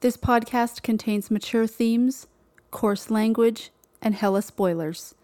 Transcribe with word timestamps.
This 0.00 0.16
podcast 0.16 0.82
contains 0.82 1.28
mature 1.28 1.66
themes, 1.66 2.28
coarse 2.70 3.10
language, 3.10 3.72
and 4.00 4.14
hella 4.14 4.42
spoilers. 4.42 5.16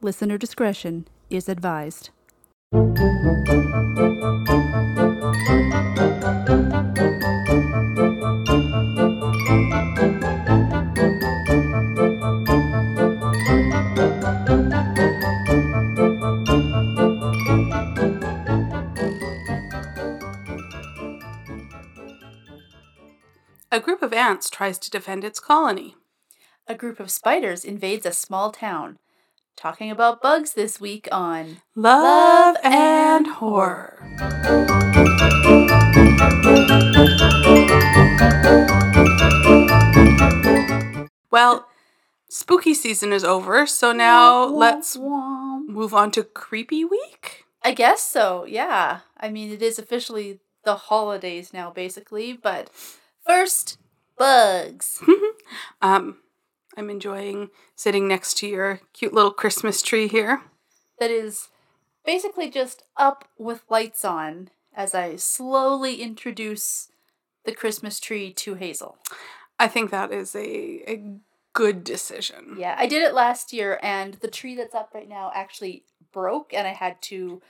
Listener 0.00 0.36
discretion 0.36 1.06
is 1.30 1.48
advised. 1.48 2.10
A 23.76 23.80
group 23.80 24.00
of 24.00 24.14
ants 24.14 24.48
tries 24.48 24.78
to 24.78 24.88
defend 24.88 25.22
its 25.22 25.38
colony. 25.38 25.96
A 26.66 26.74
group 26.74 26.98
of 26.98 27.10
spiders 27.10 27.62
invades 27.62 28.06
a 28.06 28.12
small 28.12 28.50
town. 28.50 28.96
Talking 29.54 29.90
about 29.90 30.22
bugs 30.22 30.54
this 30.54 30.80
week 30.80 31.06
on 31.12 31.58
Love 31.74 32.56
and 32.64 33.26
horror. 33.26 33.98
Well, 41.30 41.68
spooky 42.30 42.72
season 42.72 43.12
is 43.12 43.24
over, 43.24 43.66
so 43.66 43.92
now 43.92 44.46
let's 44.46 44.96
move 44.96 45.92
on 45.92 46.12
to 46.12 46.24
creepy 46.24 46.86
week. 46.86 47.44
I 47.62 47.72
guess 47.72 48.00
so, 48.00 48.46
yeah. 48.46 49.00
I 49.20 49.28
mean, 49.28 49.52
it 49.52 49.60
is 49.60 49.78
officially 49.78 50.40
the 50.64 50.76
holidays 50.76 51.52
now, 51.52 51.70
basically, 51.70 52.32
but 52.32 52.70
first, 53.26 53.78
bugs. 54.18 55.02
Um, 55.80 56.18
I'm 56.76 56.90
enjoying 56.90 57.50
sitting 57.76 58.08
next 58.08 58.36
to 58.38 58.48
your 58.48 58.80
cute 58.92 59.12
little 59.14 59.30
Christmas 59.30 59.80
tree 59.80 60.08
here. 60.08 60.42
that 60.98 61.10
is 61.10 61.48
basically 62.04 62.50
just 62.50 62.82
up 62.96 63.28
with 63.38 63.62
lights 63.70 64.04
on 64.04 64.50
as 64.74 64.92
I 64.94 65.16
slowly 65.16 66.02
introduce 66.02 66.88
the 67.44 67.52
Christmas 67.52 68.00
tree 68.00 68.32
to 68.32 68.54
Hazel. 68.54 68.98
I 69.60 69.68
think 69.68 69.90
that 69.90 70.10
is 70.12 70.34
a, 70.34 70.82
a 70.90 71.04
good 71.52 71.84
decision. 71.84 72.56
Yeah, 72.58 72.74
I 72.76 72.86
did 72.88 73.02
it 73.02 73.14
last 73.14 73.52
year, 73.52 73.78
and 73.82 74.14
the 74.14 74.28
tree 74.28 74.56
that's 74.56 74.74
up 74.74 74.90
right 74.94 75.08
now 75.08 75.30
actually 75.34 75.84
broke, 76.12 76.52
and 76.52 76.66
I 76.66 76.72
had 76.72 77.00
to 77.02 77.40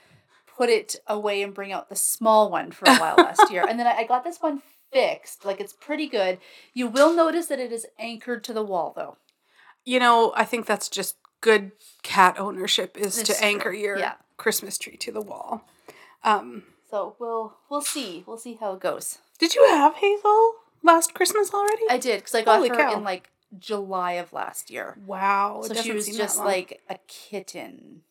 put 0.45 0.69
it 0.69 0.97
away 1.07 1.41
and 1.41 1.53
bring 1.53 1.71
out 1.71 1.89
the 1.89 1.95
small 1.95 2.51
one 2.51 2.71
for 2.71 2.85
a 2.87 2.97
while 2.97 3.15
last 3.17 3.51
year. 3.51 3.65
And 3.69 3.79
then 3.79 3.87
I, 3.87 3.97
I 3.99 4.03
got 4.05 4.23
this 4.23 4.37
one 4.39 4.61
fixed. 4.91 5.45
Like, 5.45 5.59
it's 5.59 5.73
pretty 5.73 6.07
good. 6.07 6.39
You 6.73 6.87
will 6.87 7.13
notice 7.13 7.47
that 7.47 7.59
it 7.59 7.71
is 7.71 7.85
anchored 7.99 8.43
to 8.45 8.53
the 8.53 8.63
wall, 8.63 8.93
though. 8.95 9.17
You 9.85 9.99
know, 9.99 10.33
I 10.35 10.43
think 10.45 10.65
that's 10.65 10.89
just 10.89 11.15
good 11.41 11.71
cat 12.03 12.35
ownership 12.39 12.97
is 12.97 13.17
It's 13.19 13.29
to 13.37 13.43
anchor 13.45 13.71
your 13.71 13.97
yeah. 13.97 14.15
Christmas 14.37 14.77
tree 14.77 14.97
to 14.97 15.11
the 15.11 15.21
wall. 15.21 15.65
Um, 16.23 16.63
So 16.89 17.15
we'll 17.19 17.57
we'll 17.69 17.81
see. 17.81 18.23
We'll 18.27 18.37
see 18.37 18.55
how 18.59 18.73
it 18.73 18.79
goes. 18.81 19.19
did 19.39 19.55
you 19.55 19.65
have 19.69 19.95
Hazel 19.95 20.53
last 20.83 21.13
Christmas 21.13 21.53
already? 21.53 21.83
I 21.89 21.97
did 21.97 22.19
because 22.19 22.35
I 22.35 22.41
got 22.43 22.57
Holy 22.57 22.69
her 22.69 22.75
cow. 22.75 22.93
in 22.97 23.03
like 23.03 23.29
July 23.57 24.13
of 24.13 24.33
last 24.33 24.69
year. 24.71 24.97
wow. 25.05 25.61
So 25.63 25.73
she 25.75 25.91
was 25.93 26.07
just 26.17 26.37
like 26.39 26.81
a 26.89 26.97
kitten. 27.07 28.01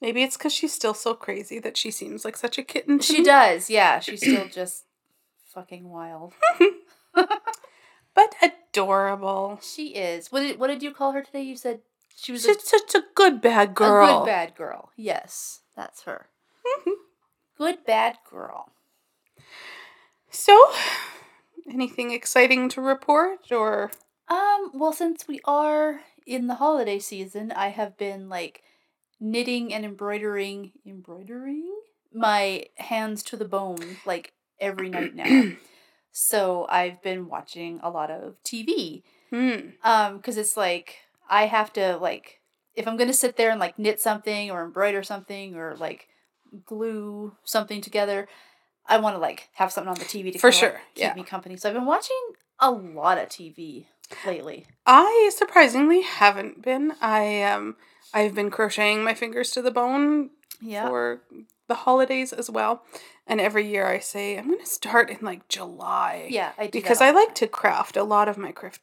maybe 0.00 0.22
it's 0.22 0.36
because 0.36 0.52
she's 0.52 0.72
still 0.72 0.94
so 0.94 1.14
crazy 1.14 1.58
that 1.60 1.76
she 1.76 1.90
seems 1.90 2.24
like 2.24 2.36
such 2.36 2.58
a 2.58 2.62
kitten. 2.62 3.00
She 3.00 3.18
me. 3.18 3.24
does, 3.24 3.70
yeah. 3.70 3.98
She's 4.00 4.20
still 4.20 4.46
just 4.52 4.84
fucking 5.56 5.88
wild. 5.88 6.34
but 8.14 8.34
adorable. 8.42 9.58
She 9.62 9.94
is. 9.94 10.30
What 10.30 10.40
did 10.40 10.60
what 10.60 10.66
did 10.68 10.82
you 10.82 10.92
call 10.92 11.12
her 11.12 11.22
today? 11.22 11.42
You 11.42 11.56
said 11.56 11.80
she 12.14 12.30
was 12.30 12.44
a, 12.44 12.54
such 12.60 12.94
a 12.94 13.02
good 13.14 13.40
bad 13.40 13.74
girl. 13.74 14.04
a 14.04 14.18
good 14.20 14.26
bad 14.26 14.54
girl. 14.54 14.90
Yes, 14.96 15.62
that's 15.74 16.02
her. 16.02 16.26
good 17.58 17.84
bad 17.86 18.18
girl. 18.30 18.70
So, 20.30 20.72
anything 21.70 22.10
exciting 22.10 22.68
to 22.70 22.82
report 22.82 23.50
or 23.50 23.90
Um, 24.28 24.72
well, 24.74 24.92
since 24.92 25.26
we 25.26 25.40
are 25.46 26.00
in 26.26 26.48
the 26.48 26.56
holiday 26.56 26.98
season, 26.98 27.50
I 27.50 27.68
have 27.68 27.96
been 27.96 28.28
like 28.28 28.62
knitting 29.18 29.72
and 29.72 29.86
embroidering, 29.86 30.72
embroidering 30.84 31.64
my 32.12 32.66
hands 32.76 33.22
to 33.22 33.36
the 33.38 33.46
bone 33.46 33.96
like 34.04 34.32
every 34.60 34.88
night 34.88 35.14
now. 35.14 35.52
so 36.12 36.66
I've 36.68 37.02
been 37.02 37.28
watching 37.28 37.80
a 37.82 37.90
lot 37.90 38.10
of 38.10 38.36
TV. 38.44 39.02
hmm. 39.30 39.70
Um, 39.84 40.16
because 40.16 40.36
it's 40.36 40.56
like 40.56 40.96
I 41.28 41.46
have 41.46 41.72
to 41.74 41.96
like 41.98 42.40
if 42.74 42.86
I'm 42.86 42.96
gonna 42.96 43.12
sit 43.12 43.36
there 43.36 43.50
and 43.50 43.60
like 43.60 43.78
knit 43.78 44.00
something 44.00 44.50
or 44.50 44.64
embroider 44.64 45.02
something 45.02 45.56
or 45.56 45.74
like 45.76 46.08
glue 46.64 47.34
something 47.44 47.80
together, 47.80 48.28
I 48.86 48.98
want 48.98 49.16
to 49.16 49.20
like 49.20 49.48
have 49.54 49.72
something 49.72 49.88
on 49.90 49.98
the 49.98 50.04
TV 50.04 50.32
to 50.32 50.38
For 50.38 50.50
kinda, 50.50 50.66
like, 50.66 50.72
sure, 50.74 50.80
keep 50.94 51.02
yeah. 51.02 51.14
me 51.14 51.22
company. 51.24 51.56
So 51.56 51.68
I've 51.68 51.74
been 51.74 51.86
watching 51.86 52.16
a 52.60 52.70
lot 52.70 53.18
of 53.18 53.28
TV 53.28 53.86
lately. 54.26 54.66
I 54.86 55.30
surprisingly 55.34 56.02
haven't 56.02 56.62
been. 56.62 56.92
I 57.00 57.42
um 57.42 57.76
I've 58.14 58.34
been 58.34 58.50
crocheting 58.50 59.02
my 59.04 59.14
fingers 59.14 59.50
to 59.52 59.62
the 59.62 59.70
bone 59.70 60.30
Yeah. 60.60 60.88
for 60.88 61.22
the 61.68 61.74
holidays 61.74 62.32
as 62.32 62.50
well. 62.50 62.82
And 63.26 63.40
every 63.40 63.66
year 63.66 63.86
I 63.86 63.98
say 63.98 64.38
I'm 64.38 64.46
going 64.46 64.60
to 64.60 64.66
start 64.66 65.10
in 65.10 65.18
like 65.22 65.48
July. 65.48 66.28
Yeah, 66.30 66.52
I 66.58 66.66
do 66.66 66.78
Because 66.78 67.00
I 67.00 67.10
like 67.10 67.34
to 67.36 67.46
craft 67.48 67.96
a 67.96 68.04
lot 68.04 68.28
of 68.28 68.38
my 68.38 68.52
craft 68.52 68.80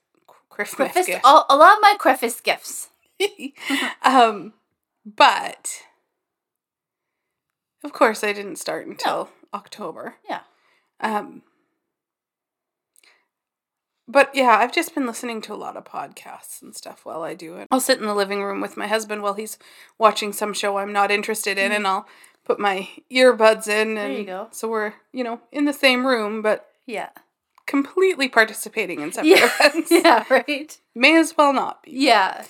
Christmas 0.50 0.94
gifts. 0.94 1.26
a, 1.26 1.42
a 1.50 1.56
lot 1.56 1.74
of 1.74 1.82
my 1.82 1.96
Crefist 2.00 2.44
gifts. 2.44 2.90
um 4.04 4.54
but 5.06 5.84
of 7.84 7.92
course 7.94 8.24
I 8.24 8.34
didn't 8.34 8.58
start 8.58 8.86
until 8.88 9.30
October. 9.54 10.16
Yeah. 10.30 10.42
Um 11.00 11.42
but 14.08 14.30
yeah, 14.36 14.58
I've 14.60 14.74
just 14.74 14.94
been 14.94 15.08
listening 15.08 15.42
to 15.44 15.54
a 15.54 15.56
lot 15.56 15.78
of 15.78 15.86
podcasts 15.86 16.62
and 16.62 16.76
stuff 16.76 17.06
while 17.06 17.24
I 17.24 17.34
do 17.34 17.56
it. 17.56 17.68
I'll 17.72 17.80
sit 17.80 18.00
in 18.00 18.06
the 18.06 18.14
living 18.14 18.44
room 18.44 18.60
with 18.60 18.76
my 18.76 18.86
husband 18.88 19.24
while 19.24 19.36
he's 19.36 19.58
watching 19.98 20.34
some 20.34 20.54
show 20.54 20.78
I'm 20.78 20.92
not 20.92 21.10
interested 21.10 21.58
in 21.58 21.72
and 21.72 21.88
I'll 21.88 22.06
put 22.46 22.60
my 22.60 22.90
earbuds 23.12 23.68
in 23.68 23.98
and 23.98 24.14
Mm. 24.14 24.18
you 24.20 24.24
go. 24.26 24.48
so 24.52 24.68
we're, 24.68 24.94
you 25.12 25.24
know, 25.24 25.40
in 25.52 25.66
the 25.66 25.74
same 25.74 26.06
room 26.06 26.42
but 26.42 26.70
Yeah. 26.86 27.10
completely 27.66 28.28
participating 28.28 29.00
in 29.02 29.12
separate 29.12 29.30
Yeah. 29.30 29.50
events. 29.60 29.92
yeah. 29.92 30.24
Right. 30.30 30.78
May 30.96 31.16
as 31.18 31.36
well 31.38 31.54
not 31.54 31.84
be. 31.84 31.92
Yeah. 31.92 32.44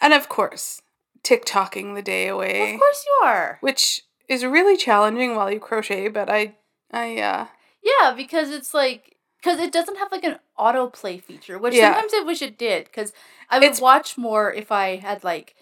And 0.00 0.12
of 0.12 0.28
course, 0.28 0.82
TikToking 1.22 1.94
the 1.94 2.02
day 2.02 2.26
away 2.28 2.74
Of 2.74 2.80
course 2.80 3.04
you 3.06 3.26
are. 3.26 3.58
which 3.60 4.02
is 4.28 4.44
really 4.44 4.76
challenging 4.76 5.36
while 5.36 5.50
you 5.52 5.60
crochet 5.60 6.08
but 6.08 6.28
i 6.30 6.54
i 6.90 7.16
uh 7.18 7.46
Yeah, 7.82 8.12
because 8.16 8.50
it's 8.50 8.74
like 8.74 9.16
because 9.38 9.58
it 9.60 9.72
doesn't 9.72 9.98
have 9.98 10.10
like 10.12 10.22
an 10.24 10.38
autoplay 10.58 11.20
feature, 11.22 11.58
which 11.58 11.74
Yeah. 11.74 11.92
sometimes 11.92 12.12
I 12.14 12.20
wish 12.20 12.42
it 12.42 12.56
did. 12.56 12.84
Because 12.84 13.12
I 13.50 13.58
would 13.58 13.64
It's- 13.64 13.80
watch 13.80 14.16
more 14.16 14.52
if 14.52 14.70
I 14.70 14.96
had 14.96 15.24
like 15.24 15.54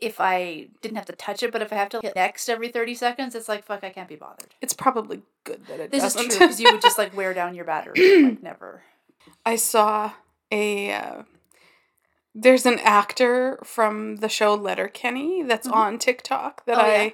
if 0.00 0.20
I 0.20 0.68
didn't 0.82 0.96
have 0.96 1.06
to 1.06 1.12
touch 1.12 1.42
it, 1.42 1.50
but 1.52 1.60
if 1.62 1.72
I 1.72 1.76
have 1.76 1.88
to 1.90 2.00
hit 2.02 2.14
next 2.14 2.48
every 2.48 2.68
thirty 2.68 2.94
seconds, 2.94 3.34
it's 3.34 3.48
like 3.48 3.64
fuck, 3.64 3.82
I 3.84 3.90
can't 3.90 4.08
be 4.08 4.16
bothered. 4.16 4.54
it's 4.60 4.74
probably 4.74 5.22
good 5.44 5.66
that 5.66 5.80
it 5.80 5.90
This 5.90 6.02
doesn't 6.02 6.26
is 6.28 6.36
true 6.36 6.46
because 6.46 6.60
you 6.60 6.70
would 6.72 6.82
just 6.82 6.98
like 6.98 7.16
wear 7.16 7.34
down 7.34 7.54
your 7.54 7.64
battery, 7.64 8.22
like 8.24 8.42
never. 8.50 8.82
i 9.44 9.56
saw 9.56 10.12
a 10.50 10.92
uh, 10.92 11.22
there's 12.34 12.66
an 12.66 12.78
actor 12.80 13.58
from 13.64 14.16
the 14.16 14.28
show 14.28 14.54
letterkenny 14.54 15.42
that's 15.42 15.66
Mhm. 15.68 15.72
on 15.74 15.98
tiktok 15.98 16.64
that 16.66 16.78
Oh, 16.78 16.82
i 16.82 17.02
yeah. 17.04 17.10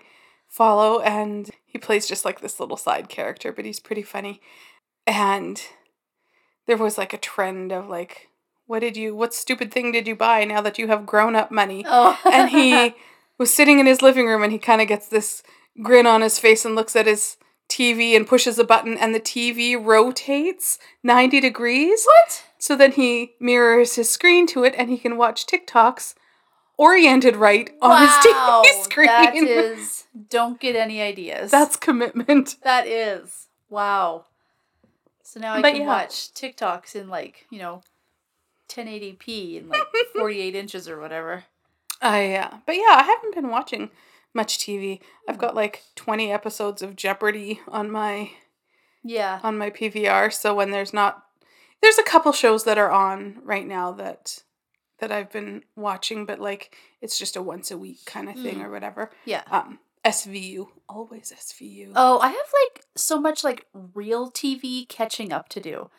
follow 0.49 1.01
and 1.01 1.51
he 1.65 1.79
plays 1.79 2.07
just 2.07 2.25
like 2.25 2.41
this 2.41 2.61
little 2.61 2.77
side 2.77 3.09
character 3.09 3.53
but 3.53 3.65
he's 3.65 3.81
pretty 3.81 4.03
funny 4.03 4.41
and 5.07 5.61
there 6.67 6.77
was 6.77 6.97
like 6.99 7.13
a 7.13 7.19
trend 7.19 7.73
of 7.73 7.89
like 7.89 8.29
what 8.67 8.81
did 8.81 8.97
you 8.97 9.15
what 9.15 9.35
stupid 9.35 9.71
thing 9.73 9.93
did 9.93 10.07
you 10.07 10.17
buy 10.17 10.45
now 10.45 10.61
that 10.61 10.79
you 10.79 10.87
have 10.89 11.07
grown 11.07 11.35
up 11.37 11.51
money 11.51 11.85
Oh, 11.87 12.19
and 12.33 12.51
he 12.51 12.95
was 13.39 13.53
sitting 13.53 13.79
in 13.79 13.87
his 13.87 14.03
living 14.03 14.27
room 14.27 14.43
and 14.43 14.53
he 14.53 14.59
kind 14.59 14.81
of 14.81 14.89
gets 14.89 15.09
this 15.09 15.43
grin 15.83 16.07
on 16.07 16.21
his 16.23 16.39
face 16.39 16.65
and 16.65 16.75
looks 16.75 16.95
at 16.97 17.07
his 17.07 17.37
TV 17.69 18.15
and 18.15 18.27
pushes 18.27 18.59
a 18.59 18.65
button 18.65 18.97
and 18.97 19.15
the 19.15 19.21
TV 19.21 19.75
rotates 19.83 20.79
90 21.03 21.41
degrees. 21.41 22.05
what? 22.05 22.45
So 22.59 22.77
then 22.77 22.93
he 22.93 23.33
mirrors 23.41 23.97
his 23.97 24.09
screen 24.09 24.47
to 24.49 24.65
it 24.65 24.75
and 24.79 24.89
he 24.91 24.99
can 24.99 25.17
watch 25.17 25.47
TikToks 25.47 26.15
oriented 26.77 27.37
right 27.37 27.71
on 27.83 28.01
his 28.03 28.11
TV 28.11 28.65
screen. 28.83 29.07
That 29.07 29.35
is 29.37 30.05
don't 30.29 30.61
get 30.61 30.77
any 30.77 31.01
ideas. 31.03 31.51
That's 31.51 31.77
commitment. 31.77 32.57
that 32.63 32.87
is 32.87 33.49
wow. 33.69 34.27
So 35.23 35.41
now 35.41 35.55
I 35.55 35.63
But 35.63 35.73
can 35.73 35.83
yeah. 35.83 35.87
watch 35.89 36.33
TikToks 36.35 36.95
in 36.95 37.09
like 37.09 37.47
you 37.51 37.59
know, 37.59 37.83
1080p 38.69 39.59
and 39.59 39.69
like 39.69 39.83
48 40.17 40.55
inches 40.55 40.89
or 40.89 41.01
whatever. 41.01 41.45
Uh, 42.03 42.59
but 42.67 42.75
yeah, 42.77 42.97
I 42.97 43.03
haven't 43.05 43.35
been 43.35 43.49
watching 43.51 43.91
much 44.35 44.59
TV. 44.59 45.01
I've 45.29 45.39
got 45.39 45.55
like 45.55 45.83
20 45.97 46.31
episodes 46.33 46.83
of 46.83 46.97
Jeopardy 46.97 47.61
on 47.69 47.91
my 47.91 48.31
Yeah. 49.03 49.41
on 49.43 49.57
my 49.59 49.71
PVR, 49.71 50.33
so 50.33 50.55
when 50.55 50.71
there's 50.71 50.93
not 50.93 51.23
there's 51.83 51.99
a 51.99 52.03
couple 52.03 52.33
shows 52.33 52.65
that 52.65 52.79
are 52.79 52.91
on 52.91 53.41
right 53.43 53.67
now 53.67 53.93
that 53.93 54.43
that 54.99 55.11
I've 55.13 55.31
been 55.31 55.65
watching, 55.77 56.25
but 56.27 56.41
like 56.41 56.75
it's 57.01 57.19
just 57.19 57.37
a 57.37 57.43
once 57.43 57.71
a 57.71 57.79
week 57.79 58.05
kind 58.07 58.29
of 58.29 58.37
thing 58.37 58.59
Mm. 58.59 58.65
or 58.65 58.71
whatever. 58.71 59.11
Yeah. 59.25 59.43
Um, 59.51 59.79
SVU, 60.05 60.67
always 60.89 61.33
SVU. 61.33 61.93
Oh, 61.97 62.19
I 62.21 62.29
have 62.29 62.37
like 62.37 62.85
so 62.97 63.19
much 63.21 63.43
like 63.45 63.67
real 63.73 64.31
TV 64.31 64.87
catching 64.89 65.33
up 65.33 65.49
to 65.51 65.61
do. 65.61 65.91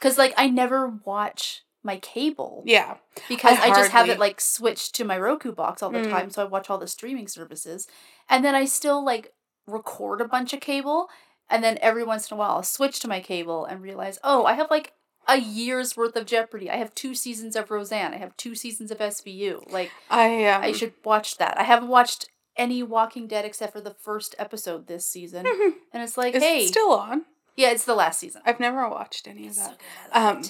Cuz 0.00 0.18
like 0.18 0.34
I 0.36 0.48
never 0.48 0.86
watch 1.04 1.62
my 1.84 1.98
cable 1.98 2.62
Yeah, 2.66 2.96
because 3.28 3.58
I, 3.58 3.68
just 3.68 3.90
have 3.92 4.08
it 4.08 4.18
like 4.18 4.40
switched 4.40 4.94
to 4.96 5.04
my 5.04 5.18
Roku 5.18 5.52
box 5.52 5.82
all 5.82 5.90
the 5.90 5.98
Mm. 5.98 6.10
time 6.10 6.30
so 6.30 6.42
I 6.42 6.46
watch 6.46 6.70
all 6.70 6.78
the 6.78 6.86
streaming 6.88 7.28
services. 7.28 7.86
And 8.28 8.44
then 8.44 8.54
I 8.54 8.64
still 8.64 9.04
like 9.04 9.32
record 9.66 10.20
a 10.20 10.28
bunch 10.28 10.52
of 10.52 10.60
cable 10.60 11.08
and 11.50 11.62
then 11.62 11.78
every 11.80 12.04
once 12.04 12.30
in 12.30 12.34
a 12.34 12.38
while 12.38 12.52
I'll 12.52 12.62
switch 12.62 13.00
to 13.00 13.08
my 13.08 13.20
cable 13.20 13.64
and 13.66 13.82
realize, 13.82 14.18
"Oh, 14.24 14.44
I 14.44 14.54
have 14.54 14.70
like 14.70 14.92
a 15.28 15.36
year's 15.38 15.96
worth 15.96 16.16
of 16.16 16.26
Jeopardy. 16.26 16.70
I 16.70 16.76
have 16.76 16.94
two 16.94 17.14
seasons 17.14 17.56
of 17.56 17.70
Roseanne. 17.70 18.12
I 18.14 18.18
have 18.18 18.36
two 18.36 18.54
seasons 18.54 18.90
of 18.90 18.98
SVU. 18.98 19.70
Like 19.70 19.90
I 20.10 20.44
um, 20.46 20.62
I 20.62 20.72
should 20.72 20.92
watch 21.04 21.36
that. 21.38 21.58
I 21.58 21.62
haven't 21.64 21.88
watched 21.88 22.28
any 22.56 22.82
Walking 22.82 23.26
Dead 23.26 23.44
except 23.44 23.72
for 23.72 23.80
the 23.80 23.94
first 23.94 24.34
episode 24.38 24.86
this 24.86 25.06
season. 25.06 25.44
And 25.92 26.02
it's 26.02 26.16
like, 26.18 26.34
Is 26.34 26.42
hey, 26.42 26.64
it 26.64 26.68
still 26.68 26.92
on? 26.92 27.24
yeah, 27.56 27.70
it's 27.70 27.84
the 27.84 27.94
last 27.94 28.18
season. 28.20 28.42
I've 28.44 28.58
never 28.60 28.88
watched 28.88 29.28
any 29.28 29.42
of 29.46 29.48
It's 29.52 29.62
so 29.62 29.68
that. 29.68 29.78
good. 30.38 30.38
Um. 30.38 30.42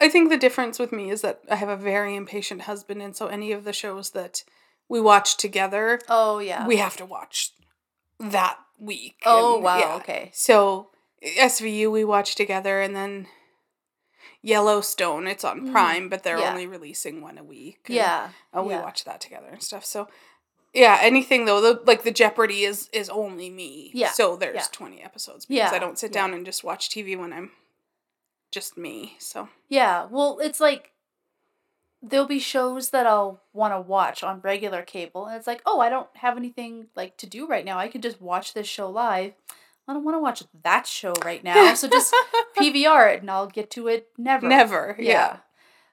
I 0.00 0.08
think 0.08 0.30
the 0.30 0.36
difference 0.38 0.78
with 0.78 0.92
me 0.92 1.10
is 1.10 1.20
that 1.22 1.40
I 1.50 1.56
have 1.56 1.68
a 1.68 1.76
very 1.76 2.16
impatient 2.16 2.62
husband, 2.62 3.02
and 3.02 3.14
so 3.14 3.26
any 3.26 3.52
of 3.52 3.64
the 3.64 3.72
shows 3.72 4.10
that 4.10 4.42
we 4.88 5.00
watch 5.00 5.36
together, 5.36 6.00
Oh 6.08 6.38
yeah. 6.38 6.66
we 6.66 6.76
have 6.78 6.96
to 6.96 7.04
watch 7.06 7.52
that 8.18 8.58
week. 8.78 9.16
oh 9.26 9.56
and, 9.56 9.64
wow. 9.64 9.78
yeah. 9.78 9.94
Okay. 9.96 10.30
So 10.34 10.90
SVU 11.22 11.90
we 11.92 12.02
watch 12.04 12.34
together, 12.34 12.80
and 12.80 12.96
then 12.96 13.26
Yellowstone 14.42 15.26
it's 15.26 15.44
on 15.44 15.60
Mm, 15.68 15.72
Prime, 15.72 16.08
but 16.08 16.22
they're 16.22 16.38
yeah. 16.38 16.50
only 16.50 16.66
releasing 16.66 17.20
one 17.20 17.36
a 17.38 17.44
week. 17.44 17.80
and, 17.86 17.94
Yeah. 17.96 18.28
uh, 18.56 18.62
we 18.62 18.72
yeah. 18.72 18.82
watch 18.82 19.04
that 19.04 19.20
together 19.20 19.48
and 19.50 19.62
stuff. 19.62 19.84
So. 19.84 20.08
Yeah, 20.72 20.98
anything 21.02 21.46
though, 21.46 21.60
the, 21.60 21.82
like 21.84 22.04
the 22.04 22.12
Jeopardy 22.12 22.62
is 22.62 22.88
is 22.92 23.08
only 23.10 23.50
me. 23.50 23.90
Yeah, 23.92 24.12
So 24.12 24.36
there's 24.36 24.54
yeah. 24.54 24.64
twenty 24.70 25.02
episodes 25.02 25.44
because 25.44 25.72
I 25.72 25.80
don't 25.80 25.98
sit 25.98 26.12
down 26.12 26.32
and 26.32 26.46
just 26.46 26.62
watch 26.62 26.88
TV 26.90 27.18
when 27.18 27.32
I'm 27.32 27.50
just 28.50 28.76
me. 28.76 29.16
So 29.18 29.48
Yeah. 29.68 30.06
Well, 30.10 30.38
it's 30.40 30.60
like 30.60 30.92
there'll 32.02 32.26
be 32.26 32.38
shows 32.38 32.90
that 32.90 33.06
I'll 33.06 33.42
want 33.52 33.74
to 33.74 33.80
watch 33.80 34.22
on 34.22 34.40
regular 34.40 34.82
cable, 34.82 35.26
and 35.26 35.36
it's 35.36 35.46
like, 35.46 35.62
oh, 35.66 35.80
I 35.80 35.88
don't 35.90 36.08
have 36.14 36.36
anything 36.36 36.86
like 36.96 37.16
to 37.18 37.26
do 37.26 37.46
right 37.46 37.64
now. 37.64 37.78
I 37.78 37.88
could 37.88 38.02
just 38.02 38.20
watch 38.20 38.54
this 38.54 38.66
show 38.66 38.88
live. 38.88 39.32
I 39.86 39.92
don't 39.92 40.04
want 40.04 40.14
to 40.14 40.20
watch 40.20 40.42
that 40.62 40.86
show 40.86 41.12
right 41.24 41.42
now, 41.42 41.74
so 41.74 41.88
just 41.88 42.14
PVR 42.56 43.14
it, 43.14 43.22
and 43.22 43.30
I'll 43.30 43.48
get 43.48 43.70
to 43.72 43.88
it 43.88 44.08
never. 44.16 44.48
Never. 44.48 44.96
Yeah. 44.98 45.10
Yeah. 45.10 45.36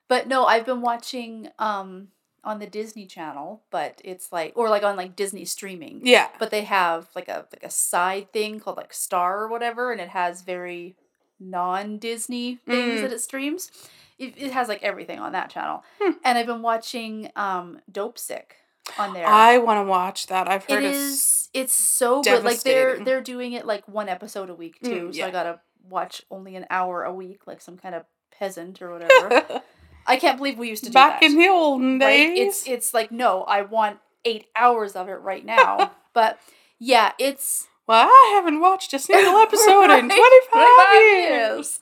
But 0.08 0.28
no, 0.28 0.46
I've 0.46 0.66
been 0.66 0.82
watching 0.82 1.50
um 1.60 2.10
on 2.44 2.60
the 2.60 2.68
Disney 2.68 3.06
Channel, 3.06 3.64
but 3.72 4.02
it's 4.06 4.32
like 4.32 4.54
or 4.56 4.70
like 4.70 4.84
on 4.84 4.96
like 4.96 5.16
Disney 5.16 5.46
streaming. 5.46 6.02
Yeah. 6.04 6.30
But 6.40 6.52
they 6.52 6.64
have 6.64 7.10
like 7.16 7.28
a 7.28 7.48
like 7.52 7.64
a 7.64 7.72
side 7.72 8.32
thing 8.32 8.60
called 8.60 8.78
like 8.78 8.94
Star 8.94 9.42
or 9.42 9.48
whatever, 9.50 9.92
and 9.92 10.00
it 10.00 10.10
has 10.10 10.44
very 10.44 10.96
non 11.40 11.98
Disney 11.98 12.60
things 12.66 13.00
Mm. 13.00 13.02
that 13.04 13.12
it 13.14 13.22
streams. 13.22 13.72
It, 14.18 14.34
it 14.38 14.52
has 14.52 14.68
like 14.68 14.82
everything 14.84 15.20
on 15.20 15.34
that 15.34 15.50
channel. 15.50 15.84
Hmm. 16.02 16.12
And 16.24 16.38
I've 16.38 16.48
been 16.48 16.62
watching 16.64 17.30
um 17.36 17.80
Dopesick 17.92 18.54
on 18.98 19.14
there. 19.14 19.28
I 19.28 19.58
want 19.60 19.80
to 19.80 19.84
watch 19.90 20.28
that. 20.28 20.50
I've 20.50 20.66
heard 20.66 20.84
it's 20.84 21.50
it's 21.54 21.74
so 21.74 22.22
good. 22.24 22.44
Like 22.44 22.62
they're 22.64 23.00
they're 23.04 23.22
doing 23.22 23.54
it 23.54 23.66
like 23.66 23.88
one 23.88 24.10
episode 24.10 24.50
a 24.50 24.56
week 24.56 24.80
too. 24.82 25.10
Mm, 25.10 25.16
so 25.16 25.26
I 25.26 25.32
gotta 25.32 25.60
watch 25.88 26.24
only 26.32 26.56
an 26.56 26.66
hour 26.70 27.04
a 27.04 27.14
week, 27.14 27.46
like 27.46 27.62
some 27.62 27.78
kind 27.78 27.94
of 27.96 28.04
peasant 28.32 28.82
or 28.82 28.92
whatever. 28.98 29.62
I 30.08 30.18
can't 30.18 30.38
believe 30.38 30.58
we 30.58 30.70
used 30.70 30.84
to 30.86 30.90
do 30.90 30.94
back 30.94 31.20
that. 31.22 31.30
in 31.32 31.38
the 31.38 31.48
olden 31.50 32.00
days. 32.00 32.30
right? 32.30 32.38
It's 32.38 32.68
it's 32.68 32.94
like 32.94 33.12
no, 33.12 33.44
I 33.44 33.62
want 33.62 34.00
eight 34.26 34.48
hours 34.56 34.96
of 34.96 35.10
it 35.10 35.20
right 35.22 35.46
now. 35.46 35.92
but 36.14 36.40
yeah, 36.80 37.12
it's 37.20 37.68
well, 37.88 38.08
I 38.08 38.32
haven't 38.36 38.60
watched 38.60 38.94
a 38.94 39.00
single 39.00 39.38
episode 39.42 39.90
in 39.92 40.08
Right? 40.08 40.50
25, 40.52 41.02
years. 41.30 41.80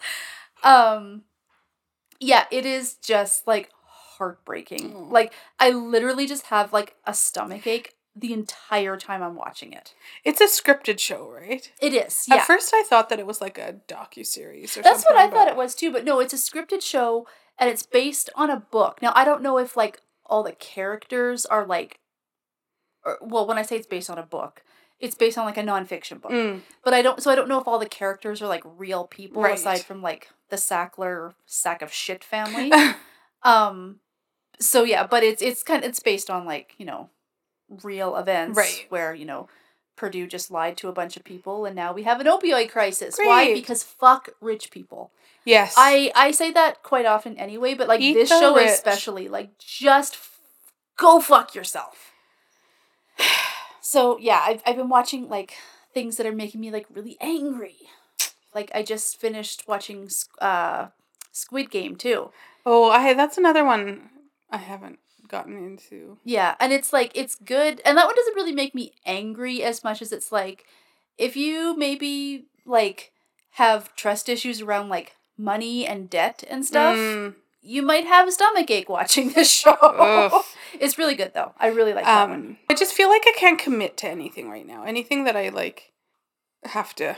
Um, 0.63 1.23
yeah, 2.19 2.45
it 2.51 2.65
is 2.65 2.95
just 2.95 3.47
like 3.47 3.69
heartbreaking. 4.17 4.93
Oh. 4.95 5.07
Like 5.09 5.33
I 5.59 5.71
literally 5.71 6.27
just 6.27 6.47
have 6.47 6.73
like 6.73 6.95
a 7.05 7.13
stomach 7.13 7.67
ache 7.67 7.95
the 8.15 8.31
entire 8.31 8.95
time 8.95 9.21
I'm 9.21 9.35
watching 9.35 9.73
it. 9.73 9.93
It's 10.23 10.39
a 10.39 10.45
scripted 10.45 10.99
show, 10.99 11.29
right? 11.29 11.69
It 11.81 11.93
is, 11.93 12.25
yeah. 12.27 12.35
At 12.35 12.45
first, 12.45 12.71
I 12.73 12.83
thought 12.83 13.09
that 13.09 13.19
it 13.19 13.27
was 13.27 13.41
like 13.41 13.57
a 13.57 13.75
docu 13.89 14.25
series 14.25 14.71
or 14.71 14.83
something. 14.83 14.91
That's 14.91 15.03
what 15.03 15.17
I 15.17 15.29
thought 15.29 15.49
it 15.49 15.57
was 15.57 15.75
too, 15.75 15.91
but 15.91 16.05
no, 16.05 16.19
it's 16.19 16.33
a 16.33 16.37
scripted 16.37 16.81
show 16.81 17.27
and 17.59 17.69
it's 17.69 17.83
based 17.83 18.29
on 18.35 18.49
a 18.49 18.59
book. 18.59 19.01
Now, 19.01 19.11
I 19.15 19.25
don't 19.25 19.41
know 19.41 19.57
if 19.57 19.75
like 19.75 20.01
all 20.25 20.43
the 20.43 20.53
characters 20.53 21.45
are 21.45 21.65
like 21.65 21.99
or, 23.03 23.17
well, 23.21 23.45
when 23.45 23.57
I 23.57 23.61
say 23.61 23.75
it's 23.75 23.87
based 23.87 24.09
on 24.09 24.17
a 24.17 24.23
book, 24.23 24.63
it's 25.05 25.15
based 25.15 25.37
on 25.37 25.45
like 25.45 25.57
a 25.57 25.63
nonfiction 25.63 26.19
book. 26.21 26.31
Mm, 26.31 26.61
But 26.83 26.93
I 26.93 27.01
don't 27.01 27.21
so 27.23 27.31
I 27.31 27.35
don't 27.35 27.47
know 27.47 27.59
if 27.61 27.67
all 27.67 27.79
the 27.79 27.85
characters 27.85 28.41
are 28.41 28.47
like 28.47 28.63
real 28.65 29.05
people 29.05 29.41
Right. 29.41 29.53
aside 29.55 29.81
from 29.85 30.01
like 30.01 30.29
the 30.49 30.57
Sackler 30.57 31.33
sack 31.45 31.81
of 31.81 31.93
shit 31.93 32.23
family. 32.23 32.71
um 33.43 33.99
so 34.59 34.83
yeah, 34.83 35.05
but 35.07 35.23
it's 35.23 35.41
it's 35.41 35.63
kind 35.63 35.83
of 35.83 35.89
it's 35.89 35.99
based 35.99 36.29
on 36.29 36.45
like, 36.45 36.73
you 36.77 36.85
know, 36.85 37.09
real 37.83 38.15
events 38.15 38.57
Right. 38.57 38.85
where, 38.89 39.13
you 39.13 39.25
know, 39.25 39.47
Purdue 39.97 40.27
just 40.27 40.51
lied 40.51 40.77
to 40.77 40.87
a 40.89 40.93
bunch 40.93 41.15
of 41.17 41.23
people 41.23 41.65
and 41.65 41.75
now 41.75 41.93
we 41.93 42.03
have 42.03 42.19
an 42.19 42.27
opioid 42.27 42.69
crisis. 42.69 43.15
Why? 43.17 43.53
Because 43.53 43.83
fuck 43.83 44.29
rich 44.41 44.71
people. 44.71 45.11
yes. 45.45 45.73
I 45.77 46.11
I 46.15 46.31
say 46.31 46.51
that 46.51 46.83
quite 46.83 47.05
often 47.05 47.37
anyway, 47.37 47.73
but 47.75 47.87
like 47.87 48.01
Eat 48.01 48.13
this 48.13 48.29
show 48.29 48.55
rich. 48.55 48.69
especially, 48.69 49.27
like 49.29 49.57
just 49.57 50.13
f- 50.15 50.39
go 50.97 51.19
fuck 51.19 51.53
yourself. 51.55 52.11
So 53.85 54.17
yeah, 54.19 54.41
I've 54.43 54.63
I've 54.65 54.75
been 54.75 54.89
watching 54.89 55.29
like 55.29 55.53
things 55.93 56.17
that 56.17 56.25
are 56.25 56.33
making 56.33 56.59
me 56.59 56.71
like 56.71 56.87
really 56.91 57.17
angry. 57.21 57.77
Like 58.53 58.71
I 58.73 58.81
just 58.81 59.19
finished 59.19 59.67
watching 59.67 60.09
uh 60.39 60.87
Squid 61.31 61.69
Game 61.69 61.95
too. 61.95 62.31
oh, 62.65 62.89
I 62.89 63.13
that's 63.13 63.37
another 63.37 63.63
one 63.63 64.09
I 64.49 64.57
haven't 64.57 64.99
gotten 65.27 65.57
into. 65.57 66.17
Yeah, 66.23 66.55
and 66.59 66.73
it's 66.73 66.91
like 66.91 67.11
it's 67.13 67.35
good, 67.35 67.79
and 67.85 67.95
that 67.97 68.07
one 68.07 68.15
doesn't 68.15 68.35
really 68.35 68.53
make 68.53 68.73
me 68.73 68.93
angry 69.05 69.61
as 69.61 69.83
much 69.83 70.01
as 70.01 70.11
it's 70.11 70.31
like 70.31 70.65
if 71.17 71.37
you 71.37 71.77
maybe 71.77 72.45
like 72.65 73.11
have 73.51 73.95
trust 73.95 74.27
issues 74.27 74.61
around 74.61 74.89
like 74.89 75.15
money 75.37 75.85
and 75.85 76.09
debt 76.09 76.43
and 76.49 76.65
stuff. 76.65 76.97
Mm, 76.97 77.35
you 77.65 77.81
might 77.81 78.05
have 78.05 78.27
a 78.27 78.31
stomach 78.31 78.69
ache 78.69 78.89
watching 78.89 79.31
this 79.31 79.51
show. 79.51 79.75
It's 80.79 80.97
really 80.97 81.15
good 81.15 81.31
though. 81.33 81.53
I 81.57 81.67
really 81.67 81.93
like 81.93 82.03
that 82.05 82.29
one. 82.29 82.39
um, 82.39 82.57
I 82.69 82.73
just 82.73 82.93
feel 82.93 83.07
like 83.09 83.23
I 83.25 83.33
can't 83.37 83.57
commit 83.57 83.95
to 83.97 84.09
anything 84.09 84.49
right 84.49 84.67
now. 84.67 84.83
Anything 84.83 85.23
that 85.23 85.35
I 85.37 85.49
like 85.49 85.93
have 86.65 86.93
to 86.95 87.15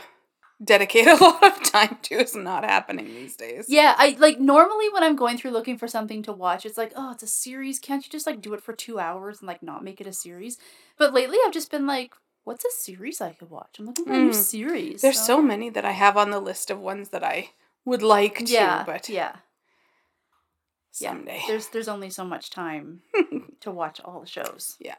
dedicate 0.62 1.06
a 1.08 1.16
lot 1.16 1.42
of 1.44 1.62
time 1.64 1.98
to 2.02 2.14
is 2.16 2.34
not 2.36 2.64
happening 2.64 3.06
these 3.06 3.36
days. 3.36 3.66
Yeah, 3.68 3.94
I 3.98 4.16
like 4.18 4.38
normally 4.38 4.88
when 4.90 5.02
I'm 5.02 5.16
going 5.16 5.38
through 5.38 5.50
looking 5.52 5.76
for 5.76 5.88
something 5.88 6.22
to 6.24 6.32
watch, 6.32 6.64
it's 6.64 6.78
like, 6.78 6.92
oh, 6.96 7.12
it's 7.12 7.22
a 7.22 7.26
series. 7.28 7.78
Can't 7.78 8.04
you 8.04 8.10
just 8.10 8.26
like 8.26 8.40
do 8.40 8.54
it 8.54 8.62
for 8.62 8.72
two 8.72 8.98
hours 9.00 9.40
and 9.40 9.48
like 9.48 9.62
not 9.62 9.82
make 9.84 10.00
it 10.00 10.06
a 10.06 10.12
series? 10.12 10.56
But 10.96 11.12
lately, 11.12 11.38
I've 11.44 11.52
just 11.52 11.70
been 11.70 11.86
like, 11.86 12.12
what's 12.44 12.64
a 12.64 12.70
series 12.70 13.20
I 13.20 13.32
could 13.32 13.50
watch? 13.50 13.78
I'm 13.78 13.86
looking 13.86 14.04
for 14.04 14.12
a 14.12 14.18
new 14.18 14.30
Mm. 14.30 14.34
series. 14.34 15.02
There's 15.02 15.18
so 15.20 15.42
many 15.42 15.68
that 15.70 15.84
I 15.84 15.92
have 15.92 16.16
on 16.16 16.30
the 16.30 16.40
list 16.40 16.70
of 16.70 16.78
ones 16.78 17.08
that 17.10 17.24
I 17.24 17.50
would 17.84 18.02
like 18.02 18.38
to, 18.46 18.52
yeah, 18.52 18.84
but 18.86 19.08
yeah, 19.08 19.36
someday. 20.98 21.36
yeah. 21.40 21.46
There's 21.48 21.68
there's 21.68 21.88
only 21.88 22.10
so 22.10 22.24
much 22.24 22.50
time 22.50 23.00
to 23.60 23.70
watch 23.70 24.00
all 24.04 24.20
the 24.20 24.26
shows. 24.26 24.76
Yeah. 24.80 24.96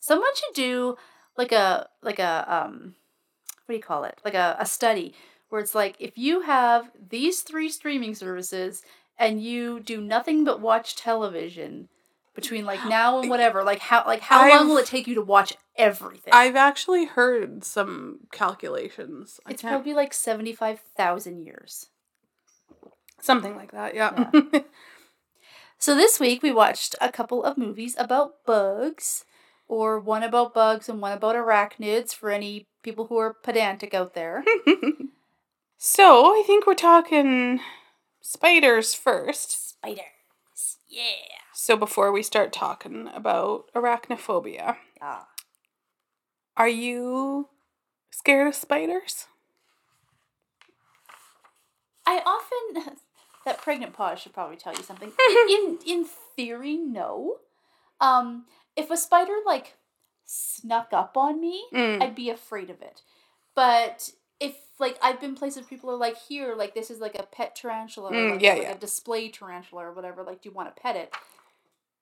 Someone 0.00 0.34
should 0.34 0.54
do 0.54 0.96
like 1.36 1.52
a 1.52 1.88
like 2.02 2.18
a 2.18 2.44
um 2.48 2.94
what 3.66 3.72
do 3.72 3.76
you 3.76 3.82
call 3.82 4.04
it? 4.04 4.20
Like 4.24 4.34
a, 4.34 4.56
a 4.60 4.66
study 4.66 5.14
where 5.48 5.60
it's 5.60 5.74
like 5.74 5.96
if 5.98 6.16
you 6.16 6.42
have 6.42 6.90
these 7.10 7.40
three 7.42 7.68
streaming 7.68 8.14
services 8.14 8.82
and 9.18 9.42
you 9.42 9.80
do 9.80 10.00
nothing 10.00 10.44
but 10.44 10.60
watch 10.60 10.94
television 10.96 11.88
between 12.34 12.64
like 12.64 12.84
now 12.88 13.18
and 13.20 13.28
whatever, 13.30 13.62
like 13.64 13.80
how 13.80 14.04
like 14.06 14.20
how 14.20 14.48
long 14.48 14.68
will 14.68 14.76
it 14.78 14.86
take 14.86 15.06
you 15.06 15.14
to 15.16 15.22
watch 15.22 15.54
everything? 15.76 16.32
I've 16.32 16.56
actually 16.56 17.06
heard 17.06 17.64
some 17.64 18.20
calculations. 18.32 19.40
I 19.46 19.50
it's 19.52 19.62
can't- 19.62 19.72
probably 19.72 19.94
like 19.94 20.12
seventy 20.14 20.52
five 20.52 20.80
thousand 20.96 21.44
years. 21.44 21.88
something 23.20 23.56
like 23.56 23.72
that. 23.72 23.94
Yeah. 23.94 24.30
So 25.78 25.94
this 25.94 26.18
week 26.18 26.42
we 26.42 26.52
watched 26.52 26.94
a 27.00 27.12
couple 27.12 27.44
of 27.44 27.58
movies 27.58 27.94
about 27.98 28.44
bugs, 28.44 29.24
or 29.68 29.98
one 29.98 30.22
about 30.22 30.54
bugs 30.54 30.88
and 30.88 31.00
one 31.00 31.12
about 31.12 31.36
arachnids 31.36 32.14
for 32.14 32.30
any 32.30 32.66
people 32.82 33.06
who 33.06 33.16
are 33.18 33.34
pedantic 33.34 33.94
out 33.94 34.14
there. 34.14 34.44
so 35.78 36.26
I 36.38 36.42
think 36.46 36.66
we're 36.66 36.74
talking 36.74 37.60
spiders 38.20 38.94
first. 38.94 39.70
Spiders. 39.70 40.04
Yeah. 40.88 41.02
So 41.52 41.76
before 41.76 42.12
we 42.12 42.22
start 42.22 42.52
talking 42.52 43.08
about 43.14 43.70
arachnophobia, 43.74 44.76
Ah. 45.00 45.28
are 46.56 46.68
you 46.68 47.48
scared 48.10 48.48
of 48.48 48.54
spiders? 48.54 49.26
I 52.06 52.22
often 52.24 52.96
that 53.46 53.62
pregnant 53.62 53.94
pause 53.94 54.20
should 54.20 54.34
probably 54.34 54.56
tell 54.58 54.74
you 54.74 54.82
something. 54.82 55.10
in 55.48 55.78
in 55.86 56.04
theory, 56.36 56.76
no. 56.76 57.36
Um, 58.00 58.44
if 58.76 58.90
a 58.90 58.96
spider 58.98 59.32
like 59.46 59.74
snuck 60.26 60.88
up 60.92 61.16
on 61.16 61.40
me, 61.40 61.64
Mm. 61.72 62.02
I'd 62.02 62.14
be 62.14 62.28
afraid 62.28 62.68
of 62.68 62.82
it. 62.82 63.00
But 63.54 64.10
if 64.38 64.54
like 64.78 64.98
I've 65.02 65.20
been 65.20 65.34
places 65.34 65.64
people 65.66 65.90
are 65.90 65.96
like 65.96 66.18
here, 66.28 66.54
like 66.54 66.74
this 66.74 66.90
is 66.90 66.98
like 67.00 67.14
a 67.18 67.22
pet 67.22 67.56
tarantula, 67.56 68.10
or 68.10 68.12
Mm, 68.14 68.30
like, 68.32 68.42
yeah, 68.42 68.52
like 68.54 68.62
yeah. 68.64 68.72
a 68.72 68.78
display 68.78 69.30
tarantula 69.30 69.86
or 69.86 69.92
whatever. 69.94 70.22
Like, 70.22 70.42
do 70.42 70.50
you 70.50 70.54
want 70.54 70.74
to 70.74 70.82
pet 70.82 70.96
it? 70.96 71.14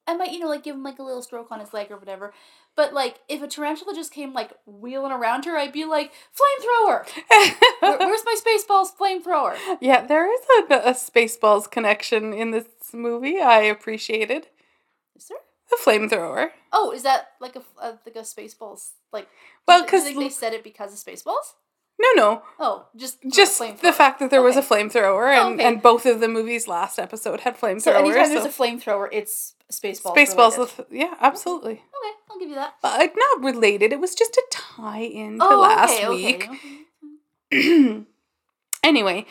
I 0.06 0.14
might, 0.16 0.32
you 0.32 0.38
know, 0.38 0.48
like 0.48 0.62
give 0.62 0.76
him 0.76 0.82
like 0.82 0.98
a 0.98 1.02
little 1.02 1.22
stroke 1.22 1.50
on 1.50 1.60
his 1.60 1.72
leg 1.72 1.90
or 1.90 1.96
whatever. 1.96 2.32
But 2.76 2.92
like, 2.92 3.20
if 3.28 3.40
a 3.42 3.46
tarantula 3.48 3.94
just 3.94 4.12
came 4.12 4.32
like 4.34 4.50
wheeling 4.66 5.12
around 5.12 5.44
her, 5.46 5.56
I'd 5.56 5.72
be 5.72 5.84
like, 5.84 6.12
flamethrower. 6.34 7.06
Where, 7.80 7.98
where's 7.98 8.24
my 8.24 8.36
Spaceballs 8.36 8.88
flamethrower? 8.98 9.56
yeah, 9.80 10.06
there 10.06 10.30
is 10.32 10.40
a, 10.70 10.74
a 10.74 10.92
Spaceballs 10.92 11.70
connection 11.70 12.32
in 12.32 12.50
this 12.50 12.66
movie. 12.92 13.40
I 13.40 13.60
appreciated 13.60 14.48
Is 15.16 15.28
there? 15.28 15.38
the 15.70 15.78
flamethrower. 15.82 16.50
Oh, 16.72 16.92
is 16.92 17.02
that 17.04 17.28
like 17.40 17.56
a, 17.56 17.62
a 17.80 17.98
like 18.04 18.16
a 18.16 18.20
Spaceballs 18.20 18.90
like? 19.12 19.28
Well, 19.66 19.84
because 19.84 20.04
think 20.04 20.18
they 20.18 20.28
said 20.28 20.52
it 20.52 20.62
because 20.64 20.92
of 20.92 20.98
Spaceballs? 20.98 21.54
No, 22.00 22.08
no, 22.16 22.42
Oh, 22.58 22.86
just 22.96 23.18
just 23.32 23.58
the 23.80 23.92
fact 23.92 24.18
that 24.18 24.30
there 24.30 24.42
was 24.42 24.56
a 24.56 24.58
Okay. 24.58 24.68
flamethrower, 24.82 25.38
Oh, 25.38 25.46
and 25.50 25.60
okay. 25.60 25.68
and 25.68 25.80
both 25.80 26.04
of 26.06 26.18
the 26.20 26.26
movies' 26.28 26.66
last 26.66 26.98
episode 26.98 27.40
had 27.40 27.56
flamethrowers. 27.58 27.82
So 27.82 27.92
anytime 27.92 28.28
there's 28.30 28.42
so- 28.42 28.48
a 28.48 28.52
flamethrower, 28.68 29.08
it's 29.12 29.53
Spaceballs. 29.72 30.14
Spaceballs, 30.14 30.56
related. 30.58 30.86
yeah, 30.90 31.14
absolutely. 31.20 31.72
Okay, 31.72 32.12
I'll 32.30 32.38
give 32.38 32.48
you 32.48 32.54
that. 32.54 32.74
But 32.82 32.98
like, 32.98 33.14
not 33.16 33.42
related. 33.44 33.92
It 33.92 34.00
was 34.00 34.14
just 34.14 34.36
a 34.36 34.44
tie 34.50 35.00
in 35.00 35.38
to 35.38 35.44
oh, 35.44 35.60
last 35.60 35.94
okay, 36.02 36.08
week. 36.08 36.48
Okay. 37.52 38.04
anyway, 38.84 39.26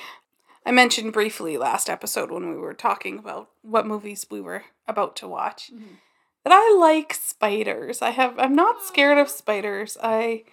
I 0.66 0.72
mentioned 0.72 1.14
briefly 1.14 1.58
last 1.58 1.90
episode 1.90 2.32
when 2.32 2.50
we 2.50 2.58
were 2.58 2.74
talking 2.74 3.20
about 3.20 3.50
what 3.62 3.86
movies 3.86 4.26
we 4.30 4.42
were 4.42 4.64
about 4.88 5.16
to 5.18 5.28
watch 5.28 5.72
Mhm. 5.74 5.98
that 6.44 6.54
I 6.54 6.76
like 6.80 7.14
spiders. 7.14 8.02
I 8.02 8.10
have 8.12 8.38
I'm 8.40 8.56
not 8.56 8.84
scared 8.84 9.18
of 9.18 9.30
spiders. 9.30 9.98
I 10.02 10.44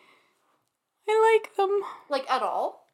I 1.09 1.41
like 1.43 1.57
them. 1.57 1.81
Like 2.09 2.31
at 2.31 2.43
all? 2.43 2.89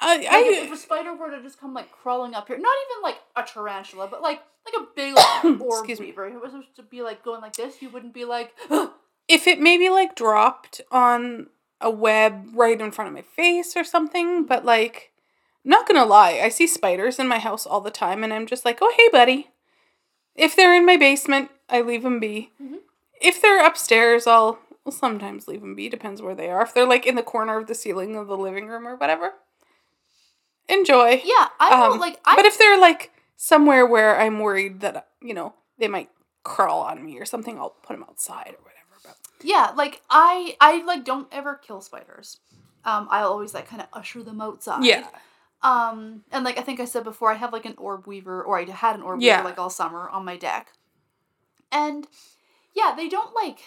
I, 0.00 0.16
Like 0.18 0.26
I 0.28 0.38
if, 0.40 0.64
if 0.66 0.72
a 0.72 0.76
spider 0.76 1.14
were 1.14 1.30
to 1.30 1.42
just 1.42 1.60
come 1.60 1.74
like 1.74 1.90
crawling 1.92 2.34
up 2.34 2.48
here, 2.48 2.58
not 2.58 2.76
even 2.90 3.02
like 3.02 3.18
a 3.36 3.42
tarantula, 3.42 4.08
but 4.08 4.20
like 4.22 4.42
like 4.64 4.74
a 4.82 4.86
big 4.94 5.14
like, 5.14 5.44
orb 5.60 5.80
Excuse 5.84 6.00
me. 6.00 6.06
weaver. 6.06 6.26
If 6.26 6.34
it 6.34 6.40
was 6.42 6.52
supposed 6.52 6.76
to 6.76 6.82
be 6.82 7.02
like 7.02 7.24
going 7.24 7.40
like 7.40 7.56
this, 7.56 7.80
you 7.82 7.90
wouldn't 7.90 8.14
be 8.14 8.24
like, 8.24 8.52
if 9.28 9.46
it 9.46 9.60
maybe 9.60 9.88
like 9.88 10.14
dropped 10.14 10.80
on 10.90 11.48
a 11.80 11.90
web 11.90 12.46
right 12.54 12.80
in 12.80 12.92
front 12.92 13.08
of 13.08 13.14
my 13.14 13.22
face 13.22 13.76
or 13.76 13.82
something, 13.84 14.44
but 14.46 14.64
like 14.64 15.10
not 15.64 15.86
gonna 15.86 16.04
lie, 16.04 16.40
I 16.42 16.48
see 16.48 16.66
spiders 16.66 17.18
in 17.18 17.28
my 17.28 17.38
house 17.38 17.66
all 17.66 17.80
the 17.80 17.90
time 17.90 18.22
and 18.24 18.32
I'm 18.32 18.46
just 18.46 18.64
like, 18.64 18.78
oh 18.80 18.92
hey 18.96 19.08
buddy. 19.10 19.48
If 20.34 20.56
they're 20.56 20.74
in 20.74 20.86
my 20.86 20.96
basement, 20.96 21.50
I 21.68 21.82
leave 21.82 22.02
them 22.02 22.18
be. 22.20 22.50
Mhm. 22.62 22.78
If 23.20 23.40
they're 23.42 23.64
upstairs, 23.64 24.26
I'll, 24.26 24.58
I'll 24.86 24.92
sometimes 24.92 25.46
leave 25.46 25.60
them 25.60 25.74
be, 25.76 25.88
depends 25.88 26.22
where 26.22 26.34
they 26.34 26.48
are. 26.50 26.62
If 26.62 26.72
they're 26.74 26.86
like 26.88 27.06
in 27.06 27.14
the 27.16 27.22
corner 27.22 27.58
of 27.58 27.66
the 27.66 27.74
ceiling 27.74 28.16
of 28.16 28.26
the 28.28 28.36
living 28.36 28.66
room 28.66 28.86
or 28.88 28.96
whatever, 28.96 29.32
enjoy. 30.68 31.22
yeah, 31.24 31.48
I 31.60 31.70
don't 31.70 31.92
Um, 31.94 31.98
like. 32.00 32.18
I 32.24 32.36
but 32.36 32.44
if 32.44 32.58
they're 32.58 32.78
like 32.80 33.11
somewhere 33.44 33.84
where 33.84 34.20
I'm 34.20 34.38
worried 34.38 34.80
that, 34.82 35.08
you 35.20 35.34
know, 35.34 35.52
they 35.76 35.88
might 35.88 36.10
crawl 36.44 36.82
on 36.82 37.04
me 37.04 37.18
or 37.18 37.24
something, 37.24 37.58
I'll 37.58 37.70
put 37.70 37.94
them 37.94 38.04
outside 38.08 38.54
or 38.56 38.62
whatever. 38.62 38.94
But 39.02 39.16
yeah, 39.42 39.72
like 39.76 40.00
I 40.08 40.56
I 40.60 40.84
like 40.84 41.04
don't 41.04 41.26
ever 41.32 41.56
kill 41.56 41.80
spiders. 41.80 42.38
Um, 42.84 43.08
I 43.10 43.22
always 43.22 43.52
like 43.52 43.66
kind 43.68 43.82
of 43.82 43.88
usher 43.92 44.22
them 44.22 44.40
outside. 44.40 44.84
yeah. 44.84 45.08
Um, 45.60 46.22
and 46.30 46.44
like 46.44 46.56
I 46.56 46.62
think 46.62 46.78
I 46.78 46.84
said 46.84 47.02
before, 47.02 47.32
I 47.32 47.34
have 47.34 47.52
like 47.52 47.64
an 47.64 47.74
orb 47.78 48.06
weaver, 48.06 48.42
or 48.44 48.58
I 48.60 48.64
had 48.64 48.94
an 48.94 49.02
orb 49.02 49.20
Yeah. 49.20 49.38
weaver 49.38 49.48
like 49.48 49.58
all 49.58 49.70
summer 49.70 50.08
on 50.08 50.24
my 50.24 50.36
deck. 50.36 50.68
And 51.72 52.06
yeah, 52.74 52.94
they 52.96 53.08
don't 53.08 53.34
like 53.34 53.58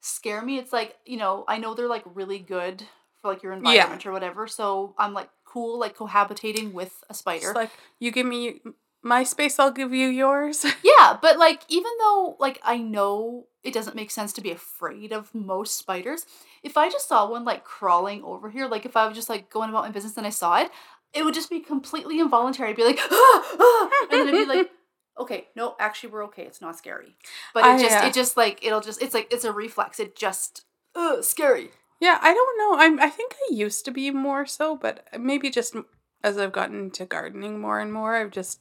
scare 0.00 0.42
me. 0.42 0.58
It's 0.58 0.72
like, 0.72 0.96
you 1.06 1.16
know, 1.16 1.44
I 1.46 1.58
know 1.58 1.74
they're 1.74 1.88
like 1.88 2.04
really 2.12 2.38
good 2.40 2.82
for 3.20 3.30
like 3.32 3.42
your 3.44 3.52
environment 3.52 4.04
or 4.06 4.12
whatever. 4.12 4.46
So 4.48 4.94
I'm 4.98 5.14
like 5.14 5.28
cool, 5.48 5.78
like 5.78 5.96
cohabitating 5.96 6.72
with 6.72 7.02
a 7.08 7.14
spider. 7.14 7.48
It's 7.50 7.56
like 7.56 7.70
you 7.98 8.10
give 8.10 8.26
me 8.26 8.60
my 9.02 9.24
space, 9.24 9.58
I'll 9.58 9.70
give 9.70 9.92
you 9.92 10.08
yours. 10.08 10.64
yeah, 10.82 11.16
but 11.20 11.38
like 11.38 11.62
even 11.68 11.92
though 11.98 12.36
like 12.38 12.60
I 12.62 12.78
know 12.78 13.46
it 13.62 13.72
doesn't 13.72 13.96
make 13.96 14.10
sense 14.10 14.32
to 14.34 14.40
be 14.40 14.50
afraid 14.50 15.12
of 15.12 15.34
most 15.34 15.76
spiders, 15.76 16.26
if 16.62 16.76
I 16.76 16.88
just 16.88 17.08
saw 17.08 17.30
one 17.30 17.44
like 17.44 17.64
crawling 17.64 18.22
over 18.22 18.50
here, 18.50 18.66
like 18.66 18.84
if 18.84 18.96
I 18.96 19.06
was 19.06 19.16
just 19.16 19.28
like 19.28 19.50
going 19.50 19.70
about 19.70 19.84
my 19.84 19.90
business 19.90 20.16
and 20.16 20.26
I 20.26 20.30
saw 20.30 20.60
it, 20.60 20.70
it 21.14 21.24
would 21.24 21.34
just 21.34 21.50
be 21.50 21.60
completely 21.60 22.20
involuntary. 22.20 22.70
I'd 22.70 22.76
be 22.76 22.84
like, 22.84 23.00
ah, 23.00 23.10
ah, 23.60 23.90
and 24.10 24.28
then 24.28 24.34
I'd 24.34 24.46
be 24.46 24.46
like, 24.46 24.70
okay, 25.18 25.48
no, 25.56 25.74
actually 25.78 26.10
we're 26.10 26.24
okay. 26.26 26.42
It's 26.42 26.60
not 26.60 26.76
scary. 26.76 27.16
But 27.54 27.64
it 27.64 27.68
I, 27.68 27.78
just 27.78 27.96
uh, 27.96 28.06
it 28.06 28.14
just 28.14 28.36
like 28.36 28.64
it'll 28.64 28.80
just 28.80 29.02
it's 29.02 29.14
like 29.14 29.32
it's 29.32 29.44
a 29.44 29.52
reflex. 29.52 30.00
It 30.00 30.16
just 30.16 30.64
ugh, 30.94 31.24
scary. 31.24 31.70
Yeah, 32.00 32.18
I 32.20 32.32
don't 32.34 32.58
know. 32.58 32.82
I'm 32.82 33.00
I 33.00 33.10
think 33.10 33.34
I 33.50 33.54
used 33.54 33.84
to 33.84 33.90
be 33.90 34.10
more 34.10 34.46
so, 34.46 34.76
but 34.76 35.06
maybe 35.18 35.50
just 35.50 35.74
as 36.22 36.38
I've 36.38 36.52
gotten 36.52 36.78
into 36.84 37.04
gardening 37.06 37.60
more 37.60 37.78
and 37.80 37.92
more, 37.92 38.16
I've 38.16 38.30
just 38.30 38.60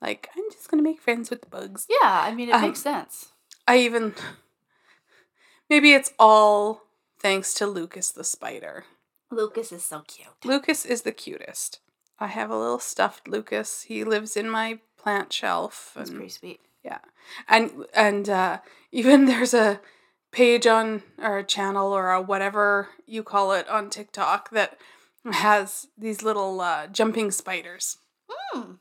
like 0.00 0.28
I'm 0.36 0.44
just 0.50 0.70
gonna 0.70 0.82
make 0.82 1.00
friends 1.00 1.30
with 1.30 1.40
the 1.42 1.48
bugs. 1.48 1.86
Yeah, 1.88 1.98
I 2.24 2.34
mean 2.34 2.48
it 2.48 2.54
Um, 2.54 2.62
makes 2.62 2.82
sense. 2.82 3.32
I 3.66 3.78
even 3.78 4.14
maybe 5.70 5.92
it's 5.92 6.12
all 6.18 6.82
thanks 7.18 7.54
to 7.54 7.66
Lucas 7.66 8.10
the 8.10 8.24
spider. 8.24 8.84
Lucas 9.30 9.72
is 9.72 9.84
so 9.84 10.02
cute. 10.06 10.28
Lucas 10.44 10.84
is 10.84 11.02
the 11.02 11.12
cutest. 11.12 11.80
I 12.18 12.28
have 12.28 12.50
a 12.50 12.56
little 12.58 12.78
stuffed 12.78 13.28
Lucas. 13.28 13.82
He 13.82 14.04
lives 14.04 14.36
in 14.36 14.48
my 14.48 14.78
plant 14.96 15.32
shelf. 15.32 15.92
That's 15.94 16.10
pretty 16.10 16.28
sweet. 16.28 16.60
Yeah, 16.84 16.98
and 17.48 17.86
and 17.92 18.28
uh, 18.28 18.58
even 18.92 19.24
there's 19.26 19.52
a 19.54 19.80
page 20.36 20.66
on 20.66 21.02
or 21.18 21.38
a 21.38 21.44
channel 21.44 21.92
or 21.92 22.12
a 22.12 22.20
whatever 22.20 22.90
you 23.06 23.22
call 23.22 23.52
it 23.52 23.66
on 23.70 23.88
TikTok 23.88 24.50
that 24.50 24.76
has 25.32 25.86
these 25.96 26.22
little 26.22 26.60
uh, 26.60 26.86
jumping 26.88 27.30
spiders, 27.30 27.96
Hmm. 28.28 28.72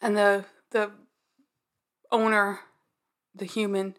and 0.00 0.16
the 0.16 0.46
the 0.70 0.90
owner, 2.10 2.60
the 3.34 3.44
human, 3.44 3.96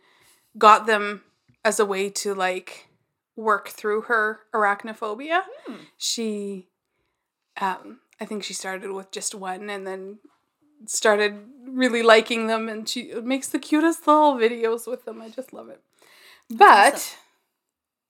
got 0.58 0.88
them 0.88 1.22
as 1.64 1.80
a 1.80 1.86
way 1.86 2.10
to 2.10 2.34
like 2.34 2.88
work 3.36 3.70
through 3.70 4.02
her 4.02 4.40
arachnophobia. 4.52 5.44
Hmm. 5.66 5.76
She, 5.98 6.70
um, 7.62 8.00
I 8.20 8.26
think 8.26 8.44
she 8.44 8.54
started 8.54 8.92
with 8.92 9.12
just 9.12 9.36
one, 9.36 9.70
and 9.70 9.86
then 9.86 10.18
started 10.88 11.34
really 11.68 12.02
liking 12.04 12.48
them 12.48 12.70
and 12.70 12.88
she 12.88 13.14
makes 13.24 13.48
the 13.48 13.60
cutest 13.60 14.06
little 14.08 14.36
videos 14.36 14.88
with 14.88 15.06
them. 15.06 15.22
I 15.22 15.30
just 15.30 15.54
love 15.54 15.70
it. 15.70 15.82
But 16.50 16.94
awesome. 16.94 17.18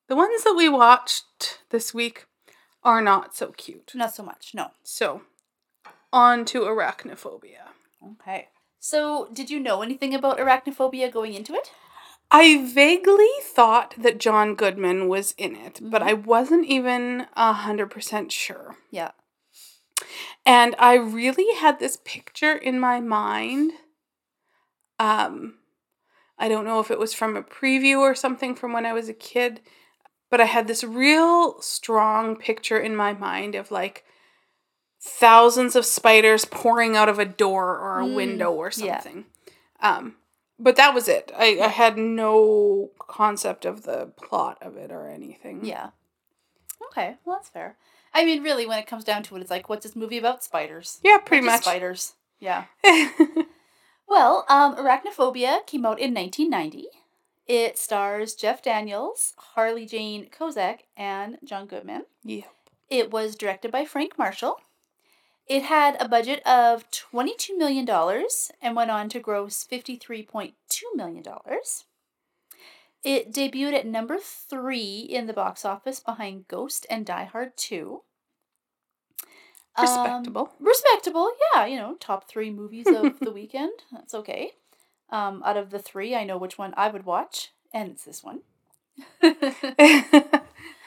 the 0.08 0.16
ones 0.16 0.44
that 0.44 0.56
we 0.56 0.70
watched 0.70 1.60
this 1.70 1.94
week 1.94 2.26
are 2.84 3.02
not 3.02 3.36
so 3.36 3.52
cute. 3.52 3.92
Not 3.96 4.14
so 4.14 4.24
much. 4.24 4.52
No. 4.54 4.72
So, 4.84 5.22
on 6.12 6.46
to 6.46 6.62
arachnophobia. 6.62 7.70
Okay. 8.22 8.50
So, 8.80 9.30
did 9.34 9.50
you 9.50 9.60
know 9.60 9.82
anything 9.82 10.14
about 10.14 10.38
arachnophobia 10.38 11.12
going 11.12 11.34
into 11.34 11.54
it? 11.54 11.72
I 12.32 12.66
vaguely 12.66 13.30
thought 13.42 13.96
that 13.98 14.20
John 14.20 14.56
Goodman 14.56 15.08
was 15.08 15.34
in 15.38 15.56
it, 15.56 15.80
but 15.82 16.02
Mhm. 16.02 16.08
I 16.08 16.14
wasn't 16.14 16.66
even 16.66 17.28
a 17.36 17.54
hundred 17.54 17.90
percent 17.92 18.32
sure. 18.32 18.78
Yeah. 18.92 19.12
And 20.46 20.76
I 20.78 20.96
really 20.96 21.56
had 21.56 21.80
this 21.80 21.98
picture 22.04 22.54
in 22.54 22.80
my 22.80 23.00
mind. 23.00 23.72
Um, 25.00 25.60
I 26.38 26.48
don't 26.50 26.66
know 26.66 26.80
if 26.80 26.92
it 26.92 27.00
was 27.00 27.14
from 27.14 27.36
a 27.38 27.44
preview 27.44 28.00
or 28.00 28.14
something 28.16 28.56
from 28.56 28.74
when 28.74 28.86
I 28.86 28.94
was 28.94 29.08
a 29.10 29.14
kid, 29.14 29.62
but 30.30 30.42
I 30.42 30.46
had 30.46 30.68
this 30.68 30.84
real 30.84 31.62
strong 31.62 32.36
picture 32.36 32.78
in 32.78 32.96
my 32.96 33.14
mind 33.14 33.56
of 33.56 33.72
like 33.72 34.04
thousands 35.02 35.76
of 35.76 35.86
spiders 35.86 36.46
pouring 36.46 36.96
out 36.98 37.10
of 37.10 37.20
a 37.20 37.26
door 37.26 37.78
or 37.78 38.02
a 38.02 38.06
Mm, 38.06 38.16
window 38.16 38.52
or 38.52 38.72
yeah. 38.76 39.00
something. 39.00 39.26
Um, 39.80 40.16
but 40.58 40.76
that 40.78 40.94
was 40.94 41.08
it. 41.08 41.32
I, 41.38 41.60
I 41.62 41.68
had 41.68 41.98
no 41.98 42.92
concept 42.98 43.66
of 43.66 43.84
the 43.84 44.08
plot 44.18 44.58
of 44.62 44.78
it 44.78 44.92
or 44.92 45.08
anything. 45.08 45.64
Yeah. 45.64 45.92
Okay. 46.92 47.16
Well, 47.24 47.38
that's 47.38 47.50
fair. 47.50 47.78
I 48.14 48.26
mean, 48.26 48.44
really, 48.44 48.66
when 48.66 48.80
it 48.80 48.88
comes 48.88 49.04
down 49.04 49.24
to 49.24 49.36
it, 49.36 49.42
it's 49.42 49.52
like, 49.52 49.68
what's 49.70 49.84
this 49.86 49.96
movie 49.96 50.18
about? 50.18 50.44
Spiders. 50.44 51.00
Yeah, 51.04 51.18
pretty 51.18 51.46
much. 51.46 51.62
Spiders. 51.64 52.14
Yeah. 52.40 52.66
Well, 54.08 54.46
um, 54.50 54.76
Arachnophobia 54.76 55.66
came 55.66 55.86
out 55.86 56.00
in 56.00 56.14
1990. 56.14 56.88
It 57.48 57.78
stars 57.78 58.34
Jeff 58.34 58.62
Daniels, 58.62 59.34
Harley 59.38 59.86
Jane 59.86 60.30
Kozak, 60.30 60.80
and 60.98 61.38
John 61.44 61.68
Goodman. 61.68 62.06
yeah. 62.24 62.46
It 62.90 63.12
was 63.12 63.36
directed 63.36 63.72
by 63.72 63.86
Frank 63.86 64.18
Marshall. 64.18 64.60
It 65.48 65.64
had 65.64 66.00
a 66.00 66.08
budget 66.08 66.46
of 66.46 66.90
$22 66.92 67.58
million 67.58 67.88
and 68.62 68.76
went 68.76 68.92
on 68.92 69.10
to 69.10 69.20
gross 69.20 69.66
$53.2 69.72 70.54
million. 70.96 71.24
It 73.04 73.32
debuted 73.32 73.74
at 73.74 73.86
number 73.86 74.18
three 74.20 75.00
in 75.00 75.28
the 75.28 75.34
box 75.34 75.64
office 75.64 76.00
behind 76.00 76.48
Ghost 76.48 76.88
and 76.90 77.06
Die 77.06 77.26
Hard 77.26 77.56
2. 77.58 78.02
Um, 79.78 79.84
Respectable. 79.86 80.50
respectable, 80.60 81.32
yeah. 81.54 81.66
You 81.66 81.78
know, 81.78 81.96
top 82.00 82.28
three 82.30 82.50
movies 82.50 82.88
of 82.88 83.20
the 83.20 83.32
weekend. 83.40 83.74
That's 83.92 84.14
okay. 84.14 84.52
Um, 85.10 85.44
out 85.46 85.58
of 85.58 85.70
the 85.70 85.80
three, 85.80 86.16
I 86.16 86.24
know 86.24 86.38
which 86.38 86.58
one 86.58 86.74
I 86.78 86.88
would 86.90 87.06
watch, 87.06 87.52
and 87.74 87.92
it's 87.92 88.06
this 88.06 88.24
one. 88.24 88.42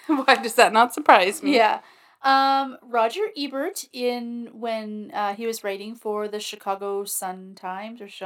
Why 0.06 0.34
does 0.42 0.54
that 0.54 0.72
not 0.72 0.94
surprise 0.94 1.42
me? 1.42 1.54
Yeah. 1.54 1.80
Um, 2.22 2.78
Roger 2.82 3.28
Ebert, 3.36 3.84
in 3.92 4.48
when 4.52 5.10
uh, 5.14 5.34
he 5.34 5.46
was 5.46 5.62
writing 5.62 5.94
for 5.94 6.26
the 6.26 6.40
Chicago 6.40 7.04
Sun 7.04 7.54
Times 7.54 8.00
or 8.00 8.08
Sh- 8.08 8.22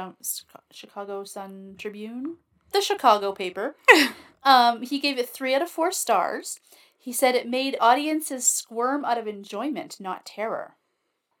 Chicago 0.71 1.23
Sun 1.25 1.75
Tribune, 1.77 2.37
the 2.71 2.81
Chicago 2.81 3.33
paper, 3.33 3.75
um, 4.43 4.81
he 4.81 4.97
gave 4.99 5.19
it 5.19 5.29
three 5.29 5.53
out 5.53 5.61
of 5.61 5.69
four 5.69 5.91
stars. 5.91 6.59
He 7.03 7.11
said 7.11 7.35
it 7.35 7.49
made 7.49 7.75
audiences 7.81 8.47
squirm 8.47 9.03
out 9.03 9.17
of 9.17 9.27
enjoyment, 9.27 9.99
not 9.99 10.25
terror. 10.25 10.77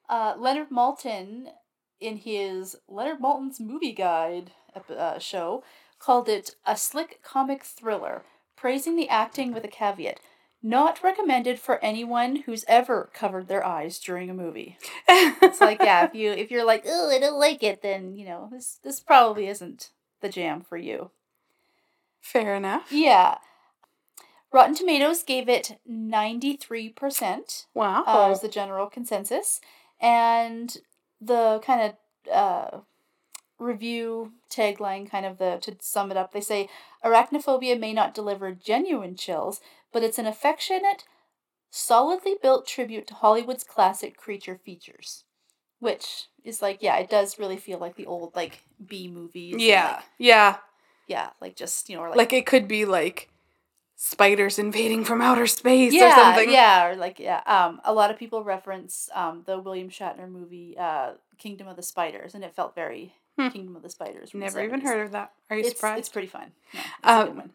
Uh, 0.09 0.33
Leonard 0.37 0.69
Maltin, 0.69 1.45
in 2.01 2.17
his 2.17 2.75
Leonard 2.89 3.21
Maltin's 3.21 3.61
Movie 3.61 3.93
Guide 3.93 4.51
uh, 4.89 5.19
show, 5.19 5.63
called 5.99 6.27
it 6.27 6.57
a 6.65 6.75
slick 6.75 7.21
comic 7.23 7.63
thriller, 7.63 8.23
praising 8.57 8.97
the 8.97 9.07
acting 9.07 9.53
with 9.53 9.63
a 9.63 9.69
caveat. 9.69 10.19
Not 10.61 11.01
recommended 11.01 11.59
for 11.59 11.81
anyone 11.81 12.43
who's 12.45 12.65
ever 12.67 13.09
covered 13.13 13.47
their 13.47 13.65
eyes 13.65 13.99
during 13.99 14.29
a 14.29 14.33
movie. 14.33 14.77
It's 15.07 15.61
like, 15.61 15.79
yeah, 15.81 16.03
if 16.03 16.13
you 16.13 16.31
if 16.31 16.51
you're 16.51 16.65
like, 16.65 16.83
oh, 16.85 17.09
I 17.09 17.19
don't 17.19 17.39
like 17.39 17.63
it, 17.63 17.81
then 17.81 18.17
you 18.17 18.25
know 18.25 18.49
this 18.51 18.79
this 18.83 18.99
probably 18.99 19.47
isn't 19.47 19.91
the 20.19 20.27
jam 20.27 20.59
for 20.59 20.75
you. 20.75 21.11
Fair 22.19 22.53
enough. 22.55 22.91
Yeah. 22.91 23.37
Rotten 24.53 24.75
Tomatoes 24.75 25.23
gave 25.23 25.49
it 25.49 25.79
93% 25.89 27.65
Wow. 27.73 28.03
uh, 28.05 28.29
is 28.31 28.41
the 28.41 28.47
general 28.47 28.87
consensus. 28.87 29.59
And 29.99 30.77
the 31.19 31.59
kind 31.65 31.81
of 31.81 32.31
uh, 32.31 32.77
review 33.57 34.33
tagline, 34.51 35.09
kind 35.09 35.25
of 35.25 35.39
the 35.39 35.57
to 35.63 35.75
sum 35.81 36.11
it 36.11 36.17
up, 36.17 36.31
they 36.33 36.41
say 36.41 36.69
arachnophobia 37.03 37.79
may 37.79 37.93
not 37.93 38.13
deliver 38.13 38.51
genuine 38.53 39.15
chills, 39.15 39.59
but 39.91 40.03
it's 40.03 40.19
an 40.19 40.27
affectionate, 40.27 41.05
solidly 41.71 42.35
built 42.41 42.67
tribute 42.67 43.07
to 43.07 43.15
Hollywood's 43.15 43.63
classic 43.63 44.17
creature 44.17 44.59
features. 44.63 45.23
Which 45.79 46.27
is 46.45 46.61
like, 46.61 46.77
yeah, 46.81 46.97
it 46.97 47.09
does 47.09 47.37
really 47.39 47.57
feel 47.57 47.77
like 47.79 47.95
the 47.97 48.05
old 48.05 48.35
like 48.35 48.61
B 48.85 49.09
movies. 49.09 49.55
yeah. 49.57 49.95
like- 49.95 50.03
yeah. 50.17 50.57
yeah, 51.07 51.29
like 51.41 51.55
just 51.57 51.89
you 51.89 51.95
know, 51.97 52.03
like, 52.03 52.15
Like 52.15 52.33
it 52.33 52.45
could 52.45 52.67
be 52.69 52.85
like 52.85 53.29
spiders 53.95 54.59
invading 54.59 55.05
from 55.05 55.21
outer 55.21 55.47
space 55.47 55.93
yeah, 55.93 56.07
or 56.07 56.11
something. 56.35 56.51
Yeah, 56.51 56.87
or 56.87 56.95
like 56.95 57.19
yeah. 57.19 57.41
Um, 57.45 57.79
a 57.83 57.93
lot 57.93 58.11
of 58.11 58.17
people 58.17 58.43
reference 58.43 59.09
um 59.13 59.43
the 59.45 59.59
William 59.59 59.89
Shatner 59.89 60.29
movie, 60.29 60.75
uh, 60.77 61.13
Kingdom 61.37 61.67
of 61.67 61.75
the 61.75 61.83
Spiders, 61.83 62.33
and 62.35 62.43
it 62.43 62.55
felt 62.55 62.75
very 62.75 63.15
Hmm. 63.37 63.47
Kingdom 63.49 63.75
of 63.75 63.81
the 63.81 63.89
Spiders. 63.89 64.29
from 64.29 64.41
the 64.41 64.45
Never 64.45 64.63
even 64.63 64.81
heard 64.81 65.03
of 65.05 65.11
that. 65.13 65.31
Are 65.49 65.55
you 65.55 65.61
It's, 65.63 65.71
surprised? 65.71 65.99
it's 65.99 66.09
pretty 66.09 66.27
fun. 66.27 66.51
Yeah, 66.73 66.79
it's 66.81 67.31
Um. 67.31 67.51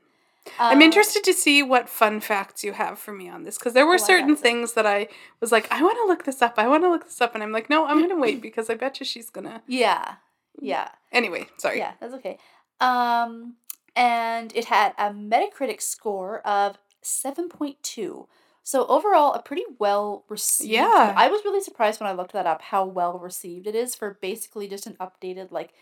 I'm 0.59 0.81
Uh, 0.81 0.85
interested 0.85 1.23
to 1.25 1.35
see 1.35 1.63
what 1.63 1.91
fun 1.91 2.21
facts 2.21 2.65
you 2.65 2.73
have 2.73 2.99
for 2.99 3.13
me 3.13 3.29
on 3.29 3.45
this 3.45 3.59
because 3.59 3.75
there 3.75 3.85
Oh, 3.85 3.89
were 3.89 3.95
I 3.95 3.99
certain 3.99 4.35
things 4.35 4.73
that 4.73 4.87
I 4.87 5.09
was 5.41 5.53
like, 5.53 5.71
I 5.71 5.83
want 5.83 5.99
to 5.99 6.07
look 6.07 6.25
this 6.25 6.41
up. 6.41 6.55
I 6.57 6.67
want 6.67 6.85
to 6.85 6.89
look 6.89 7.05
this 7.05 7.21
up, 7.21 7.35
and 7.35 7.43
I'm 7.45 7.53
like, 7.53 7.69
no, 7.69 7.87
I'm 7.87 8.01
gonna 8.01 8.19
wait 8.19 8.41
because 8.49 8.71
I 8.71 8.75
bet 8.75 8.99
you 8.99 9.05
she's 9.05 9.29
gonna. 9.31 9.63
Yeah, 9.67 10.15
yeah, 10.61 10.89
Anyway, 11.13 11.49
sorry. 11.59 11.79
yeah. 11.79 11.93
That's 12.01 12.15
okay. 12.15 12.39
Um, 12.81 13.57
and 13.99 14.53
it 14.55 14.67
had 14.67 14.95
a 14.97 15.11
Metacritic 15.11 15.83
score 15.83 16.39
of 16.47 16.79
seven 17.03 17.49
point 17.49 17.83
two. 17.83 18.29
So 18.63 18.87
overall, 18.87 19.33
a 19.33 19.43
pretty 19.43 19.65
well 19.79 20.25
received. 20.29 20.71
Yeah. 20.71 21.15
I 21.17 21.29
was 21.29 21.41
really 21.45 21.61
surprised 21.63 22.01
when 22.01 22.09
I 22.09 22.13
looked 22.13 22.33
that 22.33 22.47
up 22.47 22.63
how 22.63 22.85
well 22.85 23.19
received 23.19 23.67
it 23.67 23.75
is 23.75 23.95
for 23.95 24.19
basically 24.21 24.69
just 24.69 24.87
an 24.87 24.97
updated 25.01 25.51
like 25.51 25.73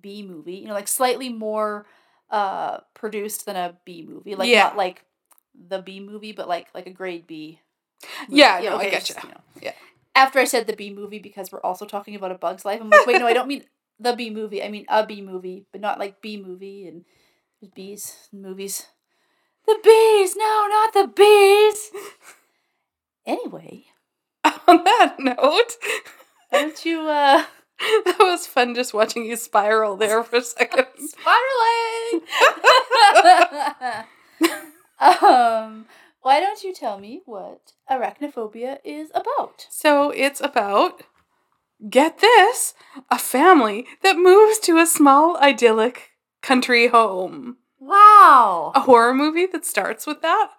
B 0.00 0.22
movie. 0.22 0.56
You 0.56 0.68
know, 0.68 0.74
like 0.74 0.88
slightly 0.88 1.28
more 1.30 1.86
uh 2.30 2.78
produced 2.94 3.46
than 3.46 3.56
a 3.56 3.76
B 3.84 4.04
movie. 4.08 4.34
Like 4.34 4.48
Yeah. 4.50 4.64
not 4.64 4.76
like 4.76 5.04
the 5.68 5.80
B 5.80 6.00
movie, 6.00 6.32
but 6.32 6.48
like 6.48 6.68
like 6.74 6.86
a 6.86 6.90
grade 6.92 7.26
B. 7.26 7.60
movie. 8.28 8.40
Yeah, 8.40 8.60
no, 8.62 8.76
I 8.76 8.84
it's 8.84 9.10
getcha. 9.10 9.22
you 9.24 9.30
know. 9.30 9.40
Yeah. 9.62 9.72
After 10.14 10.38
I 10.40 10.44
said 10.44 10.66
the 10.66 10.76
B 10.76 10.92
movie 10.92 11.20
because 11.20 11.50
we're 11.52 11.60
also 11.62 11.86
talking 11.86 12.16
about 12.16 12.32
a 12.32 12.36
Bug's 12.36 12.64
Life, 12.66 12.80
I'm 12.82 12.90
like, 12.90 13.06
wait, 13.06 13.18
no, 13.18 13.26
I 13.26 13.32
don't 13.32 13.48
mean 13.48 13.64
the 14.00 14.14
B 14.14 14.30
movie. 14.30 14.62
I 14.62 14.68
mean 14.68 14.84
a 14.88 15.06
B 15.06 15.22
movie, 15.22 15.64
but 15.72 15.80
not 15.80 15.98
like 15.98 16.20
B 16.20 16.36
movie 16.42 16.86
and 16.88 17.04
there's 17.62 17.70
bees 17.72 18.28
movies. 18.32 18.86
The 19.66 19.78
bees, 19.84 20.34
no, 20.36 20.66
not 20.68 20.92
the 20.92 21.06
bees. 21.06 21.90
Anyway, 23.24 23.84
On 24.66 24.82
that 24.82 25.16
note, 25.18 25.76
don't 26.50 26.84
you 26.84 27.02
uh 27.02 27.44
that 28.04 28.16
was 28.18 28.46
fun 28.46 28.74
just 28.74 28.94
watching 28.94 29.24
you 29.24 29.36
spiral 29.36 29.96
there 29.96 30.22
for 30.24 30.36
a 30.36 30.42
second. 30.42 30.86
spiraling? 30.98 32.22
um, 35.00 35.86
why 36.22 36.38
don't 36.40 36.62
you 36.62 36.72
tell 36.74 36.98
me 36.98 37.22
what 37.24 37.72
arachnophobia 37.90 38.78
is 38.84 39.10
about? 39.14 39.66
So 39.70 40.10
it's 40.10 40.40
about, 40.40 41.02
get 41.90 42.18
this, 42.18 42.74
a 43.10 43.18
family 43.18 43.86
that 44.02 44.16
moves 44.16 44.58
to 44.60 44.78
a 44.78 44.86
small 44.86 45.36
idyllic 45.38 46.11
country 46.42 46.88
home. 46.88 47.56
Wow. 47.80 48.72
A 48.74 48.80
horror 48.80 49.14
movie 49.14 49.46
that 49.46 49.64
starts 49.64 50.06
with 50.06 50.22
that. 50.22 50.50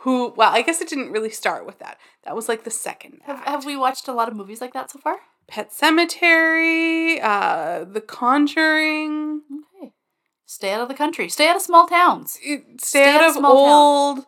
Who, 0.00 0.32
well, 0.36 0.52
I 0.52 0.62
guess 0.62 0.80
it 0.80 0.88
didn't 0.88 1.10
really 1.10 1.30
start 1.30 1.66
with 1.66 1.78
that. 1.80 1.98
That 2.24 2.36
was 2.36 2.48
like 2.48 2.64
the 2.64 2.70
second 2.70 3.20
Have, 3.24 3.40
have 3.40 3.64
we 3.64 3.76
watched 3.76 4.08
a 4.08 4.12
lot 4.12 4.28
of 4.28 4.36
movies 4.36 4.60
like 4.60 4.72
that 4.72 4.90
so 4.90 4.98
far? 4.98 5.18
Pet 5.48 5.70
Sematary, 5.70 7.22
uh, 7.22 7.84
The 7.84 8.00
Conjuring. 8.00 9.42
Okay. 9.76 9.92
Stay 10.44 10.72
out 10.72 10.80
of 10.80 10.88
the 10.88 10.94
country. 10.94 11.28
Stay 11.28 11.48
out 11.48 11.56
of 11.56 11.62
small 11.62 11.86
towns. 11.86 12.38
It, 12.42 12.80
Stay 12.80 13.04
stay 13.04 13.08
out 13.10 13.22
out 13.22 13.36
of 13.36 13.44
old 13.44 14.26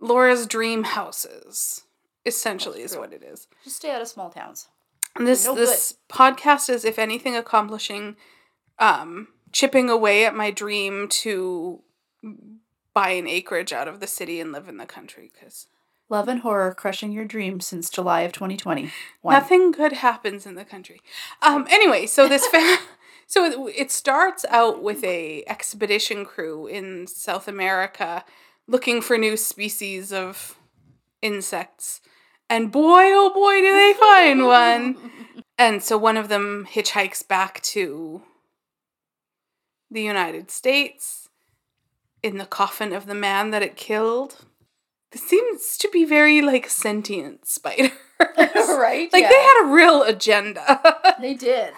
Laura's 0.00 0.46
dream 0.46 0.84
houses. 0.84 1.84
Essentially, 2.26 2.82
is 2.82 2.96
what 2.96 3.14
it 3.14 3.22
is. 3.22 3.48
Just 3.64 3.76
stay 3.76 3.90
out 3.90 4.02
of 4.02 4.08
small 4.08 4.28
towns. 4.28 4.68
And 5.16 5.26
this 5.26 5.46
no 5.46 5.54
this 5.54 5.94
podcast 6.10 6.68
is, 6.68 6.84
if 6.84 6.98
anything, 6.98 7.34
accomplishing, 7.34 8.16
um, 8.78 9.28
chipping 9.52 9.90
away 9.90 10.24
at 10.24 10.34
my 10.34 10.50
dream 10.50 11.08
to 11.08 11.82
buy 12.94 13.10
an 13.10 13.26
acreage 13.26 13.72
out 13.72 13.88
of 13.88 14.00
the 14.00 14.06
city 14.06 14.40
and 14.40 14.52
live 14.52 14.68
in 14.68 14.76
the 14.76 14.86
country 14.86 15.30
because 15.32 15.66
Love 16.10 16.26
and 16.26 16.40
horror 16.40 16.74
crushing 16.74 17.12
your 17.12 17.24
dreams 17.24 17.64
since 17.64 17.88
July 17.88 18.22
of 18.22 18.32
2020. 18.32 18.90
One. 19.22 19.32
nothing 19.32 19.70
good 19.70 19.92
happens 19.92 20.44
in 20.44 20.56
the 20.56 20.64
country. 20.64 21.00
Um, 21.40 21.68
anyway, 21.70 22.06
so 22.06 22.26
this 22.26 22.48
fa- 22.48 22.78
so 23.28 23.44
it, 23.44 23.76
it 23.76 23.90
starts 23.92 24.44
out 24.48 24.82
with 24.82 25.04
a 25.04 25.44
expedition 25.46 26.24
crew 26.24 26.66
in 26.66 27.06
South 27.06 27.46
America 27.46 28.24
looking 28.66 29.00
for 29.00 29.16
new 29.16 29.36
species 29.36 30.12
of 30.12 30.58
insects, 31.22 32.00
and 32.48 32.72
boy, 32.72 33.04
oh 33.04 33.30
boy, 33.32 33.60
do 33.60 33.72
they 33.72 33.94
find 33.98 34.46
one! 34.46 35.10
And 35.58 35.82
so 35.82 35.98
one 35.98 36.16
of 36.16 36.30
them 36.30 36.66
hitchhikes 36.72 37.28
back 37.28 37.60
to 37.60 38.22
the 39.90 40.02
United 40.02 40.50
States 40.50 41.28
in 42.22 42.38
the 42.38 42.46
coffin 42.46 42.92
of 42.92 43.06
the 43.06 43.14
man 43.14 43.50
that 43.50 43.62
it 43.62 43.76
killed. 43.76 44.44
This 45.12 45.22
seems 45.22 45.76
to 45.78 45.88
be 45.90 46.04
very 46.04 46.40
like 46.42 46.68
sentient 46.68 47.46
spiders. 47.46 47.90
right? 48.38 49.12
Like 49.12 49.28
they 49.28 49.42
had 49.42 49.64
a 49.64 49.72
real 49.72 50.02
agenda. 50.02 50.80
They 51.20 51.34
did. 51.34 51.74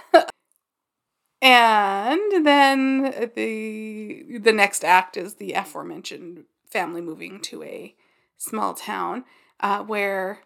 and 1.40 2.46
then 2.46 3.30
the 3.34 4.38
the 4.38 4.52
next 4.52 4.84
act 4.84 5.16
is 5.16 5.34
the 5.34 5.54
aforementioned 5.54 6.44
family 6.70 7.00
moving 7.00 7.40
to 7.40 7.64
a 7.64 7.96
small 8.36 8.74
town 8.74 9.24
uh, 9.58 9.82
where 9.82 10.42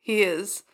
he 0.00 0.22
is 0.22 0.64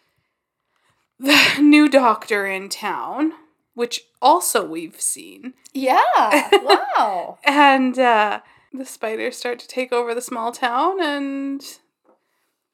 the 1.19 1.57
new 1.61 1.88
doctor 1.88 2.47
in 2.47 2.69
town, 2.69 3.33
which 3.75 4.03
also 4.23 4.65
we've 4.65 5.01
seen. 5.01 5.55
Yeah. 5.73 6.01
Wow. 6.97 7.39
And 7.45 7.99
uh, 7.99 8.41
the 8.73 8.85
spiders 8.87 9.37
start 9.37 9.59
to 9.59 9.69
take 9.69 9.93
over 9.93 10.15
the 10.15 10.21
small 10.21 10.53
town, 10.53 11.03
and 11.03 11.61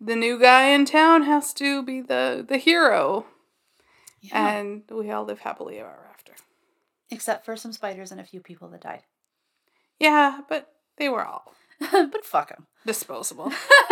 the 0.00 0.14
new 0.14 0.38
guy 0.38 0.66
in 0.68 0.84
town 0.84 1.22
has 1.22 1.52
to 1.54 1.82
be 1.82 2.00
the, 2.02 2.44
the 2.46 2.58
hero. 2.58 3.24
Yeah. 4.20 4.46
And 4.48 4.82
we 4.90 5.10
all 5.10 5.24
live 5.24 5.40
happily 5.40 5.78
ever 5.78 6.06
after. 6.12 6.34
Except 7.10 7.44
for 7.46 7.56
some 7.56 7.72
spiders 7.72 8.12
and 8.12 8.20
a 8.20 8.24
few 8.24 8.40
people 8.40 8.68
that 8.68 8.82
died. 8.82 9.02
Yeah, 9.98 10.40
but 10.48 10.68
they 10.98 11.08
were 11.08 11.24
all 11.24 11.54
but 11.90 12.24
fuck 12.24 12.50
them. 12.50 12.66
disposable. 12.86 13.50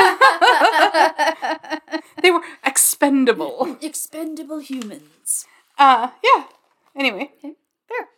they 2.22 2.30
were 2.30 2.42
expendable. 2.64 3.78
Expendable 3.80 4.58
humans. 4.58 5.46
Uh, 5.78 6.10
yeah. 6.22 6.44
Anyway, 6.98 7.30
Fair. 7.40 8.08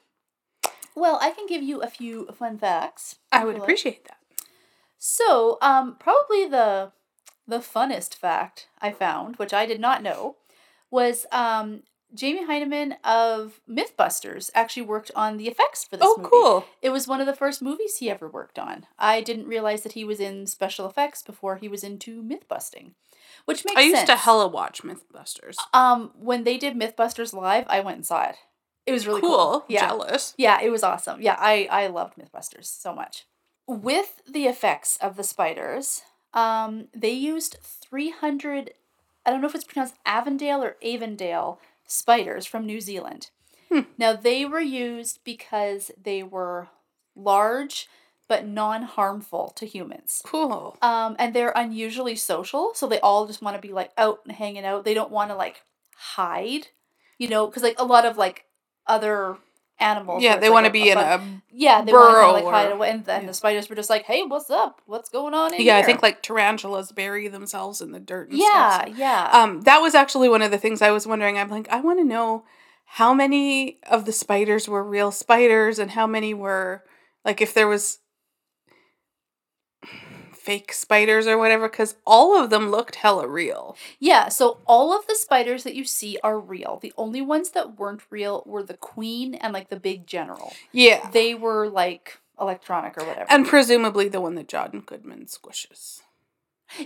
Well, 0.96 1.18
I 1.20 1.30
can 1.30 1.46
give 1.46 1.62
you 1.62 1.82
a 1.82 1.86
few 1.86 2.26
fun 2.38 2.58
facts. 2.58 3.16
I 3.30 3.44
would 3.44 3.52
you 3.56 3.60
like. 3.60 3.62
appreciate 3.62 4.04
that. 4.06 4.16
So, 4.98 5.58
um, 5.62 5.96
probably 5.98 6.46
the 6.46 6.92
the 7.46 7.58
funnest 7.58 8.14
fact 8.14 8.68
I 8.80 8.92
found, 8.92 9.36
which 9.36 9.52
I 9.52 9.66
did 9.66 9.80
not 9.80 10.02
know, 10.02 10.36
was 10.90 11.26
um, 11.32 11.82
Jamie 12.14 12.46
Hyneman 12.46 12.94
of 13.04 13.60
MythBusters 13.68 14.50
actually 14.54 14.82
worked 14.82 15.10
on 15.16 15.36
the 15.36 15.48
effects 15.48 15.84
for 15.84 15.96
this 15.96 16.06
Oh, 16.06 16.14
movie. 16.18 16.28
cool. 16.30 16.64
It 16.80 16.90
was 16.90 17.08
one 17.08 17.20
of 17.20 17.26
the 17.26 17.34
first 17.34 17.60
movies 17.60 17.96
he 17.96 18.08
ever 18.10 18.28
worked 18.28 18.58
on. 18.58 18.86
I 18.98 19.20
didn't 19.20 19.46
realize 19.48 19.82
that 19.82 19.92
he 19.92 20.04
was 20.04 20.20
in 20.20 20.46
special 20.46 20.88
effects 20.88 21.22
before 21.22 21.56
he 21.56 21.66
was 21.66 21.82
into 21.82 22.22
myth 22.22 22.46
busting, 22.48 22.94
which 23.46 23.64
makes 23.64 23.78
I 23.78 23.82
used 23.82 23.96
sense. 23.96 24.10
to 24.10 24.16
hella 24.16 24.46
watch 24.46 24.82
MythBusters. 24.84 25.56
Um, 25.74 26.12
when 26.16 26.44
they 26.44 26.56
did 26.56 26.76
MythBusters 26.76 27.32
live, 27.32 27.64
I 27.68 27.80
went 27.80 27.96
and 27.96 28.06
saw 28.06 28.28
it. 28.28 28.36
It 28.86 28.92
was 28.92 29.06
really 29.06 29.20
cool. 29.20 29.30
cool. 29.30 29.64
Yeah, 29.68 29.88
Jealous. 29.88 30.34
yeah, 30.36 30.60
it 30.60 30.70
was 30.70 30.82
awesome. 30.82 31.20
Yeah, 31.20 31.36
I 31.38 31.68
I 31.70 31.86
loved 31.88 32.14
MythBusters 32.16 32.66
so 32.66 32.94
much. 32.94 33.26
With 33.66 34.22
the 34.28 34.46
effects 34.46 34.96
of 35.00 35.16
the 35.16 35.22
spiders, 35.24 36.02
um, 36.34 36.88
they 36.94 37.12
used 37.12 37.58
three 37.62 38.10
hundred. 38.10 38.72
I 39.24 39.30
don't 39.30 39.40
know 39.40 39.48
if 39.48 39.54
it's 39.54 39.64
pronounced 39.64 39.96
Avondale 40.06 40.62
or 40.62 40.76
Avondale 40.82 41.60
spiders 41.86 42.46
from 42.46 42.66
New 42.66 42.80
Zealand. 42.80 43.30
Hmm. 43.70 43.80
Now 43.98 44.14
they 44.14 44.44
were 44.44 44.60
used 44.60 45.20
because 45.24 45.90
they 46.02 46.22
were 46.22 46.68
large 47.14 47.88
but 48.28 48.46
non-harmful 48.46 49.52
to 49.56 49.66
humans. 49.66 50.22
Cool. 50.24 50.76
Um, 50.80 51.16
and 51.18 51.34
they're 51.34 51.52
unusually 51.56 52.14
social, 52.14 52.70
so 52.74 52.86
they 52.86 53.00
all 53.00 53.26
just 53.26 53.42
want 53.42 53.56
to 53.56 53.60
be 53.60 53.72
like 53.74 53.90
out 53.98 54.20
and 54.24 54.36
hanging 54.36 54.64
out. 54.64 54.84
They 54.84 54.94
don't 54.94 55.10
want 55.10 55.30
to 55.32 55.36
like 55.36 55.62
hide, 55.96 56.68
you 57.18 57.26
know, 57.26 57.46
because 57.48 57.64
like 57.64 57.74
a 57.80 57.84
lot 57.84 58.06
of 58.06 58.16
like 58.16 58.44
other 58.90 59.36
animals. 59.78 60.22
Yeah, 60.22 60.36
they 60.36 60.50
want 60.50 60.66
to 60.66 60.72
be 60.72 60.90
in 60.90 60.96
fun- 60.98 61.20
a. 61.20 61.42
yeah, 61.52 61.80
they 61.82 61.92
want 61.92 62.10
to 62.10 62.12
burrow 62.12 62.32
like 62.32 62.44
hide 62.44 62.68
or- 62.70 62.74
away, 62.74 62.90
and 62.90 63.04
then 63.06 63.22
yeah. 63.22 63.26
the 63.28 63.34
spiders 63.34 63.68
were 63.70 63.76
just 63.76 63.88
like, 63.88 64.04
"Hey, 64.04 64.22
what's 64.24 64.50
up? 64.50 64.82
What's 64.86 65.08
going 65.08 65.32
on 65.32 65.54
in 65.54 65.62
Yeah, 65.62 65.78
I 65.78 65.82
think 65.82 66.02
like 66.02 66.22
tarantulas 66.22 66.92
bury 66.92 67.28
themselves 67.28 67.80
in 67.80 67.92
the 67.92 68.00
dirt 68.00 68.28
and 68.30 68.38
yeah, 68.38 68.82
stuff. 68.84 68.98
yeah, 68.98 69.30
Um, 69.32 69.62
that 69.62 69.78
was 69.78 69.94
actually 69.94 70.28
one 70.28 70.42
of 70.42 70.50
the 70.50 70.58
things 70.58 70.82
I 70.82 70.90
was 70.90 71.06
wondering. 71.06 71.38
I'm 71.38 71.48
like, 71.48 71.68
I 71.70 71.80
want 71.80 71.98
to 71.98 72.04
know 72.04 72.44
how 72.84 73.14
many 73.14 73.78
of 73.88 74.04
the 74.04 74.12
spiders 74.12 74.68
were 74.68 74.84
real 74.84 75.12
spiders 75.12 75.78
and 75.78 75.92
how 75.92 76.06
many 76.06 76.34
were 76.34 76.84
like 77.24 77.40
if 77.40 77.54
there 77.54 77.68
was 77.68 77.98
fake 80.40 80.72
spiders 80.72 81.26
or 81.26 81.36
whatever 81.36 81.68
because 81.68 81.96
all 82.06 82.36
of 82.40 82.50
them 82.50 82.70
looked 82.70 82.96
hella 82.96 83.28
real. 83.28 83.76
yeah. 83.98 84.28
So 84.28 84.58
all 84.66 84.96
of 84.96 85.06
the 85.06 85.14
spiders 85.14 85.64
that 85.64 85.74
you 85.74 85.84
see 85.84 86.18
are 86.22 86.38
real. 86.38 86.78
The 86.80 86.92
only 86.96 87.20
ones 87.20 87.50
that 87.50 87.78
weren't 87.78 88.02
real 88.10 88.42
were 88.46 88.62
the 88.62 88.76
queen 88.76 89.34
and 89.34 89.52
like 89.52 89.68
the 89.68 89.78
big 89.78 90.06
general. 90.06 90.52
Yeah. 90.72 91.10
They 91.10 91.34
were 91.34 91.68
like 91.68 92.18
electronic 92.40 92.96
or 92.96 93.04
whatever. 93.04 93.26
And 93.28 93.46
presumably 93.46 94.08
the 94.08 94.20
one 94.20 94.34
that 94.36 94.48
John 94.48 94.82
Goodman 94.84 95.26
squishes. 95.26 96.00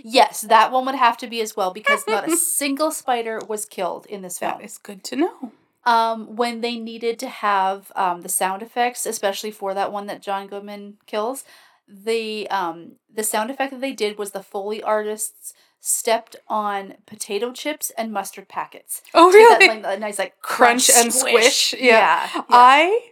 Yes, 0.03 0.41
that 0.41 0.71
one 0.71 0.85
would 0.85 0.95
have 0.95 1.17
to 1.17 1.27
be 1.27 1.41
as 1.41 1.55
well 1.55 1.71
because 1.71 2.05
not 2.07 2.27
a 2.27 2.35
single 2.37 2.91
spider 2.91 3.39
was 3.47 3.65
killed 3.65 4.05
in 4.07 4.21
this 4.21 4.39
film. 4.39 4.53
That 4.57 4.65
is 4.65 4.77
good 4.77 5.03
to 5.05 5.15
know. 5.15 5.51
Um, 5.85 6.35
when 6.35 6.61
they 6.61 6.77
needed 6.77 7.19
to 7.19 7.29
have 7.29 7.91
um, 7.95 8.21
the 8.21 8.29
sound 8.29 8.63
effects, 8.63 9.05
especially 9.05 9.51
for 9.51 9.75
that 9.75 9.91
one 9.91 10.07
that 10.07 10.23
John 10.23 10.47
Goodman 10.47 10.97
kills, 11.05 11.43
the 11.87 12.49
um, 12.49 12.93
the 13.13 13.23
sound 13.23 13.51
effect 13.51 13.71
that 13.71 13.81
they 13.81 13.93
did 13.93 14.17
was 14.17 14.31
the 14.31 14.43
Foley 14.43 14.81
artists 14.81 15.53
stepped 15.79 16.35
on 16.47 16.95
potato 17.05 17.51
chips 17.51 17.91
and 17.97 18.11
mustard 18.11 18.47
packets. 18.49 19.03
Oh, 19.13 19.31
really? 19.31 19.67
That, 19.67 19.81
like, 19.83 19.99
nice 19.99 20.17
like 20.17 20.41
Crunch 20.41 20.87
crunch, 20.87 21.03
and 21.05 21.13
squish, 21.13 21.73
yeah. 21.73 21.81
yeah. 21.81 22.29
yeah. 22.33 22.41
I 22.49 23.09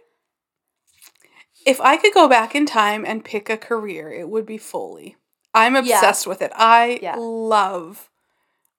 if 1.64 1.80
I 1.80 1.96
could 1.96 2.12
go 2.12 2.28
back 2.28 2.54
in 2.54 2.66
time 2.66 3.04
and 3.06 3.24
pick 3.24 3.48
a 3.48 3.56
career, 3.56 4.12
it 4.12 4.28
would 4.28 4.44
be 4.44 4.58
Foley. 4.58 5.16
I'm 5.54 5.74
Yeah. 5.74 5.80
obsessed 5.80 6.26
with 6.26 6.42
it. 6.42 6.52
I 6.54 6.98
Yeah. 7.00 7.16
love 7.18 8.10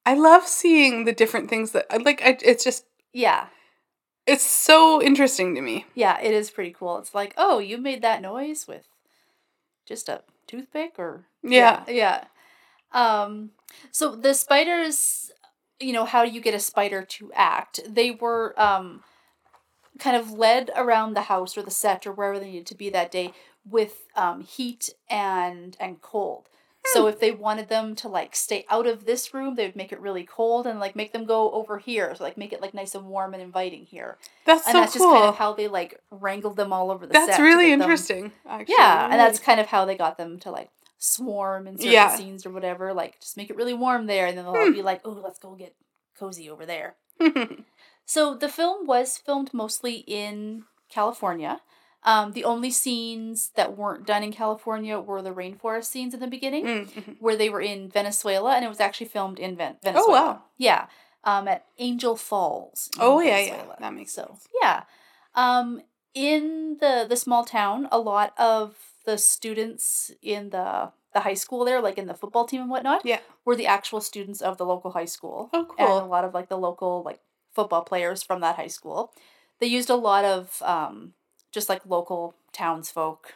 I 0.06 0.14
love 0.14 0.46
seeing 0.46 1.06
the 1.06 1.14
different 1.14 1.50
things 1.50 1.72
that 1.72 1.86
I 1.90 1.98
like 1.98 2.22
I, 2.22 2.38
it's 2.44 2.64
just 2.64 2.86
yeah. 3.14 3.48
it's 4.28 4.44
so 4.44 5.02
interesting 5.02 5.56
to 5.56 5.62
me. 5.62 5.86
Yeah, 5.96 6.20
it 6.22 6.34
is 6.34 6.52
pretty 6.52 6.72
cool. 6.78 6.98
It's 6.98 7.16
like, 7.16 7.34
oh, 7.38 7.60
you 7.60 7.78
made 7.78 8.02
that 8.02 8.22
noise 8.22 8.68
with 8.68 8.88
just 9.86 10.10
a 10.10 10.22
toothpick 10.48 10.96
or 10.98 11.26
Yeah. 11.44 11.84
yeah. 11.88 11.94
yeah. 11.94 12.24
Um 12.94 13.52
so 13.92 14.16
the 14.16 14.34
spiders, 14.34 15.32
you 15.80 15.94
know, 15.94 16.06
how 16.06 16.26
do 16.26 16.32
you 16.32 16.42
get 16.42 16.54
a 16.54 16.60
spider 16.60 17.04
to 17.04 17.32
act? 17.34 17.82
They 17.88 18.12
were 18.12 18.54
um 18.60 19.04
kind 20.00 20.16
of 20.18 20.32
led 20.32 20.72
around 20.76 21.14
the 21.14 21.24
house 21.24 21.58
or 21.58 21.62
the 21.64 21.72
set 21.72 22.06
or 22.06 22.12
wherever 22.12 22.40
they 22.40 22.48
needed 22.52 22.68
to 22.68 22.76
be 22.76 22.90
that 22.90 23.12
day 23.12 23.34
with 23.70 24.06
um 24.16 24.42
heat 24.42 24.90
and 25.10 25.76
and 25.80 26.02
cold. 26.02 26.50
So 26.94 27.08
if 27.08 27.20
they 27.20 27.32
wanted 27.32 27.70
them 27.70 27.96
to 27.98 28.08
like 28.08 28.36
stay 28.36 28.66
out 28.70 28.86
of 28.88 29.06
this 29.06 29.34
room, 29.34 29.56
they 29.56 29.66
would 29.66 29.76
make 29.76 29.92
it 29.92 30.00
really 30.00 30.24
cold 30.24 30.68
and 30.68 30.80
like 30.80 30.96
make 30.96 31.14
them 31.14 31.26
go 31.26 31.52
over 31.52 31.80
here. 31.80 32.14
So 32.16 32.24
like 32.24 32.38
make 32.38 32.54
it 32.54 32.62
like 32.62 32.74
nice 32.74 32.94
and 32.96 33.06
warm 33.08 33.34
and 33.34 33.42
inviting 33.42 33.86
here 33.86 34.18
That's 34.46 34.66
and 34.68 34.74
so 34.74 34.80
that's 34.82 34.98
cool. 34.98 35.10
just 35.12 35.16
kind 35.20 35.30
of 35.30 35.36
how 35.38 35.54
they 35.54 35.68
like 35.68 36.00
wrangled 36.12 36.56
them 36.58 36.72
all 36.72 36.92
over 36.92 37.06
the 37.08 37.14
set. 37.14 37.28
that's 37.28 37.40
really 37.40 37.66
get 37.68 37.72
them- 37.72 37.82
interesting. 37.82 38.32
Actually. 38.48 38.76
yeah, 38.78 39.06
and 39.10 39.20
that's 39.20 39.40
kind 39.40 39.60
of 39.60 39.68
how 39.68 39.86
they 39.86 39.96
got 39.96 40.18
them 40.18 40.40
to 40.40 40.52
like 40.52 40.70
swarm 40.98 41.68
in 41.68 41.78
certain 41.78 41.92
Yeah. 41.92 42.16
scenes 42.16 42.46
or 42.46 42.52
whatever. 42.52 42.94
Like 42.94 43.20
just 43.20 43.38
make 43.38 43.50
it 43.50 43.56
really 43.56 43.74
warm 43.74 44.06
there, 44.08 44.28
and 44.28 44.38
then 44.38 44.46
they'll 44.46 44.54
Hmm. 44.54 44.60
all 44.62 44.72
be 44.72 44.82
like, 44.82 45.02
"Oh, 45.06 45.12
let's 45.24 45.40
go 45.40 45.56
get 45.56 45.76
cozy 46.18 46.50
over 46.50 46.66
there." 46.66 46.96
So 48.08 48.36
the 48.36 48.50
film 48.50 48.86
was 48.86 49.18
filmed 49.18 49.52
mostly 49.52 50.04
in 50.06 50.66
California. 50.90 51.62
Um, 52.06 52.34
the 52.34 52.44
only 52.46 52.70
scenes 52.70 53.50
that 53.56 53.76
weren't 53.76 54.06
done 54.06 54.22
in 54.24 54.32
California 54.32 55.00
were 55.00 55.22
the 55.24 55.34
rainforest 55.34 55.86
scenes 55.86 56.14
in 56.14 56.20
the 56.20 56.28
beginning, 56.28 56.66
Mm, 56.66 56.86
mhm. 56.92 57.16
where 57.20 57.36
they 57.36 57.50
were 57.50 57.62
in 57.62 57.90
Venezuela, 57.90 58.56
and 58.56 58.64
it 58.64 58.70
was 58.70 58.80
actually 58.80 59.08
filmed 59.08 59.40
in 59.40 59.56
Ven- 59.58 59.78
Oh, 59.84 60.10
wow. 60.12 60.44
Yeah, 60.58 60.86
um, 61.24 61.48
at 61.48 61.66
Angel 61.80 62.16
Falls. 62.16 62.90
Oh, 63.00 63.20
yeah, 63.22 63.40
yeah. 63.40 63.64
That 63.80 63.94
makes 63.96 64.14
so, 64.14 64.26
sense. 64.28 64.48
Yeah, 64.62 64.84
um, 65.34 65.82
in 66.14 66.78
the 66.80 67.06
the 67.10 67.18
small 67.18 67.44
town, 67.44 67.88
a 67.92 67.98
lot 68.00 68.34
of 68.38 68.76
the 69.06 69.18
students 69.18 70.12
in 70.22 70.50
the 70.52 70.92
the 71.14 71.22
high 71.22 71.34
school 71.34 71.66
there, 71.66 71.82
like 71.82 71.98
in 71.98 72.08
the 72.08 72.14
football 72.14 72.46
team 72.46 72.62
and 72.62 72.70
whatnot, 72.70 73.02
Yeah. 73.06 73.20
were 73.46 73.56
the 73.56 73.68
actual 73.68 74.02
students 74.02 74.42
of 74.42 74.58
the 74.58 74.66
local 74.66 74.92
high 74.92 75.06
school 75.10 75.50
Oh, 75.54 75.66
cool! 75.66 75.76
and 75.80 76.06
a 76.06 76.10
lot 76.10 76.24
of 76.26 76.34
like 76.34 76.50
the 76.50 76.58
local 76.58 77.04
like 77.04 77.20
football 77.54 77.84
players 77.84 78.22
from 78.22 78.42
that 78.42 78.58
high 78.58 78.68
school. 78.68 79.12
They 79.60 79.68
used 79.68 79.90
a 79.90 79.96
lot 79.96 80.26
of 80.26 80.62
um, 80.62 81.14
just 81.56 81.70
like 81.70 81.82
local 81.88 82.36
townsfolk, 82.52 83.34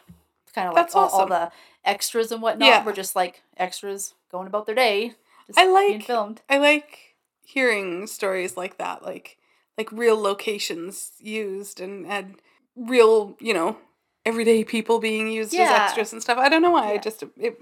kind 0.54 0.68
of 0.68 0.74
like 0.74 0.84
That's 0.84 0.94
all, 0.94 1.08
all 1.08 1.26
the 1.26 1.50
extras 1.84 2.30
and 2.30 2.40
whatnot 2.40 2.68
Yeah. 2.68 2.84
were 2.84 2.92
just 2.92 3.16
like 3.16 3.42
extras 3.56 4.14
going 4.30 4.46
about 4.46 4.66
their 4.66 4.74
day. 4.76 5.14
Just 5.48 5.58
I 5.58 5.64
being 5.64 5.98
like- 5.98 6.04
filmed. 6.06 6.42
I 6.48 6.58
like 6.58 7.16
hearing 7.44 8.06
stories 8.06 8.56
like 8.56 8.78
that, 8.78 9.02
like 9.02 9.38
like 9.76 9.90
real 9.90 10.20
locations 10.20 11.12
used 11.18 11.80
and 11.80 12.06
and 12.06 12.36
real, 12.76 13.36
you 13.40 13.52
know, 13.54 13.78
everyday 14.24 14.62
people 14.62 14.98
being 15.00 15.28
used 15.28 15.52
as 15.54 15.68
extras 15.70 16.12
and 16.12 16.22
stuff. 16.22 16.38
I 16.38 16.48
don't 16.48 16.62
know 16.62 16.70
why. 16.70 16.88
Yeah. 16.90 16.94
It 16.96 17.02
just 17.02 17.24
it 17.36 17.58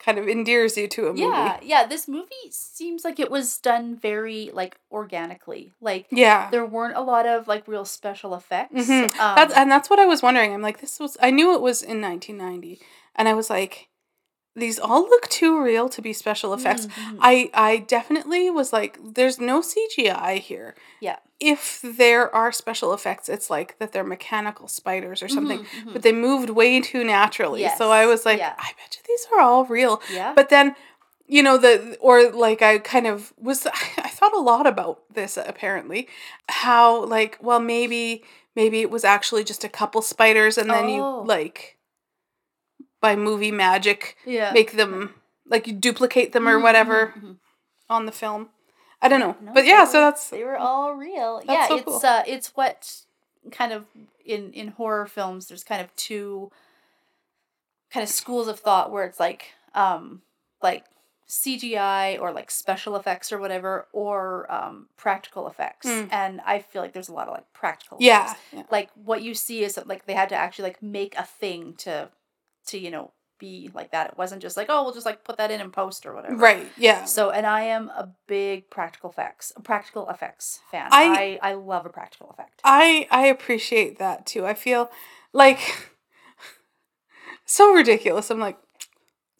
kind 0.00 0.18
of 0.18 0.26
endears 0.26 0.76
you 0.78 0.88
to 0.88 1.02
a 1.08 1.10
movie. 1.10 1.20
Yeah, 1.20 1.58
yeah. 1.62 1.86
This 1.86 2.08
movie 2.08 2.48
seems 2.50 3.04
like 3.04 3.20
it 3.20 3.30
was 3.30 3.58
done 3.58 3.94
very 3.96 4.50
like 4.52 4.78
organically. 4.90 5.72
Like 5.80 6.06
Yeah. 6.10 6.48
there 6.50 6.64
weren't 6.64 6.96
a 6.96 7.02
lot 7.02 7.26
of 7.26 7.46
like 7.46 7.68
real 7.68 7.84
special 7.84 8.34
effects. 8.34 8.74
Mhm. 8.74 9.04
Um, 9.20 9.36
that's 9.36 9.52
and 9.54 9.70
that's 9.70 9.90
what 9.90 9.98
I 9.98 10.06
was 10.06 10.22
wondering. 10.22 10.54
I'm 10.54 10.62
like, 10.62 10.80
this 10.80 10.98
was 10.98 11.18
I 11.20 11.30
knew 11.30 11.54
it 11.54 11.60
was 11.60 11.82
in 11.82 12.00
1990, 12.00 12.80
and 13.14 13.28
I 13.28 13.34
was 13.34 13.50
like, 13.50 13.89
these 14.56 14.78
all 14.78 15.02
look 15.02 15.28
too 15.28 15.62
real 15.62 15.88
to 15.88 16.02
be 16.02 16.12
special 16.12 16.52
effects. 16.52 16.86
mhm. 16.86 17.18
I 17.20 17.50
I 17.54 17.76
definitely 17.78 18.50
was 18.50 18.72
like, 18.72 18.98
there's 19.02 19.38
no 19.40 19.60
CGI 19.62 20.38
here. 20.38 20.74
Yeah. 21.00 21.16
If 21.38 21.80
there 21.82 22.34
are 22.34 22.52
special 22.52 22.92
effects, 22.92 23.28
it's 23.28 23.48
like 23.48 23.78
that 23.78 23.92
they're 23.92 24.04
mechanical 24.04 24.68
spiders 24.68 25.22
or 25.22 25.28
something. 25.28 25.60
Mhm, 25.60 25.84
mhm. 25.86 25.92
But 25.92 26.02
they 26.02 26.12
moved 26.12 26.50
way 26.50 26.80
too 26.80 27.04
naturally. 27.04 27.66
So 27.78 27.90
I 27.90 28.06
was 28.06 28.26
like, 28.26 28.38
yeah. 28.40 28.54
I 28.58 28.72
bet 28.76 28.96
you 28.96 29.02
these 29.06 29.26
are 29.32 29.40
all 29.40 29.64
real. 29.64 30.02
yeah. 30.12 30.32
But 30.34 30.48
then, 30.50 30.74
you 31.26 31.42
know, 31.42 31.56
the 31.56 31.96
or 32.00 32.30
like 32.32 32.60
I 32.60 32.78
kind 32.78 33.06
of 33.06 33.32
was 33.38 33.66
I 33.98 34.08
thought 34.08 34.34
a 34.34 34.40
lot 34.40 34.66
about 34.66 35.02
this 35.14 35.36
apparently. 35.38 36.08
How 36.48 37.04
like, 37.04 37.38
well 37.40 37.60
maybe 37.60 38.24
maybe 38.56 38.80
it 38.80 38.90
was 38.90 39.04
actually 39.04 39.44
just 39.44 39.62
a 39.64 39.68
couple 39.68 40.02
spiders 40.02 40.58
and 40.58 40.68
then 40.68 40.84
Oh. 40.86 40.94
you 41.22 41.26
like 41.26 41.78
by 43.00 43.16
movie 43.16 43.50
magic 43.52 44.16
yeah. 44.26 44.52
make 44.52 44.72
them 44.72 45.14
like 45.48 45.66
you 45.66 45.72
duplicate 45.72 46.32
them 46.32 46.46
or 46.46 46.58
Mhm, 46.58 46.62
whatever 46.62 47.14
mhm, 47.16 47.22
mhm. 47.22 47.36
on 47.88 48.06
the 48.06 48.12
film. 48.12 48.50
I 49.02 49.08
don't 49.08 49.20
know. 49.20 49.36
No, 49.40 49.52
but 49.54 49.64
yeah, 49.64 49.84
they 49.84 49.92
so 49.92 50.00
that's 50.00 50.30
they 50.30 50.44
were 50.44 50.58
all 50.58 50.94
real. 50.94 51.40
Yeah, 51.44 51.68
so 51.68 51.76
it's 51.76 51.84
cool. 51.84 52.00
uh 52.04 52.22
it's 52.26 52.48
what 52.54 53.02
kind 53.50 53.72
of 53.72 53.86
in 54.24 54.52
in 54.52 54.68
horror 54.68 55.06
films 55.06 55.48
there's 55.48 55.64
kind 55.64 55.80
of 55.80 55.94
two 55.96 56.50
kind 57.90 58.04
of 58.04 58.10
schools 58.10 58.46
of 58.48 58.60
thought 58.60 58.92
where 58.92 59.04
it's 59.04 59.18
like 59.18 59.52
um 59.74 60.22
like 60.62 60.84
CGI 61.28 62.20
or 62.20 62.32
like 62.32 62.50
special 62.50 62.96
effects 62.96 63.32
or 63.32 63.38
whatever 63.38 63.86
or 63.92 64.50
um 64.52 64.88
practical 64.96 65.48
effects. 65.48 65.86
Mm. 65.86 66.08
And 66.12 66.40
I 66.44 66.58
feel 66.58 66.82
like 66.82 66.92
there's 66.92 67.08
a 67.08 67.12
lot 67.14 67.28
of 67.28 67.34
like 67.34 67.50
practical 67.52 67.98
yeah. 68.00 68.24
effects. 68.24 68.40
yeah. 68.52 68.62
Like 68.70 68.90
what 68.94 69.22
you 69.22 69.34
see 69.34 69.62
is 69.64 69.76
that, 69.76 69.86
like 69.86 70.06
they 70.06 70.14
had 70.14 70.28
to 70.30 70.34
actually 70.34 70.64
like 70.64 70.82
make 70.82 71.14
a 71.16 71.24
thing 71.24 71.74
to 71.78 72.10
to 72.70 72.78
you 72.78 72.90
know 72.90 73.12
be 73.38 73.70
like 73.72 73.92
that. 73.92 74.10
It 74.10 74.18
wasn't 74.18 74.42
just 74.42 74.56
like, 74.58 74.66
oh, 74.68 74.82
we'll 74.84 74.92
just 74.92 75.06
like 75.06 75.24
put 75.24 75.38
that 75.38 75.50
in 75.50 75.62
and 75.62 75.72
post 75.72 76.04
or 76.04 76.14
whatever. 76.14 76.36
Right. 76.36 76.66
Yeah. 76.76 77.06
So, 77.06 77.30
and 77.30 77.46
I 77.46 77.62
am 77.62 77.88
a 77.88 78.10
big 78.26 78.68
practical 78.68 79.08
effects, 79.08 79.50
practical 79.64 80.08
effects 80.10 80.60
fan. 80.70 80.88
I- 80.92 81.38
I, 81.42 81.50
I 81.50 81.54
love 81.54 81.86
a 81.86 81.88
practical 81.88 82.28
effect. 82.30 82.60
I 82.64 83.06
I 83.10 83.26
appreciate 83.26 83.98
that 83.98 84.26
too. 84.26 84.44
I 84.44 84.52
feel 84.54 84.90
like 85.32 85.58
so 87.44 87.72
ridiculous. 87.72 88.30
I'm 88.30 88.40
like 88.40 88.58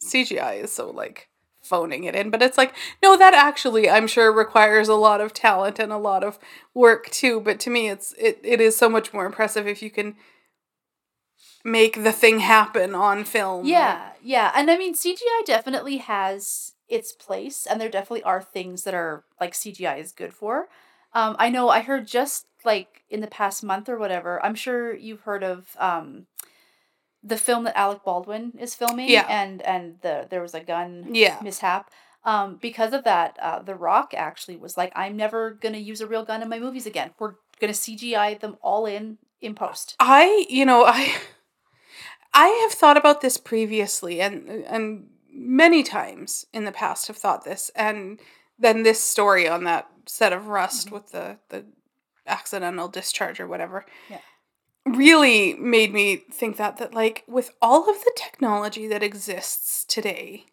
CGI 0.03 0.63
is 0.63 0.71
so 0.71 0.89
like 0.89 1.29
phoning 1.61 2.03
it 2.05 2.15
in, 2.15 2.29
but 2.31 2.41
it's 2.41 2.57
like 2.57 2.73
no, 3.03 3.15
that 3.17 3.33
actually 3.33 3.89
I'm 3.89 4.07
sure 4.07 4.31
requires 4.33 4.87
a 4.87 4.95
lot 4.95 5.21
of 5.21 5.33
talent 5.33 5.79
and 5.79 5.91
a 5.91 5.97
lot 5.97 6.23
of 6.23 6.39
work 6.73 7.09
too. 7.11 7.39
But 7.39 7.59
to 7.61 7.69
me, 7.69 7.89
it's 7.89 8.13
it 8.17 8.39
it 8.43 8.59
is 8.59 8.75
so 8.75 8.89
much 8.89 9.13
more 9.13 9.25
impressive 9.25 9.67
if 9.67 9.81
you 9.81 9.91
can 9.91 10.15
make 11.63 12.03
the 12.03 12.11
thing 12.11 12.39
happen 12.39 12.95
on 12.95 13.23
film. 13.23 13.65
Yeah, 13.65 14.11
yeah. 14.21 14.51
And 14.55 14.69
I 14.71 14.77
mean, 14.77 14.93
CGI 14.95 15.45
definitely 15.45 15.97
has 15.97 16.73
its 16.87 17.13
place, 17.13 17.65
and 17.65 17.79
there 17.79 17.89
definitely 17.89 18.23
are 18.23 18.41
things 18.41 18.83
that 18.83 18.93
are 18.93 19.23
like 19.39 19.53
CGI 19.53 19.99
is 19.99 20.11
good 20.11 20.33
for. 20.33 20.67
Um, 21.13 21.35
I 21.39 21.49
know 21.49 21.69
I 21.69 21.81
heard 21.81 22.07
just 22.07 22.45
like 22.63 23.03
in 23.09 23.21
the 23.21 23.27
past 23.27 23.63
month 23.63 23.89
or 23.89 23.97
whatever, 23.97 24.43
I'm 24.45 24.55
sure 24.55 24.93
you've 24.95 25.21
heard 25.21 25.43
of 25.43 25.75
um, 25.79 26.27
the 27.23 27.37
film 27.37 27.63
that 27.65 27.77
Alec 27.77 28.03
Baldwin 28.03 28.53
is 28.59 28.75
filming. 28.75 29.09
Yeah. 29.09 29.25
And, 29.29 29.61
and 29.63 29.95
the 30.01 30.27
there 30.29 30.41
was 30.41 30.53
a 30.53 30.59
gun 30.61 31.07
Yeah. 31.13 31.37
mishap. 31.43 31.89
Um, 32.23 32.57
because 32.61 32.93
of 32.93 33.03
that, 33.05 33.37
uh, 33.41 33.61
The 33.63 33.73
Rock 33.75 34.13
actually 34.15 34.55
was 34.55 34.77
like, 34.77 34.91
I'm 34.95 35.17
never 35.17 35.51
going 35.51 35.73
to 35.73 35.79
use 35.81 36.01
a 36.01 36.07
real 36.07 36.23
gun 36.23 36.43
in 36.43 36.49
my 36.49 36.59
movies 36.59 36.85
again. 36.85 37.11
We're 37.17 37.33
going 37.59 37.73
to 37.73 37.79
CGI 37.79 38.39
them 38.39 38.57
all 38.61 38.85
in 38.85 39.17
in 39.41 39.55
post. 39.55 39.95
I, 39.99 40.45
you 40.49 40.65
know, 40.65 40.85
I 40.85 41.15
I 42.33 42.47
have 42.63 42.71
thought 42.71 42.97
about 42.97 43.21
this 43.21 43.37
previously 43.37 44.21
and 44.21 44.47
and 44.49 45.07
many 45.33 45.83
times 45.83 46.45
in 46.53 46.65
the 46.65 46.71
past 46.71 47.07
have 47.07 47.17
thought 47.17 47.43
this 47.43 47.71
and 47.75 48.19
then 48.59 48.83
this 48.83 49.01
story 49.03 49.47
on 49.47 49.63
that 49.63 49.87
set 50.05 50.33
of 50.33 50.47
Rust 50.47 50.89
Mhm. 50.89 50.91
with 50.91 51.11
the 51.11 51.37
the 51.49 51.65
accidental 52.27 52.87
discharge 52.87 53.39
or 53.39 53.47
whatever. 53.47 53.85
Yeah. 54.09 54.19
Really 54.85 55.53
made 55.55 55.93
me 55.93 56.17
think 56.31 56.57
that 56.57 56.77
that 56.77 56.93
like 56.93 57.23
with 57.27 57.51
all 57.61 57.89
of 57.89 58.03
the 58.03 58.13
technology 58.15 58.87
that 58.87 59.03
exists 59.03 59.83
today, 59.85 60.45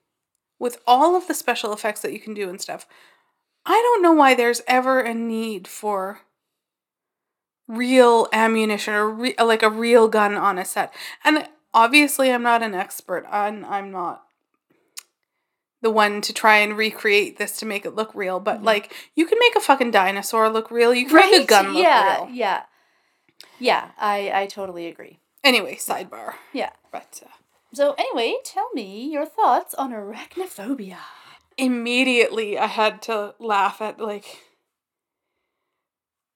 with 0.59 0.81
all 0.87 1.15
of 1.17 1.29
the 1.29 1.35
special 1.35 1.73
effects 1.73 2.01
that 2.03 2.13
you 2.13 2.21
can 2.21 2.35
do 2.35 2.49
and 2.49 2.61
stuff, 2.61 2.87
I 3.65 3.73
don't 3.75 4.03
know 4.03 4.13
why 4.13 4.35
there's 4.35 4.63
ever 4.67 5.01
a 5.01 5.15
need 5.15 5.69
for 5.69 6.21
real 7.67 8.29
ammunition 8.33 8.95
or 8.95 9.09
re- 9.11 9.35
like 9.39 9.63
a 9.63 9.71
real 9.71 10.09
gun 10.09 10.35
on 10.35 10.59
a 10.59 10.65
set. 10.65 10.93
And 11.25 11.49
obviously, 11.83 12.33
I'm 12.33 12.43
not 12.43 12.63
an 12.63 12.75
expert. 12.75 13.25
I'm, 13.31 13.65
I'm 13.65 13.91
not 13.91 14.25
the 15.81 15.91
one 15.91 16.21
to 16.23 16.33
try 16.33 16.57
and 16.59 16.77
recreate 16.77 17.39
this 17.39 17.57
to 17.59 17.67
make 17.67 17.87
it 17.87 17.95
look 17.95 18.13
real. 18.15 18.41
But 18.41 18.61
Mhm. 18.61 18.65
like, 18.65 18.93
you 19.15 19.27
can 19.27 19.39
make 19.39 19.55
a 19.57 19.61
fucking 19.61 19.93
dinosaur 19.93 20.49
look 20.51 20.71
real. 20.73 20.93
You 20.93 21.07
can 21.07 21.15
make 21.17 21.43
a 21.43 21.47
gun 21.47 21.73
look 21.75 21.83
yeah, 21.85 22.17
real. 22.25 22.29
Yeah. 22.31 22.63
Yeah, 23.61 23.91
I, 23.97 24.33
I 24.43 24.47
totally 24.47 24.87
agree. 24.89 25.21
Anyway, 25.45 25.77
sidebar. 25.77 26.35
Yeah. 26.53 26.71
But 26.91 27.23
uh, 27.25 27.29
So 27.73 27.95
anyway, 27.97 28.35
tell 28.45 28.69
me 28.75 29.09
your 29.13 29.25
thoughts 29.27 29.73
on 29.75 29.93
arachnophobia. 29.93 30.99
immediately, 31.57 32.59
I 32.59 32.67
had 32.67 33.01
to 33.03 33.35
laugh 33.39 33.81
at 33.81 34.01
like. 34.01 34.27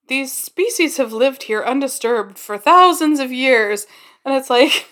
These 0.08 0.32
species 0.32 0.96
have 0.98 1.12
lived 1.12 1.44
here 1.44 1.62
undisturbed 1.62 2.38
for 2.38 2.58
thousands 2.58 3.18
of 3.20 3.32
years, 3.32 3.86
and 4.24 4.34
it's 4.34 4.50
like, 4.50 4.86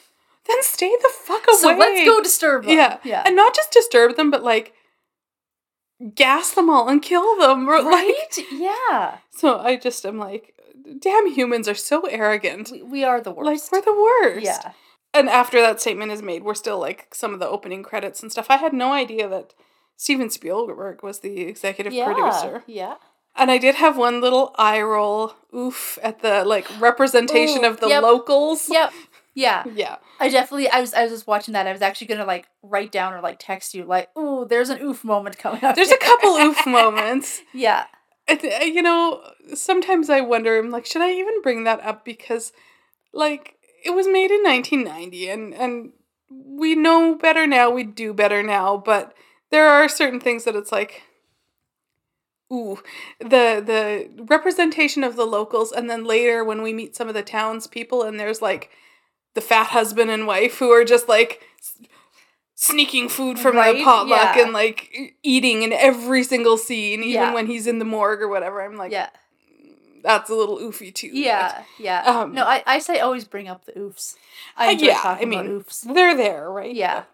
then 0.46 0.62
stay 0.62 0.90
the 1.02 1.10
fuck 1.24 1.46
away. 1.46 1.58
So 1.58 1.76
let's 1.76 2.04
go 2.04 2.22
disturb 2.22 2.64
them. 2.64 2.76
Yeah, 2.76 2.98
Yeah. 3.04 3.22
and 3.26 3.36
not 3.36 3.54
just 3.54 3.72
disturb 3.72 4.16
them, 4.16 4.30
but 4.30 4.42
like 4.42 4.72
gas 6.14 6.52
them 6.52 6.70
all 6.70 6.88
and 6.88 7.02
kill 7.02 7.38
them. 7.38 7.68
or, 7.68 7.74
right? 7.74 8.14
Like, 8.36 8.46
yeah. 8.52 9.18
so 9.30 9.58
I 9.58 9.76
just 9.76 10.04
am 10.06 10.18
like, 10.18 10.54
damn, 11.00 11.30
humans 11.30 11.68
are 11.68 11.74
so 11.74 12.02
arrogant. 12.06 12.70
We, 12.72 12.82
we 12.82 13.04
are 13.04 13.20
the 13.20 13.32
worst. 13.32 13.72
Like 13.72 13.86
we're 13.86 13.92
the 13.92 14.00
worst. 14.00 14.44
Yeah. 14.44 14.72
And 15.12 15.28
after 15.28 15.60
that 15.60 15.80
statement 15.80 16.12
is 16.12 16.22
made, 16.22 16.44
we're 16.44 16.54
still 16.54 16.78
like 16.78 17.14
some 17.14 17.34
of 17.34 17.40
the 17.40 17.48
opening 17.48 17.82
credits 17.82 18.22
and 18.22 18.30
stuff. 18.30 18.46
I 18.48 18.56
had 18.56 18.72
no 18.72 18.92
idea 18.92 19.28
that 19.28 19.54
Steven 19.96 20.30
Spielberg 20.30 21.02
was 21.02 21.20
the 21.20 21.42
executive 21.42 21.92
yeah. 21.92 22.06
producer. 22.06 22.62
Yeah. 22.66 22.94
And 23.36 23.50
I 23.50 23.58
did 23.58 23.76
have 23.76 23.96
one 23.96 24.20
little 24.20 24.54
eye 24.58 24.80
roll 24.82 25.34
oof 25.54 25.98
at 26.02 26.20
the 26.20 26.44
like 26.44 26.66
representation 26.80 27.64
Ooh, 27.64 27.68
of 27.68 27.80
the 27.80 27.88
yep. 27.88 28.02
locals. 28.02 28.68
Yep. 28.68 28.92
Yeah. 29.34 29.64
Yeah. 29.72 29.96
I 30.18 30.28
definitely 30.28 30.68
I 30.68 30.80
was 30.80 30.92
I 30.92 31.04
was 31.04 31.12
just 31.12 31.26
watching 31.26 31.54
that. 31.54 31.66
I 31.66 31.72
was 31.72 31.82
actually 31.82 32.08
gonna 32.08 32.24
like 32.26 32.46
write 32.62 32.92
down 32.92 33.14
or 33.14 33.20
like 33.20 33.38
text 33.38 33.74
you 33.74 33.84
like, 33.84 34.08
ooh, 34.16 34.46
there's 34.48 34.70
an 34.70 34.80
oof 34.82 35.04
moment 35.04 35.38
coming 35.38 35.64
up. 35.64 35.76
There's 35.76 35.90
a 35.90 35.98
couple 35.98 36.30
oof 36.36 36.66
moments. 36.66 37.40
Yeah. 37.52 37.86
Th- 38.28 38.72
you 38.72 38.82
know, 38.82 39.22
sometimes 39.54 40.08
I 40.10 40.20
wonder, 40.20 40.58
I'm 40.58 40.70
like, 40.70 40.86
should 40.86 41.02
I 41.02 41.12
even 41.12 41.42
bring 41.42 41.64
that 41.64 41.80
up? 41.84 42.04
Because, 42.04 42.52
like, 43.12 43.56
it 43.84 43.90
was 43.90 44.06
made 44.06 44.30
in 44.30 44.42
1990, 44.42 45.28
and, 45.28 45.54
and 45.54 45.92
we 46.30 46.74
know 46.74 47.16
better 47.16 47.46
now, 47.46 47.70
we 47.70 47.82
do 47.82 48.12
better 48.12 48.42
now, 48.42 48.76
but 48.76 49.14
there 49.50 49.68
are 49.68 49.88
certain 49.88 50.20
things 50.20 50.44
that 50.44 50.54
it's 50.54 50.70
like, 50.70 51.02
ooh, 52.52 52.78
the 53.18 53.62
the 53.64 54.24
representation 54.24 55.02
of 55.02 55.16
the 55.16 55.26
locals, 55.26 55.72
and 55.72 55.90
then 55.90 56.04
later 56.04 56.44
when 56.44 56.62
we 56.62 56.72
meet 56.72 56.94
some 56.94 57.08
of 57.08 57.14
the 57.14 57.22
townspeople, 57.22 58.02
and 58.02 58.20
there's 58.20 58.42
like 58.42 58.70
the 59.34 59.40
fat 59.40 59.68
husband 59.68 60.10
and 60.10 60.26
wife 60.26 60.58
who 60.58 60.70
are 60.70 60.84
just 60.84 61.08
like 61.08 61.42
sneaking 62.54 63.08
food 63.08 63.38
from 63.38 63.56
Right, 63.56 63.76
the 63.76 63.84
potluck 63.84 64.36
yeah. 64.36 64.42
and 64.42 64.52
like 64.52 65.16
eating 65.22 65.62
in 65.62 65.72
every 65.72 66.22
single 66.24 66.56
scene, 66.58 67.00
even 67.02 67.10
Yeah. 67.12 67.34
when 67.34 67.46
he's 67.46 67.66
in 67.66 67.78
the 67.78 67.84
morgue 67.84 68.20
or 68.20 68.28
whatever. 68.28 68.60
I'm 68.60 68.76
like, 68.76 68.92
yeah. 68.92 69.08
that's 70.02 70.28
a 70.30 70.34
little 70.34 70.58
oofy 70.58 70.94
too. 70.94 71.08
Yeah. 71.12 71.62
Yeah. 71.78 72.02
um, 72.02 72.34
no, 72.34 72.44
I, 72.44 72.62
I 72.66 72.78
say 72.78 73.00
always 73.00 73.24
bring 73.24 73.48
up 73.48 73.64
the 73.64 73.72
oofs. 73.72 74.14
Uh, 74.56 74.62
I 74.64 74.70
enjoy 74.72 74.86
yeah, 74.86 74.98
talking 75.00 75.28
I 75.28 75.36
about 75.36 75.46
mean, 75.50 75.60
oofs. 75.60 75.94
they're 75.94 76.16
there, 76.16 76.50
right? 76.50 76.74
Yeah. 76.74 77.04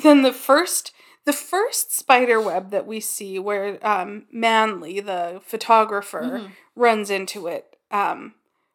Then 0.00 0.22
the 0.22 0.32
first 0.32 0.92
the 1.24 1.32
first 1.32 1.96
spider 1.96 2.38
web 2.40 2.70
that 2.70 2.86
we 2.86 3.00
see 3.00 3.38
where 3.38 3.78
um 3.86 4.24
Manley, 4.32 5.00
the 5.00 5.40
photographer, 5.44 6.22
Mhm. 6.22 6.50
runs 6.76 7.10
into 7.10 7.46
it. 7.46 7.76
Um 7.90 8.34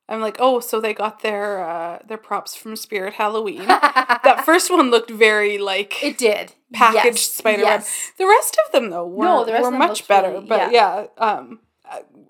I'm 0.10 0.22
like, 0.22 0.38
oh, 0.40 0.60
so 0.60 0.82
they 0.82 0.94
got 0.94 1.22
their 1.22 1.60
uh 1.64 2.00
their 2.08 2.18
props 2.18 2.56
from 2.56 2.76
Spirit 2.76 3.14
Halloween. 3.14 3.66
that 3.68 4.42
first 4.46 4.70
one 4.72 4.90
looked 4.92 5.12
very 5.12 5.58
like 5.58 6.04
it 6.04 6.18
did. 6.18 6.54
packaged 6.74 7.06
Yes. 7.18 7.22
spider 7.32 7.64
web. 7.64 7.82
yes. 7.82 8.12
The 8.18 8.26
rest 8.28 8.58
of 8.66 8.72
them 8.72 8.90
though 8.90 9.06
were, 9.08 9.26
No, 9.26 9.46
the 9.46 9.54
rest 9.54 9.66
were 9.72 9.78
much 9.78 10.08
better. 10.08 10.32
really- 10.32 10.48
but 10.48 10.72
yeah, 10.72 11.06
um 11.18 11.60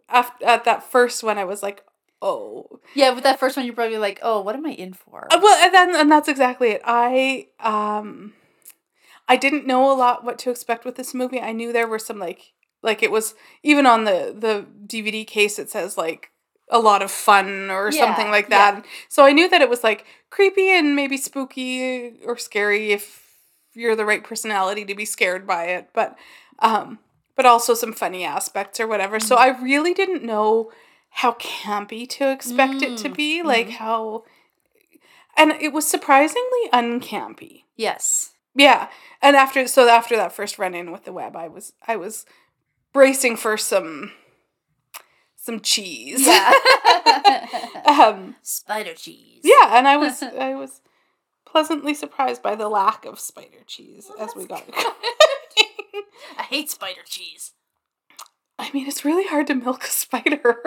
after, 0.10 0.46
at 0.46 0.64
that 0.66 0.84
first 0.84 1.24
one 1.24 1.38
I 1.38 1.46
was 1.46 1.64
like, 1.64 1.84
oh. 2.22 2.80
Yeah, 2.96 3.12
with 3.12 3.24
that 3.24 3.40
first 3.40 3.56
one, 3.56 3.66
you're 3.66 3.76
probably 3.76 3.98
like, 3.98 4.20
oh, 4.22 4.42
what 4.42 4.56
am 4.56 4.66
I 4.66 4.72
in 4.72 4.94
for? 4.94 5.28
Uh, 5.32 5.40
well, 5.42 5.58
and 5.64 5.74
then 5.74 5.96
and 5.96 6.12
that's 6.12 6.28
exactly 6.28 6.70
it. 6.72 6.82
I 6.84 7.48
um 7.60 8.34
I 9.28 9.36
didn't 9.38 9.68
know 9.68 9.92
a 9.92 9.96
lot 9.96 10.24
what 10.26 10.38
to 10.40 10.50
expect 10.50 10.84
with 10.86 10.96
this 10.96 11.14
movie. 11.14 11.40
I 11.40 11.52
knew 11.54 11.72
there 11.72 11.88
were 11.88 12.00
some 12.00 12.20
like 12.20 12.54
like 12.82 13.04
it 13.04 13.12
was 13.12 13.36
even 13.64 13.86
on 13.86 14.04
the 14.04 14.36
the 14.38 14.66
DVD 14.86 15.26
case 15.26 15.60
it 15.60 15.70
says 15.70 15.98
like 15.98 16.32
a 16.70 16.80
lot 16.80 17.02
of 17.02 17.10
fun 17.12 17.70
or 17.72 17.92
something 17.92 18.30
like 18.30 18.50
that. 18.50 18.86
So 19.08 19.24
I 19.26 19.32
knew 19.32 19.50
that 19.50 19.62
it 19.62 19.70
was 19.70 19.84
like 19.84 20.06
creepy 20.30 20.70
and 20.70 20.96
maybe 20.96 21.18
spooky 21.18 22.14
or 22.26 22.38
scary 22.38 22.92
if 22.92 23.26
you're 23.74 23.96
the 23.96 24.06
right 24.06 24.24
personality 24.24 24.86
to 24.86 24.96
be 24.96 25.06
scared 25.06 25.48
by 25.48 25.66
it, 25.66 25.90
but 25.94 26.18
um 26.60 27.00
but 27.36 27.46
also 27.46 27.74
some 27.74 27.94
funny 27.94 28.26
aspects 28.26 28.80
or 28.80 28.88
whatever. 28.88 29.20
So 29.20 29.36
I 29.36 29.60
really 29.62 29.94
didn't 29.94 30.24
know 30.24 30.72
how 31.10 31.32
campy 31.34 32.08
to 32.10 32.30
expect 32.32 32.82
it 32.84 32.98
to 32.98 33.10
Mm, 33.10 33.16
be, 33.16 33.42
like 33.44 33.70
how 33.70 34.26
and 35.38 35.52
it 35.54 35.72
was 35.74 35.88
surprisingly 35.88 36.70
uncampy. 36.74 37.64
yes. 37.76 38.32
Yeah. 38.56 38.90
And 39.22 39.36
after 39.36 39.68
so 39.68 39.88
after 39.88 40.16
that 40.18 40.34
first 40.34 40.60
run 40.60 40.76
in 40.76 40.92
with 40.92 41.06
the 41.06 41.14
web, 41.14 41.36
I 41.36 41.48
was 41.48 41.74
I 41.88 41.96
was 41.96 42.26
bracing 42.92 43.38
for 43.38 43.56
some 43.58 44.12
some 45.50 45.60
cheese. 45.62 46.26
Yeah. 46.28 46.54
um 47.86 48.36
Spider 48.44 48.94
cheese. 48.94 49.42
yeah, 49.44 49.78
and 49.78 49.88
I 49.88 49.98
was 49.98 50.22
I 50.40 50.54
was 50.54 50.82
pleasantly 51.46 51.96
surprised 51.96 52.44
by 52.44 52.56
the 52.56 52.70
lack 52.70 53.06
of 53.06 53.20
spider 53.20 53.64
cheese 53.66 54.06
Well, 54.10 54.28
as 54.28 54.36
we 54.36 54.46
got 54.46 54.64
I 56.38 56.44
hate 56.44 56.70
spider 56.70 57.02
cheese. 57.06 57.54
I 58.60 58.70
mean, 58.74 58.88
it's 58.88 59.04
really 59.06 59.26
hard 59.26 59.48
to 59.48 59.56
milk 59.56 59.86
a 59.86 59.88
spider. 59.88 60.22
they 60.30 60.44
have 60.44 60.60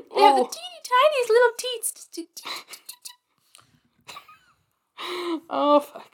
the 0.00 0.06
oh, 0.12 0.48
teeny 0.50 0.80
tiniest 0.88 1.28
little 1.28 1.52
teats. 1.58 2.08
oh 5.50 5.80
fuck. 5.80 6.12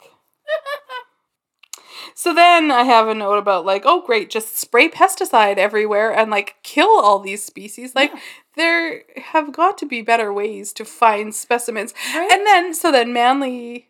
So 2.15 2.33
then 2.33 2.71
I 2.71 2.83
have 2.83 3.07
a 3.07 3.13
note 3.13 3.37
about 3.37 3.65
like, 3.65 3.83
oh 3.85 4.01
great, 4.05 4.29
just 4.29 4.57
spray 4.59 4.89
pesticide 4.89 5.57
everywhere 5.57 6.11
and 6.11 6.29
like 6.31 6.55
kill 6.63 6.89
all 6.89 7.19
these 7.19 7.43
species. 7.45 7.95
Like 7.95 8.11
Yeah. 8.13 8.19
there 8.55 9.03
have 9.17 9.51
got 9.53 9.77
to 9.79 9.85
be 9.85 10.01
better 10.01 10.31
ways 10.33 10.73
to 10.73 10.85
find 10.85 11.33
specimens. 11.33 11.93
Right? 12.13 12.31
And 12.31 12.45
then 12.45 12.73
so 12.73 12.91
then 12.91 13.13
Manley 13.13 13.89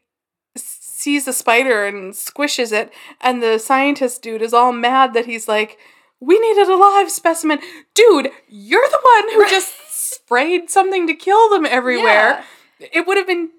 sees 0.55 1.27
a 1.27 1.33
spider 1.33 1.85
and 1.85 2.13
squishes 2.13 2.71
it 2.71 2.93
and 3.19 3.41
the 3.43 3.57
scientist 3.57 4.21
dude 4.21 4.41
is 4.41 4.53
all 4.53 4.71
mad 4.71 5.13
that 5.13 5.25
he's 5.25 5.47
like 5.47 5.77
we 6.19 6.39
needed 6.39 6.69
a 6.69 6.75
live 6.77 7.11
specimen. 7.11 7.59
Dude, 7.93 8.29
you're 8.47 8.87
the 8.89 9.01
one 9.03 9.33
who 9.33 9.41
Right. 9.41 9.51
just 9.51 9.73
sprayed 10.13 10.69
something 10.69 11.05
to 11.07 11.13
kill 11.13 11.49
them 11.49 11.65
everywhere. 11.65 12.43
It 12.79 13.05
would 13.05 13.17
have 13.17 13.27
been 13.27 13.49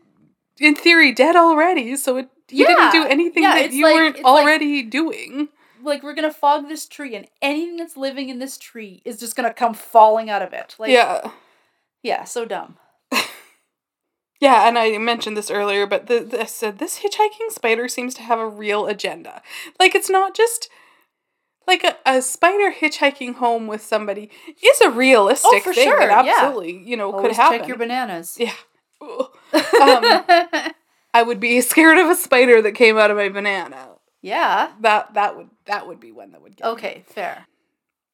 in 0.58 0.74
theory 0.74 1.12
dead 1.12 1.36
already, 1.36 1.94
so 1.96 2.16
it 2.16 2.28
you 2.50 2.66
didn't 2.66 2.92
do 2.92 3.04
anything 3.04 3.42
Yeah, 3.42 3.54
that 3.54 3.72
you 3.72 3.84
like- 3.84 3.94
weren't 3.94 4.16
it's 4.16 4.24
like- 4.24 4.42
already 4.44 4.82
doing. 4.82 5.48
like 5.82 6.02
we're 6.02 6.14
gonna 6.14 6.32
fog 6.32 6.68
this 6.68 6.86
tree, 6.86 7.14
and 7.14 7.26
anything 7.42 7.76
that's 7.76 7.96
living 7.96 8.28
in 8.30 8.38
this 8.38 8.56
tree 8.58 9.02
is 9.04 9.18
just 9.20 9.36
gonna 9.36 9.52
come 9.52 9.74
falling 9.74 10.30
out 10.30 10.42
of 10.42 10.52
it. 10.52 10.74
Like, 10.78 10.90
yeah. 10.90 11.30
yeah, 12.02 12.24
so 12.24 12.44
dumb. 12.44 12.76
Yeah, 14.40 14.68
and 14.68 14.78
I 14.78 14.98
mentioned 14.98 15.36
this 15.38 15.50
earlier, 15.50 15.86
but 15.86 16.06
the, 16.06 16.20
the 16.20 16.42
I 16.42 16.44
said 16.44 16.78
this 16.78 17.00
hitchhiking 17.00 17.50
spider 17.50 17.88
seems 17.88 18.12
to 18.14 18.22
have 18.22 18.38
a 18.38 18.46
real 18.48 18.86
agenda. 18.86 19.40
Like 19.80 19.94
it's 19.94 20.10
not 20.10 20.34
just 20.36 20.68
like 21.66 21.82
a, 21.82 21.96
a 22.04 22.20
spider 22.20 22.70
hitchhiking 22.72 23.36
home 23.36 23.66
with 23.66 23.80
somebody 23.82 24.28
is 24.62 24.80
a 24.82 24.90
realistic 24.90 25.50
Oh, 25.50 25.60
for 25.60 25.72
thing 25.72 25.88
sure, 25.88 25.98
that 26.00 26.26
yeah. 26.26 26.34
absolutely 26.40 26.82
you 26.84 26.94
know 26.96 27.10
Always 27.12 27.28
could 27.28 27.36
happen. 27.36 27.58
check 27.60 27.68
your 27.68 27.78
bananas. 27.78 28.36
yeah. 28.38 28.52
Um, 29.80 30.72
I 31.14 31.22
would 31.22 31.40
be 31.40 31.60
scared 31.62 31.96
of 31.96 32.10
a 32.10 32.14
spider 32.16 32.60
that 32.60 32.72
came 32.72 32.98
out 32.98 33.10
of 33.10 33.16
my 33.16 33.28
banana. 33.30 33.90
yeah. 34.20 34.72
That 34.80 35.14
that 35.14 35.36
would 35.36 35.48
that 35.66 35.86
would 35.86 36.00
be 36.00 36.12
one 36.12 36.32
that 36.32 36.42
would 36.42 36.56
get 36.56 36.64
me. 36.66 36.70
Okay, 36.72 37.04
fair. 37.06 37.46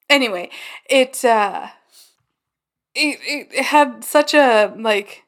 anyway, 0.08 0.50
it 0.88 1.24
uh 1.24 1.68
it, 2.94 3.18
it 3.52 3.64
had 3.66 4.04
such 4.04 4.34
a 4.34 4.74
like 4.76 5.24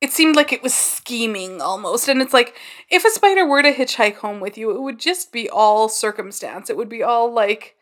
it 0.00 0.12
seemed 0.12 0.36
like 0.36 0.52
it 0.52 0.62
was 0.62 0.74
scheming 0.74 1.60
almost 1.60 2.08
and 2.08 2.20
it's 2.20 2.32
like 2.34 2.56
if 2.90 3.04
a 3.04 3.10
spider 3.10 3.46
were 3.46 3.62
to 3.62 3.72
hitchhike 3.72 4.16
home 4.16 4.40
with 4.40 4.56
you 4.58 4.70
it 4.70 4.80
would 4.80 4.98
just 4.98 5.32
be 5.32 5.48
all 5.48 5.88
circumstance 5.88 6.68
it 6.70 6.76
would 6.76 6.88
be 6.88 7.02
all 7.02 7.32
like 7.32 7.76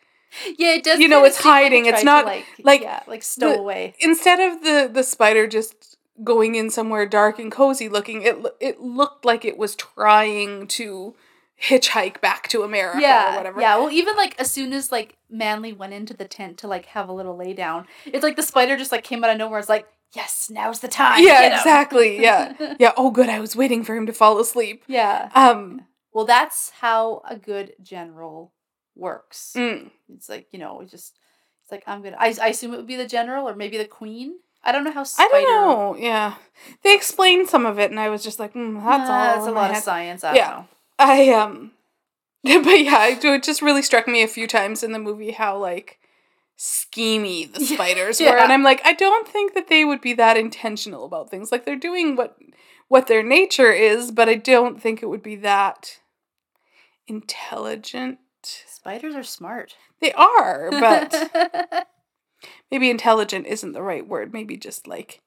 Yeah, 0.59 0.75
it 0.75 0.83
does. 0.85 0.99
You 0.99 1.07
know, 1.09 1.25
it's 1.25 1.39
hiding, 1.41 1.87
it's 1.87 2.01
to, 2.01 2.05
not- 2.05 2.25
like, 2.27 2.45
like, 2.63 2.81
yeah, 2.83 3.01
like 3.07 3.23
stow 3.23 3.53
the- 3.53 3.59
away. 3.61 3.95
instead 4.01 4.41
of 4.41 4.63
the 4.65 4.91
the 4.93 5.03
spider 5.05 5.47
just 5.47 5.94
going 6.23 6.55
in 6.55 6.71
somewhere 6.71 7.07
dark 7.07 7.39
and 7.41 7.51
cozy 7.51 7.89
looking 7.89 8.23
it 8.23 8.37
it 8.61 8.81
looked 8.81 9.25
like 9.25 9.45
it 9.45 9.59
was 9.59 9.75
trying 9.75 10.67
to 10.67 11.15
hitchhike 11.63 12.21
back 12.21 12.49
to 12.49 12.63
America 12.63 13.01
Yeah, 13.01 13.33
or 13.33 13.37
whatever 13.37 13.61
yeah. 13.61 13.77
Well, 13.77 13.91
even 13.91 14.17
like 14.17 14.39
as 14.41 14.51
soon 14.51 14.73
as 14.73 14.93
like 14.93 15.17
Manley 15.31 15.73
went 15.73 15.93
into 15.93 16.15
the 16.15 16.25
tent 16.27 16.59
to 16.59 16.69
like 16.69 16.87
have 16.87 17.09
a 17.09 17.13
little 17.13 17.37
lay 17.37 17.53
down, 17.53 17.87
it's 18.07 18.23
like 18.23 18.37
the 18.37 18.43
spider 18.43 18.77
just 18.77 18.93
like 18.93 19.05
came 19.05 19.25
out 19.25 19.31
of 19.31 19.39
nowhere. 19.39 19.61
It's 19.61 19.69
like, 19.69 19.87
yes, 20.15 20.51
now's 20.53 20.81
the 20.81 20.89
time. 20.89 21.25
Yeah, 21.25 21.57
exactly, 21.57 22.21
yeah. 22.21 22.75
yeah 22.79 22.93
oh 22.97 23.11
good 23.11 23.29
I 23.29 23.41
was 23.41 23.57
waiting 23.57 23.85
for 23.85 23.95
him 23.95 24.07
to 24.07 24.13
fall 24.13 24.39
asleep 24.41 24.85
yeah. 24.89 25.31
um 25.35 25.83
Well, 26.13 26.25
that's 26.25 26.71
how 26.81 27.23
a 27.29 27.37
good 27.37 27.75
general 27.83 28.53
works. 28.97 29.55
mm. 29.57 29.91
It's 30.13 30.29
like 30.29 30.49
you 30.53 30.59
know, 30.59 30.81
it 30.81 30.91
just 30.91 31.19
it's 31.63 31.73
like 31.73 31.85
I'm 31.87 32.03
gonna. 32.03 32.17
I, 32.19 32.35
I 32.43 32.49
assume 32.49 32.75
it 32.75 32.79
would 32.79 32.87
be 32.87 32.97
the 32.97 33.07
general 33.07 33.49
or 33.49 33.55
maybe 33.55 33.79
the 33.79 33.87
queen. 33.87 34.39
I 34.65 34.73
don't 34.73 34.85
know 34.85 34.93
how. 34.93 35.05
I 35.19 35.29
don't 35.29 35.45
know. 35.67 35.97
Yeah, 35.97 36.35
they 36.83 36.95
explained 36.95 37.49
some 37.49 37.67
of 37.67 37.79
it, 37.79 37.91
and 37.91 38.01
I 38.01 38.09
was 38.09 38.23
just 38.25 38.39
like, 38.39 38.55
mm, 38.55 38.83
"That's 38.83 39.11
Ah, 39.11 39.13
all." 39.13 39.35
That's 39.35 39.47
a 39.47 39.53
lot 39.53 39.71
of 39.71 39.77
science. 39.79 40.25
I 40.25 40.35
Yeah. 40.35 40.49
know. 40.51 40.69
I 40.99 41.29
um, 41.31 41.73
but 42.45 42.81
yeah, 42.81 43.07
it, 43.09 43.25
it 43.25 43.43
just 43.43 43.63
really 43.63 43.83
struck 43.83 44.09
me 44.09 44.23
a 44.23 44.29
few 44.29 44.47
times 44.47 44.83
in 44.83 44.93
the 44.93 44.99
movie 44.99 45.33
how 45.33 45.57
like 45.59 45.99
schemy 46.59 47.53
the 47.53 47.61
spiders 47.65 48.21
Yeah. 48.21 48.31
were, 48.31 48.39
and 48.39 48.53
I'm 48.53 48.63
like, 48.63 48.81
I 48.85 48.93
don't 48.93 49.29
think 49.29 49.55
that 49.55 49.69
they 49.69 49.85
would 49.85 50.01
be 50.01 50.15
that 50.15 50.37
intentional 50.37 51.05
about 51.05 51.31
things. 51.31 51.53
Like 51.53 51.65
they're 51.65 51.77
doing 51.77 52.17
what 52.17 52.37
what 52.89 53.07
their 53.07 53.23
nature 53.23 53.73
is, 53.73 54.11
but 54.11 54.29
I 54.29 54.35
don't 54.35 54.81
think 54.81 55.03
it 55.03 55.07
would 55.07 55.23
be 55.23 55.37
that 55.37 56.01
intelligent. 57.07 58.19
Spiders 58.67 59.15
are 59.15 59.23
smart, 59.23 59.75
They 60.01 60.13
are, 60.13 60.71
but 60.71 61.31
maybe 62.75 62.91
intelligent 62.91 63.47
isn't 63.47 63.71
the 63.73 63.83
right 63.83 64.07
word. 64.07 64.33
Maybe 64.33 64.57
just 64.57 64.89
like 64.89 65.21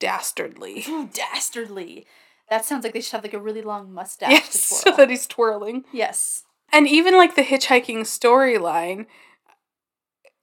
dastardly. 0.00 0.84
Ooh, 0.88 1.10
dastardly. 1.12 2.06
That 2.48 2.64
sounds 2.64 2.82
like 2.84 2.94
they 2.94 3.00
should 3.02 3.12
have 3.12 3.24
like 3.24 3.34
a 3.34 3.38
really 3.40 3.60
long 3.62 3.92
mustache 3.92 4.30
Yes, 4.30 4.52
to 4.52 4.58
so 4.74 4.90
that 4.96 5.10
he's 5.10 5.26
twirling. 5.26 5.84
yes. 5.92 6.44
And 6.72 6.88
even 6.88 7.14
like 7.14 7.36
the 7.36 7.42
hitchhiking 7.42 8.00
storyline, 8.00 9.04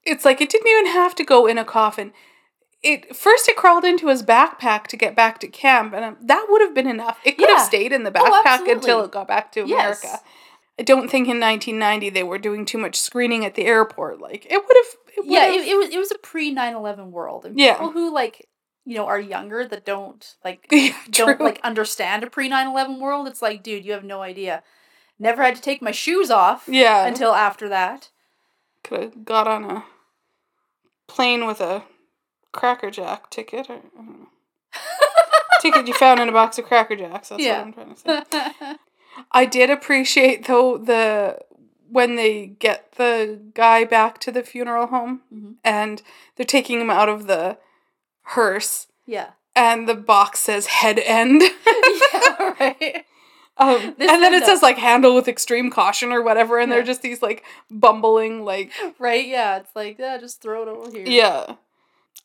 it's 0.04 0.24
like 0.24 0.40
it 0.40 0.50
didn't 0.50 0.68
even 0.68 0.86
have 0.94 1.16
to 1.16 1.24
go 1.24 1.48
in 1.48 1.58
a 1.58 1.66
coffin. 1.66 2.14
It 2.84 3.16
first 3.16 3.50
it 3.50 3.56
crawled 3.58 3.84
into 3.84 4.08
his 4.08 4.22
backpack 4.24 4.86
to 4.88 4.98
get 4.98 5.16
back 5.16 5.40
to 5.40 5.48
camp, 5.48 5.94
and 5.94 6.06
um, 6.06 6.18
that 6.22 6.46
would 6.50 6.62
have 6.62 6.74
been 6.76 6.88
enough. 6.88 7.20
It 7.24 7.38
could 7.38 7.50
Yeah. 7.50 7.58
have 7.58 7.66
stayed 7.68 7.92
in 7.92 8.04
the 8.04 8.12
Oh, 8.16 8.42
backpack 8.44 8.72
until 8.72 9.04
it 9.04 9.12
got 9.12 9.28
back 9.28 9.52
to 9.54 9.68
Yes. 9.68 10.06
I 10.82 10.84
don't 10.84 11.12
think 11.12 11.28
in 11.28 11.40
1990 11.40 12.10
they 12.10 12.24
were 12.24 12.40
doing 12.40 12.66
too 12.66 12.80
much 12.80 12.96
screening 13.00 13.46
at 13.46 13.54
the 13.54 13.66
airport. 13.66 14.20
Like 14.20 14.48
it 14.50 14.58
would 14.68 14.78
have. 14.78 15.26
Yeah, 15.28 15.46
it, 15.46 15.68
it 15.68 15.78
was 15.78 15.90
it 15.90 16.00
was 16.00 16.10
a 16.12 16.18
pre 16.18 16.54
9-11 16.54 17.12
world. 17.12 17.46
And 17.46 17.60
Yeah. 17.60 17.74
people 17.74 17.92
who 17.92 18.12
like 18.12 18.48
you 18.84 18.96
know 18.96 19.06
are 19.06 19.20
younger 19.20 19.64
that 19.68 19.86
don't 19.86 20.26
like 20.44 20.66
yeah, 20.72 20.96
don't 21.12 21.40
like 21.40 21.60
understand 21.64 22.24
a 22.24 22.30
pre 22.32 22.50
9-11 22.50 23.00
world. 23.00 23.28
It's 23.28 23.44
like, 23.44 23.62
dude, 23.62 23.86
you 23.86 23.92
have 23.92 24.04
no 24.04 24.24
idea. 24.24 24.64
Never 25.20 25.44
had 25.44 25.56
to 25.56 25.62
take 25.62 25.84
my 25.84 25.92
shoes 25.92 26.32
off 26.32 26.64
yeah. 26.68 27.06
until 27.06 27.34
after 27.36 27.70
that. 27.70 28.10
could 28.84 29.02
have 29.02 29.24
got 29.24 29.48
on 29.48 29.64
a 29.66 29.86
plane 31.08 31.46
with 31.46 31.62
a 31.62 31.84
Cracker 32.54 32.90
Jack 32.90 33.30
ticket 33.30 33.70
or 33.70 33.74
I 33.74 33.82
don't 33.96 34.20
know. 34.20 34.28
ticket 35.62 35.88
you 35.88 35.94
found 35.94 36.20
in 36.20 36.28
a 36.28 36.32
box 36.32 36.58
of 36.58 36.66
Cracker 36.66 36.96
Jacks. 36.96 37.30
That's 37.30 37.44
Yeah. 37.44 37.60
what 37.60 37.68
I'm 37.68 37.74
trying 37.74 38.24
to 38.24 38.26
say. 38.32 38.76
I 39.32 39.46
did 39.46 39.70
appreciate 39.70 40.46
though 40.48 40.78
the 40.78 41.40
when 41.90 42.16
they 42.16 42.48
get 42.48 42.94
the 42.94 43.40
guy 43.54 43.84
back 43.84 44.18
to 44.20 44.32
the 44.32 44.44
funeral 44.44 44.88
home 44.88 45.22
Mhm. 45.34 45.56
and 45.64 46.02
they're 46.36 46.46
taking 46.46 46.80
him 46.80 46.90
out 46.90 47.10
of 47.10 47.28
the 47.28 47.58
hearse 48.24 48.88
yeah. 49.06 49.32
and 49.56 49.88
the 49.90 49.96
box 49.96 50.40
says 50.40 50.68
head 50.68 51.00
end. 51.00 51.42
yeah, 51.68 52.54
right. 52.60 53.06
Um, 53.58 53.96
and 54.00 54.24
then 54.24 54.34
it 54.34 54.42
up- 54.44 54.48
says 54.50 54.62
like 54.64 54.78
handle 54.78 55.14
with 55.14 55.28
extreme 55.28 55.70
caution 55.70 56.12
or 56.12 56.22
whatever, 56.22 56.58
and 56.58 56.72
they're 56.72 56.82
just 56.82 57.02
these 57.02 57.22
like 57.22 57.44
bumbling 57.70 58.46
like 58.46 58.72
Right, 58.98 59.28
yeah. 59.28 59.58
It's 59.58 59.76
like, 59.76 60.00
yeah, 60.00 60.18
just 60.18 60.42
throw 60.42 60.62
it 60.64 60.68
over 60.70 60.90
here. 60.90 61.06
Yeah. 61.06 61.56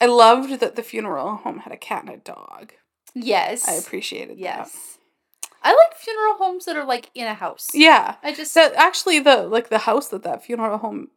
I 0.00 0.06
loved 0.06 0.60
that 0.60 0.76
the 0.76 0.82
funeral 0.82 1.36
home 1.36 1.58
had 1.60 1.72
a 1.72 1.76
cat 1.76 2.04
and 2.04 2.14
a 2.14 2.16
dog. 2.18 2.72
Yes. 3.14 3.66
I 3.68 3.72
appreciated 3.72 4.36
that. 4.36 4.42
Yes. 4.42 4.95
I 5.66 5.70
like 5.70 5.96
funeral 5.98 6.34
homes 6.34 6.64
that 6.66 6.76
are 6.76 6.84
like 6.84 7.10
in 7.14 7.26
a 7.26 7.34
house. 7.34 7.68
Yeah. 7.74 8.16
I 8.22 8.32
just 8.32 8.54
That 8.54 8.72
actually 8.74 9.18
the 9.18 9.38
like 9.48 9.68
the 9.68 9.78
house 9.78 10.08
that 10.08 10.22
that 10.22 10.44
funeral 10.44 10.78
home 10.78 11.08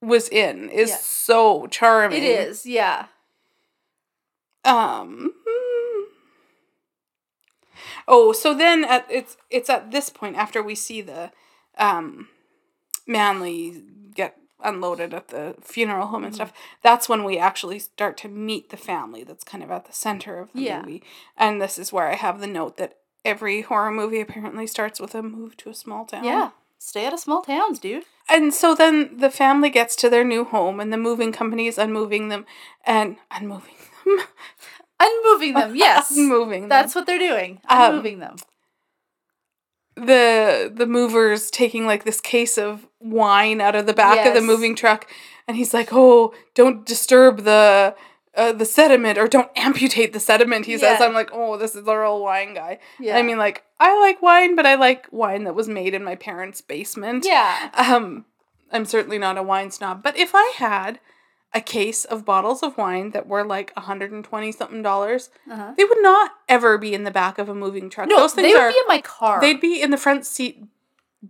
was 0.00 0.28
in 0.28 0.68
is 0.70 0.90
Yeah. 0.90 0.96
so 1.00 1.66
charming. 1.66 2.22
it 2.22 2.26
is, 2.26 2.64
yeah. 2.66 3.06
Um 4.64 5.32
hmm. 5.46 6.04
Oh, 8.08 8.32
so 8.32 8.54
then 8.54 8.84
at 8.84 9.06
it's 9.10 9.36
it's 9.50 9.68
at 9.70 9.90
this 9.90 10.08
point 10.10 10.36
after 10.36 10.62
we 10.62 10.74
see 10.74 11.00
the 11.00 11.30
um 11.78 12.28
Manley 13.06 13.82
get 14.14 14.36
unloaded 14.62 15.12
at 15.14 15.28
the 15.28 15.54
funeral 15.60 16.06
home 16.08 16.24
and 16.24 16.32
Mhm. 16.32 16.36
stuff. 16.36 16.52
That's 16.82 17.08
when 17.08 17.24
we 17.24 17.38
actually 17.38 17.78
start 17.78 18.16
to 18.18 18.28
meet 18.28 18.70
the 18.70 18.76
family 18.76 19.22
that's 19.24 19.44
kind 19.44 19.62
of 19.62 19.70
at 19.70 19.84
the 19.86 19.92
center 19.92 20.38
of 20.38 20.52
the 20.52 20.62
Yeah. 20.62 20.80
movie. 20.80 21.02
And 21.36 21.60
this 21.60 21.78
is 21.78 21.92
where 21.92 22.08
I 22.08 22.14
have 22.14 22.40
the 22.40 22.46
note 22.46 22.76
that 22.78 22.98
every 23.26 23.60
horror 23.62 23.90
movie 23.90 24.20
apparently 24.20 24.66
starts 24.66 25.00
with 25.00 25.14
a 25.14 25.22
move 25.22 25.56
to 25.58 25.70
a 25.70 25.74
small 25.74 26.04
town. 26.06 26.24
Yeah. 26.24 26.50
Stay 26.78 27.06
out 27.06 27.12
of 27.14 27.20
small 27.20 27.42
towns, 27.42 27.78
dude. 27.78 28.04
And 28.28 28.52
so 28.54 28.74
then 28.74 29.18
the 29.18 29.30
family 29.30 29.70
gets 29.70 29.96
to 29.96 30.08
their 30.10 30.24
new 30.24 30.44
home 30.44 30.78
and 30.80 30.92
the 30.92 30.96
moving 30.96 31.32
company 31.32 31.66
is 31.66 31.78
unmoving 31.78 32.28
them 32.28 32.46
and 32.84 33.16
unmoving 33.30 33.74
them. 34.06 34.18
Unmoving 34.98 35.52
them, 35.52 35.76
yes. 35.76 36.16
unmoving 36.16 36.62
them. 36.62 36.68
That's 36.70 36.94
what 36.94 37.06
they're 37.06 37.18
doing. 37.18 37.60
Um, 37.68 37.90
Unmoving 37.90 38.18
them. 38.20 38.36
the 39.94 40.72
the 40.74 40.86
movers 40.86 41.50
taking 41.50 41.84
like 41.86 42.04
this 42.04 42.20
case 42.20 42.56
of 42.58 42.86
wine 43.00 43.60
out 43.60 43.74
of 43.74 43.86
the 43.86 43.92
back 43.94 44.26
of 44.26 44.34
the 44.34 44.40
moving 44.40 44.74
truck 44.74 45.10
and 45.48 45.56
he's 45.56 45.72
like 45.74 45.88
oh 45.92 46.34
don't 46.54 46.84
disturb 46.86 47.44
the 47.44 47.94
uh, 48.36 48.52
the 48.52 48.64
sediment 48.64 49.18
or 49.18 49.26
don't 49.26 49.50
amputate 49.56 50.12
the 50.12 50.20
sediment 50.20 50.66
he 50.66 50.76
says 50.78 51.00
i'm 51.00 51.12
like 51.14 51.30
oh 51.32 51.56
this 51.56 51.74
is 51.74 51.84
the 51.84 51.96
real 51.96 52.22
wine 52.22 52.54
guy 52.54 52.78
Yeah. 53.00 53.16
i 53.16 53.22
mean 53.22 53.38
like 53.38 53.64
i 53.80 53.98
like 54.00 54.20
wine 54.22 54.54
but 54.56 54.66
i 54.66 54.74
like 54.74 55.06
wine 55.10 55.44
that 55.44 55.54
was 55.54 55.68
made 55.68 55.94
in 55.94 56.04
my 56.04 56.14
parents 56.16 56.60
basement 56.60 57.24
yeah. 57.26 57.70
um 57.76 58.24
i'm 58.72 58.84
certainly 58.84 59.18
not 59.18 59.38
a 59.38 59.42
wine 59.42 59.70
snob 59.70 60.02
but 60.02 60.16
if 60.18 60.32
i 60.34 60.52
had 60.56 61.00
a 61.54 61.60
case 61.60 62.04
of 62.04 62.24
bottles 62.26 62.62
of 62.62 62.76
wine 62.76 63.12
that 63.12 63.26
were 63.26 63.44
like 63.44 63.72
120 63.76 64.52
something 64.52 64.82
dollars 64.82 65.30
Uh-huh. 65.50 65.72
they 65.76 65.84
would 65.84 66.02
not 66.02 66.32
ever 66.48 66.76
be 66.76 66.92
in 66.92 67.04
the 67.04 67.10
back 67.10 67.38
of 67.38 67.48
a 67.48 67.54
moving 67.54 67.88
truck 67.88 68.08
No, 68.08 68.16
those 68.18 68.34
things 68.34 68.48
they 68.48 68.52
would 68.52 68.60
are 68.62 68.70
be 68.70 68.76
in 68.78 68.88
my 68.88 69.00
car. 69.00 69.40
They'd 69.40 69.60
be 69.60 69.80
in 69.80 69.90
the 69.90 69.96
front 69.96 70.26
seat 70.26 70.62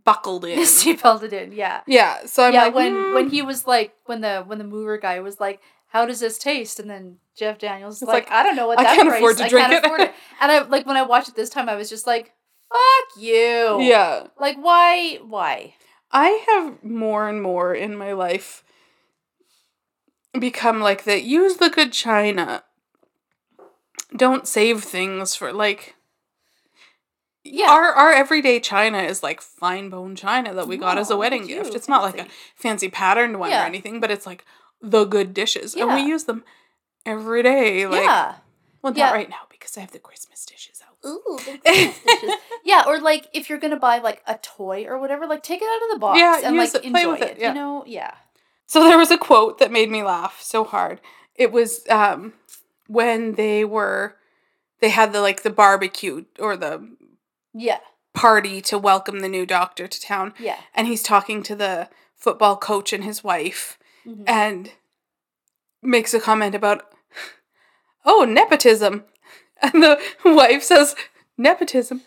buckled 0.04 0.44
in. 0.50 0.58
seatbelt 0.60 1.22
it 1.22 1.32
in. 1.32 1.52
Yeah. 1.52 1.82
yeah, 1.86 2.26
so 2.26 2.44
I'm 2.44 2.54
yeah. 2.54 2.64
like, 2.64 2.74
when 2.74 2.92
"Mm." 2.94 3.14
when 3.14 3.30
he 3.30 3.40
was 3.42 3.66
like 3.66 3.94
when 4.06 4.20
the 4.20 4.42
when 4.46 4.58
the 4.58 4.64
mover 4.64 4.98
guy 4.98 5.20
was 5.20 5.38
like, 5.38 5.60
"How 5.88 6.06
does 6.06 6.20
this 6.20 6.38
taste?" 6.38 6.78
and 6.80 6.88
then 6.90 7.18
Jeff 7.36 7.58
Daniels 7.58 7.96
is 8.02 8.08
like, 8.08 8.24
like, 8.28 8.32
"I 8.32 8.42
don't 8.42 8.56
know 8.56 8.66
what 8.66 8.78
"I 8.78 8.84
that 8.84 8.96
can't 8.96 9.08
price- 9.08 9.18
afford 9.20 9.36
to 9.38 9.44
I 9.44 9.48
drink 9.48 9.66
can't 9.68 9.84
it." 9.84 9.86
afford 9.86 10.00
it." 10.02 10.14
And 10.40 10.52
I 10.52 10.62
like 10.62 10.86
when 10.86 10.96
I 10.96 11.02
watched 11.02 11.28
it 11.28 11.34
this 11.36 11.50
time, 11.50 11.68
I 11.68 11.76
was 11.76 11.88
just 11.88 12.06
like, 12.06 12.32
"Fuck 12.70 13.22
you." 13.22 13.80
yeah, 13.80 14.26
Like 14.38 14.56
why? 14.56 15.18
Why? 15.26 15.74
I 16.12 16.44
have 16.48 16.84
more 16.84 17.28
and 17.28 17.42
more 17.42 17.74
in 17.74 17.96
my 17.96 18.12
life 18.12 18.62
become 20.38 20.80
like 20.80 21.04
that. 21.04 21.22
Use 21.24 21.56
the 21.56 21.70
good 21.70 21.92
china. 21.92 22.62
Don't 24.14 24.46
save 24.46 24.84
things 24.84 25.34
for 25.34 25.52
like 25.52 25.94
Yeah. 27.42 27.70
our 27.70 27.92
our 27.92 28.12
everyday 28.12 28.60
china 28.60 28.98
is 29.02 29.22
like 29.22 29.40
fine 29.40 29.88
bone 29.88 30.14
china 30.16 30.54
that 30.54 30.68
we 30.68 30.76
got 30.76 30.98
as 30.98 31.10
a 31.10 31.16
wedding 31.16 31.46
cute, 31.46 31.64
gift. 31.64 31.74
It's 31.74 31.88
not 31.88 32.02
like 32.02 32.14
a 32.14 32.18
fancy. 32.24 32.34
fancy 32.56 32.88
patterned 32.88 33.38
one 33.40 33.50
Yeah. 33.50 33.62
or 33.64 33.66
anything, 33.66 34.00
but 34.00 34.10
it's 34.10 34.26
like 34.26 34.44
the 34.80 35.04
good 35.04 35.34
dishes, 35.34 35.74
and 35.74 35.92
we 35.94 36.02
use 36.02 36.24
them 36.24 36.44
every 37.04 37.42
day. 37.42 37.86
Like, 37.86 38.02
yeah. 38.04 38.34
well, 38.82 38.92
not 38.92 38.96
Yeah. 38.98 39.12
right 39.12 39.28
now 39.28 39.46
because 39.50 39.76
I 39.76 39.80
have 39.80 39.92
the 39.92 39.98
Christmas 39.98 40.44
dishes 40.44 40.82
out. 40.86 40.96
Ooh, 41.08 41.38
the 41.44 41.58
Christmas 41.64 41.98
dishes. 42.04 42.30
Yeah, 42.64 42.84
or 42.86 43.00
like 43.00 43.28
if 43.32 43.48
you're 43.48 43.58
gonna 43.58 43.78
buy 43.78 43.98
like 43.98 44.22
a 44.26 44.38
toy 44.38 44.84
or 44.86 44.98
whatever, 44.98 45.26
like 45.26 45.42
take 45.42 45.62
it 45.62 45.64
out 45.68 45.88
of 45.90 45.94
the 45.94 45.98
box 46.00 46.18
Yeah, 46.18 46.40
and 46.44 46.56
like 46.56 46.74
it, 46.74 46.82
play 46.82 47.02
enjoy 47.02 47.10
with 47.12 47.22
it, 47.22 47.30
it. 47.36 47.38
yeah. 47.40 47.48
You 47.48 47.54
know, 47.54 47.84
yeah. 47.86 48.14
So 48.66 48.82
there 48.84 48.98
was 48.98 49.10
a 49.10 49.18
quote 49.18 49.58
that 49.58 49.70
made 49.70 49.90
me 49.90 50.02
laugh 50.02 50.40
so 50.42 50.64
hard. 50.64 51.00
It 51.36 51.52
was 51.52 51.86
um, 51.88 52.32
when 52.88 53.32
they 53.34 53.64
were, 53.64 54.16
they 54.80 54.88
had 54.90 55.12
the 55.12 55.20
like 55.20 55.42
the 55.42 55.50
barbecue 55.50 56.24
or 56.38 56.56
the 56.56 56.88
Yeah. 57.54 57.78
party 58.14 58.60
to 58.62 58.78
welcome 58.78 59.20
the 59.20 59.28
new 59.28 59.46
doctor 59.46 59.86
to 59.86 60.00
town, 60.00 60.34
Yeah. 60.38 60.56
and 60.74 60.86
he's 60.88 61.02
talking 61.02 61.42
to 61.44 61.54
the 61.54 61.88
football 62.16 62.56
coach 62.56 62.92
and 62.92 63.04
his 63.04 63.22
wife, 63.22 63.78
Mhm. 64.06 64.24
and 64.26 64.72
makes 65.82 66.14
a 66.14 66.20
comment 66.20 66.54
about, 66.54 66.84
oh 68.04 68.24
nepotism, 68.24 69.04
and 69.62 69.82
the 69.82 70.00
wife 70.24 70.62
says, 70.62 70.94
nepotism. 71.36 72.02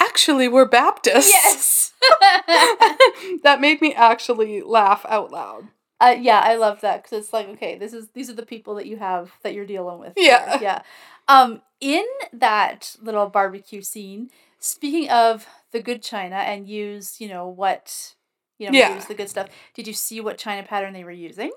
Actually, 0.00 0.48
we're 0.48 0.64
Baptists. 0.66 1.28
Yes. 1.30 1.92
that 3.42 3.58
made 3.60 3.80
me 3.82 3.92
actually 3.94 4.62
laugh 4.62 5.04
out 5.08 5.30
loud. 5.30 5.68
uh, 6.00 6.16
yeah, 6.18 6.40
I 6.40 6.54
love 6.54 6.80
that 6.80 7.02
because 7.02 7.18
it's 7.18 7.32
like 7.34 7.48
okay, 7.48 7.76
this 7.76 7.92
is 7.92 8.08
these 8.14 8.30
are 8.30 8.34
the 8.34 8.46
people 8.46 8.74
that 8.76 8.86
you 8.86 8.96
have 8.96 9.32
that 9.42 9.52
you're 9.52 9.66
dealing 9.66 9.98
with. 9.98 10.14
here. 10.16 10.30
Yeah. 10.30 10.58
Yeah. 10.60 10.82
Um, 11.28 11.60
in 11.80 12.04
that 12.32 12.96
little 13.02 13.28
barbecue 13.28 13.82
scene, 13.82 14.30
speaking 14.58 15.10
of 15.10 15.46
the 15.72 15.82
good 15.82 16.02
china 16.02 16.36
and 16.36 16.66
use, 16.66 17.20
you 17.20 17.28
know 17.28 17.46
what, 17.46 18.14
you 18.60 18.70
know, 18.70 18.78
Yeah. 18.78 18.94
use 18.94 19.06
the 19.06 19.14
good 19.14 19.28
stuff. 19.28 19.48
Did 19.74 19.86
you 19.88 19.92
see 19.92 20.20
what 20.20 20.38
china 20.38 20.62
pattern 20.62 20.92
they 20.92 21.02
were 21.02 21.10
using? 21.10 21.50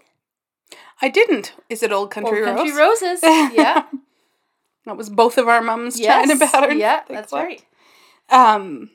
I 1.01 1.09
didn't. 1.09 1.53
Is 1.69 1.83
it 1.83 1.91
Old 1.91 2.09
Country 2.09 2.39
Old 2.39 2.47
Rose? 2.47 2.57
Country 2.57 2.75
Roses. 2.75 3.19
Yeah. 3.23 3.83
That 4.85 4.97
was 4.97 5.09
both 5.09 5.37
of 5.37 5.47
our 5.47 5.61
mums' 5.61 5.97
yes. 5.97 6.27
China 6.27 6.37
patterns. 6.37 6.77
Yeah, 6.79 7.03
that's 7.07 7.31
right. 7.31 7.63
Um, 8.29 8.89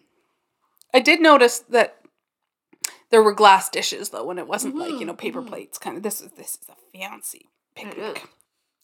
I 0.93 1.01
did 1.01 1.23
notice 1.23 1.61
that 1.71 1.97
there 3.11 3.23
were 3.23 3.33
glass 3.33 3.71
dishes 3.71 4.11
though, 4.11 4.25
when 4.25 4.39
it 4.39 4.47
wasn't 4.47 4.77
like 4.77 4.91
you 4.91 4.99
Mhm, 4.99 5.07
know 5.07 5.15
paper 5.15 5.41
mhm. 5.41 5.47
plates. 5.49 5.79
Kind 5.79 5.97
of 5.97 6.03
this 6.03 6.21
is 6.21 6.31
this 6.33 6.59
is 6.61 6.69
a 6.69 6.77
fancy 6.99 7.49
picnic. 7.75 8.29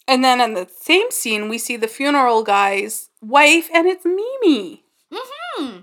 And 0.09 0.25
then 0.25 0.41
in 0.41 0.55
the 0.55 0.67
same 0.81 1.11
scene, 1.11 1.51
we 1.51 1.59
see 1.59 1.77
the 1.77 1.89
funeral 1.89 2.43
guy's 2.43 3.11
wife, 3.21 3.69
and 3.75 3.87
it's 3.87 4.07
Mimi, 4.07 4.85
Mm-hmm. 5.13 5.81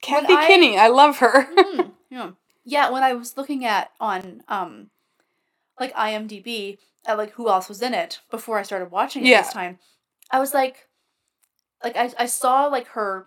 Kathy 0.00 0.32
I- 0.34 0.46
Kinney. 0.46 0.78
I 0.78 0.86
love 0.88 1.18
her. 1.18 1.46
Mm, 1.56 1.90
yeah. 2.08 2.30
Yeah, 2.70 2.90
when 2.90 3.02
I 3.02 3.14
was 3.14 3.36
looking 3.36 3.64
at 3.64 3.90
on 4.00 4.42
um 4.48 4.90
like 5.78 5.94
IMDb 5.94 6.78
at 7.06 7.18
like 7.18 7.32
who 7.32 7.48
else 7.48 7.68
was 7.68 7.82
in 7.82 7.94
it 7.94 8.20
before 8.30 8.58
I 8.58 8.62
started 8.62 8.90
watching 8.92 9.24
it 9.24 9.28
Yeah. 9.28 9.42
this 9.42 9.52
time, 9.52 9.78
I 10.30 10.38
was 10.38 10.54
like 10.54 10.88
like 11.82 11.96
I, 11.96 12.12
I 12.18 12.26
saw 12.26 12.66
like 12.66 12.86
her 12.88 13.26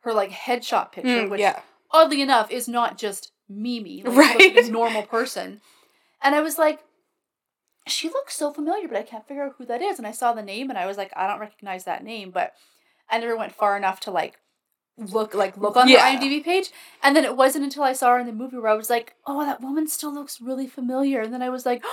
her 0.00 0.12
like 0.12 0.30
headshot 0.30 0.92
picture, 0.92 1.10
Mm, 1.10 1.30
which 1.30 1.40
yeah, 1.40 1.60
oddly 1.92 2.20
enough 2.22 2.50
is 2.50 2.68
not 2.68 2.98
just 2.98 3.32
Mimi, 3.48 4.02
like, 4.04 4.16
Right. 4.16 4.36
right. 4.36 4.54
like 4.56 4.66
a 4.66 4.70
normal 4.70 5.02
person. 5.02 5.60
And 6.22 6.34
I 6.34 6.40
was 6.40 6.58
like, 6.58 6.80
she 7.86 8.08
looks 8.08 8.36
so 8.36 8.52
familiar, 8.52 8.88
but 8.88 8.96
I 8.96 9.02
can't 9.02 9.26
figure 9.28 9.44
out 9.44 9.54
who 9.58 9.66
that 9.66 9.82
is. 9.82 9.98
And 9.98 10.06
I 10.06 10.12
saw 10.12 10.32
the 10.32 10.42
name 10.42 10.70
and 10.70 10.78
I 10.78 10.86
was 10.86 10.96
like, 10.96 11.12
I 11.16 11.28
don't 11.28 11.40
recognize 11.40 11.84
that 11.84 12.02
name, 12.02 12.30
but 12.32 12.52
I 13.08 13.18
never 13.18 13.36
went 13.36 13.54
far 13.54 13.76
enough 13.76 14.00
to 14.00 14.10
like 14.10 14.40
look 14.98 15.34
like 15.34 15.56
look 15.56 15.76
on 15.76 15.88
Yeah. 15.88 16.10
her 16.10 16.18
IMDb 16.18 16.42
page. 16.44 16.70
And 17.02 17.14
then 17.14 17.24
it 17.24 17.36
wasn't 17.36 17.64
until 17.64 17.82
I 17.82 17.92
saw 17.92 18.12
her 18.12 18.18
in 18.18 18.26
the 18.26 18.32
movie 18.32 18.56
where 18.56 18.70
I 18.70 18.74
was 18.74 18.90
like, 18.90 19.14
oh, 19.26 19.44
that 19.44 19.60
woman 19.60 19.86
still 19.86 20.12
looks 20.12 20.40
really 20.40 20.66
familiar. 20.66 21.20
And 21.20 21.32
then 21.32 21.42
I 21.42 21.50
was 21.50 21.66
like, 21.66 21.84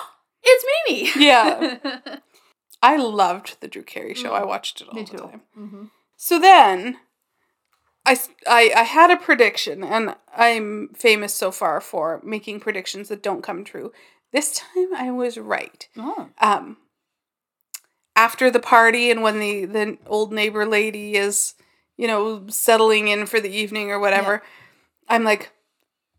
it's 0.44 0.66
Mimi. 0.88 1.12
Yeah. 1.26 1.78
I 2.84 2.98
loved 2.98 3.58
the 3.62 3.68
Drew 3.68 3.84
Carey 3.84 4.14
show. 4.14 4.32
Mm. 4.32 4.42
I 4.42 4.44
watched 4.46 4.82
it 4.82 4.88
all 4.90 4.94
Me 4.96 5.04
the 5.04 5.12
too. 5.12 5.18
time. 5.18 5.42
hmm 5.56 5.84
So 6.18 6.38
then, 6.40 6.98
I, 8.06 8.20
I, 8.46 8.72
I 8.76 8.84
had 8.84 9.10
a 9.12 9.16
prediction, 9.18 9.84
and 9.84 10.16
I'm 10.36 10.90
famous 10.94 11.34
so 11.34 11.52
far 11.52 11.80
for 11.80 12.20
making 12.26 12.60
predictions 12.60 13.08
that 13.08 13.24
don't 13.24 13.42
come 13.42 13.64
true. 13.64 13.94
This 14.34 14.54
time 14.54 14.94
I 14.96 15.12
was 15.12 15.38
right. 15.38 15.88
Oh. 15.98 16.28
Um, 16.42 16.78
after 18.16 18.52
the 18.52 18.60
party, 18.60 19.10
and 19.10 19.24
when 19.24 19.40
the, 19.40 19.66
the 19.66 19.98
old 20.08 20.34
neighbor 20.34 20.66
lady 20.66 21.16
is, 21.16 21.54
you 21.98 22.08
know, 22.08 22.46
settling 22.48 23.08
in 23.08 23.26
for 23.26 23.40
the 23.40 23.50
evening 23.52 23.92
or 23.92 24.00
whatever, 24.00 24.42
I'm 25.08 25.24
like, 25.24 25.52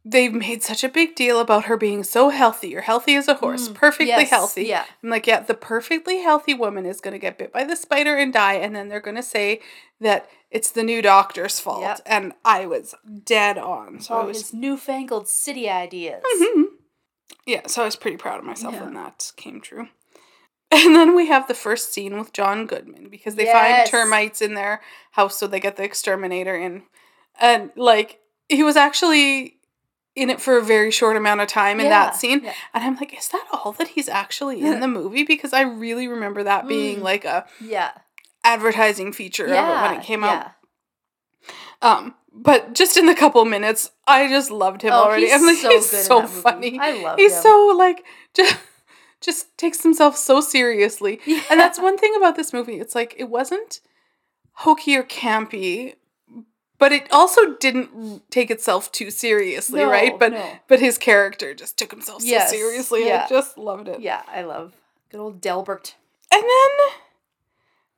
they've 0.04 0.32
made 0.34 0.62
such 0.62 0.84
a 0.84 0.88
big 0.88 1.14
deal 1.14 1.40
about 1.40 1.64
her 1.64 1.76
being 1.78 2.04
so 2.04 2.28
healthy 2.28 2.76
or 2.76 2.82
healthy 2.82 3.14
as 3.16 3.26
a 3.26 3.34
horse, 3.34 3.68
Mm, 3.68 3.74
perfectly 3.74 4.06
yes, 4.08 4.28
healthy. 4.30 4.64
Yeah. 4.66 4.84
I'm 5.02 5.08
like, 5.08 5.26
yeah, 5.26 5.40
the 5.40 5.54
perfectly 5.54 6.18
healthy 6.18 6.52
woman 6.54 6.84
is 6.84 7.00
going 7.00 7.12
to 7.12 7.18
get 7.18 7.38
bit 7.38 7.52
by 7.52 7.64
the 7.64 7.74
spider 7.74 8.16
and 8.16 8.32
die, 8.32 8.54
and 8.54 8.76
then 8.76 8.88
they're 8.88 9.00
going 9.00 9.16
to 9.16 9.22
say 9.22 9.60
that 10.00 10.28
it's 10.50 10.70
the 10.70 10.82
new 10.82 11.00
doctor's 11.00 11.58
fault. 11.58 11.80
Yep. 11.80 12.00
And 12.06 12.32
I 12.44 12.66
was 12.66 12.94
dead 13.24 13.56
on. 13.58 13.98
So 14.00 14.14
I 14.14 14.24
was, 14.24 14.38
his 14.38 14.52
newfangled 14.54 15.26
city 15.28 15.68
ideas. 15.70 16.22
Mhm. 16.40 16.64
yeah, 17.46 17.66
so 17.66 17.82
I 17.82 17.86
was 17.86 17.96
pretty 17.96 18.18
proud 18.18 18.38
of 18.38 18.44
myself 18.44 18.74
Yeah. 18.74 18.84
when 18.84 18.94
that 18.94 19.32
came 19.36 19.60
true. 19.62 19.88
And 20.76 20.96
then 20.96 21.14
we 21.14 21.26
have 21.28 21.46
the 21.46 21.54
first 21.54 21.92
scene 21.92 22.18
with 22.18 22.32
John 22.32 22.66
Goodman 22.66 23.08
because 23.08 23.36
they 23.36 23.44
find 23.46 23.86
termites 23.88 24.42
in 24.42 24.54
their 24.54 24.80
house, 25.12 25.38
so 25.38 25.46
they 25.46 25.60
get 25.60 25.76
the 25.76 25.84
exterminator 25.84 26.56
in. 26.56 26.82
And 27.40 27.70
like, 27.76 28.18
he 28.48 28.62
was 28.64 28.74
actually 28.76 29.58
in 30.16 30.30
it 30.30 30.40
for 30.40 30.56
a 30.56 30.62
very 30.62 30.90
short 30.90 31.16
amount 31.16 31.40
of 31.42 31.48
time 31.48 31.78
in 31.80 31.86
Yeah, 31.86 31.90
that 32.06 32.16
scene. 32.16 32.40
yeah. 32.44 32.54
And 32.72 32.82
I'm 32.84 32.96
like, 32.96 33.16
is 33.16 33.28
that 33.28 33.46
all 33.52 33.72
that 33.72 33.88
he's 33.88 34.08
actually 34.08 34.62
in 34.62 34.80
the 34.80 34.88
movie? 35.00 35.22
Because 35.24 35.52
I 35.52 35.62
really 35.62 36.08
remember 36.08 36.42
that 36.44 36.66
being 36.66 36.98
Mm. 37.00 37.02
like 37.02 37.24
a 37.24 37.46
Yeah. 37.60 37.92
advertising 38.42 39.12
feature 39.12 39.46
of 39.46 39.50
it 39.52 39.82
when 39.82 39.94
it 40.00 40.02
came 40.04 40.24
out. 40.24 40.32
yeah. 40.32 40.50
Um, 41.82 42.14
but 42.32 42.74
just 42.74 42.96
in 42.96 43.06
the 43.06 43.14
couple 43.14 43.44
minutes, 43.44 43.90
I 44.06 44.28
just 44.28 44.50
loved 44.50 44.82
him 44.82 44.92
Oh, 44.92 45.04
already. 45.04 45.24
he's 45.26 45.34
I'm 45.34 45.46
like, 45.46 45.58
so 45.58 45.68
he's 45.70 45.90
so 45.90 46.26
funny. 46.26 46.78
I 46.80 46.92
love 46.92 47.18
he's 47.18 47.34
him. 47.34 47.42
so 47.42 47.74
like 47.76 48.04
just 48.34 48.56
just 49.24 49.56
takes 49.56 49.82
himself 49.82 50.16
so 50.16 50.40
seriously. 50.40 51.20
And 51.50 51.58
that's 51.58 51.78
one 51.80 51.96
thing 51.96 52.14
about 52.16 52.36
this 52.36 52.52
movie. 52.52 52.78
It's 52.78 52.94
like 52.94 53.14
it 53.18 53.28
wasn't 53.30 53.80
hokey 54.58 54.96
or 54.96 55.02
campy, 55.02 55.94
but 56.78 56.92
it 56.92 57.10
also 57.12 57.54
didn't 57.54 58.30
take 58.30 58.50
itself 58.50 58.92
too 58.92 59.10
seriously, 59.10 59.80
No, 59.80 59.90
right? 59.90 60.18
But 60.18 60.32
no. 60.32 60.58
but 60.68 60.80
his 60.80 60.98
character 60.98 61.54
just 61.54 61.78
took 61.78 61.90
himself 61.90 62.22
so 62.22 62.38
seriously. 62.46 63.06
yeah. 63.06 63.24
I 63.24 63.28
just 63.28 63.56
loved 63.56 63.88
it. 63.88 64.00
Yeah, 64.00 64.22
I 64.28 64.42
love 64.42 64.74
good 65.10 65.20
old 65.20 65.40
Delbert. 65.40 65.94
And 66.32 66.42
then 66.42 66.70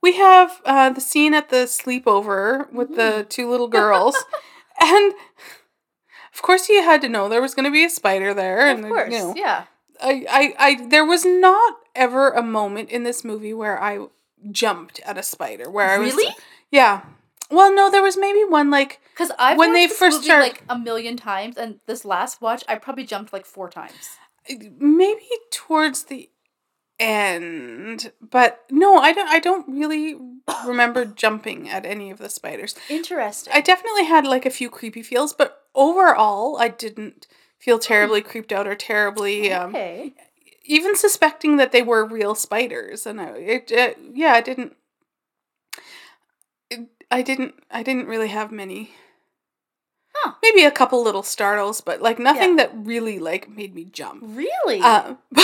we 0.01 0.15
have 0.17 0.61
uh, 0.63 0.91
the 0.91 1.01
scene 1.01 1.33
at 1.33 1.49
the 1.49 1.65
sleepover 1.65 2.71
with 2.71 2.95
the 2.95 3.25
Mm. 3.25 3.29
two 3.29 3.49
little 3.49 3.67
girls. 3.67 4.15
and 4.81 5.13
of 6.33 6.41
course, 6.43 6.69
you 6.69 6.83
had 6.83 7.01
to 7.01 7.09
know 7.09 7.27
there 7.27 7.41
was 7.41 7.55
going 7.55 7.65
to 7.65 7.71
be 7.71 7.83
a 7.83 7.89
spider 7.89 8.33
there. 8.33 8.69
Of 8.69 8.77
and, 8.79 8.87
course, 8.87 9.11
You 9.11 9.19
know, 9.19 9.33
yeah. 9.35 9.63
I, 10.01 10.25
I, 10.29 10.55
I, 10.59 10.87
there 10.87 11.05
was 11.05 11.25
not 11.25 11.75
ever 11.95 12.29
a 12.31 12.43
moment 12.43 12.89
in 12.89 13.03
this 13.03 13.23
movie 13.23 13.53
where 13.53 13.81
I 13.81 14.07
jumped 14.51 14.99
at 15.05 15.17
a 15.17 15.23
spider. 15.23 15.69
Where 15.69 15.89
I 15.89 15.97
was. 15.97 16.13
Really? 16.13 16.33
Yeah. 16.71 17.01
Well, 17.49 17.73
no, 17.73 17.89
there 17.89 18.03
was 18.03 18.17
maybe 18.17 18.43
one 18.43 18.69
like. 18.69 18.99
Because 19.13 19.31
I've 19.39 19.57
When 19.57 19.73
they 19.73 19.87
first 19.87 20.23
start- 20.23 20.43
like 20.43 20.63
a 20.69 20.77
million 20.77 21.17
times, 21.17 21.57
and 21.57 21.79
this 21.85 22.05
last 22.05 22.41
watch, 22.41 22.63
I 22.67 22.75
probably 22.75 23.05
jumped 23.05 23.33
like 23.33 23.45
four 23.45 23.69
times. 23.69 24.17
Uh, 24.49 24.55
maybe 24.79 25.25
towards 25.51 26.03
the 26.03 26.29
end 26.99 28.11
but 28.19 28.63
no 28.71 28.97
i 28.97 29.13
don't 29.13 29.29
i 29.29 29.37
don't 29.39 29.67
really 29.67 30.15
remember 30.65 31.05
jumping 31.15 31.69
at 31.69 31.85
any 31.85 32.09
of 32.09 32.17
the 32.17 32.27
spiders 32.29 32.73
Interesting. 32.89 33.53
i 33.53 33.61
definitely 33.61 34.05
had 34.05 34.25
like 34.25 34.47
a 34.47 34.49
few 34.49 34.69
creepy 34.69 35.03
feels 35.03 35.31
but 35.31 35.61
overall 35.75 36.57
i 36.57 36.67
didn't 36.67 37.27
feel 37.59 37.79
terribly 37.79 38.21
creeped 38.21 38.51
out 38.51 38.67
or 38.67 38.75
terribly 38.75 39.51
um 39.51 39.69
okay. 39.69 40.13
even 40.65 40.95
suspecting 40.95 41.57
that 41.57 41.71
they 41.71 41.81
were 41.81 42.05
real 42.05 42.35
spiders 42.35 43.05
and 43.05 43.19
I, 43.19 43.29
it, 43.29 43.71
it 43.71 43.97
yeah 44.13 44.33
i 44.33 44.41
didn't 44.41 44.75
it, 46.69 46.87
i 47.09 47.21
didn't 47.21 47.55
i 47.71 47.83
didn't 47.83 48.07
really 48.07 48.29
have 48.29 48.51
many 48.51 48.91
Huh. 50.19 50.33
Maybe 50.41 50.63
a 50.65 50.71
couple 50.71 51.03
little 51.03 51.21
startles, 51.21 51.81
but 51.81 52.01
like 52.01 52.17
nothing 52.17 52.55
that 52.55 52.71
really 52.73 53.19
like 53.19 53.49
made 53.49 53.75
me 53.75 53.85
jump. 53.85 54.23
Really? 54.25 54.79
Uh, 54.81 55.15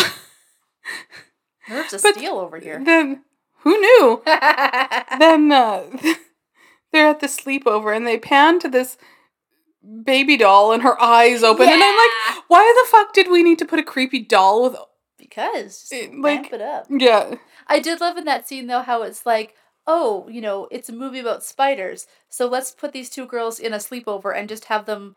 Nerves 1.70 1.94
of 1.94 2.02
steel 2.02 2.40
over 2.40 2.58
here. 2.60 2.82
then 2.84 3.24
who 3.60 3.80
knew? 3.80 4.22
then 4.26 5.52
uh, 5.52 5.84
they're 6.92 7.08
at 7.08 7.20
the 7.20 7.28
sleepover 7.28 7.96
and 7.96 8.08
they 8.08 8.18
pan 8.18 8.60
to 8.60 8.68
this 8.68 8.98
baby 10.04 10.38
doll 10.38 10.72
and 10.72 10.84
her 10.84 11.02
eyes 11.02 11.44
open 11.44 11.68
and 11.68 11.84
I'm 11.84 11.96
like, 11.98 12.44
why 12.48 12.74
the 12.84 12.90
fuck 12.90 13.14
did 13.14 13.30
we 13.30 13.44
need 13.44 13.60
to 13.60 13.66
put 13.66 13.80
a 13.80 13.84
creepy 13.84 14.20
doll 14.20 14.64
with? 14.64 14.76
because 15.18 15.90
It- 15.92 16.10
eh, 16.12 16.16
ramp 16.20 16.44
like- 16.52 16.54
it 16.54 16.62
up. 16.62 16.86
Yeah, 16.90 17.36
I 17.68 17.80
did 17.80 18.00
love 18.02 18.18
in 18.18 18.26
that 18.26 18.48
scene 18.48 18.68
though 18.68 18.82
how 18.82 19.02
it's 19.04 19.26
like, 19.26 19.56
oh, 19.88 20.28
you 20.30 20.42
know, 20.42 20.68
it's 20.72 20.90
a 20.90 20.94
movie 20.94 21.20
about 21.20 21.44
spiders, 21.44 22.08
so 22.30 22.48
let's 22.48 22.72
put 22.72 22.92
these 22.94 23.10
two 23.10 23.26
girls 23.26 23.60
in 23.60 23.74
a 23.74 23.78
sleepover 23.78 24.36
and 24.36 24.48
just 24.50 24.66
have 24.66 24.86
them 24.86 25.16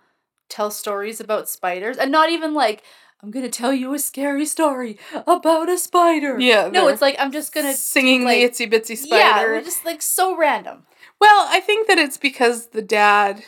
tell 0.48 0.70
stories 0.70 1.20
about 1.20 1.48
spiders, 1.48 1.96
and 1.98 2.10
not 2.12 2.30
even 2.30 2.54
like. 2.54 2.82
I'm 3.22 3.30
gonna 3.30 3.48
tell 3.48 3.72
you 3.72 3.94
a 3.94 3.98
scary 3.98 4.44
story 4.44 4.98
about 5.26 5.70
a 5.70 5.78
spider. 5.78 6.38
Yeah, 6.38 6.68
No, 6.68 6.86
it's 6.88 7.00
like 7.00 7.16
I'm 7.18 7.32
just 7.32 7.52
gonna 7.52 7.72
singing 7.72 8.24
like- 8.24 8.38
the 8.56 8.64
itsy 8.66 8.70
bitsy 8.70 8.96
spider. 8.96 9.52
we're 9.52 9.62
just 9.62 9.86
like 9.86 10.02
so 10.02 10.36
random. 10.36 10.86
Well, 11.18 11.46
I 11.50 11.60
think 11.60 11.88
that 11.88 11.98
it's 11.98 12.18
because 12.18 12.68
the 12.68 12.82
dad, 12.82 13.42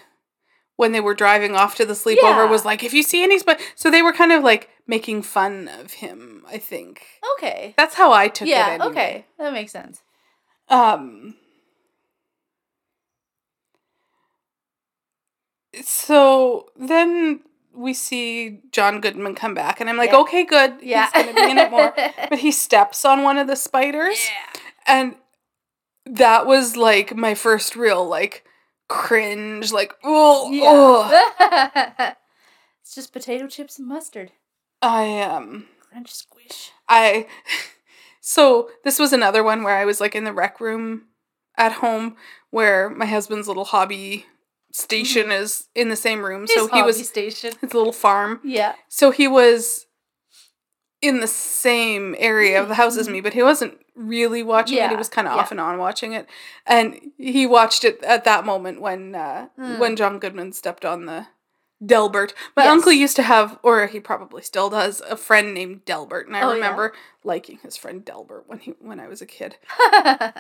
when 0.79 0.93
they 0.93 1.01
were 1.01 1.13
driving 1.13 1.57
off 1.57 1.75
to 1.75 1.85
the 1.85 1.93
sleepover, 1.93 2.17
Yeah. 2.23 2.45
was 2.45 2.65
like, 2.65 2.85
"If 2.85 2.95
you 2.95 3.03
see 3.03 3.25
any 3.25 3.37
spider," 3.41 3.61
so 3.75 3.91
they 3.91 4.01
were 4.01 4.13
kind 4.13 4.31
of 4.31 4.45
like 4.45 4.71
making 4.87 5.23
fun 5.23 5.67
of 5.67 5.95
him. 5.95 6.45
I 6.49 6.59
think 6.59 7.05
Okay. 7.35 7.75
that's 7.77 7.97
how 7.97 8.13
I 8.13 8.29
took 8.29 8.47
yeah. 8.47 8.69
it. 8.69 8.81
Anyway. 8.81 8.91
Okay. 8.93 9.25
That 9.39 9.53
makes 9.53 9.73
sense. 9.73 10.03
Um. 10.69 11.35
So 15.83 16.71
then 16.77 17.41
we 17.75 17.93
see 17.93 18.61
John 18.73 19.01
Goodman 19.01 19.35
come 19.35 19.55
back, 19.55 19.81
and 19.81 19.91
I'm 19.91 19.97
like, 19.97 20.13
Yeah. 20.13 20.19
okay, 20.19 20.45
good. 20.45 20.77
Yeah. 20.81 21.11
He's 21.13 21.25
gonna 21.25 21.35
be 21.35 21.51
in 21.51 21.59
it 21.59 21.71
more. 21.71 21.93
But 22.31 22.39
he 22.39 22.53
steps 22.53 23.05
on 23.05 23.25
one 23.25 23.37
of 23.37 23.47
the 23.49 23.57
spiders, 23.57 24.19
and 24.87 25.17
that 26.07 26.47
was 26.47 26.77
like 26.77 27.17
my 27.17 27.35
first 27.35 27.75
real 27.75 28.07
like 28.07 28.45
cringe, 28.89 29.73
like 29.73 29.95
oh, 30.05 30.51
Yeah. 30.51 32.15
it's 32.83 32.95
just 32.95 33.13
potato 33.13 33.47
chips 33.47 33.79
and 33.79 33.89
mustard. 33.89 34.33
I 34.83 35.21
um. 35.23 35.67
Crunch 35.91 36.13
squish. 36.13 36.73
I 36.89 37.27
so 38.21 38.71
this 38.85 38.99
was 38.99 39.13
another 39.13 39.43
one 39.43 39.63
where 39.63 39.77
I 39.77 39.85
was 39.85 40.01
like 40.01 40.15
in 40.15 40.25
the 40.25 40.33
rec 40.33 40.61
room 40.61 41.05
at 41.57 41.73
home 41.73 42.17
where 42.51 42.89
my 42.89 43.07
husband's 43.07 43.49
little 43.49 43.65
hobby 43.65 44.27
station 44.73 45.31
is 45.31 45.69
in 45.75 45.89
the 45.89 45.97
same 45.97 46.25
room. 46.25 46.47
so 46.47 46.67
His 46.67 46.71
he 46.73 46.83
was 46.83 47.09
station. 47.09 47.53
his 47.61 47.75
little 47.75 47.93
farm. 47.93 48.41
Yeah. 48.45 48.75
So 48.89 49.11
he 49.11 49.27
was 49.27 49.87
in 51.01 51.21
the 51.21 51.27
same 51.27 52.15
area 52.19 52.61
of 52.61 52.69
the 52.69 52.75
house 52.75 52.97
as 52.97 53.09
me, 53.09 53.21
but 53.21 53.33
he 53.35 53.43
wasn't 53.43 53.79
really 53.99 54.43
watching 54.43 54.79
it. 54.79 54.91
He 54.91 54.97
was 54.97 55.09
kind 55.09 55.27
of 55.29 55.35
yeah. 55.35 55.41
off 55.43 55.51
and 55.51 55.61
on 55.61 55.79
watching 55.79 56.13
it. 56.13 56.27
And 56.67 57.13
he 57.19 57.47
watched 57.47 57.85
it 57.85 58.03
at 58.05 58.25
that 58.25 58.47
moment 58.47 58.81
when 58.81 59.15
uh, 59.15 59.49
Hmm. 59.57 59.79
when 59.79 59.97
John 59.97 60.19
Goodman 60.19 60.53
stepped 60.53 60.85
on 60.85 61.07
the 61.07 61.27
Delbert. 61.85 62.35
My 62.57 62.65
Yes. 62.65 62.73
uncle 62.73 62.93
used 62.93 63.17
to 63.17 63.23
have, 63.23 63.59
or 63.63 63.87
he 63.87 64.01
probably 64.01 64.43
still 64.43 64.69
does, 64.71 65.01
a 65.09 65.17
friend 65.17 65.55
named 65.55 65.85
Delbert, 65.85 66.27
and 66.27 66.37
I 66.37 66.41
Oh, 66.43 66.49
yeah. 66.49 66.55
remember 66.55 66.93
liking 67.25 67.59
his 67.63 67.77
friend 67.77 68.05
Delbert 68.05 68.45
when 68.49 68.59
he 68.59 68.73
when 68.81 68.99
I 69.01 69.07
was 69.09 69.23
a 69.23 69.27
kid. 69.27 69.57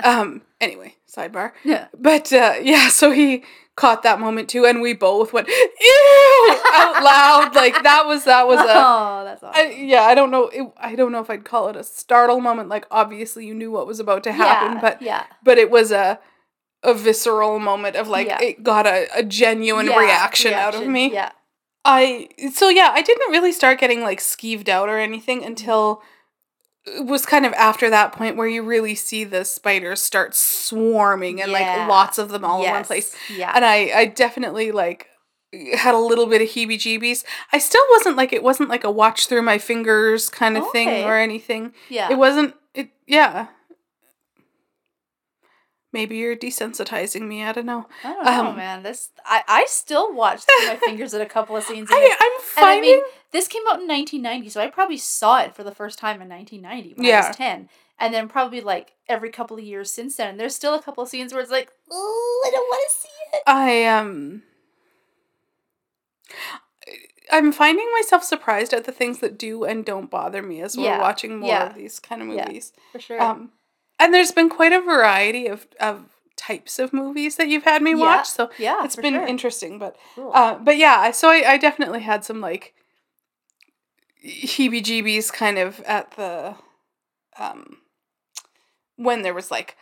Um. 0.04 0.42
Anyway, 0.60 0.96
sidebar. 1.08 1.52
yeah. 1.64 1.88
But 1.96 2.32
uh, 2.32 2.54
yeah, 2.60 2.88
so 2.88 3.10
he 3.12 3.44
caught 3.76 4.02
that 4.02 4.18
moment 4.18 4.48
too, 4.48 4.66
and 4.66 4.80
we 4.80 4.92
both 4.92 5.32
went 5.32 5.46
ew 5.48 6.56
out 6.74 7.02
loud. 7.04 7.54
Like 7.54 7.82
that 7.84 8.04
was 8.06 8.24
that 8.24 8.46
was 8.48 8.58
a 8.58 8.64
oh, 8.68 9.22
that's 9.24 9.42
awesome. 9.42 9.54
I, 9.54 9.70
yeah. 9.74 10.02
I 10.02 10.14
don't 10.16 10.30
know. 10.32 10.48
It, 10.48 10.66
I 10.76 10.94
don't 10.96 11.12
know 11.12 11.20
if 11.20 11.30
I'd 11.30 11.44
call 11.44 11.68
it 11.68 11.76
a 11.76 11.84
startle 11.84 12.40
moment. 12.40 12.68
Like 12.68 12.86
obviously 12.90 13.46
you 13.46 13.54
knew 13.54 13.70
what 13.70 13.86
was 13.86 14.00
about 14.00 14.24
to 14.24 14.32
happen, 14.32 14.74
yeah, 14.76 14.80
but 14.80 15.02
yeah. 15.02 15.24
but 15.44 15.58
it 15.58 15.70
was 15.70 15.92
a 15.92 16.18
a 16.82 16.94
visceral 16.94 17.58
moment 17.58 17.96
of 17.96 18.08
like 18.08 18.28
Yeah. 18.28 18.40
it 18.40 18.62
got 18.62 18.86
a, 18.86 19.08
a 19.14 19.22
genuine 19.22 19.86
Yeah, 19.86 19.98
reaction, 19.98 20.52
out 20.54 20.74
of 20.74 20.86
me. 20.86 21.12
Yeah. 21.12 21.32
I 21.84 22.28
so 22.54 22.68
yeah, 22.68 22.90
I 22.92 23.02
didn't 23.02 23.30
really 23.30 23.52
start 23.52 23.80
getting 23.80 24.02
like 24.02 24.20
skeeved 24.20 24.68
out 24.68 24.88
or 24.88 24.98
anything 24.98 25.44
until 25.44 26.02
it 26.86 27.04
was 27.04 27.26
kind 27.26 27.44
of 27.44 27.52
after 27.54 27.90
that 27.90 28.12
point 28.12 28.36
where 28.36 28.48
you 28.48 28.62
really 28.62 28.94
see 28.94 29.24
the 29.24 29.44
spiders 29.44 30.00
start 30.02 30.34
swarming 30.34 31.40
and 31.42 31.50
Yeah. 31.50 31.58
like 31.80 31.88
lots 31.88 32.18
of 32.18 32.28
them 32.30 32.44
all 32.44 32.62
in 32.64 32.70
one 32.70 32.84
place. 32.84 33.14
Yeah. 33.34 33.52
And 33.54 33.64
I 33.64 33.90
I 33.94 34.04
definitely 34.06 34.70
like 34.72 35.06
had 35.78 35.94
a 35.94 35.98
little 35.98 36.26
bit 36.26 36.42
of 36.42 36.48
heebie-jeebies. 36.48 37.24
I 37.54 37.58
still 37.58 37.82
wasn't 37.92 38.16
like 38.16 38.32
it 38.34 38.42
wasn't 38.42 38.68
like 38.68 38.84
a 38.84 38.90
watch 38.90 39.26
through 39.26 39.42
my 39.42 39.56
fingers 39.58 40.28
kind 40.28 40.56
of 40.58 40.70
thing 40.72 41.04
or 41.04 41.16
anything. 41.16 41.72
yeah. 41.88 42.10
It 42.10 42.18
wasn't 42.18 42.54
it 42.74 42.90
yeah. 43.06 43.46
Maybe 45.98 46.18
you're 46.18 46.36
desensitizing 46.36 47.22
me, 47.22 47.42
I 47.42 47.50
don't 47.50 47.66
know. 47.66 47.88
I 48.04 48.12
don't 48.12 48.24
know, 48.24 48.50
um, 48.50 48.56
man. 48.56 48.84
This 48.84 49.10
I, 49.26 49.42
I 49.48 49.64
still 49.66 50.14
watched 50.14 50.48
through 50.48 50.68
my 50.68 50.76
fingers 50.76 51.12
at 51.12 51.20
a 51.20 51.26
couple 51.26 51.56
of 51.56 51.64
scenes. 51.64 51.88
I, 51.90 51.96
I'm 51.96 52.02
And 52.02 52.14
I 52.20 52.74
finding 52.76 52.90
mean, 52.92 53.00
this 53.32 53.48
came 53.48 53.62
out 53.62 53.80
in 53.80 53.88
1990, 53.88 54.48
so 54.48 54.60
I 54.60 54.68
probably 54.70 54.96
saw 54.96 55.40
it 55.40 55.56
for 55.56 55.64
the 55.64 55.74
first 55.74 55.98
time 55.98 56.22
in 56.22 56.28
1990 56.28 56.94
when 56.94 57.12
I 57.12 57.26
was 57.26 57.36
10. 57.36 57.68
And 57.98 58.14
then 58.14 58.28
probably 58.28 58.60
like 58.60 58.92
every 59.08 59.28
couple 59.30 59.58
of 59.58 59.64
years 59.64 59.90
since 59.90 60.14
then. 60.14 60.28
And 60.28 60.38
there's 60.38 60.54
still 60.54 60.76
a 60.76 60.80
couple 60.80 61.02
of 61.02 61.08
scenes 61.08 61.32
where 61.32 61.42
it's 61.42 61.50
like, 61.50 61.68
oh, 61.90 62.44
I 62.46 62.50
don't 62.52 62.68
want 62.68 62.90
to 62.90 62.96
see 62.96 63.36
it. 63.36 63.42
I 63.48 63.86
um 63.86 64.44
I'm 67.32 67.50
finding 67.50 67.90
myself 67.96 68.22
surprised 68.22 68.72
at 68.72 68.84
the 68.84 68.92
things 68.92 69.18
that 69.18 69.36
do 69.36 69.64
and 69.64 69.84
don't 69.84 70.12
bother 70.12 70.44
me 70.44 70.60
as 70.60 70.76
we're 70.76 71.00
watching 71.00 71.40
more 71.40 71.50
yeah, 71.50 71.70
of 71.70 71.74
these 71.74 71.98
kind 71.98 72.22
of 72.22 72.28
yeah. 72.28 72.46
movies. 72.46 72.72
For 72.92 73.00
sure. 73.00 73.20
Um 73.20 73.50
and 73.98 74.12
there's 74.14 74.30
been 74.32 74.48
quite 74.48 74.72
a 74.72 74.80
variety 74.80 75.46
of 75.46 75.66
of 75.80 76.04
types 76.36 76.78
of 76.78 76.92
movies 76.92 77.36
that 77.36 77.48
you've 77.48 77.64
had 77.64 77.82
me 77.82 77.90
Yeah, 77.90 77.96
watch, 77.96 78.28
so 78.28 78.50
yeah, 78.58 78.84
it's 78.84 78.96
been 78.96 79.14
sure. 79.14 79.26
interesting, 79.26 79.78
but 79.78 79.96
Cool. 80.14 80.30
uh 80.34 80.54
but 80.58 80.76
yeah, 80.76 80.96
I- 80.98 81.10
so 81.10 81.28
I, 81.28 81.42
I 81.52 81.56
definitely 81.58 82.00
had 82.00 82.24
some 82.24 82.40
like 82.40 82.74
heebie-jeebies 84.24 85.32
kind 85.32 85.58
of 85.58 85.80
at 85.82 86.12
the 86.12 86.54
um 87.38 87.78
when 88.96 89.22
there 89.22 89.34
was 89.34 89.50
like 89.50 89.76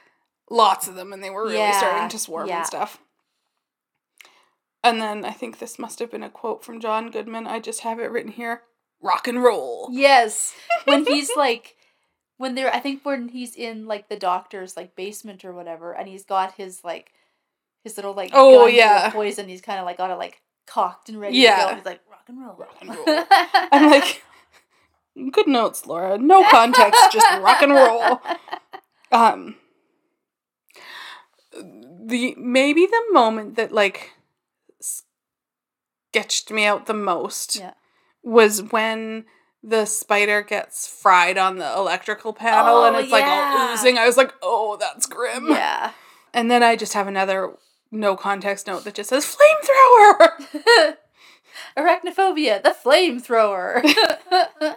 lots 0.50 0.88
of 0.88 0.94
them 0.94 1.12
and 1.12 1.22
they 1.22 1.30
were 1.30 1.44
really 1.44 1.56
Yeah, 1.56 1.78
starting 1.78 2.08
to 2.10 2.18
swarm 2.18 2.48
yeah. 2.48 2.58
and 2.58 2.66
stuff. 2.66 2.98
And 4.84 5.00
then 5.02 5.24
I 5.24 5.30
think 5.32 5.58
this 5.58 5.78
must 5.78 5.98
have 5.98 6.10
been 6.10 6.22
a 6.22 6.30
quote 6.30 6.62
from 6.62 6.80
John 6.80 7.10
Goodman. 7.10 7.46
I 7.46 7.58
just 7.58 7.80
have 7.80 7.98
it 7.98 8.10
written 8.10 8.30
here. 8.32 8.62
Rock 9.02 9.26
and 9.26 9.42
roll. 9.42 9.88
Yes. 9.90 10.54
When 10.84 11.04
he's 11.04 11.30
like 11.36 11.75
when 12.38 12.54
they're 12.54 12.72
I 12.74 12.80
think 12.80 13.04
when 13.04 13.28
he's 13.28 13.54
in 13.54 13.86
like 13.86 14.08
the 14.08 14.16
doctor's 14.16 14.76
like 14.76 14.94
basement 14.96 15.44
or 15.44 15.52
whatever 15.52 15.92
and 15.92 16.08
he's 16.08 16.24
got 16.24 16.54
his 16.54 16.82
like 16.84 17.12
his 17.84 17.96
little 17.96 18.12
like 18.14 18.30
Oh, 18.32 18.66
yeah. 18.66 19.10
poison 19.10 19.48
he's 19.48 19.60
kind 19.60 19.78
of 19.78 19.84
like 19.84 19.98
got 19.98 20.10
it 20.10 20.16
like 20.16 20.40
cocked 20.66 21.08
and 21.08 21.20
ready 21.20 21.36
to 21.36 21.42
Yeah. 21.42 21.68
go. 21.70 21.74
He's 21.76 21.84
like 21.84 22.00
rock 22.10 22.24
and 22.28 22.40
roll. 22.40 22.56
Rock 22.56 22.76
and 22.80 22.90
roll. 22.90 23.24
I'm 23.72 23.90
like, 23.90 24.22
good 25.32 25.46
notes, 25.46 25.86
Laura. 25.86 26.18
No 26.18 26.44
context, 26.44 27.12
just 27.12 27.26
rock 27.40 27.62
and 27.62 27.72
roll. 27.72 28.20
Um, 29.12 29.54
the 31.52 32.34
maybe 32.36 32.86
the 32.86 33.02
moment 33.12 33.54
that 33.54 33.70
like 33.72 34.10
sketched 36.12 36.50
me 36.50 36.64
out 36.64 36.86
the 36.86 36.92
most 36.94 37.56
Yeah. 37.56 37.74
was 38.22 38.62
when 38.64 39.26
the 39.66 39.84
spider 39.84 40.42
gets 40.42 40.86
fried 40.86 41.36
on 41.36 41.58
the 41.58 41.74
electrical 41.74 42.32
panel 42.32 42.84
and 42.84 42.94
Oh, 42.94 42.98
it's 43.00 43.10
like 43.10 43.24
all 43.24 43.72
oozing. 43.74 43.98
I 43.98 44.06
was 44.06 44.16
like, 44.16 44.32
oh, 44.40 44.76
that's 44.78 45.06
grim. 45.06 45.48
Yeah. 45.50 45.90
And 46.32 46.48
then 46.50 46.62
I 46.62 46.76
just 46.76 46.92
have 46.94 47.08
another 47.08 47.52
no 47.90 48.14
context 48.16 48.68
note 48.68 48.84
that 48.84 48.94
just 48.94 49.10
says 49.10 49.24
flamethrower. 49.26 50.96
Arachnophobia, 51.76 52.62
the 52.62 52.74
flamethrower. 52.84 53.82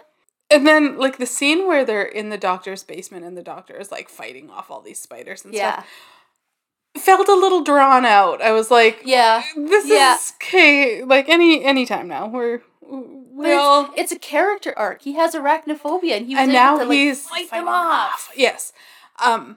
And 0.52 0.66
then 0.66 0.98
like 0.98 1.18
the 1.18 1.26
scene 1.26 1.68
where 1.68 1.84
they're 1.84 2.02
in 2.02 2.30
the 2.30 2.36
doctor's 2.36 2.82
basement 2.82 3.24
and 3.24 3.36
the 3.36 3.42
doctor 3.42 3.76
is 3.76 3.92
like 3.92 4.08
fighting 4.08 4.50
off 4.50 4.68
all 4.68 4.80
these 4.80 5.00
spiders 5.00 5.44
and 5.44 5.54
yeah. 5.54 5.74
stuff 5.74 5.86
felt 6.98 7.28
a 7.28 7.34
little 7.34 7.62
drawn 7.62 8.04
out. 8.04 8.42
I 8.42 8.52
was 8.52 8.70
like, 8.70 9.02
Yeah. 9.04 9.42
this 9.56 9.86
Yeah. 9.86 10.14
is 10.16 10.32
okay. 10.36 11.02
Like 11.04 11.28
any 11.28 11.64
any 11.64 11.86
time 11.86 12.08
now, 12.08 12.26
we're 12.26 12.58
But 12.82 13.46
well, 13.46 13.90
it's, 13.96 14.00
it's 14.00 14.12
a 14.12 14.18
character 14.18 14.74
arc. 14.76 15.02
He 15.02 15.14
has 15.14 15.34
arachnophobia 15.34 16.16
and 16.16 16.26
he 16.26 16.34
was 16.34 16.42
and 16.42 16.52
now 16.52 16.78
to, 16.78 16.84
like, 16.84 16.92
he's 16.96 17.26
fight 17.28 17.50
them 17.50 17.68
off. 17.68 18.30
Yes, 18.36 18.72
um, 19.24 19.56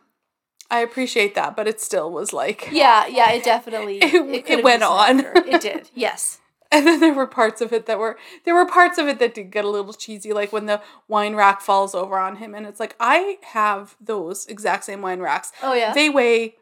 I 0.72 0.80
appreciate 0.80 1.36
that, 1.36 1.56
but 1.56 1.68
it 1.68 1.82
still 1.82 2.10
was 2.12 2.32
like, 2.34 2.70
Yeah, 2.72 3.08
yeah, 3.08 3.32
it 3.32 3.44
definitely 3.44 3.98
It- 4.02 4.14
it, 4.14 4.50
it 4.60 4.64
went 4.64 4.84
on. 4.84 5.20
It 5.22 5.62
did. 5.62 5.90
Yes. 5.96 6.40
And 6.72 6.88
then 6.88 7.00
there 7.02 7.14
were 7.14 7.28
parts 7.28 7.62
of 7.62 7.72
it 7.72 7.86
that 7.86 8.00
were 8.00 8.18
there 8.46 8.56
were 8.56 8.66
parts 8.66 8.98
of 8.98 9.08
it 9.08 9.20
that 9.20 9.36
did 9.36 9.52
get 9.52 9.64
a 9.64 9.70
little 9.70 9.94
cheesy, 9.94 10.34
like 10.34 10.52
when 10.52 10.66
the 10.66 10.82
wine 11.08 11.36
rack 11.36 11.62
falls 11.62 11.94
over 11.94 12.18
on 12.18 12.38
him, 12.38 12.56
and 12.56 12.66
it's 12.66 12.80
like 12.80 12.96
I 13.00 13.38
have 13.52 13.96
those 14.02 14.48
exact 14.48 14.86
same 14.86 15.02
wine 15.04 15.20
racks. 15.20 15.52
Oh 15.62 15.74
yeah. 15.76 15.94
They 15.94 16.10
weigh 16.10 16.56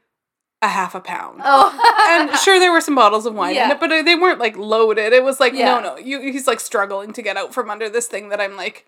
a 0.61 0.67
half 0.67 0.93
a 0.95 0.99
pound. 0.99 1.41
Oh. 1.43 2.07
and 2.09 2.37
sure 2.39 2.59
there 2.59 2.71
were 2.71 2.81
some 2.81 2.95
bottles 2.95 3.25
of 3.25 3.33
wine 3.33 3.55
in 3.55 3.71
it, 3.71 3.79
but 3.79 3.87
they 3.89 4.15
weren't 4.15 4.39
like 4.39 4.55
loaded. 4.57 5.13
It 5.13 5.23
was 5.23 5.39
like 5.39 5.53
Yeah. 5.53 5.79
no, 5.79 5.81
no. 5.81 5.97
You 5.97 6.19
he's 6.21 6.47
like 6.47 6.59
struggling 6.59 7.13
to 7.13 7.21
get 7.21 7.37
out 7.37 7.53
from 7.53 7.69
under 7.69 7.89
this 7.89 8.07
thing 8.07 8.29
that 8.29 8.39
I'm 8.39 8.55
like 8.55 8.85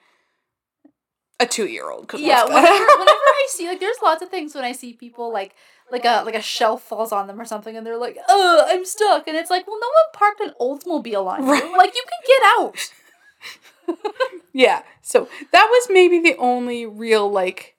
a 1.40 1.48
two 1.48 1.66
year 1.68 1.90
old 1.90 2.08
could 2.08 2.20
yeah, 2.20 2.44
whenever, 2.46 2.68
whenever 2.68 3.10
I 3.10 3.46
see 3.50 3.68
like 3.68 3.80
there's 3.80 3.98
lots 4.04 4.22
of 4.22 4.30
things 4.30 4.54
when 4.54 4.64
I 4.64 4.72
see 4.72 4.94
people 4.94 5.34
like 5.34 5.56
like 5.92 6.06
a 6.06 6.22
like 6.24 6.36
a 6.36 6.42
shelf 6.42 6.84
falls 6.84 7.12
on 7.12 7.28
them 7.28 7.42
or 7.42 7.46
something 7.46 7.76
and 7.76 7.86
they're 7.86 7.98
like, 7.98 8.18
"Oh, 8.30 8.66
I'm 8.68 8.86
stuck." 8.86 9.28
And 9.28 9.36
it's 9.36 9.50
like, 9.50 9.68
"Well, 9.68 9.80
no 9.80 9.88
one 9.88 10.14
parked 10.14 10.40
an 10.42 10.54
Oldsmobile 10.62 11.26
on 11.28 11.44
you. 11.44 11.52
Right. 11.52 11.72
Like 11.78 11.94
you 11.96 12.04
can 12.08 12.22
get 12.28 13.98
out." 13.98 13.98
yeah. 14.54 14.84
So 15.02 15.28
that 15.52 15.68
was 15.70 15.88
maybe 15.90 16.20
the 16.20 16.38
only 16.38 16.86
real 16.86 17.30
like 17.30 17.76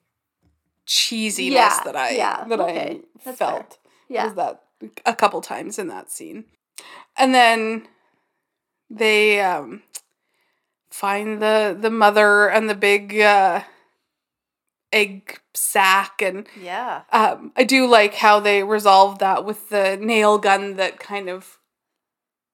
cheesiness 0.85 1.51
Yeah, 1.51 1.79
that 1.85 1.95
I 1.95 2.09
yeah, 2.11 2.43
that 2.47 2.59
okay, 2.59 3.01
I 3.01 3.01
that's 3.23 3.37
felt. 3.37 3.77
Yeah. 4.09 4.25
Was 4.25 4.35
that 4.35 4.63
a 5.05 5.15
couple 5.15 5.41
times 5.41 5.79
in 5.79 5.87
that 5.87 6.11
scene. 6.11 6.45
And 7.17 7.33
then 7.33 7.87
they 8.89 9.41
um 9.41 9.83
find 10.89 11.41
the 11.41 11.77
the 11.79 11.89
mother 11.89 12.47
and 12.49 12.69
the 12.69 12.75
big 12.75 13.19
uh 13.19 13.63
egg 14.93 15.39
sack 15.53 16.21
and 16.21 16.47
Yeah. 16.61 17.01
um 17.11 17.51
I 17.55 17.63
do 17.63 17.87
like 17.87 18.15
how 18.15 18.39
they 18.39 18.63
resolved 18.63 19.19
that 19.19 19.43
with 19.45 19.69
the 19.69 19.97
nail 19.97 20.37
gun 20.37 20.75
that 20.75 20.99
kind 20.99 21.29
of 21.29 21.57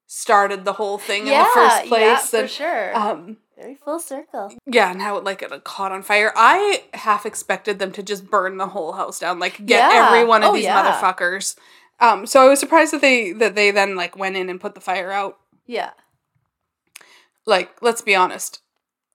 started 0.08 0.66
the 0.66 0.74
whole 0.74 0.98
thing 0.98 1.28
in 1.28 1.38
the 1.38 1.46
first 1.54 1.86
place 1.86 2.02
yeah, 2.02 2.16
place 2.18 2.30
for 2.30 2.48
sure. 2.48 2.96
um 2.98 3.38
Very 3.62 3.76
full 3.76 4.00
circle. 4.00 4.52
yeah, 4.66 4.92
and 4.92 5.02
how 5.02 5.18
it 5.18 5.24
like 5.24 5.42
it 5.44 5.64
caught 5.64 5.92
on 5.92 6.02
fire. 6.02 6.34
I 6.36 6.84
half 6.94 7.26
expected 7.26 7.78
them 7.80 7.92
to 7.94 8.02
just 8.04 8.30
burn 8.30 8.58
the 8.58 8.68
whole 8.68 8.94
house 8.94 9.20
down, 9.20 9.38
like 9.40 9.58
get 9.66 9.92
Yeah. 9.92 10.08
every 10.08 10.26
one 10.26 10.44
of 10.44 10.50
Oh, 10.50 10.54
these 10.54 10.64
yeah. 10.64 10.84
motherfuckers. 10.84 11.56
Um, 12.00 12.26
so 12.26 12.42
I 12.42 12.48
was 12.48 12.60
surprised 12.60 12.92
that 12.94 13.02
they 13.02 13.32
that 13.34 13.54
they 13.56 13.70
then 13.72 13.96
like 13.96 14.18
went 14.18 14.36
in 14.36 14.50
and 14.50 14.60
put 14.60 14.74
the 14.74 14.82
fire 14.82 15.12
out. 15.12 15.38
Yeah. 15.68 15.92
Like, 17.46 17.82
let's 17.82 18.02
be 18.02 18.16
honest, 18.16 18.62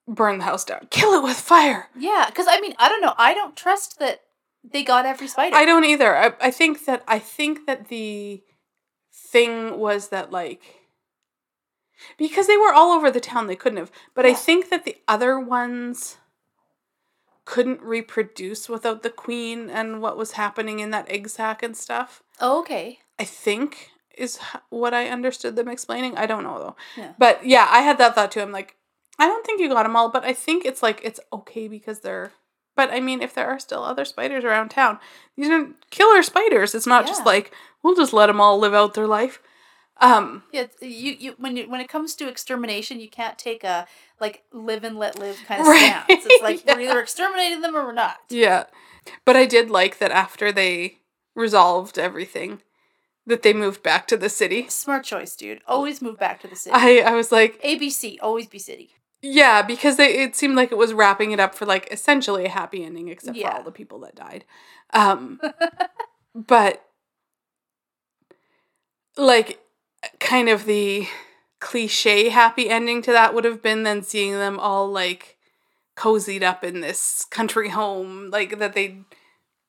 burn 0.07 0.37
the 0.39 0.43
house 0.45 0.63
down, 0.65 0.87
kill 0.89 1.13
it 1.13 1.23
with 1.23 1.37
fire. 1.37 1.89
Yeah, 1.97 2.25
because 2.27 2.45
I 2.49 2.59
mean, 2.61 2.73
I 2.77 2.89
don't 2.89 3.01
know. 3.01 3.13
I 3.17 3.33
don't 3.33 3.55
trust 3.55 3.99
that 3.99 4.21
they 4.63 4.83
got 4.83 5.05
every 5.05 5.27
spider. 5.27 5.55
I 5.55 5.65
don't 5.65 5.85
either. 5.85 6.15
I 6.15 6.33
I 6.39 6.51
think 6.51 6.85
that 6.85 7.03
I 7.07 7.19
think 7.19 7.65
that 7.67 7.89
the 7.89 8.43
thing 9.13 9.77
was 9.77 10.09
that 10.09 10.31
like 10.31 10.61
because 12.17 12.47
they 12.47 12.57
were 12.57 12.73
all 12.73 12.91
over 12.91 13.09
the 13.11 13.19
town, 13.19 13.47
they 13.47 13.55
couldn't 13.55 13.77
have. 13.77 13.91
But 14.13 14.25
I 14.25 14.33
think 14.33 14.69
that 14.69 14.85
the 14.85 14.97
other 15.07 15.39
ones 15.39 16.17
couldn't 17.45 17.81
reproduce 17.81 18.67
without 18.67 19.03
the 19.03 19.09
queen 19.09 19.69
and 19.69 20.01
what 20.01 20.17
was 20.17 20.33
happening 20.33 20.79
in 20.79 20.91
that 20.91 21.09
egg 21.09 21.29
sack 21.29 21.63
and 21.63 21.77
stuff. 21.77 22.21
Oh, 22.41 22.59
okay. 22.59 22.99
I 23.17 23.23
think 23.23 23.91
is 24.17 24.39
what 24.69 24.93
I 24.93 25.07
understood 25.07 25.55
them 25.55 25.69
explaining. 25.69 26.17
I 26.17 26.25
don't 26.25 26.43
know 26.43 26.59
though. 26.59 26.75
Yeah. 27.01 27.13
But 27.17 27.45
yeah, 27.45 27.67
I 27.69 27.81
had 27.81 27.97
that 27.99 28.15
thought 28.15 28.31
too. 28.31 28.41
I'm 28.41 28.51
like, 28.51 28.75
I 29.17 29.27
don't 29.27 29.45
think 29.45 29.61
you 29.61 29.69
got 29.69 29.83
them 29.83 29.95
all, 29.95 30.09
but 30.09 30.25
I 30.25 30.33
think 30.33 30.65
it's 30.65 30.83
like 30.83 31.01
it's 31.03 31.19
okay 31.31 31.67
because 31.67 32.01
they're. 32.01 32.31
But 32.75 32.91
I 32.91 32.99
mean, 32.99 33.21
if 33.21 33.33
there 33.33 33.47
are 33.47 33.59
still 33.59 33.83
other 33.83 34.05
spiders 34.05 34.43
around 34.43 34.69
town, 34.69 34.99
these 35.35 35.49
are 35.49 35.69
killer 35.89 36.21
spiders. 36.21 36.75
It's 36.75 36.85
not 36.85 37.07
just 37.07 37.25
like 37.25 37.51
we'll 37.81 37.95
just 37.95 38.13
let 38.13 38.27
them 38.27 38.41
all 38.41 38.59
live 38.59 38.73
out 38.73 38.93
their 38.93 39.07
life. 39.07 39.41
Um, 39.99 40.43
Yeah, 40.51 40.65
you 40.81 41.15
you 41.19 41.35
when 41.37 41.57
you 41.57 41.69
when 41.69 41.81
it 41.81 41.89
comes 41.89 42.15
to 42.15 42.27
extermination, 42.27 42.99
you 42.99 43.09
can't 43.09 43.37
take 43.37 43.63
a 43.63 43.87
like 44.19 44.43
live 44.51 44.83
and 44.83 44.97
let 44.97 45.17
live 45.17 45.37
kind 45.47 45.61
of 45.61 45.67
Right. 45.67 45.79
stance. 46.07 46.25
It's 46.25 46.41
like 46.41 46.63
we're 46.65 46.81
either 46.81 46.99
exterminating 46.99 47.61
them 47.61 47.75
or 47.75 47.83
we're 47.85 47.93
not. 47.93 48.17
yeah, 48.29 48.65
but 49.25 49.35
I 49.35 49.45
did 49.45 49.69
like 49.69 49.97
that 49.99 50.11
after 50.11 50.51
they 50.51 50.99
resolved 51.35 51.97
everything, 51.99 52.61
that 53.25 53.41
they 53.43 53.53
moved 53.53 53.83
back 53.83 54.07
to 54.07 54.17
the 54.17 54.29
city. 54.29 54.67
Smart 54.69 55.03
choice, 55.03 55.35
dude. 55.35 55.61
Always 55.67 56.01
move 56.01 56.17
back 56.19 56.41
to 56.41 56.47
the 56.47 56.55
city. 56.55 56.75
I 56.75 56.99
I 56.99 57.13
was 57.13 57.31
like, 57.31 57.61
ABC, 57.63 58.17
always 58.21 58.47
be 58.47 58.59
city. 58.59 58.91
Yeah, 59.23 59.63
because 59.63 59.97
they, 59.97 60.19
it 60.19 60.35
seemed 60.35 60.55
like 60.55 60.71
it 60.71 60.77
was 60.77 60.93
wrapping 60.93 61.31
it 61.31 61.39
up 61.39 61.55
for 61.55 61.65
like 61.65 61.87
essentially 61.91 62.45
a 62.45 62.49
happy 62.49 62.83
ending, 62.83 63.07
except 63.07 63.37
for 63.37 63.47
all 63.51 63.63
the 63.63 63.71
people 63.71 63.99
that 64.01 64.15
died. 64.15 64.45
Um, 64.93 65.41
but 66.35 66.83
like, 69.17 69.59
kind 70.19 70.49
of 70.49 70.65
the 70.65 71.07
cliche 71.59 72.29
happy 72.29 72.69
ending 72.69 73.01
to 73.01 73.11
that 73.11 73.33
would 73.33 73.43
have 73.43 73.61
been 73.61 73.83
then 73.83 74.03
seeing 74.03 74.33
them 74.33 74.59
all 74.59 74.87
like 74.87 75.37
cozied 75.95 76.43
up 76.43 76.63
in 76.63 76.81
this 76.81 77.25
country 77.25 77.69
home, 77.69 78.29
like 78.29 78.59
that 78.59 78.73
they'd 78.73 79.03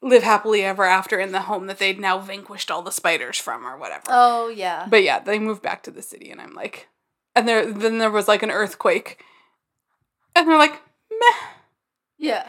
live 0.02 0.22
happily 0.22 0.62
ever 0.62 0.84
after 0.84 1.18
in 1.18 1.32
the 1.32 1.42
home 1.42 1.66
that 1.66 1.78
they'd 1.78 1.98
now 1.98 2.18
vanquished 2.18 2.70
all 2.70 2.82
the 2.82 2.92
spiders 2.92 3.38
from 3.38 3.66
or 3.66 3.76
whatever. 3.76 4.04
Oh 4.08 4.48
yeah. 4.48 4.86
But 4.88 5.02
yeah, 5.02 5.18
they 5.18 5.38
moved 5.38 5.62
back 5.62 5.82
to 5.84 5.90
the 5.90 6.02
city, 6.02 6.30
and 6.30 6.40
I'm 6.40 6.54
like, 6.54 6.88
and 7.34 7.48
there 7.48 7.72
then 7.72 7.98
there 7.98 8.10
was 8.10 8.28
like 8.28 8.42
an 8.42 8.50
earthquake, 8.50 9.24
and 10.36 10.46
they're 10.46 10.58
like, 10.58 10.80
meh, 11.10 11.48
Yeah. 12.18 12.48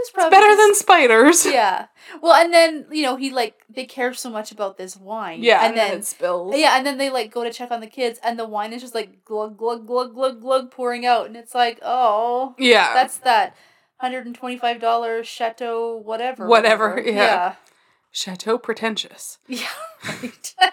It's 0.00 0.10
it's 0.14 0.30
better 0.30 0.56
than 0.56 0.74
spiders. 0.74 1.46
Yeah. 1.50 1.86
Well, 2.22 2.34
and 2.34 2.52
then 2.52 2.86
you 2.90 3.02
know 3.02 3.16
he 3.16 3.30
like 3.30 3.60
they 3.68 3.84
care 3.84 4.14
so 4.14 4.30
much 4.30 4.50
about 4.52 4.78
this 4.78 4.96
wine. 4.96 5.42
Yeah, 5.42 5.64
and, 5.64 5.76
then. 5.76 5.98
it 5.98 6.06
spills. 6.06 6.56
yeah, 6.56 6.76
and 6.76 6.86
then 6.86 6.98
they 6.98 7.10
like 7.10 7.30
go 7.30 7.44
to 7.44 7.52
check 7.52 7.70
on 7.70 7.80
the 7.80 7.86
kids, 7.86 8.18
and 8.22 8.38
the 8.38 8.46
wine 8.46 8.72
is 8.72 8.82
just 8.82 8.94
like 8.94 9.24
glug 9.24 9.56
glug 9.58 9.86
glug 9.86 10.14
glug 10.14 10.40
glug 10.40 10.70
pouring 10.70 11.04
out, 11.04 11.26
and 11.26 11.36
it's 11.36 11.54
like, 11.54 11.78
oh, 11.82 12.54
yeah, 12.58 12.94
that's 12.94 13.18
that 13.18 13.54
hundred 13.98 14.26
and 14.26 14.34
twenty 14.34 14.56
five 14.56 14.80
dollars 14.80 15.26
chateau 15.26 15.96
whatever. 15.96 16.46
Whatever, 16.46 17.00
yeah. 17.04 17.12
yeah, 17.12 17.54
chateau 18.10 18.58
pretentious. 18.58 19.38
yeah, 19.46 19.66
right. 20.06 20.54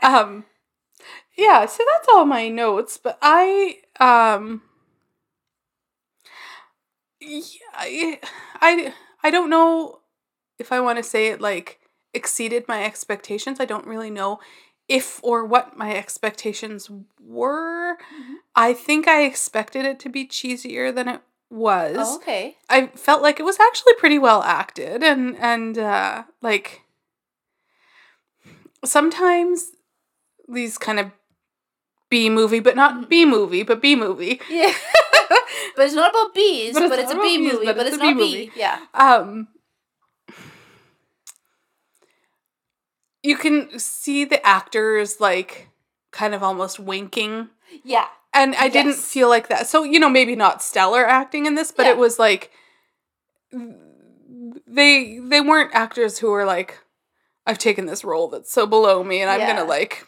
Um, 0.00 0.44
yeah, 1.36 1.66
so 1.66 1.82
that's 1.92 2.08
all 2.08 2.24
my 2.24 2.48
notes. 2.48 2.98
But 2.98 3.18
I 3.20 3.78
um, 4.00 4.62
I 7.74 8.20
I, 8.54 8.94
I 9.22 9.30
don't 9.30 9.50
know 9.50 10.00
if 10.58 10.72
I 10.72 10.80
want 10.80 10.98
to 10.98 11.02
say 11.02 11.28
it 11.28 11.40
like 11.40 11.80
exceeded 12.14 12.66
my 12.68 12.84
expectations. 12.84 13.60
I 13.60 13.64
don't 13.64 13.86
really 13.86 14.10
know 14.10 14.40
if 14.88 15.20
or 15.22 15.44
what 15.44 15.76
my 15.76 15.94
expectations 15.94 16.90
were. 17.20 17.96
Mhm. 17.96 18.34
I 18.54 18.72
think 18.72 19.06
I 19.08 19.22
expected 19.24 19.84
it 19.84 19.98
to 20.00 20.08
be 20.08 20.26
cheesier 20.26 20.94
than 20.94 21.08
it 21.08 21.20
was. 21.50 21.96
oh, 21.98 22.16
okay. 22.16 22.56
I 22.70 22.86
felt 22.88 23.22
like 23.22 23.38
it 23.38 23.44
was 23.44 23.60
actually 23.60 23.94
pretty 23.94 24.18
well 24.18 24.42
acted 24.42 25.02
and 25.02 25.36
and 25.36 25.78
uh 25.78 26.24
like 26.42 26.82
sometimes 28.84 29.72
these 30.48 30.78
kind 30.78 30.98
of 31.00 31.10
B 32.08 32.30
movie, 32.30 32.60
but 32.60 32.76
not 32.76 33.08
B 33.10 33.24
movie, 33.26 33.62
but 33.64 33.82
B 33.82 33.96
movie. 33.96 34.40
Yeah. 34.48 34.72
but 35.76 35.86
it's 35.86 35.94
not 35.94 36.10
about 36.10 36.34
bees, 36.34 36.74
But 36.74 36.88
but 36.88 36.98
it's 36.98 37.10
it's, 37.10 37.18
a 37.18 37.22
bee 37.22 37.38
bees, 37.38 37.52
movie, 37.52 37.66
but 37.66 37.76
but, 37.76 37.86
it's 37.86 37.94
it's, 37.94 38.02
a 38.02 38.06
bee 38.06 38.12
not 38.14 38.16
movie. 38.16 38.46
bee. 38.46 38.52
Yeah. 38.56 38.78
Um 38.94 39.48
you 43.22 43.36
can 43.36 43.78
see 43.78 44.24
the 44.24 44.44
actors 44.46 45.20
like 45.20 45.68
kind 46.12 46.34
of 46.34 46.42
almost 46.42 46.78
winking 46.78 47.48
Yeah. 47.84 48.06
and 48.32 48.54
I 48.54 48.68
didn't 48.68 48.94
feel 48.94 49.28
like 49.28 49.48
that. 49.48 49.66
So, 49.66 49.82
you 49.82 49.98
know, 49.98 50.08
maybe 50.08 50.36
not 50.36 50.62
stellar 50.62 51.04
acting 51.06 51.46
in 51.46 51.54
this, 51.54 51.72
but 51.72 51.86
Yeah. 51.86 51.92
it 51.92 51.98
was 51.98 52.18
like 52.18 52.50
they 54.66 55.18
they 55.18 55.40
weren't 55.40 55.74
actors 55.74 56.18
who 56.18 56.30
were 56.30 56.44
like 56.44 56.80
I've 57.46 57.58
taken 57.58 57.86
this 57.86 58.04
role 58.04 58.28
that's 58.28 58.52
so 58.52 58.66
below 58.66 59.02
me 59.04 59.20
and 59.22 59.30
I'm 59.30 59.40
Yeah. 59.40 59.46
going 59.46 59.58
to 59.58 59.64
like 59.64 60.06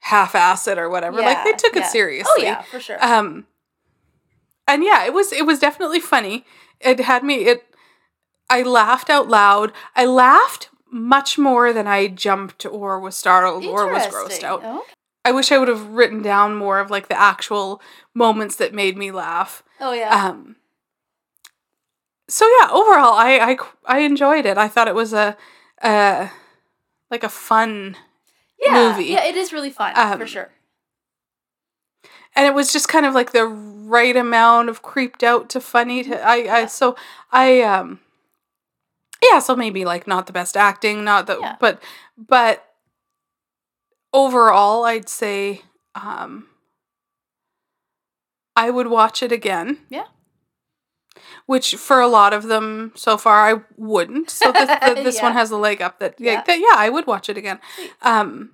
half 0.00 0.34
ass 0.34 0.66
it 0.68 0.78
or 0.78 0.88
whatever. 0.88 1.20
like 1.22 1.44
they 1.44 1.50
Yeah, 1.50 1.56
took 1.56 1.76
it 1.76 1.86
seriously. 1.86 2.30
Oh 2.38 2.42
yeah, 2.42 2.62
for 2.62 2.80
sure. 2.80 2.98
Um 3.04 3.46
and 4.72 4.82
yeah, 4.82 5.04
it 5.04 5.12
was 5.12 5.32
it 5.32 5.46
was 5.46 5.58
definitely 5.58 6.00
funny. 6.00 6.44
It 6.80 7.00
had 7.00 7.22
me 7.22 7.46
it 7.46 7.64
I 8.48 8.62
laughed 8.62 9.10
out 9.10 9.28
loud. 9.28 9.72
I 9.94 10.06
laughed 10.06 10.70
much 10.90 11.38
more 11.38 11.72
than 11.72 11.86
I 11.86 12.08
jumped 12.08 12.66
or 12.66 12.98
was 13.00 13.16
startled 13.16 13.64
or 13.64 13.90
was 13.92 14.06
grossed 14.06 14.42
out. 14.42 14.60
Oh, 14.64 14.84
I 15.24 15.32
wish 15.32 15.52
I 15.52 15.58
would 15.58 15.68
have 15.68 15.88
written 15.88 16.22
down 16.22 16.56
more 16.56 16.80
of 16.80 16.90
like 16.90 17.08
the 17.08 17.18
actual 17.18 17.80
moments 18.14 18.56
that 18.56 18.74
made 18.74 18.96
me 18.96 19.10
laugh. 19.10 19.62
oh 19.80 19.92
yeah. 19.92 20.28
Um 20.28 20.56
so 22.28 22.46
yeah, 22.60 22.68
overall 22.70 23.14
I 23.14 23.38
I 23.38 23.56
I 23.86 23.98
enjoyed 24.00 24.46
it. 24.46 24.58
I 24.58 24.68
thought 24.68 24.88
it 24.88 24.94
was 24.94 25.12
a 25.12 25.36
uh 25.82 26.28
like 27.10 27.24
a 27.24 27.28
fun 27.28 27.96
yeah. 28.58 28.88
movie. 28.88 29.10
Yeah, 29.10 29.24
it 29.24 29.36
is 29.36 29.52
really 29.52 29.70
fun 29.70 29.92
Um, 29.96 30.18
for 30.18 30.26
sure. 30.26 30.50
And 32.34 32.46
it 32.46 32.54
was 32.54 32.72
just 32.72 32.88
kind 32.88 33.04
of 33.06 33.14
like 33.14 33.32
the 33.32 33.46
right 33.46 34.16
amount 34.16 34.68
of 34.68 34.82
creeped 34.82 35.22
out 35.22 35.48
to 35.50 35.60
funny 35.60 36.02
to 36.04 36.20
I 36.22 36.60
I 36.62 36.66
so 36.66 36.96
I 37.30 37.60
um 37.62 38.00
yeah, 39.30 39.38
so 39.38 39.54
maybe 39.54 39.84
like 39.84 40.06
not 40.06 40.26
the 40.26 40.32
best 40.32 40.56
acting, 40.56 41.04
not 41.04 41.26
the 41.26 41.38
Yeah. 41.40 41.56
but 41.60 41.82
but 42.16 42.64
overall 44.12 44.84
I'd 44.84 45.08
say 45.08 45.62
um 45.94 46.46
I 48.56 48.70
would 48.70 48.86
watch 48.88 49.22
it 49.22 49.32
again. 49.32 49.78
Yeah. 49.88 50.04
which 51.46 51.74
for 51.76 52.00
a 52.00 52.06
lot 52.08 52.32
of 52.32 52.44
them 52.44 52.92
so 52.94 53.16
far 53.16 53.48
I 53.48 53.60
wouldn't. 53.76 54.30
So 54.30 54.52
this, 54.52 54.68
th- 54.68 54.94
this 55.04 55.20
one 55.22 55.32
has 55.32 55.50
a 55.50 55.56
leg 55.56 55.80
up 55.82 55.98
that 56.00 56.14
yeah. 56.18 56.32
Yeah. 56.32 56.42
that 56.46 56.58
yeah 56.58 56.74
I 56.76 56.88
would 56.88 57.06
watch 57.06 57.28
it 57.28 57.36
again. 57.38 57.60
Sweet. 57.76 57.92
Um, 58.02 58.50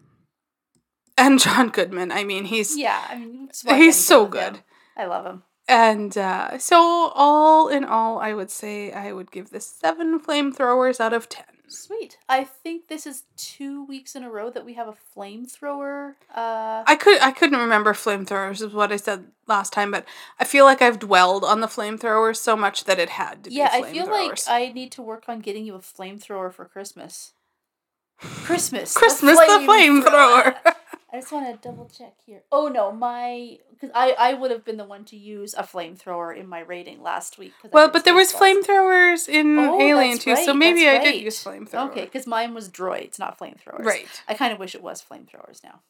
and 1.19 1.39
John 1.39 1.69
Goodman, 1.69 2.11
I 2.13 2.25
mean 2.25 2.45
he's 2.47 2.77
Yeah, 2.79 3.05
I 3.09 3.17
mean, 3.19 3.51
he's 3.77 3.97
so 3.97 4.25
with 4.25 4.35
him. 4.35 4.53
good. 4.53 4.61
I 4.97 5.05
love 5.07 5.27
him. 5.27 5.43
And 5.71 6.17
uh, 6.17 6.57
so 6.59 7.13
all 7.15 7.69
in 7.69 7.85
all, 7.85 8.19
I 8.19 8.33
would 8.33 8.51
say 8.51 8.91
I 8.91 9.13
would 9.13 9.31
give 9.31 9.51
this 9.51 9.67
seven 9.67 10.19
flamethrowers 10.19 10.99
out 10.99 11.13
of 11.13 11.29
ten. 11.29 11.45
Sweet. 11.71 12.17
I 12.31 12.45
think 12.45 12.89
this 12.89 13.07
is 13.07 13.25
two 13.37 13.85
weeks 13.85 14.17
in 14.17 14.23
a 14.23 14.31
row 14.31 14.49
that 14.49 14.65
we 14.65 14.73
have 14.73 14.89
a 14.89 14.95
flamethrower. 15.15 16.15
Uh, 16.35 16.83
I 16.87 16.97
could 16.99 17.21
I 17.21 17.31
couldn't 17.33 17.59
remember 17.59 17.93
flamethrowers 17.93 18.63
is 18.63 18.73
what 18.73 18.91
I 18.91 18.97
said 18.97 19.27
last 19.47 19.75
time, 19.75 19.91
but 19.91 20.07
I 20.41 20.45
feel 20.45 20.65
like 20.65 20.81
I've 20.81 20.99
dwelled 20.99 21.45
on 21.45 21.61
the 21.61 21.67
flamethrower 21.67 22.35
so 22.35 22.57
much 22.57 22.85
that 22.85 22.99
it 22.99 23.11
had 23.11 23.45
to 23.45 23.51
be. 23.51 23.57
yeah, 23.57 23.69
I 23.71 23.83
feel 23.83 24.07
like. 24.07 24.39
I 24.49 24.73
need 24.73 24.91
to 24.93 25.03
work 25.03 25.25
on 25.29 25.41
getting 25.41 25.67
you 25.67 25.75
a 25.75 25.81
flamethrower 25.81 26.51
for 26.51 26.65
Christmas. 26.65 27.35
Christmas. 28.19 28.97
Christmas 28.97 29.39
the 29.39 29.45
flamethrower. 29.45 30.57
I 31.13 31.21
just 31.21 31.33
want 31.33 31.47
to 31.47 31.69
double 31.69 31.89
check 31.89 32.15
here. 32.27 32.43
Oh 32.53 32.69
no, 32.69 32.93
my 32.93 33.59
because 33.71 33.91
I 33.95 34.15
I 34.19 34.35
would 34.35 34.51
have 34.51 34.65
been 34.65 34.77
the 34.77 34.85
one 34.85 35.05
to 35.07 35.17
use 35.17 35.55
a 35.55 35.63
flamethrower 35.63 36.37
in 36.37 36.47
my 36.47 36.61
rating 36.61 37.03
last 37.03 37.39
week. 37.39 37.53
Well, 37.73 37.89
but 37.91 38.05
there 38.05 38.15
was 38.15 38.33
flamethrowers 38.33 39.29
in 39.29 39.59
Oh, 39.59 39.81
Alien 39.81 40.19
too, 40.19 40.37
so 40.37 40.53
maybe 40.53 40.87
I 40.87 40.95
that's 40.95 41.05
did 41.05 41.23
use 41.23 41.43
flamethrower. 41.43 41.91
Okay, 41.91 42.05
because 42.05 42.27
mine 42.27 42.53
was 42.53 42.69
droids, 42.69 43.19
not 43.19 43.39
flamethrowers. 43.39 43.85
Right. 43.85 44.07
I 44.29 44.35
kind 44.35 44.53
of 44.53 44.59
wish 44.59 44.75
it 44.75 44.83
was 44.83 45.03
flamethrowers 45.03 45.65
now. 45.65 45.81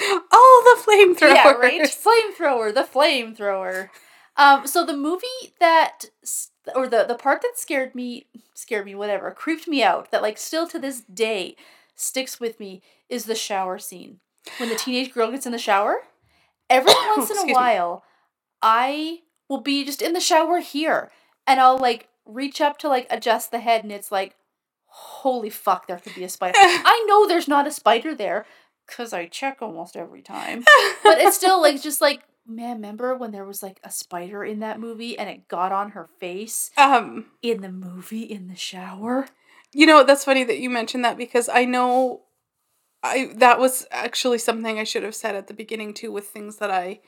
Oh, 0.00 1.14
the 1.18 1.22
flamethrower! 1.22 1.34
Yeah, 1.34 1.52
right. 1.52 1.80
Flamethrower, 1.82 2.74
the 2.74 2.82
flamethrower. 2.82 3.90
Um, 4.36 4.66
so 4.66 4.84
the 4.84 4.96
movie 4.96 5.54
that, 5.60 6.06
or 6.74 6.88
the 6.88 7.04
the 7.04 7.14
part 7.14 7.42
that 7.42 7.52
scared 7.56 7.94
me, 7.94 8.26
scared 8.54 8.86
me, 8.86 8.94
whatever, 8.94 9.30
creeped 9.30 9.68
me 9.68 9.82
out. 9.84 10.10
That 10.10 10.20
like 10.20 10.36
still 10.36 10.66
to 10.68 10.78
this 10.80 11.00
day 11.00 11.56
sticks 11.94 12.38
with 12.38 12.60
me 12.60 12.82
is 13.08 13.24
the 13.24 13.34
shower 13.34 13.78
scene 13.78 14.20
when 14.58 14.68
the 14.68 14.74
teenage 14.74 15.12
girl 15.12 15.30
gets 15.30 15.46
in 15.46 15.52
the 15.52 15.58
shower. 15.58 15.98
Every 16.68 16.92
once 17.16 17.30
in 17.30 17.38
a 17.38 17.46
me. 17.46 17.52
while, 17.52 18.04
I 18.62 19.20
will 19.48 19.60
be 19.60 19.84
just 19.84 20.02
in 20.02 20.12
the 20.12 20.20
shower 20.20 20.60
here, 20.60 21.10
and 21.46 21.60
I'll 21.60 21.78
like 21.78 22.08
reach 22.24 22.60
up 22.60 22.78
to 22.78 22.88
like 22.88 23.06
adjust 23.10 23.50
the 23.50 23.60
head, 23.60 23.82
and 23.82 23.92
it's 23.92 24.10
like, 24.12 24.36
holy 24.86 25.50
fuck, 25.50 25.86
there 25.86 25.98
could 25.98 26.14
be 26.14 26.24
a 26.24 26.28
spider. 26.28 26.56
I 26.58 27.04
know 27.08 27.26
there's 27.26 27.48
not 27.48 27.66
a 27.66 27.72
spider 27.72 28.14
there, 28.14 28.46
cause 28.86 29.12
I 29.12 29.26
check 29.26 29.58
almost 29.60 29.96
every 29.96 30.22
time 30.22 30.64
but 31.02 31.18
it's 31.18 31.36
still 31.36 31.60
like 31.60 31.82
just 31.82 32.00
like 32.00 32.22
man 32.46 32.76
remember 32.76 33.16
when 33.16 33.32
there 33.32 33.44
was 33.44 33.60
like 33.60 33.80
a 33.82 33.90
spider 33.90 34.44
in 34.44 34.60
that 34.60 34.78
movie 34.78 35.18
and 35.18 35.28
it 35.28 35.48
got 35.48 35.72
on 35.72 35.90
her 35.90 36.08
face 36.20 36.70
um, 36.78 37.26
in 37.42 37.62
the 37.62 37.72
movie 37.72 38.22
in 38.22 38.46
the 38.46 38.54
shower 38.54 39.26
you 39.72 39.86
know 39.86 40.04
that's 40.04 40.24
funny 40.24 40.44
that 40.44 40.58
you 40.58 40.70
mentioned 40.70 41.04
that 41.04 41.18
because 41.18 41.48
I 41.48 41.64
know, 41.64 42.22
I 43.06 43.32
that 43.36 43.58
was 43.58 43.86
actually 43.90 44.38
something 44.38 44.78
I 44.78 44.84
should 44.84 45.02
have 45.02 45.14
said 45.14 45.34
at 45.34 45.46
the 45.46 45.54
beginning 45.54 45.94
too 45.94 46.12
with 46.12 46.28
things 46.28 46.56
that 46.56 46.70
I 46.70 47.00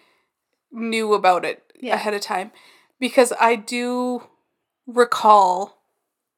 knew 0.73 1.15
about 1.15 1.45
it 1.45 1.73
Yeah. 1.81 1.95
ahead 1.95 2.15
of 2.15 2.21
time, 2.21 2.51
because 3.01 3.33
I 3.41 3.57
do 3.57 4.23
recall 4.87 5.83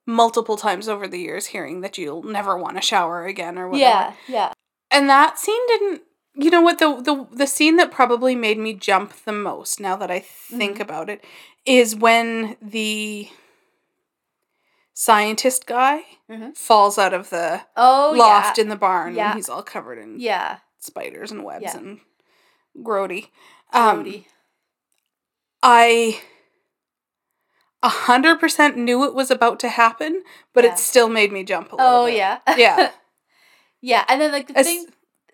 multiple 0.06 0.56
times 0.56 0.88
over 0.88 1.06
the 1.06 1.18
years 1.20 1.46
hearing 1.46 1.80
that 1.82 1.96
you'll 1.98 2.22
never 2.22 2.56
want 2.56 2.76
to 2.76 2.82
shower 2.82 3.24
again 3.26 3.58
or 3.58 3.68
whatever. 3.68 3.80
yeah 3.80 4.12
yeah 4.28 4.52
And 4.90 5.08
that 5.08 5.38
scene 5.38 5.66
didn't 5.68 6.02
you 6.34 6.50
know 6.50 6.60
what 6.62 6.78
the 6.78 7.00
the 7.00 7.26
the 7.36 7.46
scene 7.46 7.76
that 7.76 7.90
probably 7.90 8.34
made 8.36 8.58
me 8.58 8.72
jump 8.74 9.12
the 9.24 9.32
most 9.32 9.80
now 9.80 9.96
that 9.96 10.10
I 10.10 10.20
think 10.20 10.78
Mhm. 10.78 10.80
about 10.80 11.08
it 11.10 11.24
is 11.66 11.94
when 11.94 12.56
the 12.62 13.28
scientist 14.92 15.66
guy 15.66 16.02
Mhm. 16.28 16.56
falls 16.56 16.98
out 16.98 17.14
of 17.14 17.30
the 17.30 17.62
oh 17.76 18.12
loft 18.16 18.58
yeah 18.58 18.62
in 18.62 18.68
the 18.68 18.76
barn 18.76 19.14
Yeah. 19.14 19.30
and 19.30 19.36
he's 19.36 19.48
all 19.48 19.62
covered 19.62 19.98
in 19.98 20.20
yeah 20.20 20.58
spiders 20.78 21.30
and 21.32 21.44
webs 21.44 21.62
Yeah. 21.64 21.76
and 21.78 22.00
grody. 22.76 23.28
Um, 23.72 24.04
Grody. 24.04 24.24
I 25.62 26.20
a 27.82 27.88
hundred 27.88 28.38
percent 28.40 28.76
knew 28.76 29.04
it 29.04 29.14
was 29.14 29.30
about 29.30 29.58
to 29.60 29.68
happen, 29.68 30.22
but 30.52 30.64
it 30.64 30.78
still 30.78 31.08
made 31.08 31.32
me 31.32 31.44
jump 31.44 31.72
a 31.72 31.76
little 31.76 31.90
oh 32.02 32.06
bit. 32.06 32.16
yeah 32.16 32.38
Yeah. 32.56 32.90
yeah 33.80 34.04
and 34.08 34.20
then 34.20 34.32
like 34.32 34.48
the 34.48 34.58
As- 34.58 34.66
thing 34.66 34.86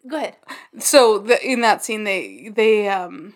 go 0.09 0.17
ahead 0.19 0.37
so 0.79 1.19
the, 1.19 1.45
in 1.45 1.63
that 1.63 1.83
scene 1.85 2.05
they 2.05 2.49
they 2.55 2.89
um 2.89 3.35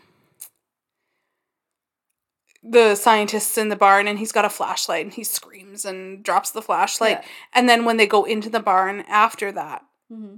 the 2.62 2.94
scientists 2.94 3.56
in 3.56 3.68
the 3.70 3.76
barn 3.76 4.06
and 4.06 4.18
he's 4.18 4.32
got 4.32 4.44
a 4.44 4.50
flashlight 4.50 5.04
and 5.04 5.14
he 5.14 5.24
screams 5.24 5.84
and 5.84 6.22
drops 6.22 6.50
the 6.50 6.61
flashlight 6.62 7.24
and 7.54 7.68
then 7.68 7.84
when 7.86 7.96
they 7.96 8.06
go 8.06 8.24
into 8.24 8.50
the 8.50 8.61
barn 8.61 9.02
after 9.08 9.50
that 9.52 9.82
hmm 10.11 10.36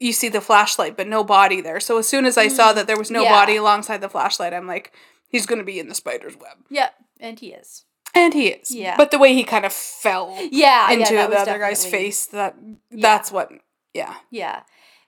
you 0.00 0.12
see 0.12 0.28
the 0.28 0.40
flashlight 0.40 0.96
but 0.96 1.06
no 1.08 1.22
body 1.24 1.60
there 1.60 1.80
so 1.80 1.98
as 1.98 2.06
soon 2.08 2.24
as 2.24 2.36
i 2.38 2.46
saw 2.48 2.72
Mm, 2.72 2.74
that 2.76 2.86
there 2.86 2.96
was 2.98 3.10
no 3.10 3.22
yeah. 3.22 3.32
body 3.32 3.56
alongside 3.56 4.00
the 4.00 4.08
flashlight 4.08 4.52
i'm 4.52 4.66
like 4.66 4.92
he's 5.28 5.46
going 5.46 5.58
to 5.58 5.64
be 5.64 5.78
in 5.80 5.88
the 5.88 5.94
spider's 5.94 6.36
web 6.36 6.56
yeah 6.70 6.90
and 7.20 7.38
he 7.40 7.48
is 7.52 7.84
and 8.14 8.32
he 8.34 8.48
is 8.48 8.74
Yeah. 8.74 8.96
but 8.96 9.10
the 9.10 9.18
way 9.18 9.34
he 9.34 9.44
kind 9.44 9.64
of 9.64 9.72
fell 9.72 10.36
yeah 10.50 10.90
into 10.92 11.14
yeah, 11.14 11.26
the 11.28 11.36
other 11.38 11.58
guy's 11.58 11.84
face 11.86 12.26
that 12.26 12.56
Yeah. 12.90 13.02
that's 13.02 13.30
what 13.32 13.50
yeah 13.94 14.14
Yeah. 14.30 14.62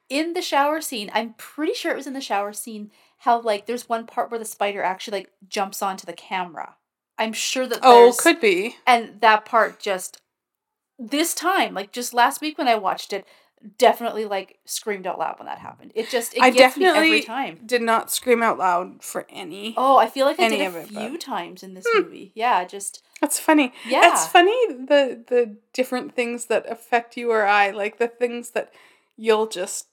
In 0.09 0.33
the 0.33 0.43
shower 0.43 0.81
scene, 0.81 1.09
I'm 1.15 1.35
pretty 1.39 1.73
sure 1.73 1.93
it 1.93 1.97
was 1.97 2.09
in 2.09 2.15
the 2.15 2.21
shower 2.21 2.53
scene 2.53 2.91
how 3.21 3.41
like 3.41 3.67
there's 3.67 3.89
one 3.89 4.07
part 4.07 4.31
where 4.31 4.39
the 4.39 4.45
spider 4.45 4.83
actually 4.83 5.19
like 5.21 5.31
jumps 5.49 5.83
onto 5.83 6.07
the 6.07 6.13
camera. 6.13 6.77
I'm 7.19 7.33
sure 7.33 7.67
that 7.67 7.81
oh 7.83 8.15
could 8.19 8.41
be 8.41 8.77
and 8.87 9.21
that 9.21 9.45
part 9.45 9.79
just 9.81 10.21
this 10.99 11.35
time, 11.35 11.75
like 11.75 11.93
just 11.93 12.13
last 12.15 12.41
week 12.41 12.59
when 12.59 12.69
I 12.69 12.75
watched 12.77 13.13
it, 13.13 13.25
definitely 13.79 14.25
like 14.25 14.59
screamed 14.65 15.07
out 15.07 15.19
loud 15.19 15.39
when 15.39 15.47
that 15.47 15.59
happened. 15.59 15.93
It 15.95 16.09
just 16.09 16.35
it 16.35 16.43
I 16.43 16.51
gets 16.51 16.77
me 16.79 16.85
definitely 16.85 17.09
every 17.09 17.23
time. 17.23 17.59
did 17.65 17.83
not 17.83 18.11
scream 18.11 18.43
out 18.43 18.57
loud 18.59 19.03
for 19.03 19.27
any 19.31 19.75
Oh, 19.77 19.97
I 19.99 20.09
feel 20.09 20.25
like 20.27 20.41
I 20.41 20.49
did 20.49 20.61
a 20.61 20.79
it, 20.79 20.89
few 20.89 21.11
but- 21.13 21.21
times 21.21 21.63
in 21.63 21.75
this 21.75 21.85
Hmm. 21.93 22.03
movie. 22.03 22.33
Yeah, 22.35 22.65
just 22.65 23.03
That's 23.21 23.39
funny. 23.39 23.73
yeah. 23.87 24.11
It's 24.13 24.27
funny 24.27 24.57
the 24.69 25.23
the 25.29 25.57
different 25.75 26.15
things 26.15 26.47
that 26.47 26.71
affect 26.71 27.19
you 27.19 27.31
or 27.31 27.45
I, 27.47 27.71
like 27.71 27.99
the 27.99 28.09
things 28.09 28.53
that 28.53 28.73
you'll 29.17 29.47
just 29.47 29.89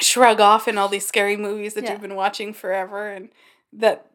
shrug 0.00 0.40
off 0.40 0.66
in 0.68 0.78
all 0.78 0.88
these 0.88 1.06
scary 1.06 1.36
movies 1.36 1.74
that 1.74 1.84
Yeah. 1.84 1.92
you've 1.92 2.00
been 2.00 2.16
watching 2.16 2.52
forever 2.52 3.08
and 3.08 3.30
that 3.72 4.06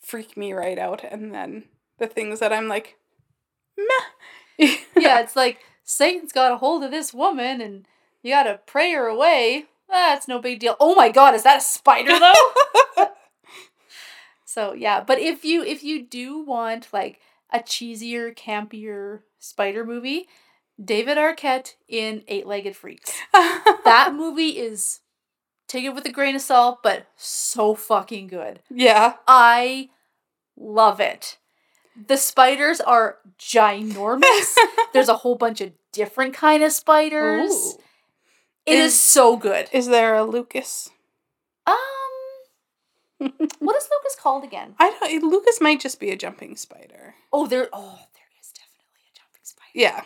freak 0.00 0.36
me 0.36 0.52
right 0.52 0.78
out 0.78 1.02
and 1.04 1.32
then 1.34 1.64
the 1.98 2.06
things 2.06 2.40
that 2.40 2.52
I'm 2.52 2.68
like 2.68 2.96
meh. 3.76 4.66
yeah, 4.96 5.20
it's 5.20 5.36
like 5.36 5.58
Satan's 5.84 6.32
got 6.32 6.52
a 6.52 6.56
hold 6.58 6.82
of 6.84 6.90
this 6.90 7.12
woman 7.14 7.60
and 7.60 7.86
you 8.22 8.32
gotta 8.32 8.60
pray 8.66 8.92
her 8.92 9.06
away. 9.06 9.66
That's 9.88 10.26
no 10.28 10.38
big 10.40 10.60
deal. 10.60 10.76
Oh 10.80 10.94
my 10.94 11.10
god, 11.10 11.34
is 11.34 11.42
that 11.44 11.58
a 11.58 11.60
spider 11.60 12.18
though? 12.18 13.06
so 14.44 14.72
yeah, 14.72 15.00
but 15.00 15.18
if 15.18 15.44
you 15.44 15.62
if 15.62 15.82
you 15.82 16.02
do 16.04 16.40
want 16.40 16.88
like 16.92 17.20
a 17.52 17.58
cheesier, 17.60 18.36
campier 18.36 19.20
spider 19.38 19.84
movie, 19.84 20.26
David 20.82 21.18
Arquette 21.18 21.74
in 21.88 22.22
Eight 22.28 22.46
Legged 22.46 22.76
Freaks. 22.76 23.12
That 23.84 24.14
movie 24.14 24.58
is 24.58 25.00
take 25.68 25.84
it 25.84 25.94
with 25.94 26.04
a 26.06 26.12
grain 26.12 26.34
of 26.36 26.42
salt, 26.42 26.80
but 26.82 27.06
so 27.16 27.74
fucking 27.74 28.26
good. 28.28 28.60
yeah. 28.70 29.14
I 29.26 29.90
love 30.56 31.00
it. 31.00 31.38
The 32.08 32.16
spiders 32.16 32.80
are 32.80 33.18
ginormous. 33.38 34.54
There's 34.92 35.08
a 35.08 35.16
whole 35.18 35.36
bunch 35.36 35.60
of 35.60 35.72
different 35.92 36.34
kind 36.34 36.62
of 36.62 36.72
spiders. 36.72 37.50
Ooh. 37.52 37.80
It 38.66 38.78
is, 38.78 38.92
Is- 38.94 39.00
so 39.00 39.36
good. 39.36 39.68
Is 39.72 39.86
there 39.88 40.14
a 40.14 40.24
Lucas? 40.24 40.90
Um, 41.66 41.74
what 43.58 43.76
is 43.76 43.88
Lucas 43.90 44.16
called 44.18 44.42
again? 44.44 44.74
I 44.78 44.90
don't 44.90 45.22
Lucas 45.30 45.60
might 45.60 45.80
just 45.80 46.00
be 46.00 46.10
a 46.10 46.16
jumping 46.16 46.56
spider. 46.56 47.14
Oh, 47.32 47.46
there. 47.46 47.68
Oh, 47.72 47.98
there 48.14 48.28
is 48.40 48.50
definitely 48.52 49.02
a 49.12 49.16
jumping 49.18 49.44
spider. 49.44 49.70
Yeah. 49.74 50.02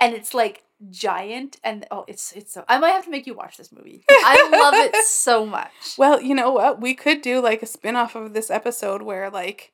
and 0.00 0.14
it's 0.14 0.34
like 0.34 0.62
giant, 0.88 1.58
and 1.62 1.86
oh, 1.90 2.04
it's 2.08 2.32
it's. 2.32 2.52
So, 2.52 2.64
I 2.68 2.78
might 2.78 2.90
have 2.90 3.04
to 3.04 3.10
make 3.10 3.26
you 3.26 3.34
watch 3.34 3.56
this 3.56 3.72
movie. 3.72 4.04
I 4.08 4.48
love 4.52 4.74
it 4.74 4.94
so 5.06 5.44
much. 5.44 5.96
Well, 5.98 6.20
you 6.20 6.34
know 6.34 6.50
what? 6.50 6.80
We 6.80 6.94
could 6.94 7.20
do 7.22 7.40
like 7.40 7.62
a 7.62 7.66
spin-off 7.66 8.14
of 8.14 8.32
this 8.32 8.50
episode 8.50 9.02
where 9.02 9.30
like 9.30 9.72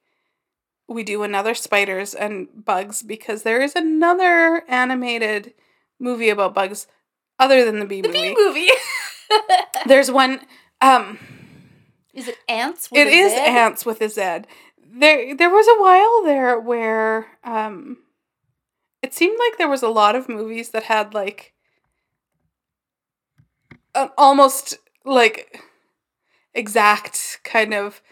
we 0.88 1.02
do 1.02 1.22
another 1.22 1.54
spiders 1.54 2.14
and 2.14 2.64
bugs 2.64 3.02
because 3.02 3.42
there 3.42 3.60
is 3.60 3.74
another 3.74 4.62
animated 4.68 5.54
movie 5.98 6.28
about 6.28 6.54
bugs 6.54 6.86
other 7.38 7.64
than 7.64 7.78
the 7.78 7.86
bee 7.86 8.02
movie. 8.02 8.12
the 8.12 8.34
movie. 8.34 8.60
bee 8.60 8.70
movie. 9.30 9.50
There's 9.86 10.10
one 10.10 10.40
um 10.80 11.18
is 12.14 12.28
it 12.28 12.38
ants? 12.48 12.90
with 12.90 13.00
it 13.00 13.08
is 13.12 13.32
Z? 13.32 13.38
ants 13.38 13.84
with 13.84 14.00
a 14.00 14.08
Z. 14.08 14.42
There 14.84 15.36
there 15.36 15.50
was 15.50 15.66
a 15.66 15.80
while 15.80 16.22
there 16.24 16.58
where 16.60 17.26
um 17.44 17.98
it 19.06 19.14
seemed 19.14 19.38
like 19.38 19.56
there 19.56 19.68
was 19.68 19.82
a 19.82 19.88
lot 19.88 20.16
of 20.16 20.28
movies 20.28 20.70
that 20.70 20.84
had 20.84 21.14
like 21.14 21.54
an 23.94 24.10
almost 24.18 24.76
like 25.04 25.62
exact 26.54 27.38
kind 27.44 27.72
of 27.72 28.02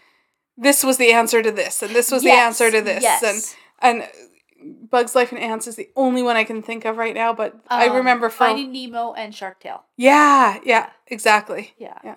this 0.57 0.85
was 0.85 0.97
the 0.97 1.11
answer 1.11 1.43
to 1.43 1.51
this, 1.51 1.83
and 1.83 1.93
this 1.93 2.09
was 2.11 2.23
the 2.23 2.31
answer 2.31 2.71
to 2.71 2.81
this, 2.81 3.03
yes. 3.03 3.55
and 3.81 4.01
and 4.01 4.89
Bugs 4.89 5.13
Life 5.13 5.33
and 5.33 5.41
Ants 5.41 5.67
is 5.67 5.75
the 5.75 5.89
only 5.97 6.23
one 6.23 6.37
I 6.37 6.45
can 6.45 6.61
think 6.61 6.85
of 6.85 6.95
right 6.95 7.13
now. 7.13 7.33
But 7.33 7.59
I 7.67 7.87
Um, 7.89 7.97
remember 7.97 8.29
from 8.29 8.47
Finding 8.47 8.71
Nemo 8.71 9.13
and 9.13 9.35
Shark 9.35 9.59
Tale. 9.59 9.83
yeah, 9.97 10.59
yeah, 10.63 10.91
exactly. 11.07 11.73
Yeah. 11.77 11.99
Yeah. 12.05 12.15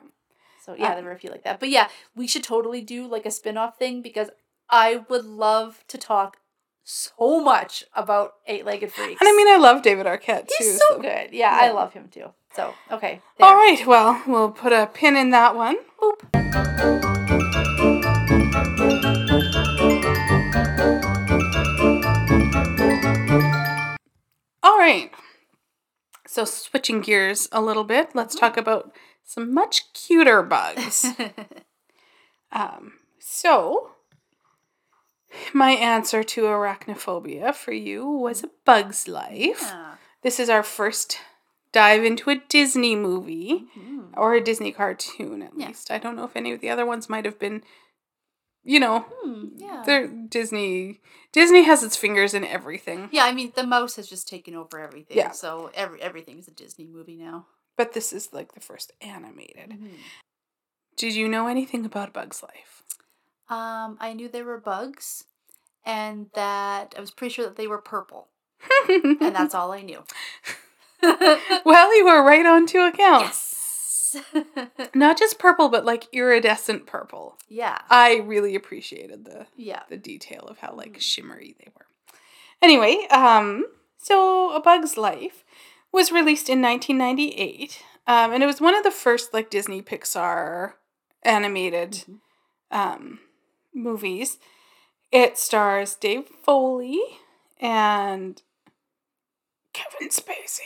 So 0.65 0.75
yeah, 0.79 0.93
Uh, 0.93 0.95
there 0.95 1.05
were 1.05 1.11
a 1.13 1.19
few 1.19 1.31
like 1.31 1.43
that. 1.43 1.59
But 1.59 1.71
yeah, 1.71 1.89
we 2.15 2.29
should 2.29 2.45
totally 2.45 2.81
do 2.81 3.09
like 3.09 3.27
a 3.27 3.31
spin-off 3.33 3.77
thing 3.77 4.03
because 4.03 4.31
I 4.71 5.05
would 5.09 5.25
love 5.25 5.83
to 5.89 5.99
talk 5.99 6.37
so 6.89 7.39
much 7.41 7.85
about 7.95 8.33
eight-legged 8.47 8.91
freaks. 8.91 9.21
And 9.21 9.29
I 9.29 9.37
mean, 9.37 9.47
I 9.47 9.59
love 9.59 9.83
David 9.83 10.07
Arquette 10.07 10.49
too. 10.49 10.55
he's 10.59 10.81
so 10.89 10.99
good. 10.99 11.29
Yeah, 11.33 11.51
I 11.53 11.71
love 11.71 11.93
him 11.93 12.09
too. 12.11 12.31
So 12.55 12.73
okay. 12.91 13.21
All 13.41 13.51
there. 13.51 13.57
right, 13.59 13.87
well, 13.87 14.23
we'll 14.27 14.51
put 14.51 14.73
a 14.73 14.87
pin 14.87 15.15
in 15.15 15.29
that 15.31 15.55
one. 15.55 15.77
Boop. 16.01 16.25
All 24.63 24.79
right. 24.79 25.11
So 26.27 26.47
switching 26.47 27.03
gears 27.03 27.49
a 27.53 27.61
little 27.61 27.85
bit, 27.85 28.11
let's 28.15 28.35
talk 28.35 28.57
about 28.57 28.93
some 29.25 29.53
much 29.53 29.93
cuter 29.93 30.43
bugs. 30.43 31.05
um, 32.53 32.93
so 33.19 33.91
my 35.53 35.73
answer 35.73 36.23
to 36.25 36.43
arachnophobia 36.43 37.55
for 37.55 37.73
you 37.73 38.09
was 38.09 38.43
a 38.43 38.51
bug's 38.65 39.07
life. 39.09 39.61
Yeah. 39.63 39.95
This 40.23 40.41
is 40.41 40.49
our 40.51 40.63
first 40.63 41.19
dive 41.73 42.05
into 42.05 42.31
a 42.31 42.37
Disney 42.49 42.97
movie 42.97 43.67
Mhm. 43.77 44.11
or 44.17 44.35
a 44.35 44.41
Disney 44.41 44.73
cartoon 44.73 45.43
at 45.43 45.53
Yeah. 45.57 45.69
least. 45.69 45.91
I 45.91 45.99
don't 45.99 46.17
know 46.17 46.25
if 46.25 46.35
any 46.37 46.53
of 46.53 46.61
the 46.61 46.71
other 46.71 46.87
ones 46.87 47.09
might 47.09 47.25
have 47.25 47.39
been 47.39 47.63
you 48.65 48.81
know, 48.81 49.01
Hmm, 49.23 49.49
yeah. 49.57 49.83
they're 49.87 50.09
Disney 50.09 51.01
Disney 51.33 51.63
has 51.63 51.83
its 51.83 51.97
fingers 51.97 52.35
in 52.35 52.45
everything. 52.45 53.09
Yeah, 53.13 53.25
I 53.25 53.33
mean 53.33 53.53
the 53.55 53.67
mouse 53.67 53.97
has 53.97 54.09
just 54.09 54.29
taken 54.29 54.55
over 54.55 54.79
everything. 54.79 55.17
Yeah. 55.17 55.31
So 55.31 55.71
every 55.75 56.03
everything's 56.03 56.49
a 56.49 56.51
Disney 56.51 56.87
movie 56.87 57.17
now. 57.17 57.47
But 57.77 57.93
this 57.93 58.13
is 58.13 58.33
like 58.33 58.53
the 58.53 58.61
first 58.61 58.93
animated. 59.01 59.71
Mhm. 59.71 59.91
Did 60.97 61.15
you 61.15 61.29
know 61.29 61.47
anything 61.47 61.87
about 61.87 62.13
Bug's 62.13 62.43
Life? 62.43 62.78
Um, 63.51 63.97
I 64.01 64.13
knew 64.15 64.29
there 64.29 64.45
were 64.45 64.61
bugs, 64.61 65.25
and 65.85 66.27
that 66.35 66.95
I 66.97 67.01
was 67.01 67.11
pretty 67.11 67.33
sure 67.33 67.45
that 67.47 67.57
they 67.57 67.67
were 67.67 67.79
purple, 67.81 68.29
and 68.89 69.35
that's 69.35 69.55
all 69.55 69.73
I 69.73 69.83
knew. 69.83 70.05
well, 71.65 71.97
you 71.97 72.05
were 72.05 72.23
right 72.23 72.45
on 72.47 72.67
two 72.67 72.81
accounts. 72.85 73.55
yes. 74.15 74.23
Not 74.95 75.19
just 75.19 75.39
purple, 75.39 75.69
but 75.69 75.85
like 75.85 76.09
iridescent 76.13 76.87
purple. 76.87 77.37
yeah. 77.49 77.79
I 77.91 78.17
really 78.25 78.55
appreciated 78.55 79.25
the 79.25 79.47
Yeah. 79.57 79.83
the 79.89 79.97
detail 79.99 80.45
of 80.49 80.59
how 80.59 80.75
like 80.75 81.01
shimmery 81.01 81.55
they 81.59 81.69
were. 81.77 81.87
Anyway, 82.63 83.07
um, 83.11 83.67
so 83.99 84.51
A 84.55 84.61
Bug's 84.61 84.97
Life 84.97 85.45
was 85.93 86.11
released 86.11 86.49
in 86.49 86.61
1998, 86.63 87.83
um, 88.07 88.33
and 88.33 88.43
it 88.43 88.47
was 88.47 88.61
one 88.61 88.75
of 88.75 88.83
the 88.83 88.91
first 88.91 89.33
like 89.35 89.51
Disney 89.51 89.83
Pixar 89.83 90.73
animated 91.23 92.05
Mhm. 92.09 92.19
um, 92.71 93.21
movies. 93.79 94.39
It 95.11 95.39
stars 95.39 95.95
Dave 95.95 96.27
Foley 96.45 97.01
and 97.61 98.43
Kevin 99.73 100.09
Spacey. 100.09 100.61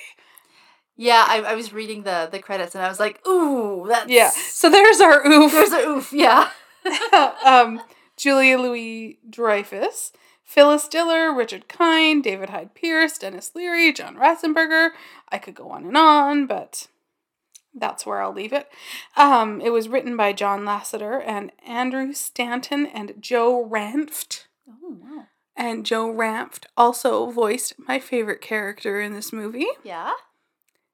Yeah, 0.96 1.24
I, 1.26 1.42
I 1.42 1.54
was 1.54 1.72
reading 1.72 2.02
the 2.02 2.28
the 2.30 2.38
credits 2.38 2.74
and 2.74 2.84
I 2.84 2.88
was 2.88 3.00
like, 3.00 3.26
ooh, 3.26 3.86
that's 3.88 4.10
Yeah, 4.10 4.30
so 4.30 4.68
there's 4.68 5.00
our 5.00 5.26
oof. 5.26 5.52
There's 5.52 5.72
a 5.72 5.86
oof, 5.86 6.12
yeah. 6.12 6.50
um, 7.44 7.80
Julia 8.16 8.58
Louis 8.58 9.18
Dreyfus, 9.28 10.12
Phyllis 10.44 10.88
Diller, 10.88 11.34
Richard 11.34 11.68
Kind, 11.68 12.24
David 12.24 12.50
Hyde 12.50 12.74
Pierce, 12.74 13.18
Denis 13.18 13.52
Leary, 13.54 13.92
John 13.92 14.16
Ratzenberger. 14.16 14.90
I 15.30 15.38
could 15.38 15.54
go 15.54 15.70
on 15.70 15.86
and 15.86 15.96
on, 15.96 16.46
but 16.46 16.88
that's 17.74 18.04
where 18.06 18.20
I'll 18.22 18.32
leave 18.32 18.52
it. 18.52 18.68
Um, 19.16 19.60
it 19.60 19.70
was 19.70 19.88
written 19.88 20.16
by 20.16 20.32
John 20.32 20.64
Lasseter 20.64 21.22
and 21.26 21.52
Andrew 21.66 22.12
Stanton 22.12 22.86
and 22.86 23.14
Joe 23.20 23.66
Ranft. 23.70 24.46
Oh 24.68 24.96
wow. 25.00 25.24
And 25.56 25.84
Joe 25.86 26.06
Ranft 26.12 26.64
also 26.76 27.30
voiced 27.30 27.74
my 27.78 27.98
favorite 27.98 28.40
character 28.40 29.00
in 29.00 29.12
this 29.14 29.32
movie. 29.32 29.66
Yeah. 29.84 30.12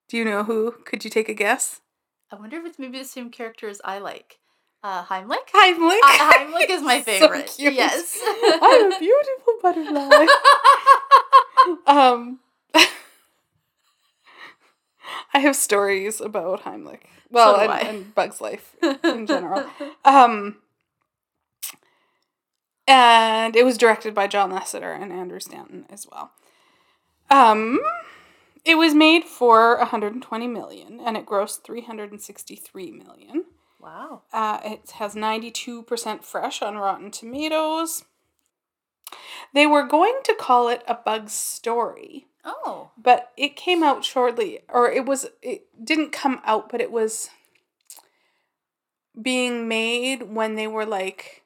Do 0.08 0.16
you 0.16 0.24
know 0.24 0.44
who? 0.44 0.72
Could 0.84 1.04
you 1.04 1.10
take 1.10 1.28
a 1.28 1.34
guess? 1.34 1.80
I 2.32 2.36
wonder 2.36 2.56
if 2.58 2.66
it's 2.66 2.78
maybe 2.78 2.98
the 2.98 3.04
same 3.04 3.30
character 3.30 3.68
as 3.68 3.80
I 3.84 3.98
like. 3.98 4.38
Uh, 4.82 5.04
Heimlich. 5.04 5.48
Heimlich. 5.54 5.98
Uh, 6.02 6.32
Heimlich 6.32 6.70
is 6.70 6.82
my 6.82 6.98
So 7.00 7.04
favorite. 7.04 7.52
cute. 7.56 7.74
yes. 7.74 8.18
I'm 8.24 8.92
a 8.92 8.98
beautiful 8.98 9.54
butterfly. 9.62 10.26
um, 11.86 12.40
I 15.34 15.40
have 15.40 15.56
stories 15.56 16.20
about 16.20 16.62
Heimlich. 16.64 17.00
Well, 17.30 17.56
do 17.56 17.60
and, 17.62 17.88
and 17.88 18.14
Bug's 18.14 18.40
Life 18.40 18.76
in 19.04 19.26
general. 19.26 19.64
Um, 20.04 20.56
and 22.86 23.54
it 23.54 23.64
was 23.66 23.76
directed 23.76 24.14
by 24.14 24.26
John 24.26 24.50
Lasseter 24.50 24.98
and 24.98 25.12
Andrew 25.12 25.40
Stanton 25.40 25.84
as 25.90 26.06
well. 26.10 26.30
Um, 27.30 27.80
it 28.64 28.76
was 28.76 28.94
made 28.94 29.24
for 29.24 29.76
120 29.76 30.46
million, 30.46 30.98
and 31.04 31.16
it 31.16 31.26
grossed 31.26 31.62
363 31.64 32.90
million. 32.92 33.44
wow. 33.78 34.22
Uh, 34.32 34.60
it 34.64 34.92
has 34.92 35.14
92% 35.14 36.24
fresh 36.24 36.62
on 36.62 36.76
Rotten 36.76 37.10
Tomatoes. 37.10 38.04
They 39.52 39.66
were 39.66 39.86
going 39.86 40.20
to 40.24 40.34
call 40.34 40.68
it 40.68 40.82
a 40.86 40.94
Bug's 40.94 41.32
Story, 41.32 42.26
Oh. 42.48 42.90
but 42.96 43.32
it 43.36 43.56
came 43.56 43.82
out 43.82 44.04
shortly, 44.04 44.60
or 44.68 44.90
it 44.90 45.04
was, 45.04 45.26
it 45.42 45.66
didn't 45.84 46.12
come 46.12 46.40
out, 46.44 46.70
but 46.70 46.80
it 46.80 46.90
was 46.90 47.30
being 49.20 49.68
made 49.68 50.22
when 50.34 50.54
they 50.54 50.66
were 50.66 50.86
like 50.86 51.42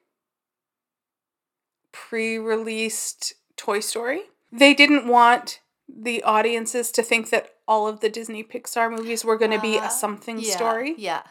pre 1.90 2.38
released 2.38 3.34
Toy 3.56 3.80
Story. 3.80 4.22
They 4.50 4.74
didn't 4.74 5.06
want 5.06 5.60
the 5.88 6.22
audiences 6.22 6.90
to 6.92 7.02
think 7.02 7.30
that 7.30 7.50
all 7.66 7.86
of 7.86 8.00
the 8.00 8.08
Disney 8.08 8.44
Pixar 8.44 8.90
movies 8.90 9.24
were 9.24 9.38
going 9.38 9.50
to 9.50 9.60
be 9.60 9.78
Uh, 9.78 9.86
a 9.86 9.90
something 9.90 10.38
yeah, 10.38 10.54
story. 10.54 10.94
Yeah. 10.98 11.22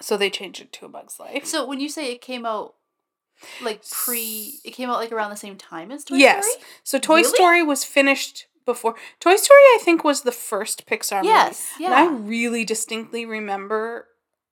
So 0.00 0.16
they 0.16 0.30
changed 0.30 0.60
it 0.60 0.72
to 0.74 0.86
a 0.86 0.88
Bug's 0.88 1.18
Life. 1.20 1.46
So 1.46 1.66
when 1.66 1.80
you 1.80 1.88
say 1.88 2.12
it 2.12 2.20
came 2.20 2.44
out 2.46 2.74
like 3.62 3.82
pre 3.90 4.60
it 4.64 4.72
came 4.72 4.90
out 4.90 4.98
like 4.98 5.12
around 5.12 5.30
the 5.30 5.36
same 5.36 5.56
time 5.56 5.90
as 5.90 6.04
Toy 6.04 6.16
yes. 6.16 6.44
Story? 6.44 6.56
Yes. 6.58 6.68
So 6.84 6.98
Toy 6.98 7.16
Really? 7.16 7.28
Story 7.28 7.62
was 7.62 7.84
finished 7.84 8.46
before. 8.72 8.94
Toy 9.18 9.36
Story, 9.36 9.60
I 9.74 9.78
think, 9.82 10.04
was 10.04 10.22
the 10.22 10.32
first 10.32 10.86
Pixar 10.86 11.22
Yes. 11.24 11.72
movie. 11.78 11.84
And 11.86 11.94
I 11.94 12.06
really 12.06 12.64
distinctly 12.64 13.24
remember 13.24 14.08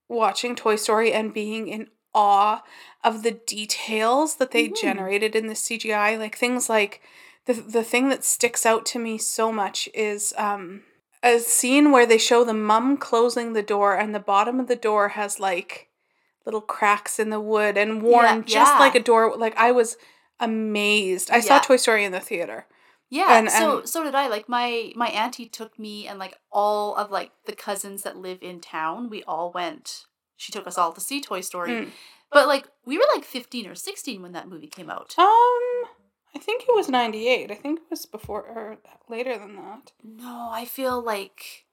watching 0.09 0.55
Toy 0.57 0.77
Story 0.77 1.13
and 1.13 1.35
being 1.35 1.69
in 1.69 1.89
awe 2.15 2.63
of 3.05 3.23
the 3.23 3.33
details 3.33 4.37
that 4.37 4.51
they 4.51 4.69
Mhm. 4.69 4.81
generated 4.81 5.37
in 5.37 5.47
the 5.47 5.55
CGI. 5.55 6.17
Like 6.17 6.37
things 6.37 6.69
like 6.69 7.01
the 7.47 7.55
the 7.55 7.85
thing 7.85 8.09
that 8.09 8.25
sticks 8.25 8.65
out 8.67 8.85
to 8.87 8.99
me 8.99 9.19
so 9.19 9.53
much 9.53 9.89
is 9.95 10.35
um 10.37 10.83
a 11.23 11.39
scene 11.41 11.91
where 11.93 12.07
they 12.07 12.19
show 12.19 12.45
the 12.45 12.55
mum 12.55 12.97
closing 12.97 13.53
the 13.53 13.63
door 13.63 13.95
and 13.97 14.15
the 14.15 14.21
bottom 14.21 14.61
of 14.61 14.69
the 14.69 14.77
door 14.77 15.09
has 15.11 15.39
like 15.41 15.89
little 16.47 16.61
cracks 16.61 17.19
in 17.19 17.29
the 17.31 17.41
wood 17.41 17.77
and 17.77 18.03
worn 18.03 18.45
just 18.45 18.73
yeah. 18.75 18.79
like 18.79 18.95
a 18.95 19.01
door 19.01 19.37
like 19.37 19.57
I 19.57 19.71
was 19.73 19.97
amazed. 20.41 21.31
I 21.31 21.41
saw 21.41 21.59
Toy 21.59 21.77
Story 21.77 22.05
in 22.05 22.13
the 22.13 22.21
theater. 22.21 22.67
Yeah, 23.11 23.39
And- 23.39 23.51
so 23.51 23.79
and- 23.79 23.89
so 23.89 24.05
did 24.05 24.15
I. 24.15 24.29
Like 24.29 24.49
my 24.49 24.93
my 24.95 25.09
auntie 25.09 25.47
took 25.49 25.79
me 25.79 26.07
and 26.07 26.19
like 26.19 26.37
all 26.53 26.95
of 26.95 27.11
like 27.11 27.33
the 27.47 27.53
cousins 27.55 28.03
that 28.03 28.17
live 28.17 28.39
in 28.43 28.61
town. 28.61 29.09
We 29.09 29.23
all 29.25 29.51
went. 29.53 30.05
She 30.37 30.53
took 30.53 30.67
us 30.67 30.79
all 30.79 30.93
to 30.93 31.01
see 31.01 31.21
Toy 31.21 31.41
Story. 31.41 31.71
Mm. 31.71 31.91
But 32.31 32.47
like 32.47 32.69
we 32.85 32.99
were 32.99 33.07
like 33.15 33.25
15 33.25 33.67
or 33.67 33.75
16 33.75 34.21
when 34.23 34.33
that 34.33 34.49
movie 34.49 34.67
came 34.67 34.91
out. 34.91 35.15
Um 35.19 35.89
I 36.35 36.39
think 36.39 36.63
it 36.63 36.75
was 36.75 36.89
98. 36.89 37.51
I 37.51 37.55
think 37.55 37.81
it 37.81 37.91
was 37.91 38.05
before 38.05 38.43
or 38.43 38.79
later 39.09 39.37
than 39.39 39.57
that. 39.57 39.93
No, 40.05 40.51
I 40.53 40.67
feel 40.67 41.01
like 41.01 41.65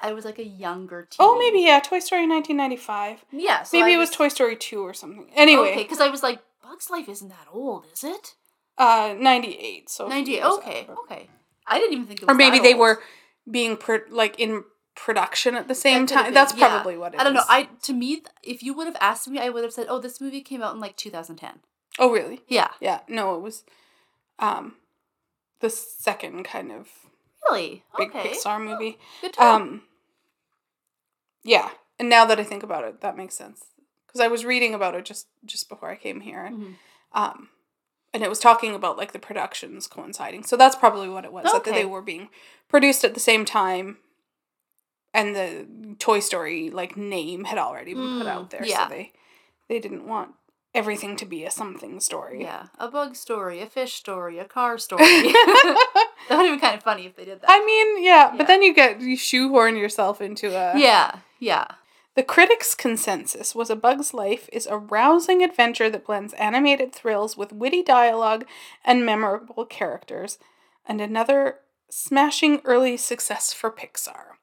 I 0.00 0.12
was 0.14 0.24
like 0.24 0.38
a 0.38 0.44
younger 0.44 1.02
teen. 1.02 1.18
Oh, 1.20 1.38
maybe 1.38 1.60
yeah, 1.64 1.80
Toy 1.80 2.00
Story 2.00 2.26
1995. 2.26 3.24
Yeah, 3.32 3.62
so 3.62 3.78
maybe 3.78 3.92
I 3.92 3.94
it 3.94 3.98
was 3.98 4.10
Toy 4.10 4.28
Story 4.28 4.56
2 4.56 4.80
or 4.80 4.94
something. 4.94 5.30
Anyway, 5.34 5.70
Okay, 5.72 5.82
because 5.82 6.00
I 6.00 6.08
was 6.08 6.22
like, 6.22 6.40
Bugs 6.62 6.90
Life 6.90 7.08
isn't 7.08 7.28
that 7.28 7.46
old, 7.52 7.84
is 7.92 8.02
it? 8.04 8.34
Uh 8.78 9.14
98. 9.18 9.88
So 9.90 10.08
98. 10.08 10.42
Okay, 10.44 10.80
after. 10.80 10.92
okay. 11.04 11.28
I 11.66 11.78
didn't 11.78 11.92
even 11.94 12.06
think 12.06 12.22
it 12.22 12.26
was 12.26 12.34
Or 12.34 12.36
maybe 12.36 12.58
they 12.60 12.72
old. 12.72 12.80
were 12.80 13.02
being 13.50 13.76
pro- 13.76 14.00
like 14.10 14.38
in 14.38 14.64
production 14.94 15.54
at 15.54 15.68
the 15.68 15.74
same 15.74 16.06
That 16.06 16.14
time. 16.14 16.24
been, 16.26 16.34
That's 16.34 16.54
yeah. 16.54 16.68
probably 16.68 16.96
what 16.96 17.12
it 17.12 17.16
is. 17.16 17.20
I 17.20 17.24
don't 17.24 17.34
know. 17.34 17.42
I 17.48 17.68
to 17.82 17.92
me, 17.92 18.16
th- 18.16 18.26
if 18.42 18.62
you 18.62 18.72
would 18.74 18.86
have 18.86 18.96
asked 19.00 19.28
me, 19.28 19.38
I 19.38 19.48
would 19.48 19.62
have 19.64 19.72
said, 19.72 19.86
"Oh, 19.88 19.98
this 19.98 20.20
movie 20.20 20.40
came 20.42 20.62
out 20.62 20.74
in 20.74 20.80
like 20.80 20.96
2010." 20.96 21.60
Oh, 21.98 22.10
really? 22.12 22.40
Yeah, 22.48 22.68
Yeah, 22.80 23.00
no, 23.08 23.34
it 23.34 23.40
was 23.42 23.64
um 24.38 24.74
the 25.60 25.70
second 25.70 26.44
kind 26.44 26.70
of 26.70 26.88
really. 27.50 27.84
big 27.96 28.10
okay, 28.10 28.30
Pixar 28.34 28.62
movie. 28.62 28.98
good. 29.22 29.38
Um, 29.38 29.82
yeah, 31.42 31.70
and 31.98 32.08
now 32.08 32.24
that 32.26 32.38
I 32.40 32.44
think 32.44 32.62
about 32.62 32.84
it, 32.84 33.00
that 33.00 33.16
makes 33.16 33.34
sense 33.34 33.64
because 34.06 34.20
I 34.20 34.28
was 34.28 34.44
reading 34.44 34.74
about 34.74 34.94
it 34.94 35.04
just 35.04 35.26
just 35.44 35.68
before 35.68 35.90
I 35.90 35.96
came 35.96 36.20
here, 36.20 36.44
and 36.44 36.56
Mhm. 36.58 36.74
um, 37.12 37.48
and 38.16 38.24
it 38.24 38.30
was 38.30 38.38
talking 38.38 38.74
about 38.74 38.96
like 38.96 39.12
the 39.12 39.18
productions 39.18 39.86
coinciding. 39.86 40.42
So 40.44 40.56
that's 40.56 40.74
probably 40.74 41.06
what 41.06 41.26
it 41.26 41.32
was 41.34 41.44
that 41.52 41.64
they 41.64 41.84
were 41.84 42.00
being 42.00 42.30
produced 42.66 43.04
at 43.04 43.12
the 43.12 43.20
same 43.20 43.44
time, 43.44 43.98
and 45.12 45.36
the 45.36 45.66
Toy 45.98 46.20
Story 46.20 46.70
like 46.70 46.96
name 46.96 47.44
had 47.44 47.58
already 47.58 47.92
been 47.92 48.16
put 48.18 48.26
Mm, 48.26 48.30
out 48.30 48.50
there, 48.50 48.64
yeah. 48.64 48.88
so 48.88 48.94
they 48.94 49.12
they 49.68 49.78
didn't 49.78 50.06
want 50.06 50.30
everything 50.74 51.14
to 51.16 51.26
be 51.26 51.44
a 51.44 51.50
something 51.50 52.00
story. 52.00 52.40
Yeah, 52.40 52.68
a 52.78 52.88
bug 52.88 53.16
story, 53.16 53.60
a 53.60 53.66
fish 53.66 53.92
story, 53.92 54.38
a 54.38 54.46
car 54.46 54.78
story. 54.78 55.02
that 55.04 55.76
would 56.30 56.38
have 56.38 56.52
been 56.52 56.58
kind 56.60 56.74
of 56.76 56.82
funny 56.82 57.04
if 57.06 57.16
they 57.16 57.26
did 57.26 57.42
that. 57.42 57.50
I 57.50 57.64
mean, 57.66 58.02
yeah, 58.02 58.30
Yeah. 58.30 58.36
but 58.38 58.46
then 58.46 58.62
you 58.62 58.72
get 58.74 59.00
you 59.02 59.16
shoehorn 59.16 59.76
yourself 59.76 60.22
into 60.22 60.48
a 60.56 60.78
yeah, 60.78 61.18
yeah. 61.38 61.66
The 62.16 62.22
critics' 62.22 62.74
consensus 62.74 63.54
was 63.54 63.68
A 63.68 63.76
Bug's 63.76 64.14
Life 64.14 64.48
is 64.50 64.66
a 64.66 64.78
rousing 64.78 65.42
adventure 65.44 65.90
that 65.90 66.06
blends 66.06 66.32
animated 66.34 66.94
thrills 66.94 67.36
with 67.36 67.52
witty 67.52 67.82
dialogue 67.82 68.46
and 68.86 69.04
memorable 69.04 69.66
characters, 69.66 70.38
and 70.86 71.02
another 71.02 71.58
smashing 71.90 72.62
early 72.64 72.96
success 72.96 73.52
for 73.52 73.70
Pixar. 73.70 74.36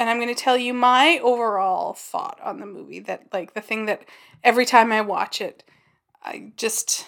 And 0.00 0.10
I'm 0.10 0.16
going 0.18 0.34
to 0.34 0.42
tell 0.42 0.56
you 0.58 0.74
my 0.74 1.20
overall 1.22 1.92
thought 1.92 2.40
on 2.42 2.58
the 2.58 2.66
movie 2.66 2.98
that, 3.00 3.32
like, 3.32 3.54
the 3.54 3.60
thing 3.60 3.86
that 3.86 4.02
every 4.42 4.66
time 4.66 4.90
I 4.90 5.00
watch 5.00 5.40
it, 5.40 5.62
I 6.24 6.50
just, 6.56 7.06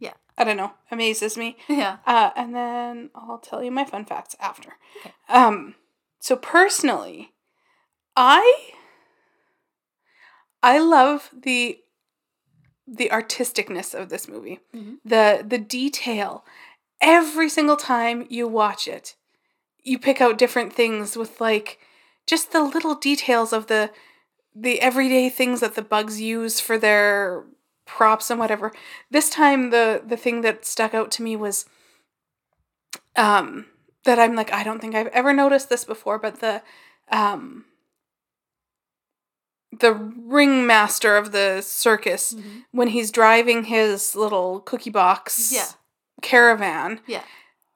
Yeah. 0.00 0.14
I 0.36 0.42
don't 0.42 0.56
know, 0.56 0.72
amazes 0.90 1.36
me. 1.36 1.56
Yeah. 1.68 1.98
Uh, 2.04 2.30
and 2.34 2.52
then 2.52 3.10
I'll 3.14 3.38
tell 3.38 3.62
you 3.62 3.70
my 3.70 3.84
fun 3.84 4.06
facts 4.06 4.34
after. 4.40 4.72
Okay. 5.00 5.12
Um, 5.28 5.76
so 6.18 6.34
personally, 6.34 7.30
I 8.16 8.72
I 10.62 10.78
love 10.78 11.30
the 11.32 11.78
the 12.86 13.08
artisticness 13.12 13.94
of 13.98 14.08
this 14.08 14.28
movie. 14.28 14.60
Mhm. 14.74 14.98
The 15.04 15.44
the 15.46 15.58
detail. 15.58 16.44
Every 17.00 17.48
single 17.48 17.76
time 17.76 18.26
you 18.28 18.46
watch 18.48 18.86
it, 18.88 19.16
you 19.82 19.98
pick 19.98 20.20
out 20.20 20.38
different 20.38 20.72
things 20.72 21.16
with 21.16 21.40
like 21.40 21.78
just 22.26 22.52
the 22.52 22.62
little 22.62 22.94
details 22.94 23.52
of 23.52 23.66
the 23.68 23.90
the 24.54 24.80
everyday 24.80 25.28
things 25.30 25.60
that 25.60 25.74
the 25.74 25.82
bugs 25.82 26.20
use 26.20 26.60
for 26.60 26.78
their 26.78 27.44
props 27.86 28.30
and 28.30 28.40
whatever. 28.40 28.72
This 29.10 29.30
time 29.30 29.70
the 29.70 30.02
the 30.06 30.16
thing 30.16 30.42
that 30.42 30.64
stuck 30.66 30.94
out 30.94 31.10
to 31.12 31.22
me 31.22 31.36
was 31.36 31.66
um 33.16 33.66
that 34.04 34.18
I'm 34.18 34.34
like 34.34 34.52
I 34.52 34.62
don't 34.64 34.80
think 34.80 34.94
I've 34.94 35.06
ever 35.08 35.32
noticed 35.32 35.68
this 35.68 35.84
before 35.84 36.18
but 36.18 36.40
the 36.40 36.62
um 37.10 37.64
the 39.72 39.94
ringmaster 39.94 41.16
of 41.16 41.32
the 41.32 41.60
circus 41.62 42.34
Mhm. 42.34 42.64
when 42.72 42.88
he's 42.88 43.10
driving 43.10 43.64
his 43.64 44.14
little 44.14 44.60
cookie 44.60 44.90
box 44.90 45.50
Yeah. 45.52 45.68
caravan 46.20 47.00
Yeah. 47.06 47.22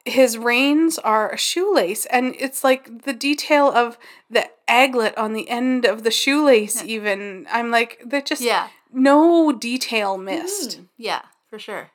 his 0.05 0.37
reins 0.39 0.99
are 0.99 1.33
a 1.33 1.37
shoelace 1.39 2.07
and 2.07 2.37
it's 2.39 2.63
like 2.63 3.03
the 3.05 3.13
detail 3.13 3.69
of 3.73 3.99
the 4.31 4.49
aglet 4.69 5.15
on 5.17 5.33
the 5.33 5.49
end 5.49 5.85
of 5.85 6.03
the 6.05 6.11
shoelace 6.11 6.77
Yeah. 6.83 6.85
even 6.97 7.47
i'm 7.51 7.71
like 7.71 8.01
they're 8.05 8.21
just 8.21 8.43
Yeah. 8.43 8.69
no 8.93 9.51
detail 9.53 10.19
missed 10.19 10.79
Mhm. 10.81 10.89
Yeah, 10.99 11.23
for 11.51 11.59
sure. 11.59 11.91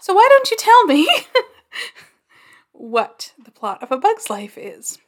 so 0.00 0.12
why 0.14 0.26
don't 0.30 0.50
you 0.50 0.56
tell 0.56 0.84
me 0.86 1.06
what 2.72 3.32
the 3.42 3.50
plot 3.50 3.82
of 3.82 3.92
a 3.92 3.96
bug's 3.98 4.28
life 4.30 4.56
is 4.58 4.98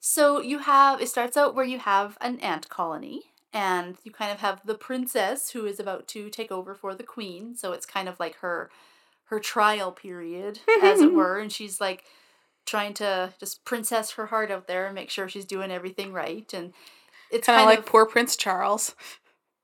So 0.00 0.40
you 0.42 0.58
have 0.58 1.00
it 1.00 1.08
starts 1.08 1.36
out 1.36 1.54
where 1.54 1.64
you 1.64 1.78
have 1.78 2.18
an 2.20 2.38
ant 2.40 2.68
colony 2.68 3.30
and 3.54 3.96
you 4.04 4.10
kind 4.10 4.30
of 4.32 4.40
have 4.40 4.60
the 4.66 4.74
princess 4.74 5.50
who 5.50 5.64
is 5.64 5.80
about 5.80 6.06
to 6.08 6.28
take 6.28 6.52
over 6.52 6.74
for 6.74 6.94
the 6.94 7.02
queen. 7.02 7.56
So 7.56 7.72
it's 7.72 7.86
kind 7.86 8.08
of 8.08 8.20
like 8.20 8.36
her 8.36 8.70
her 9.28 9.40
trial 9.40 9.90
period 9.90 10.60
as 10.82 11.00
it 11.00 11.12
were 11.14 11.38
and 11.38 11.50
she's 11.50 11.80
like 11.80 12.04
trying 12.66 12.92
to 12.92 13.32
just 13.40 13.64
princess 13.64 14.12
her 14.12 14.26
heart 14.26 14.50
out 14.50 14.66
there 14.66 14.84
and 14.84 14.94
make 14.94 15.08
sure 15.08 15.30
she's 15.30 15.46
doing 15.46 15.70
everything 15.70 16.12
right 16.12 16.52
and 16.52 16.74
it's 17.30 17.46
kind 17.46 17.64
like 17.64 17.78
of 17.78 17.86
poor 17.86 18.04
prince 18.04 18.36
charles 18.36 18.94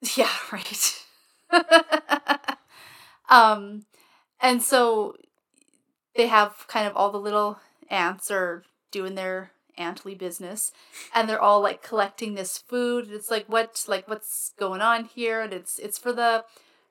Yeah, 0.16 0.30
right. 0.50 1.04
um, 3.28 3.84
and 4.40 4.62
so 4.62 5.14
they 6.16 6.26
have 6.26 6.64
kind 6.68 6.86
of 6.86 6.96
all 6.96 7.10
the 7.10 7.20
little 7.20 7.60
ants 7.90 8.30
are 8.30 8.62
doing 8.90 9.14
their 9.14 9.50
antly 9.80 10.16
business, 10.16 10.72
and 11.14 11.28
they're 11.28 11.42
all 11.42 11.60
like 11.60 11.82
collecting 11.82 12.34
this 12.34 12.58
food. 12.58 13.08
It's 13.10 13.30
like 13.30 13.46
what, 13.46 13.84
like 13.88 14.08
what's 14.08 14.52
going 14.58 14.80
on 14.80 15.06
here, 15.06 15.40
and 15.40 15.52
it's 15.52 15.78
it's 15.78 15.98
for 15.98 16.12
the 16.12 16.44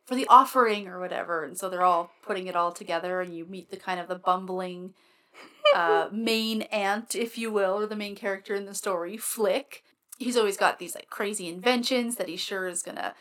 for 0.09 0.15
the 0.15 0.27
offering 0.27 0.87
or 0.87 0.99
whatever. 0.99 1.43
And 1.43 1.55
so 1.55 1.69
they're 1.69 1.83
all 1.83 2.11
putting 2.23 2.47
it 2.47 2.55
all 2.55 2.71
together, 2.71 3.21
and 3.21 3.35
you 3.35 3.45
meet 3.45 3.69
the 3.69 3.77
kind 3.77 3.99
of 3.99 4.07
the 4.07 4.15
bumbling 4.15 4.95
uh, 5.75 6.09
main 6.11 6.63
ant, 6.63 7.13
if 7.13 7.37
you 7.37 7.51
will, 7.51 7.73
or 7.73 7.85
the 7.85 7.95
main 7.95 8.15
character 8.15 8.55
in 8.55 8.65
the 8.65 8.73
story, 8.73 9.17
Flick. 9.17 9.83
He's 10.17 10.35
always 10.35 10.57
got 10.57 10.79
these 10.79 10.95
like 10.95 11.11
crazy 11.11 11.47
inventions 11.47 12.15
that 12.15 12.27
he 12.27 12.37
sure 12.37 12.67
is 12.67 12.81
gonna, 12.81 13.13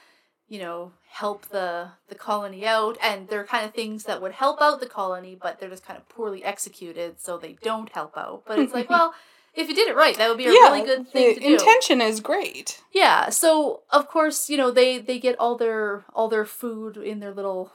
you 0.48 0.58
know, 0.58 0.92
help 1.10 1.50
the 1.50 1.90
the 2.08 2.14
colony 2.14 2.66
out, 2.66 2.96
and 3.02 3.28
they're 3.28 3.44
kind 3.44 3.66
of 3.66 3.74
things 3.74 4.04
that 4.04 4.22
would 4.22 4.32
help 4.32 4.62
out 4.62 4.80
the 4.80 4.86
colony, 4.86 5.36
but 5.40 5.60
they're 5.60 5.68
just 5.68 5.84
kind 5.84 5.98
of 5.98 6.08
poorly 6.08 6.42
executed, 6.42 7.20
so 7.20 7.36
they 7.36 7.58
don't 7.62 7.92
help 7.92 8.16
out. 8.16 8.44
But 8.46 8.60
it's 8.60 8.72
like, 8.72 8.88
well, 8.96 9.12
if 9.59 9.68
you 9.68 9.74
did 9.74 9.88
it 9.88 9.96
right, 9.96 10.16
that 10.16 10.28
would 10.28 10.38
be 10.38 10.46
a 10.46 10.50
really 10.50 10.82
good 10.82 11.09
thing 11.09 11.34
to 11.34 11.40
do. 11.40 11.52
intention 11.54 12.00
is 12.00 12.20
great 12.20 12.80
Yeah, 12.92 13.28
so 13.28 13.82
of 13.90 14.09
course, 14.09 14.48
you 14.48 14.56
know, 14.56 14.70
they 14.70 14.98
they 14.98 15.18
get 15.18 15.38
all 15.38 15.56
their 15.56 16.04
all 16.14 16.28
their 16.28 16.44
food 16.44 16.96
in 16.96 17.20
their 17.20 17.32
little 17.32 17.72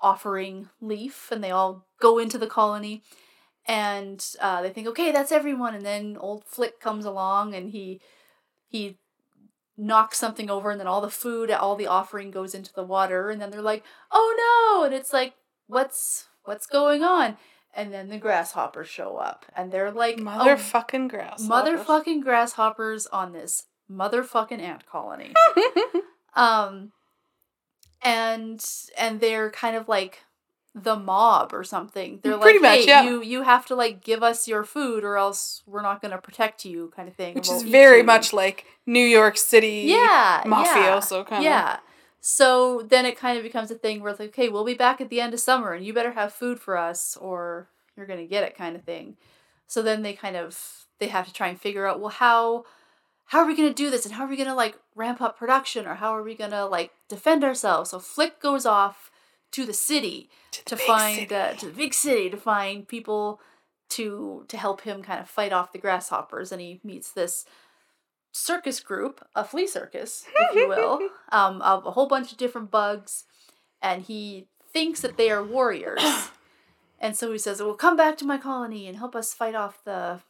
offering 0.00 0.68
leaf 0.80 1.30
and 1.30 1.42
they 1.42 1.50
all 1.50 1.86
go 2.00 2.18
into 2.18 2.36
the 2.36 2.46
colony 2.46 3.02
and 3.66 4.26
uh, 4.40 4.60
they 4.60 4.70
think, 4.70 4.88
okay, 4.88 5.12
that's 5.12 5.30
everyone. 5.30 5.74
And 5.74 5.86
then 5.86 6.16
old 6.18 6.44
Flick 6.44 6.80
comes 6.80 7.04
along 7.04 7.54
and 7.54 7.70
he 7.70 8.00
he 8.68 8.98
knocks 9.76 10.18
something 10.18 10.50
over 10.50 10.70
and 10.70 10.80
then 10.80 10.86
all 10.86 11.00
the 11.00 11.10
food, 11.10 11.50
all 11.50 11.76
the 11.76 11.86
offering 11.86 12.30
goes 12.30 12.54
into 12.54 12.72
the 12.72 12.84
water 12.84 13.30
and 13.30 13.40
then 13.40 13.50
they're 13.50 13.62
like, 13.62 13.84
oh 14.10 14.34
no! 14.80 14.84
And 14.84 14.94
it's 14.94 15.12
like, 15.12 15.34
what's 15.66 16.28
what's 16.44 16.66
going 16.66 17.02
on? 17.02 17.36
And 17.74 17.92
then 17.92 18.08
the 18.08 18.18
grasshoppers 18.18 18.88
show 18.88 19.16
up 19.16 19.46
and 19.56 19.72
they're 19.72 19.90
like, 19.90 20.16
oh, 20.20 20.24
motherfucking 20.24 21.08
grass 21.08 21.42
motherfucking 21.46 22.22
grasshoppers 22.22 23.06
on 23.06 23.32
this 23.32 23.64
motherfucking 23.90 24.60
ant 24.60 24.84
colony. 24.86 25.32
um 26.34 26.92
and 28.02 28.64
and 28.98 29.20
they're 29.20 29.50
kind 29.50 29.76
of 29.76 29.88
like 29.88 30.24
the 30.74 30.96
mob 30.96 31.52
or 31.52 31.64
something. 31.64 32.20
They're 32.22 32.38
Pretty 32.38 32.58
like, 32.58 32.78
much, 32.78 32.80
hey, 32.80 32.86
yeah. 32.86 33.02
you 33.04 33.22
you 33.22 33.42
have 33.42 33.66
to 33.66 33.74
like 33.74 34.02
give 34.02 34.22
us 34.22 34.48
your 34.48 34.64
food 34.64 35.04
or 35.04 35.16
else 35.16 35.62
we're 35.66 35.82
not 35.82 36.00
gonna 36.00 36.18
protect 36.18 36.64
you, 36.64 36.92
kind 36.96 37.08
of 37.08 37.14
thing. 37.14 37.34
which 37.34 37.48
We'll 37.48 37.58
is 37.58 37.62
very 37.64 37.98
you." 37.98 38.04
much 38.04 38.32
like 38.32 38.64
new 38.86 39.04
york 39.04 39.36
city 39.36 39.84
yeah 39.86 40.42
mafioso 40.44 41.18
yeah, 41.18 41.24
kinda. 41.24 41.44
Yeah. 41.44 41.76
So 42.24 42.82
then 42.88 43.04
it 43.04 43.18
kind 43.18 43.36
of 43.36 43.42
becomes 43.42 43.72
a 43.72 43.74
thing 43.74 44.00
where 44.00 44.12
it's 44.12 44.20
like, 44.20 44.28
okay, 44.28 44.48
we'll 44.48 44.64
be 44.64 44.74
back 44.74 45.00
at 45.00 45.10
the 45.10 45.20
end 45.20 45.34
of 45.34 45.40
summer 45.40 45.72
and 45.72 45.84
you 45.84 45.92
better 45.92 46.12
have 46.12 46.32
food 46.32 46.60
for 46.60 46.76
us 46.76 47.16
or 47.20 47.68
you're 47.96 48.06
gonna 48.06 48.26
get 48.26 48.44
it 48.44 48.56
kind 48.56 48.76
of 48.76 48.84
thing. 48.84 49.16
So 49.66 49.82
then 49.82 50.02
they 50.02 50.12
kind 50.12 50.36
of 50.36 50.86
they 51.00 51.08
have 51.08 51.26
to 51.26 51.32
try 51.32 51.48
and 51.48 51.60
figure 51.60 51.84
out, 51.84 51.98
well, 51.98 52.10
how 52.10 52.64
how 53.26 53.40
are 53.40 53.46
we 53.46 53.56
gonna 53.56 53.74
do 53.74 53.90
this 53.90 54.06
and 54.06 54.14
how 54.14 54.24
are 54.24 54.28
we 54.28 54.36
gonna 54.36 54.54
like 54.54 54.78
ramp 54.94 55.20
up 55.20 55.36
production 55.36 55.84
or 55.84 55.96
how 55.96 56.14
are 56.14 56.22
we 56.22 56.36
gonna 56.36 56.64
like 56.64 56.92
defend 57.08 57.42
ourselves? 57.42 57.90
So 57.90 57.98
Flick 57.98 58.40
goes 58.40 58.64
off 58.66 59.10
to 59.50 59.66
the 59.66 59.72
city 59.72 60.30
To 60.52 60.64
the 60.64 60.70
to 60.70 60.76
find 60.76 61.16
city. 61.16 61.34
Uh, 61.34 61.54
to 61.54 61.66
the 61.66 61.72
big 61.72 61.92
city 61.92 62.30
to 62.30 62.36
find 62.36 62.86
people 62.86 63.40
to 63.90 64.44
to 64.46 64.56
help 64.56 64.82
him 64.82 65.02
kind 65.02 65.20
of 65.20 65.28
fight 65.28 65.52
off 65.52 65.72
the 65.72 65.78
grasshoppers 65.78 66.52
and 66.52 66.60
he 66.60 66.80
meets 66.84 67.10
this 67.10 67.44
circus 68.32 68.80
group 68.80 69.26
a 69.34 69.44
flea 69.44 69.66
circus 69.66 70.24
if 70.34 70.56
you 70.56 70.66
will 70.66 70.98
um, 71.32 71.60
of 71.60 71.84
a 71.86 71.90
whole 71.90 72.06
bunch 72.06 72.32
of 72.32 72.38
different 72.38 72.70
bugs 72.70 73.24
and 73.82 74.02
he 74.02 74.46
thinks 74.72 75.00
that 75.00 75.16
they 75.16 75.30
are 75.30 75.44
warriors. 75.44 76.02
And 77.04 77.16
so 77.16 77.32
he 77.32 77.38
says 77.38 77.60
well 77.60 77.74
come 77.74 77.96
back 77.96 78.16
to 78.18 78.24
my 78.24 78.38
colony 78.38 78.86
and 78.86 78.96
help 78.96 79.16
us 79.16 79.34
fight 79.34 79.56
off 79.56 79.82
the 79.84 80.20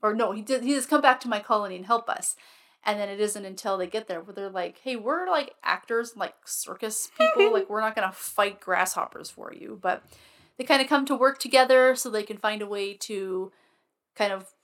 or 0.00 0.14
no 0.14 0.32
he 0.32 0.40
did 0.40 0.62
he 0.62 0.72
says 0.72 0.86
come 0.86 1.02
back 1.02 1.20
to 1.20 1.28
my 1.28 1.40
colony 1.40 1.76
and 1.76 1.84
help 1.84 2.08
us. 2.08 2.36
And 2.82 2.98
then 2.98 3.10
it 3.10 3.20
isn't 3.20 3.44
until 3.44 3.76
they 3.76 3.86
get 3.86 4.08
there 4.08 4.22
where 4.22 4.32
they're 4.32 4.48
like 4.48 4.78
hey 4.82 4.96
we're 4.96 5.28
like 5.28 5.54
actors 5.62 6.16
like 6.16 6.34
circus 6.46 7.10
people 7.18 7.52
like 7.52 7.68
we're 7.68 7.82
not 7.82 7.94
gonna 7.94 8.12
fight 8.12 8.62
grasshoppers 8.62 9.28
for 9.28 9.52
you. 9.52 9.78
But 9.82 10.02
they 10.56 10.64
kind 10.64 10.80
of 10.80 10.88
come 10.88 11.04
to 11.04 11.14
work 11.14 11.38
together 11.38 11.94
so 11.94 12.08
they 12.08 12.22
can 12.22 12.38
find 12.38 12.62
a 12.62 12.66
way 12.66 12.94
to 12.94 13.52
kind 14.14 14.32
of 14.32 14.54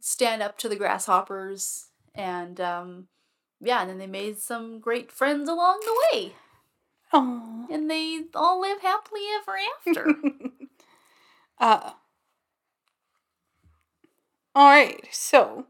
stand 0.00 0.42
up 0.42 0.58
to 0.58 0.68
the 0.68 0.76
grasshoppers 0.76 1.89
and 2.14 2.60
um 2.60 3.06
yeah 3.60 3.80
and 3.80 3.90
then 3.90 3.98
they 3.98 4.06
made 4.06 4.38
some 4.38 4.80
great 4.80 5.10
friends 5.12 5.48
along 5.48 5.80
the 5.84 6.18
way 6.18 6.32
Aw. 7.12 7.66
and 7.70 7.90
they 7.90 8.20
all 8.34 8.60
live 8.60 8.80
happily 8.82 9.22
ever 9.40 9.56
after 9.86 10.14
uh, 11.60 11.90
all 14.54 14.66
right, 14.68 15.06
so 15.12 15.66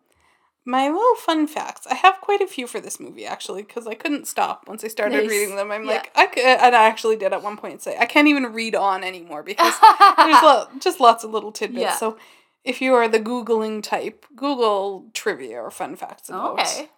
my 0.64 0.88
little 0.88 1.14
fun 1.16 1.46
facts. 1.46 1.86
I 1.86 1.94
have 1.94 2.20
quite 2.20 2.40
a 2.40 2.46
few 2.46 2.66
for 2.66 2.80
this 2.80 2.98
movie 3.00 3.26
actually 3.26 3.62
because 3.62 3.86
I 3.86 3.94
couldn't 3.94 4.26
stop 4.26 4.64
once 4.68 4.84
I 4.84 4.88
started 4.88 5.18
Nice. 5.22 5.28
reading 5.30 5.56
them. 5.56 5.70
I'm 5.70 5.84
Yeah. 5.84 5.94
like, 5.96 6.10
I 6.14 6.26
could, 6.26 6.44
and 6.44 6.74
I 6.74 6.86
actually 6.86 7.16
did 7.16 7.32
at 7.32 7.42
one 7.42 7.56
point 7.56 7.82
say 7.82 7.96
I 7.98 8.06
can't 8.06 8.28
even 8.28 8.52
read 8.52 8.74
on 8.74 9.04
anymore 9.04 9.42
because 9.42 9.72
there's 10.16 10.42
lo- 10.42 10.68
just 10.78 10.98
lots 11.00 11.24
of 11.24 11.30
little 11.30 11.52
tidbits. 11.52 11.82
Yeah. 11.82 11.96
So 11.96 12.16
if 12.64 12.80
you 12.80 12.94
are 12.94 13.08
the 13.08 13.20
googling 13.20 13.82
type, 13.82 14.26
Google 14.36 15.06
trivia 15.14 15.60
or 15.60 15.70
fun 15.70 15.96
facts 15.96 16.28
about 16.28 16.60
okay. 16.60 16.88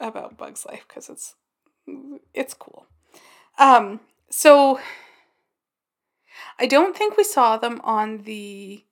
about 0.00 0.36
Bugs 0.36 0.64
Life 0.66 0.84
because 0.86 1.08
it's 1.08 1.34
it's 2.34 2.54
cool. 2.54 2.86
Um, 3.58 4.00
so 4.30 4.78
I 6.58 6.66
don't 6.66 6.96
think 6.96 7.16
we 7.16 7.24
saw 7.24 7.56
them 7.56 7.80
on 7.84 8.18
the 8.18 8.84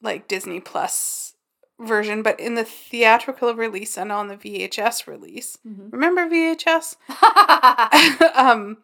like 0.00 0.28
Disney 0.28 0.60
Plus 0.60 1.34
version, 1.80 2.22
but 2.22 2.38
in 2.38 2.54
the 2.54 2.64
theatrical 2.64 3.54
release 3.54 3.96
and 3.96 4.12
on 4.12 4.28
the 4.28 4.36
VHS 4.36 5.06
release. 5.06 5.58
Mhm. 5.66 5.92
Remember 5.92 6.28
VHS? 6.28 6.96
um, 8.36 8.78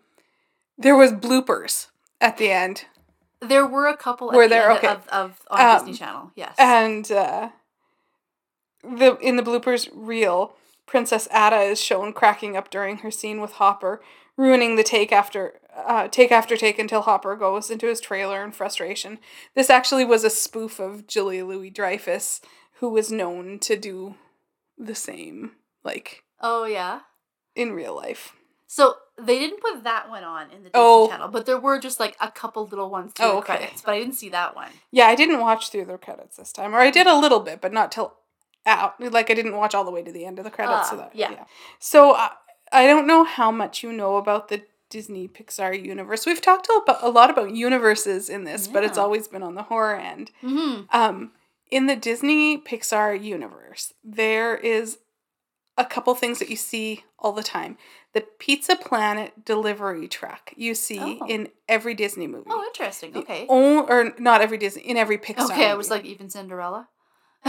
there 0.76 0.97
was 0.97 1.12
bloopers 1.12 1.89
at 2.20 2.37
the 2.37 2.51
end, 2.51 2.87
there 3.49 3.67
were 3.67 3.87
a 3.87 3.97
couple 3.97 4.29
Were 4.29 4.45
the 4.45 4.55
there? 4.55 4.73
Okay. 4.73 4.89
of, 4.89 5.09
of 5.09 5.41
on 5.51 5.61
Um, 5.61 5.79
Disney 5.79 5.95
Channel. 5.99 6.33
Yes. 6.35 6.55
and 6.59 7.11
uh, 7.11 7.51
the 8.83 9.17
in 9.19 9.37
the 9.37 9.43
bloopers 9.43 9.89
reel, 9.93 10.57
Princess 10.87 11.29
Ada 11.33 11.61
is 11.61 11.81
shown 11.81 12.13
cracking 12.13 12.57
up 12.57 12.71
during 12.71 12.99
her 12.99 13.11
scene 13.11 13.41
with 13.41 13.53
Hopper, 13.53 14.03
ruining 14.37 14.77
the 14.77 14.83
take 14.83 15.13
after 15.13 15.61
uh, 15.75 16.09
take 16.09 16.31
after 16.31 16.57
take 16.57 16.79
until 16.79 17.03
Hopper 17.03 17.35
goes 17.37 17.71
into 17.71 17.87
his 17.87 18.01
trailer 18.01 18.45
in 18.45 18.53
frustration. 18.53 19.19
This 19.55 19.71
actually 19.71 20.05
was 20.05 20.25
a 20.25 20.31
spoof 20.31 20.79
of 20.79 21.07
Julia 21.07 21.45
Louis 21.45 21.71
Dreyfus, 21.71 22.41
who 22.81 22.89
was 22.91 23.11
known 23.11 23.59
to 23.61 23.77
do 23.77 24.17
the 24.77 24.95
same, 24.95 25.53
like 25.83 26.23
oh 26.41 26.65
yeah. 26.65 27.01
in 27.57 27.73
real 27.73 27.97
life. 27.97 28.35
So 28.67 28.95
they 29.21 29.39
didn't 29.39 29.61
put 29.61 29.85
that 29.85 30.09
one 30.09 30.25
on 30.25 30.45
in 30.51 30.65
the 30.65 30.71
Disney 30.71 30.71
Oh. 30.75 31.09
Channel, 31.09 31.29
but 31.29 31.47
there 31.47 31.59
were 31.59 31.79
just 31.79 32.01
like 32.01 32.17
a 32.21 32.31
couple 32.31 32.67
little 32.67 32.91
ones 32.91 33.12
through 33.12 33.27
Oh, 33.27 33.33
the 33.33 33.37
okay. 33.39 33.57
credits. 33.59 33.83
But 33.83 33.95
I 33.95 33.99
didn't 34.01 34.15
see 34.15 34.31
that 34.31 34.57
one. 34.57 34.71
Yeah, 34.91 35.07
I 35.07 35.15
didn't 35.15 35.41
watch 35.41 35.71
through 35.71 35.85
the 35.85 35.99
credits 35.99 36.37
this 36.37 36.53
time, 36.53 36.75
or 36.75 36.79
I 36.79 36.91
did 36.91 37.07
a 37.07 37.17
little 37.17 37.41
bit, 37.41 37.61
but 37.61 37.73
not 37.73 37.93
till 37.93 38.15
out. 38.67 38.95
Like 39.01 39.31
I 39.31 39.35
didn't 39.35 39.57
watch 39.57 39.75
all 39.75 39.85
the 39.85 39.91
way 39.91 40.03
to 40.03 40.11
the 40.12 40.25
end 40.25 40.39
of 40.39 40.45
the 40.45 40.51
credits. 40.51 40.91
so 40.91 40.97
Ah, 40.97 40.99
that, 41.01 41.15
yeah. 41.15 41.45
So 41.79 42.15
I, 42.15 42.31
I 42.73 42.87
don't 42.87 43.07
know 43.07 43.25
how 43.25 43.51
much 43.51 43.83
you 43.83 43.93
know 43.93 44.17
about 44.17 44.49
the 44.49 44.62
Disney 44.91 45.29
Pixar 45.29 45.85
universe. 45.85 46.25
We've 46.27 46.41
talked 46.41 46.69
a, 46.69 46.81
about, 46.83 47.03
a 47.03 47.09
lot 47.11 47.29
about 47.31 47.55
universes 47.55 48.29
in 48.29 48.45
this, 48.45 48.67
but 48.69 48.85
it's 48.85 48.99
always 48.99 49.29
been 49.29 49.43
on 49.43 49.55
the 49.55 49.65
horror 49.65 49.97
end. 49.97 50.31
Mm-hmm. 50.43 50.85
Um, 50.97 51.33
in 51.71 51.87
the 51.87 51.97
Disney 51.97 52.59
Pixar 52.59 53.21
universe, 53.23 53.93
there 54.05 54.55
is 54.57 54.99
a 55.77 55.85
couple 55.85 56.15
things 56.15 56.39
that 56.39 56.49
you 56.49 56.57
see 56.57 57.03
all 57.19 57.33
the 57.33 57.43
time. 57.43 57.77
The 58.15 58.23
Pizza 58.39 58.77
Planet 58.77 59.45
delivery 59.45 60.09
truck 60.09 60.53
you 60.57 60.75
see 60.75 61.19
Oh. 61.21 61.27
in 61.27 61.49
every 61.69 61.95
Disney 61.95 62.27
movie. 62.27 62.47
Oh, 62.49 62.62
interesting. 62.65 63.17
Okay. 63.17 63.47
on- 63.49 63.87
or 63.91 64.12
not 64.19 64.41
every 64.41 64.57
Disney, 64.57 64.83
in 64.83 64.97
every 64.97 65.19
Pixar. 65.19 65.41
Movie. 65.41 65.53
Okay, 65.55 65.71
I 65.71 65.75
was 65.75 65.91
like 65.91 66.05
even 66.05 66.31
Cinderella. 66.31 66.89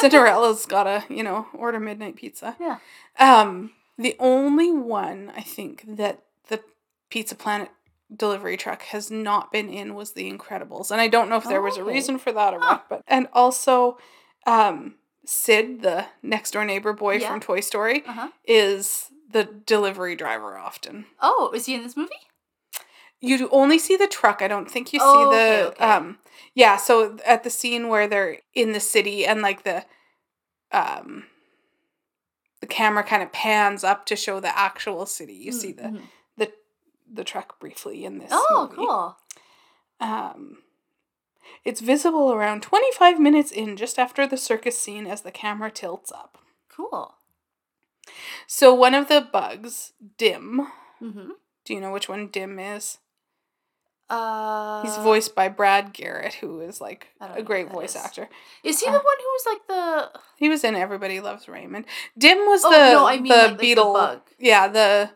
Cinderella's 0.00 0.66
gotta, 0.68 1.04
you 1.08 1.22
know, 1.22 1.46
order 1.54 1.80
midnight 1.80 2.16
pizza. 2.16 2.56
Yeah. 2.60 2.78
Um, 3.18 3.72
the 3.98 4.16
only 4.18 4.70
one 4.72 5.32
I 5.36 5.42
think 5.42 5.84
that 5.86 6.22
the 6.48 6.60
Pizza 7.10 7.34
Planet 7.34 7.70
delivery 8.14 8.56
truck 8.56 8.82
has 8.82 9.10
not 9.10 9.52
been 9.52 9.68
in 9.68 9.94
was 9.94 10.12
The 10.12 10.30
Incredibles, 10.32 10.90
and 10.90 11.00
I 11.00 11.08
don't 11.08 11.28
know 11.28 11.36
if 11.36 11.44
there 11.44 11.62
was 11.62 11.76
a 11.76 11.84
reason 11.84 12.18
for 12.18 12.32
that 12.32 12.54
or 12.54 12.60
Huh. 12.60 12.66
what. 12.66 12.88
But 12.88 13.02
and 13.06 13.28
also, 13.32 13.98
um, 14.46 14.96
Sid, 15.26 15.82
the 15.82 16.06
next 16.22 16.52
door 16.52 16.64
neighbor 16.64 16.92
boy 16.92 17.16
Yeah. 17.16 17.30
from 17.30 17.40
Toy 17.40 17.60
Story, 17.60 18.02
Uh-huh. 18.06 18.28
is 18.44 19.10
the 19.30 19.44
delivery 19.44 20.16
driver 20.16 20.56
often. 20.58 21.06
Oh, 21.20 21.50
is 21.54 21.66
he 21.66 21.74
in 21.74 21.82
this 21.82 21.96
movie? 21.96 22.10
You 23.20 23.48
only 23.50 23.78
see 23.78 23.96
the 23.96 24.06
truck. 24.06 24.40
I 24.40 24.48
don't 24.48 24.70
think 24.70 24.92
you 24.92 24.98
see 24.98 25.04
Oh, 25.04 25.30
the 25.30 25.36
okay, 25.36 25.64
okay. 25.66 25.84
um 25.84 26.18
yeah, 26.54 26.76
so 26.76 27.18
at 27.26 27.44
the 27.44 27.50
scene 27.50 27.88
where 27.88 28.08
they're 28.08 28.38
in 28.54 28.72
the 28.72 28.80
city 28.80 29.26
and 29.26 29.42
like 29.42 29.62
the 29.62 29.84
um 30.72 31.24
the 32.60 32.66
camera 32.66 33.02
kind 33.02 33.22
of 33.22 33.32
pans 33.32 33.84
up 33.84 34.06
to 34.06 34.16
show 34.16 34.40
the 34.40 34.56
actual 34.58 35.06
city. 35.06 35.34
You 35.34 35.52
see 35.52 35.72
the 35.72 36.00
the 36.36 36.52
the 37.12 37.24
truck 37.24 37.58
briefly 37.60 38.04
in 38.04 38.18
this 38.18 38.30
Oh, 38.32 38.68
movie. 38.70 38.76
cool. 38.76 39.16
Um 40.00 40.58
it's 41.64 41.80
visible 41.80 42.32
around 42.32 42.62
25 42.62 43.18
minutes 43.18 43.50
in 43.52 43.76
just 43.76 43.98
after 43.98 44.26
the 44.26 44.36
circus 44.36 44.78
scene 44.78 45.06
as 45.06 45.22
the 45.22 45.30
camera 45.32 45.70
tilts 45.70 46.10
up. 46.12 46.38
Cool. 46.74 47.14
So 48.46 48.74
one 48.74 48.94
of 48.94 49.08
the 49.08 49.20
bugs, 49.32 49.92
Dim, 50.18 50.66
Mm-hmm. 51.02 51.30
do 51.64 51.74
you 51.74 51.80
know 51.80 51.92
which 51.92 52.08
one 52.08 52.28
Dim 52.28 52.58
is? 52.58 52.98
Uh, 54.08 54.82
He's 54.82 54.96
voiced 54.96 55.36
by 55.36 55.48
Brad 55.48 55.92
Garrett, 55.92 56.34
who 56.34 56.60
is 56.60 56.80
like 56.80 57.08
a 57.20 57.42
great 57.42 57.70
voice 57.70 57.94
is. 57.94 58.02
actor. 58.02 58.28
Is 58.64 58.80
he 58.80 58.86
uh, 58.86 58.92
the 58.92 58.98
one 58.98 59.16
who 59.18 59.24
was 59.24 59.46
like 59.46 59.66
the? 59.68 60.20
He 60.36 60.48
was 60.48 60.64
in 60.64 60.74
Everybody 60.74 61.20
Loves 61.20 61.48
Raymond. 61.48 61.84
Dim 62.18 62.38
was 62.38 62.62
Oh, 62.64 62.70
the 62.70 62.92
no, 62.92 63.06
I 63.06 63.16
mean, 63.18 63.24
the 63.24 63.28
like- 63.28 63.42
like 63.50 63.56
the 63.56 63.60
beetle. 63.62 63.92
bug. 63.92 64.20
Yeah, 64.38 64.66
the 64.66 65.10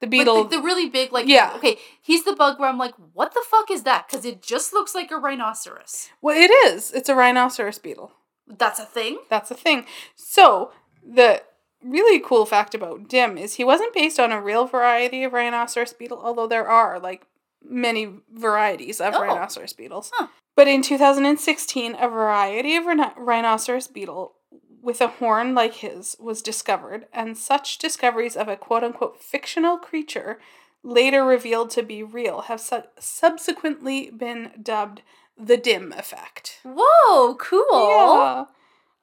the 0.00 0.06
Like, 0.06 0.10
beetle. 0.10 0.44
the, 0.44 0.58
the 0.58 0.62
really 0.62 0.90
big, 0.90 1.12
like 1.12 1.26
Yeah. 1.26 1.54
Okay, 1.56 1.78
he's 2.02 2.24
the 2.24 2.34
bug 2.36 2.60
where 2.60 2.68
I'm 2.68 2.76
like, 2.76 2.94
what 3.14 3.32
the 3.32 3.42
fuck 3.50 3.70
is 3.70 3.84
that? 3.84 4.06
Because 4.06 4.26
it 4.26 4.42
just 4.42 4.74
looks 4.74 4.94
like 4.94 5.10
a 5.10 5.16
rhinoceros. 5.16 6.10
well, 6.20 6.36
it 6.36 6.50
is. 6.68 6.92
It's 6.92 7.08
a 7.08 7.14
rhinoceros 7.14 7.78
beetle. 7.78 8.12
That's 8.46 8.78
a 8.78 8.84
thing. 8.84 9.18
That's 9.30 9.50
a 9.50 9.54
thing. 9.54 9.86
So 10.14 10.72
the 11.02 11.42
really 11.86 12.20
cool 12.20 12.46
fact 12.46 12.74
about 12.74 13.08
Dim 13.08 13.38
is 13.38 13.54
he 13.54 13.64
wasn't 13.64 13.94
based 13.94 14.18
on 14.20 14.32
a 14.32 14.40
real 14.40 14.66
variety 14.66 15.22
of 15.24 15.32
rhinoceros 15.32 15.92
beetle, 15.92 16.20
although 16.22 16.46
there 16.46 16.68
are 16.68 16.98
like 16.98 17.26
many 17.64 18.10
varieties 18.32 19.00
of 19.00 19.14
Oh. 19.14 19.20
rhinoceros 19.22 19.72
beetles. 19.72 20.10
Huh. 20.14 20.28
But 20.54 20.68
in 20.68 20.82
2016, 20.82 21.94
a 21.98 22.08
variety 22.08 22.76
of 22.76 22.86
rhino- 22.86 23.12
rhinoceros 23.16 23.88
beetle 23.88 24.34
with 24.80 25.00
a 25.00 25.08
horn 25.08 25.54
like 25.54 25.74
his 25.74 26.16
was 26.20 26.40
discovered, 26.42 27.06
and 27.12 27.36
such 27.36 27.78
discoveries 27.78 28.36
of 28.36 28.48
a 28.48 28.56
quote 28.56 28.84
unquote 28.84 29.20
fictional 29.20 29.78
creature 29.78 30.38
later 30.84 31.24
revealed 31.24 31.70
to 31.70 31.82
be 31.82 32.02
real 32.02 32.42
have 32.42 32.60
su- 32.60 32.84
subsequently 32.98 34.10
been 34.10 34.52
dubbed 34.62 35.02
the 35.36 35.56
Dim 35.56 35.92
effect. 35.92 36.60
Whoa, 36.64 37.34
cool. 37.34 37.66
Yeah, 37.90 38.44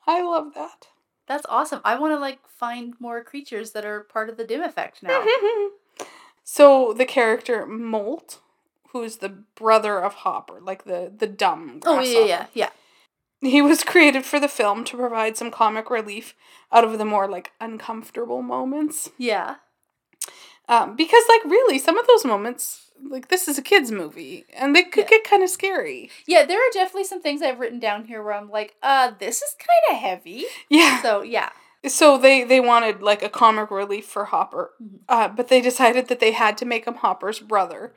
I 0.07 0.21
love 0.21 0.53
that. 0.55 0.87
That's 1.27 1.45
awesome. 1.47 1.81
I 1.83 1.97
want 1.97 2.13
to 2.13 2.19
like 2.19 2.39
find 2.47 2.93
more 2.99 3.23
creatures 3.23 3.71
that 3.71 3.85
are 3.85 4.01
part 4.01 4.29
of 4.29 4.37
the 4.37 4.43
dim 4.43 4.61
effect 4.61 5.01
now. 5.01 5.25
so 6.43 6.93
the 6.93 7.05
character 7.05 7.65
Molt, 7.65 8.39
who's 8.89 9.17
the 9.17 9.29
brother 9.29 9.99
of 9.99 10.13
Hopper, 10.15 10.59
like 10.61 10.83
the 10.83 11.11
the 11.15 11.27
dumb. 11.27 11.79
oh 11.85 12.01
yeah, 12.01 12.25
yeah, 12.25 12.45
yeah. 12.53 12.69
He 13.41 13.61
was 13.61 13.83
created 13.83 14.25
for 14.25 14.39
the 14.39 14.47
film 14.47 14.85
to 14.85 14.97
provide 14.97 15.35
some 15.35 15.51
comic 15.51 15.89
relief 15.89 16.33
out 16.71 16.85
of 16.85 16.97
the 16.97 17.05
more 17.05 17.27
like 17.27 17.51
uncomfortable 17.59 18.41
moments. 18.41 19.09
Yeah. 19.17 19.55
Um, 20.69 20.95
because 20.95 21.23
like 21.27 21.43
really, 21.43 21.77
some 21.77 21.97
of 21.97 22.07
those 22.07 22.23
moments, 22.23 22.91
like 23.09 23.27
this 23.29 23.47
is 23.47 23.57
a 23.57 23.61
kids 23.61 23.91
movie, 23.91 24.45
and 24.55 24.75
they 24.75 24.83
could 24.83 25.03
Yeah. 25.05 25.09
get 25.09 25.23
kind 25.23 25.43
of 25.43 25.49
scary. 25.49 26.09
Yeah, 26.25 26.45
there 26.45 26.57
are 26.59 26.71
definitely 26.73 27.03
some 27.05 27.21
things 27.21 27.41
I've 27.41 27.59
written 27.59 27.79
down 27.79 28.05
here 28.05 28.21
where 28.23 28.33
I'm 28.33 28.49
like, 28.49 28.75
uh, 28.83 29.11
this 29.19 29.41
is 29.41 29.55
kind 29.59 29.95
of 29.97 30.01
heavy. 30.03 30.45
Yeah. 30.69 31.01
So 31.01 31.21
yeah. 31.21 31.49
So 31.87 32.17
they 32.17 32.43
they 32.43 32.59
wanted 32.59 33.01
like 33.01 33.21
a 33.23 33.29
comic 33.29 33.69
relief 33.71 34.05
for 34.05 34.25
Hopper, 34.25 34.71
Mhm. 34.81 34.99
uh, 35.09 35.27
but 35.27 35.49
they 35.49 35.61
decided 35.61 36.07
that 36.07 36.19
they 36.19 36.31
had 36.31 36.57
to 36.59 36.65
make 36.65 36.85
him 36.85 36.95
Hopper's 36.95 37.39
brother, 37.39 37.93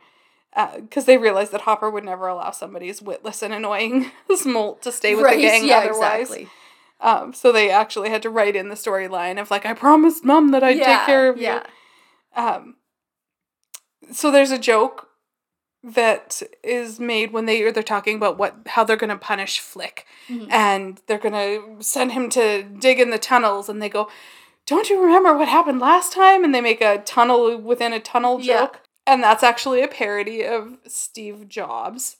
because 0.80 1.04
they 1.04 1.18
realized 1.18 1.52
that 1.52 1.62
Hopper 1.62 1.90
would 1.90 2.04
never 2.04 2.26
allow 2.26 2.50
somebody 2.50 2.88
as 2.88 3.00
witless 3.02 3.42
and 3.42 3.52
annoying 3.54 4.10
as 4.32 4.44
Molt 4.46 4.82
to 4.82 4.90
stay 4.92 5.14
with 5.14 5.30
the 5.30 5.36
gang 5.36 5.64
yeah, 5.66 5.78
otherwise. 5.78 6.22
exactly. 6.30 6.48
Um, 6.98 7.34
so 7.34 7.52
they 7.52 7.70
actually 7.70 8.08
had 8.08 8.22
to 8.22 8.30
write 8.30 8.56
in 8.56 8.70
the 8.70 8.74
storyline 8.74 9.38
of 9.40 9.50
like, 9.50 9.66
I 9.66 9.74
promised 9.74 10.24
Mom 10.24 10.50
that 10.52 10.64
I'd 10.64 10.78
yeah, 10.78 10.96
take 10.98 11.06
care 11.06 11.28
of 11.28 11.36
you. 11.36 11.42
yeah. 11.42 11.62
you. 12.36 12.42
Um, 12.42 12.76
so 14.12 14.30
there's 14.30 14.50
a 14.50 14.58
joke 14.58 15.08
that 15.84 16.42
is 16.64 16.98
made 16.98 17.32
when 17.32 17.46
they 17.46 17.70
they're 17.70 17.82
talking 17.82 18.16
about 18.16 18.38
what 18.38 18.56
how 18.66 18.82
they're 18.82 18.96
gonna 18.96 19.16
punish 19.16 19.60
Flick 19.60 20.04
Mhm. 20.28 20.48
and 20.50 21.00
they're 21.06 21.18
gonna 21.18 21.82
send 21.82 22.12
him 22.12 22.28
to 22.30 22.62
dig 22.64 22.98
in 22.98 23.10
the 23.10 23.18
tunnels 23.18 23.68
and 23.68 23.80
they 23.80 23.88
go 23.88 24.08
don't 24.66 24.90
you 24.90 25.00
remember 25.00 25.36
what 25.36 25.48
happened 25.48 25.78
last 25.78 26.12
time 26.12 26.42
and 26.42 26.52
they 26.54 26.60
make 26.60 26.80
a 26.80 26.98
tunnel 26.98 27.56
within 27.56 27.92
a 27.92 28.00
tunnel 28.00 28.40
Yeah. 28.40 28.62
joke 28.62 28.80
and 29.06 29.22
that's 29.22 29.44
actually 29.44 29.80
a 29.82 29.88
parody 29.88 30.44
of 30.44 30.78
steve 30.88 31.48
jobs 31.48 32.16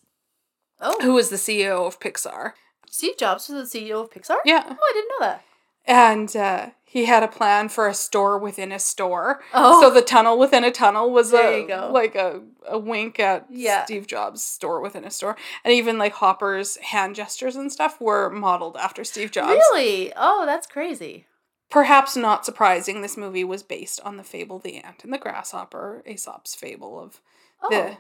Oh, 0.81 0.99
who 1.01 1.15
was 1.15 1.31
the 1.31 1.37
ceo 1.37 1.87
of 1.87 1.99
pixar 1.99 2.53
Steve 2.89 3.17
Jobs 3.19 3.49
was 3.49 3.71
the 3.71 3.79
CEO 3.79 4.01
of 4.05 4.11
Pixar. 4.11 4.37
yeah 4.45 4.63
Oh, 4.71 4.77
I 4.81 4.93
didn't 4.95 5.09
know 5.11 5.27
that. 5.27 5.45
and 5.87 6.37
uh, 6.37 6.71
he 6.89 7.05
had 7.07 7.23
a 7.23 7.29
plan 7.29 7.69
for 7.69 7.89
a 7.89 7.95
store 7.95 8.39
within 8.39 8.71
a 8.73 8.79
store. 8.79 9.43
Oh, 9.53 9.81
So 9.83 9.91
the 9.91 10.01
tunnel 10.03 10.39
within 10.39 10.63
a 10.65 10.71
tunnel 10.71 11.11
was 11.11 11.35
a 11.35 11.67
like 11.91 12.15
a, 12.15 12.41
a 12.67 12.79
wink 12.79 13.19
at 13.21 13.47
Yeah. 13.51 13.85
Steve 13.85 14.07
Jobs' 14.07 14.43
store 14.43 14.81
within 14.81 15.05
a 15.05 15.11
store. 15.11 15.37
And 15.65 15.75
even 15.75 15.99
like 15.99 16.15
Hopper's 16.15 16.77
hand 16.79 17.17
gestures 17.17 17.57
and 17.57 17.71
stuff 17.73 18.01
were 18.01 18.31
modeled 18.31 18.77
after 18.77 19.05
Steve 19.05 19.33
Jobs. 19.33 19.51
really? 19.73 20.13
Oh, 20.17 20.47
that's 20.47 20.67
crazy. 20.67 21.27
Perhaps 21.69 22.17
not 22.17 22.47
surprising, 22.47 23.03
this 23.03 23.17
movie 23.17 23.43
was 23.43 23.65
based 23.65 24.01
on 24.03 24.17
the 24.17 24.23
fable 24.23 24.61
The 24.61 24.77
Ant 24.77 25.03
and 25.03 25.13
the 25.13 25.19
Grasshopper, 25.19 26.05
Aesop's 26.07 26.55
fable 26.55 27.01
of 27.01 27.21
Oh, 27.61 27.69
the 27.69 27.83
I 27.91 27.97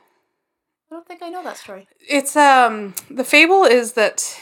don't 0.95 1.07
think 1.09 1.21
I 1.23 1.29
know 1.31 1.43
that 1.43 1.57
story. 1.57 1.89
It's 1.99 2.37
um 2.37 2.95
the 3.11 3.25
fable 3.25 3.65
is 3.65 3.95
that 3.95 4.41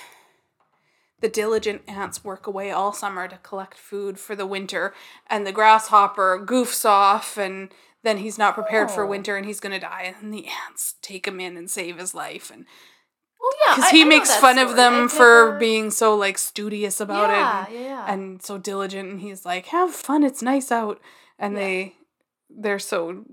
the 1.24 1.28
diligent 1.30 1.80
ants 1.88 2.22
work 2.22 2.46
away 2.46 2.70
all 2.70 2.92
summer 2.92 3.26
to 3.26 3.38
collect 3.38 3.78
food 3.78 4.20
for 4.20 4.36
the 4.36 4.44
winter 4.44 4.92
and 5.26 5.46
the 5.46 5.52
grasshopper 5.52 6.38
goofs 6.44 6.84
off 6.84 7.38
and 7.38 7.70
then 8.02 8.18
he's 8.18 8.36
not 8.36 8.52
prepared 8.54 8.90
for 8.90 9.04
Oh. 9.04 9.08
winter 9.08 9.34
and 9.38 9.46
he's 9.46 9.58
going 9.58 9.72
to 9.72 9.78
die 9.80 10.14
and 10.20 10.34
the 10.34 10.46
ants 10.68 10.96
take 11.00 11.26
him 11.26 11.40
in 11.40 11.56
and 11.56 11.70
save 11.70 11.96
his 11.96 12.14
life 12.14 12.50
and 12.52 12.66
Oh 13.42 13.52
yeah, 13.66 13.74
cuz 13.76 13.88
he 13.88 14.02
I 14.02 14.04
makes 14.04 14.36
fun 14.36 14.58
of 14.58 14.76
them 14.76 15.04
I've 15.04 15.12
for 15.12 15.46
never- 15.46 15.58
being 15.58 15.90
so 15.90 16.14
like 16.14 16.36
studious 16.36 17.00
about 17.00 17.30
yeah, 17.30 17.62
it 17.64 17.68
and, 17.74 17.84
yeah, 17.84 18.12
and 18.12 18.42
so 18.42 18.58
diligent 18.58 19.08
and 19.10 19.20
he's 19.22 19.46
like 19.46 19.66
have 19.66 19.94
fun 19.94 20.24
it's 20.24 20.42
nice 20.42 20.70
out 20.70 21.00
and 21.38 21.54
Yeah. 21.54 21.60
they 21.60 21.96
they're 22.50 22.78
so 22.78 23.24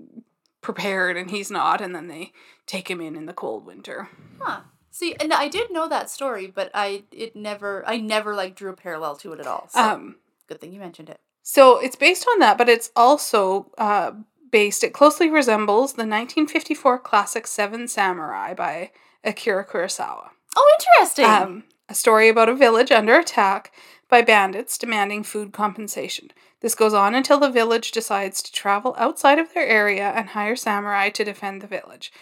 prepared 0.62 1.18
and 1.18 1.30
he's 1.30 1.50
not 1.50 1.82
and 1.82 1.94
then 1.94 2.08
they 2.08 2.32
take 2.66 2.90
him 2.90 3.02
in 3.02 3.16
in 3.16 3.26
the 3.26 3.34
cold 3.34 3.66
winter 3.66 4.08
Huh. 4.40 4.60
See, 4.92 5.16
and 5.18 5.32
I 5.32 5.48
did 5.48 5.72
know 5.72 5.88
that 5.88 6.10
story, 6.10 6.46
but 6.46 6.70
I 6.72 7.04
it 7.10 7.34
never 7.34 7.82
I 7.86 7.96
never 7.96 8.34
like 8.34 8.54
drew 8.54 8.70
a 8.70 8.76
parallel 8.76 9.16
to 9.16 9.32
it 9.32 9.40
at 9.40 9.46
all. 9.46 9.68
So 9.70 9.80
um 9.80 10.16
good 10.48 10.60
thing 10.60 10.72
you 10.72 10.78
mentioned 10.78 11.08
it. 11.10 11.18
So 11.42 11.78
it's 11.78 11.96
based 11.96 12.26
on 12.30 12.38
that, 12.38 12.56
but 12.56 12.68
it's 12.68 12.90
also 12.94 13.70
uh, 13.76 14.12
based, 14.50 14.84
it 14.84 14.92
closely 14.92 15.28
resembles 15.28 15.92
the 15.92 16.02
1954 16.02 16.98
classic 17.00 17.46
Seven 17.46 17.88
Samurai 17.88 18.54
by 18.54 18.92
Akira 19.24 19.66
Kurosawa. 19.66 20.30
Oh, 20.56 20.76
interesting. 20.78 21.24
Um, 21.24 21.64
a 21.88 21.94
story 21.94 22.28
about 22.28 22.48
a 22.48 22.54
village 22.54 22.92
under 22.92 23.18
attack 23.18 23.72
by 24.08 24.22
bandits 24.22 24.78
demanding 24.78 25.24
food 25.24 25.52
compensation. 25.52 26.30
This 26.60 26.74
goes 26.74 26.94
on 26.94 27.14
until 27.14 27.40
the 27.40 27.50
village 27.50 27.90
decides 27.90 28.40
to 28.42 28.52
travel 28.52 28.94
outside 28.96 29.38
of 29.38 29.52
their 29.52 29.66
area 29.66 30.12
and 30.14 30.28
hire 30.28 30.54
samurai 30.54 31.08
to 31.10 31.24
defend 31.24 31.60
the 31.60 31.66
village. 31.66 32.12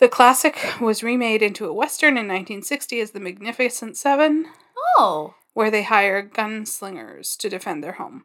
The 0.00 0.08
classic 0.08 0.58
was 0.80 1.02
remade 1.02 1.42
into 1.42 1.66
a 1.66 1.72
western 1.72 2.10
in 2.16 2.26
1960 2.26 3.00
as 3.00 3.10
The 3.12 3.20
Magnificent 3.20 3.96
Seven 3.96 4.46
oh, 4.98 5.34
where 5.52 5.70
they 5.70 5.82
hire 5.82 6.22
gunslingers 6.26 7.36
to 7.38 7.48
defend 7.48 7.84
their 7.84 7.92
home. 7.92 8.24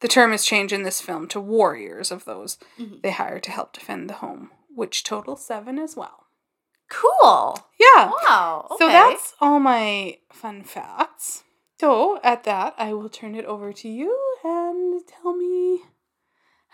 The 0.00 0.08
term 0.08 0.32
is 0.32 0.44
changed 0.44 0.72
in 0.72 0.82
this 0.84 1.00
film 1.00 1.28
to 1.28 1.40
warriors 1.40 2.10
of 2.10 2.24
those 2.24 2.58
Mhm. 2.78 3.02
they 3.02 3.10
hire 3.12 3.38
to 3.40 3.50
help 3.50 3.72
defend 3.72 4.08
the 4.10 4.14
home, 4.14 4.50
which 4.74 5.04
total 5.04 5.36
seven 5.36 5.78
as 5.78 5.96
well. 5.96 6.18
cool. 6.88 7.58
Yeah. 7.80 8.10
Wow. 8.28 8.66
Okay. 8.72 8.84
So 8.84 8.88
that's 8.90 9.32
all 9.40 9.58
my 9.60 10.18
fun 10.30 10.62
facts. 10.62 11.42
So 11.80 12.20
at 12.22 12.44
that, 12.44 12.74
I 12.76 12.92
will 12.92 13.08
turn 13.08 13.34
it 13.34 13.46
over 13.46 13.72
to 13.72 13.88
you 13.88 14.14
and 14.44 15.00
tell 15.06 15.34
me 15.34 15.84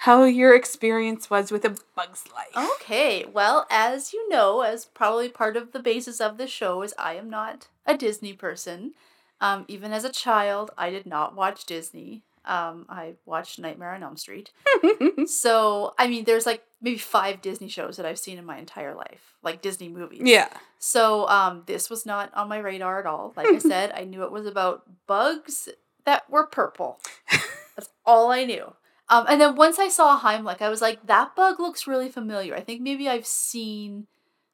how 0.03 0.25
your 0.25 0.55
experience 0.55 1.29
was 1.29 1.51
with 1.51 1.65
a 1.65 1.77
bug's 1.97 2.25
life. 2.33 2.71
Okay, 2.81 3.25
well, 3.33 3.67
as 3.71 4.13
you 4.13 4.29
know, 4.29 4.61
as 4.63 4.85
probably 4.85 5.29
part 5.29 5.57
of 5.57 5.73
the 5.73 5.81
basis 5.81 6.21
of 6.21 6.39
the 6.39 6.47
show, 6.47 6.83
is 6.83 6.95
I 6.99 7.15
am 7.15 7.29
not 7.29 7.69
a 7.87 7.97
Disney 7.97 8.33
person. 8.33 8.93
Um, 9.41 9.65
even 9.69 9.93
as 9.93 10.05
a 10.05 10.11
child, 10.13 10.71
I 10.79 10.91
did 10.91 11.07
not 11.07 11.35
watch 11.35 11.65
Disney. 11.67 12.23
Um, 12.45 12.87
I 12.89 13.15
watched 13.27 13.59
Nightmare 13.59 13.93
on 13.95 14.03
Elm 14.03 14.17
Street. 14.17 14.51
So, 15.27 15.95
I 15.99 16.07
mean, 16.09 16.25
there's 16.25 16.47
like 16.47 16.63
maybe 16.81 16.97
five 16.97 17.43
Disney 17.43 17.69
shows 17.69 17.97
that 17.97 18.07
I've 18.07 18.19
seen 18.19 18.39
in 18.39 18.45
my 18.47 18.57
entire 18.59 18.95
life, 18.95 19.35
like 19.43 19.61
Disney 19.61 19.89
movies. 19.89 20.23
yeah. 20.25 20.49
So, 20.79 21.29
um, 21.29 21.65
this 21.67 21.91
was 21.91 22.07
not 22.07 22.33
on 22.35 22.49
my 22.49 22.59
radar 22.59 23.01
at 23.01 23.07
all. 23.07 23.33
Like 23.37 23.49
I 23.49 23.59
said, 23.73 23.93
I 23.95 24.05
knew 24.05 24.23
it 24.23 24.33
was 24.33 24.47
about 24.47 24.85
bugs 25.07 25.69
that 26.05 26.31
were 26.31 26.47
purple. 26.47 27.01
That's 27.77 27.91
all 28.07 28.31
I 28.31 28.45
knew. 28.45 28.73
Um, 29.11 29.25
and 29.29 29.41
then 29.41 29.57
once 29.57 29.79
I 29.79 29.89
saw 29.89 30.19
Heimlich, 30.21 30.61
I 30.61 30.69
was 30.69 30.83
like, 30.83 31.07
that 31.07 31.35
bug 31.35 31.59
looks 31.59 31.87
really 31.87 32.09
familiar. 32.11 32.55
I 32.55 32.61
think 32.61 32.83
maybe 32.83 33.09
I've 33.09 33.27
seen 33.27 34.07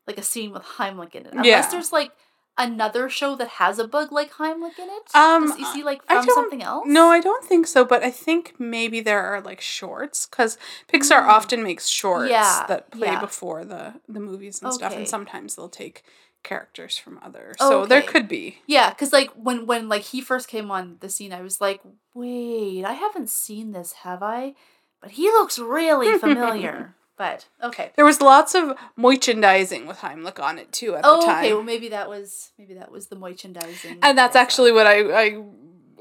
like 0.07 0.19
a 0.19 0.23
scene 0.23 0.53
with 0.53 0.63
Heimlich 0.63 1.15
in 1.15 1.27
it. 1.27 1.33
Unless 1.33 1.47
Yeah. 1.47 1.71
there's 1.71 1.93
like 1.93 2.13
another 2.57 3.09
show 3.09 3.35
that 3.35 3.49
has 3.49 3.81
a 3.81 3.89
bug 3.89 4.13
like 4.13 4.31
Heimlich 4.35 4.79
in 4.79 4.89
it. 4.89 5.15
Um, 5.15 5.49
Does, 5.49 5.59
is 5.59 5.73
he 5.73 5.83
like 5.83 6.05
from 6.07 6.25
something 6.29 6.63
else? 6.63 6.87
No, 6.87 7.09
I 7.11 7.21
don't 7.21 7.45
think 7.45 7.67
so, 7.67 7.85
but 7.85 8.05
I 8.05 8.11
think 8.11 8.55
maybe 8.59 9.01
there 9.01 9.21
are 9.23 9.41
like 9.41 9.61
shorts 9.61 10.27
because 10.27 10.57
Pixar 10.93 11.23
Mm. 11.23 11.29
often 11.29 11.63
makes 11.65 11.89
shorts 11.89 12.31
Yeah, 12.31 12.65
that 12.69 12.93
play 12.93 13.09
yeah. 13.09 13.21
before 13.21 13.65
the 13.65 13.95
the 14.09 14.21
movies 14.21 14.63
and 14.63 14.73
stuff, 14.73 14.93
and 14.95 15.09
sometimes 15.09 15.57
they'll 15.57 15.69
take 15.69 16.05
characters 16.45 16.97
from 16.97 17.19
others. 17.23 17.57
So 17.59 17.87
there 17.87 18.03
could 18.03 18.29
be. 18.29 18.59
Yeah, 18.67 18.91
because 18.91 19.13
like 19.13 19.31
when 19.33 19.67
when 19.67 19.89
like 19.89 20.03
he 20.03 20.21
first 20.21 20.47
came 20.47 20.71
on 20.71 20.99
the 21.01 21.09
scene, 21.09 21.33
I 21.33 21.41
was 21.43 21.61
like, 21.61 21.81
wait, 22.15 22.85
I 22.85 22.93
haven't 22.93 23.31
seen 23.31 23.73
this, 23.73 23.93
have 24.05 24.23
I? 24.23 24.55
But 25.01 25.13
he 25.13 25.25
looks 25.25 25.59
really 25.59 26.17
familiar. 26.27 26.95
but 27.17 27.49
okay. 27.63 27.91
There 27.97 28.05
was 28.05 28.21
lots 28.21 28.55
of 28.55 28.77
merchandising 28.97 29.87
with 29.87 29.99
Heimlich 29.99 30.39
on 30.41 30.59
it 30.59 30.71
too 30.73 30.95
at 30.95 31.03
Oh, 31.05 31.21
the 31.21 31.27
time. 31.27 31.45
okay. 31.45 31.53
Well, 31.55 31.63
maybe 31.63 31.89
that 31.89 32.09
was 32.09 32.53
maybe 32.59 32.75
that 32.75 32.91
was 32.93 33.07
the 33.09 33.17
merchandising. 33.17 33.99
and 34.03 34.17
that's 34.17 34.35
that 34.35 34.43
actually 34.43 34.73
what 34.73 34.87
I, 34.87 35.01
I 35.27 35.43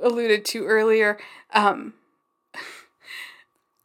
alluded 0.02 0.46
to 0.46 0.66
earlier. 0.66 1.18
Um, 1.54 1.94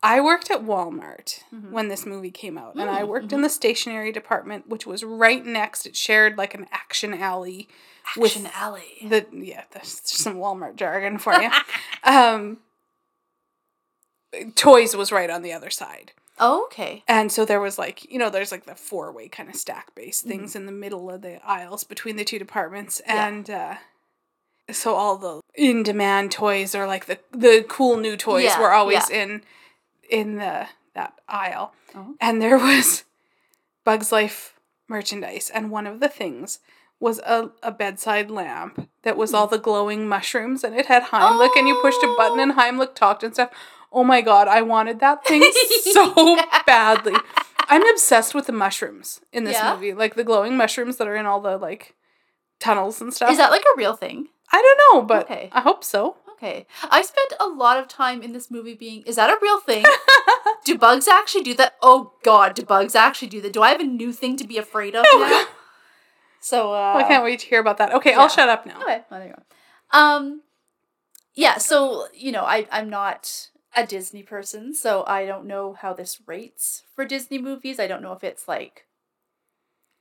I 0.02 0.20
worked 0.20 0.50
at 0.50 0.62
Walmart 0.62 1.42
Mhm. 1.52 1.70
when 1.72 1.88
this 1.88 2.06
movie 2.06 2.30
came 2.30 2.56
out, 2.56 2.74
and 2.76 2.88
I 2.88 3.02
Mm, 3.02 3.08
worked 3.08 3.32
in 3.32 3.42
the 3.42 3.48
stationery 3.48 4.12
department, 4.12 4.68
which 4.68 4.86
was 4.86 5.02
right 5.02 5.44
next. 5.44 5.86
It 5.86 5.96
shared 5.96 6.38
like 6.38 6.54
an 6.54 6.68
action 6.70 7.14
alley 7.14 7.68
with 8.16 8.32
Action 8.36 8.50
Alley. 8.54 8.98
the 9.02 9.26
yeah. 9.32 9.64
That's 9.72 10.16
some 10.16 10.36
Walmart 10.36 10.76
jargon 10.76 11.18
for 11.18 11.34
you. 11.42 11.50
um, 12.04 12.58
toys 14.54 14.94
was 14.96 15.10
right 15.12 15.30
on 15.30 15.42
the 15.42 15.52
other 15.52 15.70
side. 15.70 16.12
oh, 16.40 16.66
okay. 16.66 17.02
And 17.08 17.32
so 17.32 17.44
there 17.44 17.60
was 17.60 17.78
like, 17.78 18.08
you 18.12 18.16
know, 18.18 18.30
there's 18.30 18.52
like 18.52 18.64
the 18.66 18.76
four 18.76 19.10
way 19.10 19.26
kind 19.28 19.48
of 19.48 19.56
stack 19.56 19.92
based 19.96 20.24
Mhm. 20.24 20.28
things 20.28 20.54
in 20.56 20.66
the 20.66 20.72
middle 20.72 21.10
of 21.10 21.22
the 21.22 21.44
aisles 21.44 21.82
between 21.82 22.14
the 22.14 22.24
two 22.24 22.38
departments. 22.38 23.02
Yeah. 23.04 23.26
And 23.26 23.50
uh, 23.50 23.74
so 24.70 24.94
all 24.94 25.16
the 25.16 25.40
in 25.56 25.82
demand 25.82 26.30
toys 26.30 26.76
or 26.76 26.86
like 26.86 27.06
the 27.06 27.18
the 27.32 27.64
cool 27.68 27.96
new 27.96 28.16
toys 28.16 28.44
Yeah, 28.44 28.60
were 28.60 28.70
always 28.70 29.10
in 29.10 29.42
in 30.08 30.36
the 30.36 30.68
that 30.94 31.14
aisle. 31.28 31.74
Oh. 31.94 32.14
And 32.20 32.42
there 32.42 32.58
was 32.58 33.04
Bugs 33.84 34.12
Life 34.12 34.58
merchandise. 34.88 35.50
And 35.52 35.70
one 35.70 35.86
of 35.86 36.00
the 36.00 36.08
things 36.08 36.58
was 37.00 37.20
a, 37.20 37.50
a 37.62 37.70
bedside 37.70 38.30
lamp 38.30 38.88
that 39.02 39.16
was 39.16 39.32
all 39.32 39.46
hmm. 39.46 39.54
the 39.54 39.60
glowing 39.60 40.08
mushrooms 40.08 40.64
and 40.64 40.74
it 40.74 40.86
had 40.86 41.04
Heimlich 41.04 41.56
and 41.56 41.68
you 41.68 41.78
pushed 41.80 42.02
a 42.02 42.14
button 42.16 42.40
and 42.40 42.52
oh. 42.52 42.54
Heimlich 42.56 42.94
talked 42.94 43.22
and 43.22 43.34
stuff. 43.34 43.50
Oh 43.92 44.04
my 44.04 44.20
god, 44.20 44.48
I 44.48 44.62
wanted 44.62 45.00
that 45.00 45.24
thing 45.24 45.42
so 45.92 46.36
badly. 46.66 47.14
I'm 47.68 47.86
obsessed 47.88 48.34
with 48.34 48.46
the 48.46 48.52
mushrooms 48.52 49.20
in 49.32 49.44
this 49.44 49.54
Yeah? 49.54 49.74
movie. 49.74 49.94
Like 49.94 50.14
the 50.14 50.24
glowing 50.24 50.56
mushrooms 50.56 50.96
that 50.96 51.06
are 51.08 51.16
in 51.16 51.26
all 51.26 51.40
the 51.40 51.56
like 51.56 51.94
tunnels 52.58 53.00
and 53.00 53.14
stuff. 53.14 53.30
Is 53.30 53.38
that 53.38 53.50
like 53.50 53.62
a 53.62 53.78
real 53.78 53.94
thing? 53.94 54.28
I 54.52 54.60
don't 54.60 54.96
know, 54.96 55.06
but 55.06 55.24
Okay. 55.26 55.50
I 55.52 55.60
hope 55.60 55.84
so. 55.84 56.16
Okay. 56.38 56.66
I 56.88 57.02
spent 57.02 57.32
a 57.40 57.48
lot 57.48 57.78
of 57.78 57.88
time 57.88 58.22
in 58.22 58.32
this 58.32 58.48
movie 58.48 58.74
being, 58.74 59.02
is 59.02 59.16
that 59.16 59.28
a 59.28 59.38
real 59.42 59.58
thing? 59.60 59.84
do 60.64 60.78
bugs 60.78 61.08
actually 61.08 61.42
do 61.42 61.54
that? 61.54 61.74
Oh 61.82 62.12
god, 62.22 62.54
do 62.54 62.62
bugs 62.62 62.94
actually 62.94 63.26
do 63.28 63.40
that? 63.40 63.52
Do 63.52 63.60
I 63.62 63.70
have 63.70 63.80
a 63.80 63.84
new 63.84 64.12
thing 64.12 64.36
to 64.36 64.46
be 64.46 64.56
afraid 64.56 64.94
of 64.94 65.04
Oh, 65.12 65.26
now? 65.28 65.54
So 66.40 66.72
uh 66.72 66.94
I 66.96 67.02
can't 67.02 67.24
wait 67.24 67.40
to 67.40 67.46
hear 67.46 67.60
about 67.60 67.78
that. 67.78 67.92
Okay, 67.94 68.10
yeah. 68.10 68.20
I'll 68.20 68.28
shut 68.28 68.48
up 68.48 68.64
now. 68.66 68.80
Okay, 68.82 69.02
well, 69.10 69.18
there 69.20 69.28
you 69.30 69.34
go. 69.34 69.98
Um, 69.98 70.42
yeah. 71.34 71.58
So 71.58 72.06
you 72.14 72.30
know, 72.30 72.44
I 72.44 72.68
I'm 72.70 72.88
not 72.88 73.48
a 73.76 73.84
Disney 73.84 74.22
person, 74.22 74.74
so 74.74 75.04
I 75.08 75.26
don't 75.26 75.46
know 75.46 75.72
how 75.72 75.92
this 75.92 76.20
rates 76.26 76.84
for 76.94 77.04
Disney 77.04 77.38
movies. 77.38 77.80
I 77.80 77.88
don't 77.88 78.02
know 78.02 78.12
if 78.12 78.22
it's 78.22 78.46
like 78.46 78.84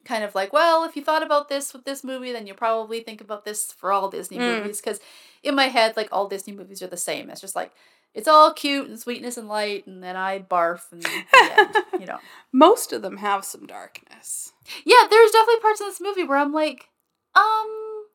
kind 0.05 0.23
of 0.23 0.35
like, 0.35 0.53
well, 0.53 0.83
if 0.85 0.95
you 0.95 1.03
thought 1.03 1.23
about 1.23 1.49
this 1.49 1.73
with 1.73 1.83
this 1.83 2.03
movie, 2.03 2.31
then 2.31 2.47
you 2.47 2.53
probably 2.53 3.01
think 3.01 3.19
about 3.21 3.43
this 3.43 3.71
for 3.73 3.91
all 3.91 4.09
Disney 4.09 4.37
Mm. 4.37 4.61
movies. 4.61 4.79
Because 4.79 4.99
in 5.43 5.55
my 5.55 5.65
head, 5.65 5.95
like 5.97 6.09
all 6.11 6.27
Disney 6.27 6.53
movies 6.53 6.81
are 6.81 6.87
the 6.87 6.97
same. 6.97 7.29
It's 7.29 7.41
just 7.41 7.55
like 7.55 7.71
it's 8.13 8.27
all 8.27 8.51
cute 8.51 8.87
and 8.87 8.99
sweetness 8.99 9.37
and 9.37 9.47
light, 9.47 9.85
and 9.85 10.03
then 10.03 10.15
I 10.15 10.39
barf 10.39 10.91
and 10.91 11.03
the 11.03 11.23
end, 11.33 11.75
you 11.99 12.07
know. 12.07 12.17
Most 12.51 12.91
of 12.91 13.01
them 13.01 13.17
have 13.17 13.45
some 13.45 13.67
darkness. 13.67 14.53
Yeah, 14.85 15.07
there's 15.09 15.31
definitely 15.31 15.61
parts 15.61 15.81
in 15.81 15.87
this 15.87 16.01
movie 16.01 16.23
where 16.23 16.37
I'm 16.37 16.51
like, 16.51 16.89
um, 17.35 18.05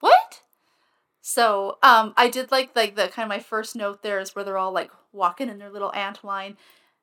what? 0.00 0.42
So, 1.22 1.78
um, 1.82 2.14
I 2.16 2.28
did 2.28 2.52
like 2.52 2.70
like 2.76 2.94
the 2.94 3.08
kind 3.08 3.24
of 3.24 3.28
my 3.28 3.40
first 3.40 3.74
note 3.74 4.02
there 4.04 4.20
is 4.20 4.36
where 4.36 4.44
they're 4.44 4.58
all 4.58 4.72
like 4.72 4.92
walking 5.12 5.48
in 5.48 5.58
their 5.58 5.70
little 5.70 5.92
ant 5.92 6.22
line, 6.22 6.56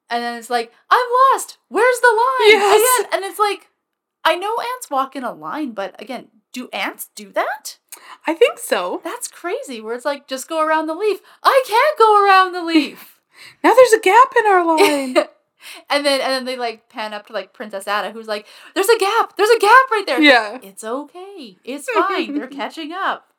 and 0.09 0.23
then 0.23 0.39
it's 0.39 0.49
like, 0.49 0.71
I'm 0.89 1.07
lost. 1.33 1.57
Where's 1.67 1.99
the 1.99 2.07
line? 2.07 2.51
Yes. 2.51 2.99
Again, 2.99 3.13
and 3.13 3.25
it's 3.25 3.39
like, 3.39 3.67
I 4.23 4.35
know 4.35 4.55
ants 4.75 4.89
walk 4.89 5.17
in 5.17 5.25
a 5.25 5.33
line, 5.33 5.71
but 5.71 6.01
again, 6.01 6.29
do 6.53 6.69
ants 6.71 7.09
do 7.15 7.31
that? 7.33 7.77
I 8.25 8.33
think 8.33 8.59
so. 8.59 9.01
That's 9.03 9.27
crazy. 9.27 9.81
Where 9.81 9.95
it's 9.95 10.05
like, 10.05 10.27
just 10.27 10.47
go 10.47 10.65
around 10.65 10.87
the 10.87 10.95
leaf. 10.95 11.19
I 11.43 11.63
can't 11.67 11.99
go 11.99 12.23
around 12.25 12.53
the 12.53 12.63
leaf. 12.63 13.09
Now 13.63 13.73
there's 13.73 13.93
a 13.93 13.99
gap 13.99 14.31
in 14.39 14.45
our 14.45 14.63
line. 14.65 15.15
and 15.89 16.05
then 16.05 16.21
and 16.21 16.31
then 16.31 16.45
they 16.45 16.55
like 16.55 16.87
pan 16.87 17.13
up 17.13 17.25
to 17.27 17.33
like 17.33 17.51
Princess 17.51 17.87
Ada, 17.87 18.11
who's 18.11 18.27
like, 18.27 18.45
"There's 18.75 18.87
a 18.87 18.97
gap. 18.99 19.35
There's 19.35 19.49
a 19.49 19.59
gap 19.59 19.91
right 19.91 20.03
there." 20.05 20.21
yeah. 20.21 20.59
It's 20.61 20.83
okay. 20.83 21.57
It's 21.65 21.89
fine. 21.89 22.35
They're 22.35 22.47
catching 22.47 22.91
up. 22.93 23.33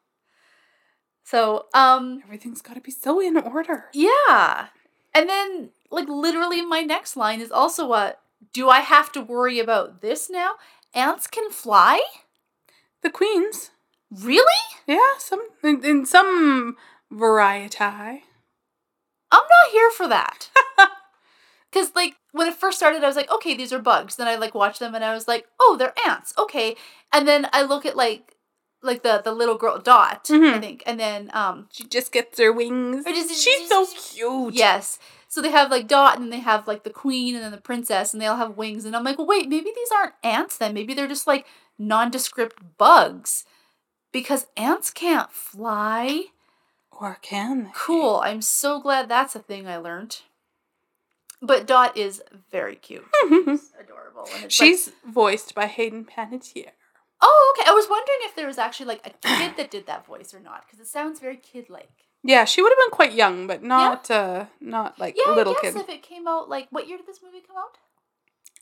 So, 1.22 1.66
um, 1.72 2.20
Everything's 2.24 2.60
got 2.60 2.74
to 2.74 2.80
be 2.80 2.90
so 2.90 3.20
in 3.20 3.36
order. 3.38 3.86
yeah. 3.94 4.66
And 5.14 5.28
then, 5.28 5.70
like, 5.90 6.08
literally, 6.08 6.60
my 6.60 6.80
next 6.80 7.16
line 7.16 7.40
is 7.40 7.52
also 7.52 7.86
what 7.86 8.20
do 8.52 8.68
I 8.68 8.80
have 8.80 9.12
to 9.12 9.20
worry 9.20 9.58
about 9.60 10.00
this 10.00 10.28
now? 10.28 10.54
Ants 10.92 11.26
can 11.28 11.50
fly? 11.50 12.00
The 13.04 13.10
queens. 13.10 13.70
Really? 14.10 14.62
Yeah, 14.86 15.18
some 15.18 15.42
in, 15.62 15.84
in 15.84 16.06
some 16.06 16.76
variety. 17.12 17.78
I'm 17.84 18.20
not 19.30 19.70
here 19.72 19.90
for 19.90 20.08
that. 20.08 20.50
Because, 21.70 21.90
like, 21.96 22.14
when 22.30 22.46
it 22.46 22.54
first 22.54 22.76
started, 22.78 23.02
I 23.02 23.08
was 23.08 23.16
like, 23.16 23.28
okay, 23.32 23.56
these 23.56 23.72
are 23.72 23.80
bugs. 23.80 24.14
Then 24.14 24.28
I, 24.28 24.36
like, 24.36 24.54
watched 24.54 24.78
them 24.78 24.94
and 24.94 25.04
I 25.04 25.12
was 25.12 25.26
like, 25.26 25.46
oh, 25.58 25.74
they're 25.76 25.92
ants. 26.06 26.32
Okay. 26.38 26.76
And 27.12 27.26
then 27.26 27.48
I 27.52 27.62
look 27.62 27.84
at, 27.84 27.96
like, 27.96 28.36
like 28.80 29.02
the, 29.02 29.20
the 29.24 29.32
little 29.32 29.56
girl 29.56 29.80
Dot, 29.80 30.28
I 30.30 30.34
Mhm. 30.34 30.60
think, 30.60 30.82
and 30.86 31.00
then 31.00 31.30
um 31.34 31.68
She 31.72 31.82
just 31.84 32.12
gets 32.12 32.38
her 32.38 32.52
wings. 32.52 33.04
Just- 33.04 33.42
She's 33.42 33.68
so 33.68 33.86
cute. 33.86 34.54
Yes. 34.54 35.00
So 35.26 35.40
they 35.42 35.50
have 35.50 35.70
like 35.70 35.88
Dot 35.88 36.18
and 36.20 36.30
they 36.32 36.38
have 36.40 36.68
like 36.68 36.84
the 36.84 36.90
queen 36.90 37.34
and 37.34 37.42
then 37.42 37.50
the 37.50 37.56
princess 37.60 38.12
and 38.12 38.20
they 38.22 38.26
all 38.26 38.36
have 38.36 38.56
wings. 38.58 38.84
And 38.84 38.94
I'm 38.94 39.02
like, 39.02 39.16
well, 39.18 39.26
wait, 39.26 39.48
maybe 39.48 39.72
these 39.74 39.90
aren't 39.90 40.12
ants 40.22 40.58
then. 40.58 40.74
Maybe 40.74 40.94
they're 40.94 41.08
just 41.08 41.26
like 41.26 41.44
nondescript 41.78 42.62
bugs. 42.78 43.44
Because 44.12 44.46
ants 44.56 44.90
can't 44.90 45.32
fly. 45.32 46.26
Or 46.92 47.18
can 47.20 47.64
they? 47.64 47.70
Cool. 47.74 48.20
I'm 48.24 48.42
so 48.42 48.80
glad 48.80 49.08
that's 49.08 49.34
a 49.34 49.40
thing 49.40 49.66
I 49.66 49.76
learned. 49.78 50.18
But 51.42 51.66
Dot 51.66 51.96
is 51.96 52.22
very 52.50 52.76
cute. 52.76 53.04
Adorable. 53.24 54.24
It's 54.26 54.42
like- 54.42 54.50
She's 54.52 54.92
voiced 55.06 55.54
by 55.54 55.66
Hayden 55.66 56.04
Panettiere. 56.04 56.70
oh, 57.20 57.54
okay. 57.58 57.68
I 57.68 57.74
was 57.74 57.86
wondering 57.90 58.18
if 58.22 58.36
there 58.36 58.46
was 58.46 58.56
actually 58.58 58.86
like 58.86 59.04
a 59.06 59.10
kid 59.10 59.56
that 59.56 59.70
did 59.70 59.86
that 59.86 60.06
voice 60.06 60.32
or 60.32 60.40
not. 60.40 60.64
Because 60.64 60.78
it 60.80 60.86
sounds 60.86 61.18
very 61.20 61.36
kid 61.36 61.68
like. 61.68 61.90
Yeah, 62.22 62.44
she 62.46 62.62
would 62.62 62.70
have 62.70 62.78
been 62.78 62.90
quite 62.90 63.12
young, 63.12 63.46
but 63.46 63.62
not 63.62 64.10
uh 64.10 64.46
not 64.60 64.98
like 64.98 65.16
Yeah, 65.22 65.32
little 65.32 65.54
I 65.58 65.62
guess 65.62 65.74
kid. 65.74 65.82
if 65.82 65.88
it 65.90 66.02
came 66.02 66.26
out 66.28 66.48
like 66.48 66.68
what 66.70 66.88
year 66.88 66.96
did 66.96 67.06
this 67.06 67.20
movie 67.22 67.42
come 67.46 67.56
out? 67.56 67.76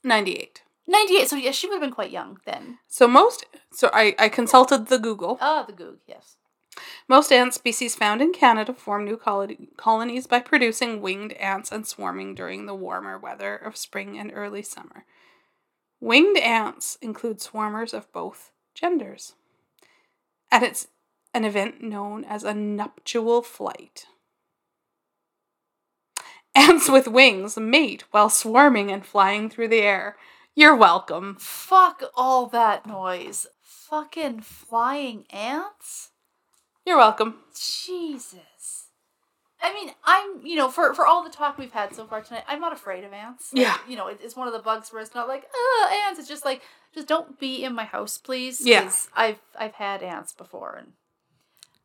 98. 0.02 0.62
98. 0.86 1.28
So 1.28 1.36
yeah, 1.36 1.50
she 1.50 1.66
would 1.66 1.74
have 1.74 1.82
been 1.82 1.94
quite 1.94 2.10
young 2.10 2.38
then. 2.44 2.78
So 2.88 3.06
most 3.06 3.46
so 3.70 3.90
I 3.92 4.14
I 4.18 4.28
consulted 4.28 4.88
the 4.88 4.98
Google. 4.98 5.38
Ah, 5.40 5.64
the 5.66 5.72
Goog, 5.72 5.98
yes. 6.06 6.36
Most 7.08 7.32
ant 7.32 7.52
species 7.52 7.94
found 7.94 8.22
in 8.22 8.32
Canada 8.32 8.72
form 8.72 9.04
new 9.04 9.16
colony, 9.16 9.68
colonies 9.76 10.26
by 10.26 10.40
producing 10.40 11.02
winged 11.02 11.32
ants 11.34 11.70
and 11.70 11.86
swarming 11.86 12.34
during 12.34 12.66
the 12.66 12.74
warmer 12.74 13.18
weather 13.18 13.54
of 13.54 13.76
spring 13.76 14.18
and 14.18 14.32
early 14.34 14.62
summer. 14.62 15.04
Winged 16.00 16.38
ants 16.38 16.96
include 17.02 17.38
swarmers 17.38 17.92
of 17.92 18.10
both 18.12 18.50
genders. 18.74 19.34
And 20.50 20.64
it's 20.64 20.88
an 21.34 21.44
event 21.44 21.82
known 21.82 22.24
as 22.24 22.44
a 22.44 22.54
nuptial 22.54 23.42
flight. 23.42 24.06
Ants 26.54 26.90
with 26.90 27.08
wings 27.08 27.56
mate 27.56 28.04
while 28.10 28.28
swarming 28.28 28.90
and 28.90 29.04
flying 29.04 29.48
through 29.48 29.68
the 29.68 29.80
air. 29.80 30.16
You're 30.54 30.76
welcome. 30.76 31.36
Fuck 31.38 32.02
all 32.14 32.46
that 32.48 32.86
noise. 32.86 33.46
Fucking 33.62 34.40
flying 34.40 35.24
ants? 35.30 36.10
You're 36.84 36.98
welcome. 36.98 37.36
Jesus. 37.54 38.88
I 39.62 39.72
mean, 39.72 39.92
I'm, 40.04 40.44
you 40.44 40.56
know, 40.56 40.68
for, 40.68 40.92
for 40.92 41.06
all 41.06 41.22
the 41.22 41.30
talk 41.30 41.56
we've 41.56 41.72
had 41.72 41.94
so 41.94 42.04
far 42.04 42.20
tonight, 42.20 42.42
I'm 42.48 42.60
not 42.60 42.72
afraid 42.72 43.04
of 43.04 43.12
ants. 43.12 43.50
Yeah. 43.54 43.76
You 43.88 43.96
know, 43.96 44.08
it, 44.08 44.20
it's 44.22 44.36
one 44.36 44.46
of 44.46 44.52
the 44.52 44.58
bugs 44.58 44.92
where 44.92 45.00
it's 45.00 45.14
not 45.14 45.28
like, 45.28 45.44
uh, 45.44 45.94
ants. 46.06 46.18
It's 46.18 46.28
just 46.28 46.44
like, 46.44 46.62
just 46.94 47.06
don't 47.08 47.38
be 47.38 47.64
in 47.64 47.74
my 47.74 47.84
house, 47.84 48.18
please. 48.18 48.60
Yeah. 48.60 48.90
I've, 49.14 49.38
I've 49.58 49.74
had 49.74 50.02
ants 50.02 50.32
before. 50.32 50.74
And 50.76 50.88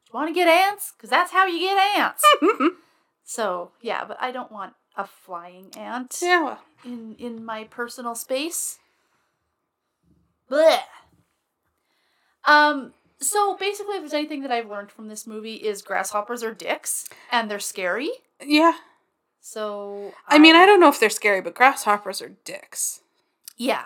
you 0.07 0.11
want 0.14 0.30
to 0.30 0.34
get 0.34 0.48
ants? 0.48 0.91
Because 0.98 1.10
that's 1.10 1.31
how 1.31 1.45
you 1.45 1.60
get 1.60 1.77
ants. 1.98 2.23
so, 3.23 3.72
yeah, 3.81 4.03
but 4.06 4.18
I 4.19 4.31
don't 4.31 4.52
want 4.52 4.73
a 4.98 5.06
flying 5.06 5.69
ant. 5.77 6.18
yeah, 6.22 6.44
well, 6.44 6.60
in 6.83 7.15
in 7.19 7.43
my 7.45 7.65
personal 7.65 8.15
space. 8.15 8.79
Blech. 10.49 10.81
Um. 12.45 12.93
So 13.19 13.55
basically, 13.59 13.95
if 13.95 14.01
there's 14.01 14.13
anything 14.13 14.41
that 14.43 14.51
I've 14.51 14.69
learned 14.69 14.91
from 14.91 15.07
this 15.07 15.25
movie 15.25 15.55
is 15.55 15.81
grasshoppers 15.81 16.43
are 16.43 16.53
dicks 16.53 17.09
and 17.31 17.49
they're 17.49 17.59
scary. 17.59 18.09
yeah. 18.45 18.73
So 19.41 20.13
I 20.27 20.37
mean, 20.39 20.55
um, 20.55 20.61
I 20.61 20.65
don't 20.65 20.79
know 20.79 20.89
if 20.89 20.99
they're 20.99 21.09
scary, 21.09 21.41
but 21.41 21.55
grasshoppers 21.55 22.21
are 22.21 22.35
dicks. 22.43 23.01
yeah. 23.57 23.85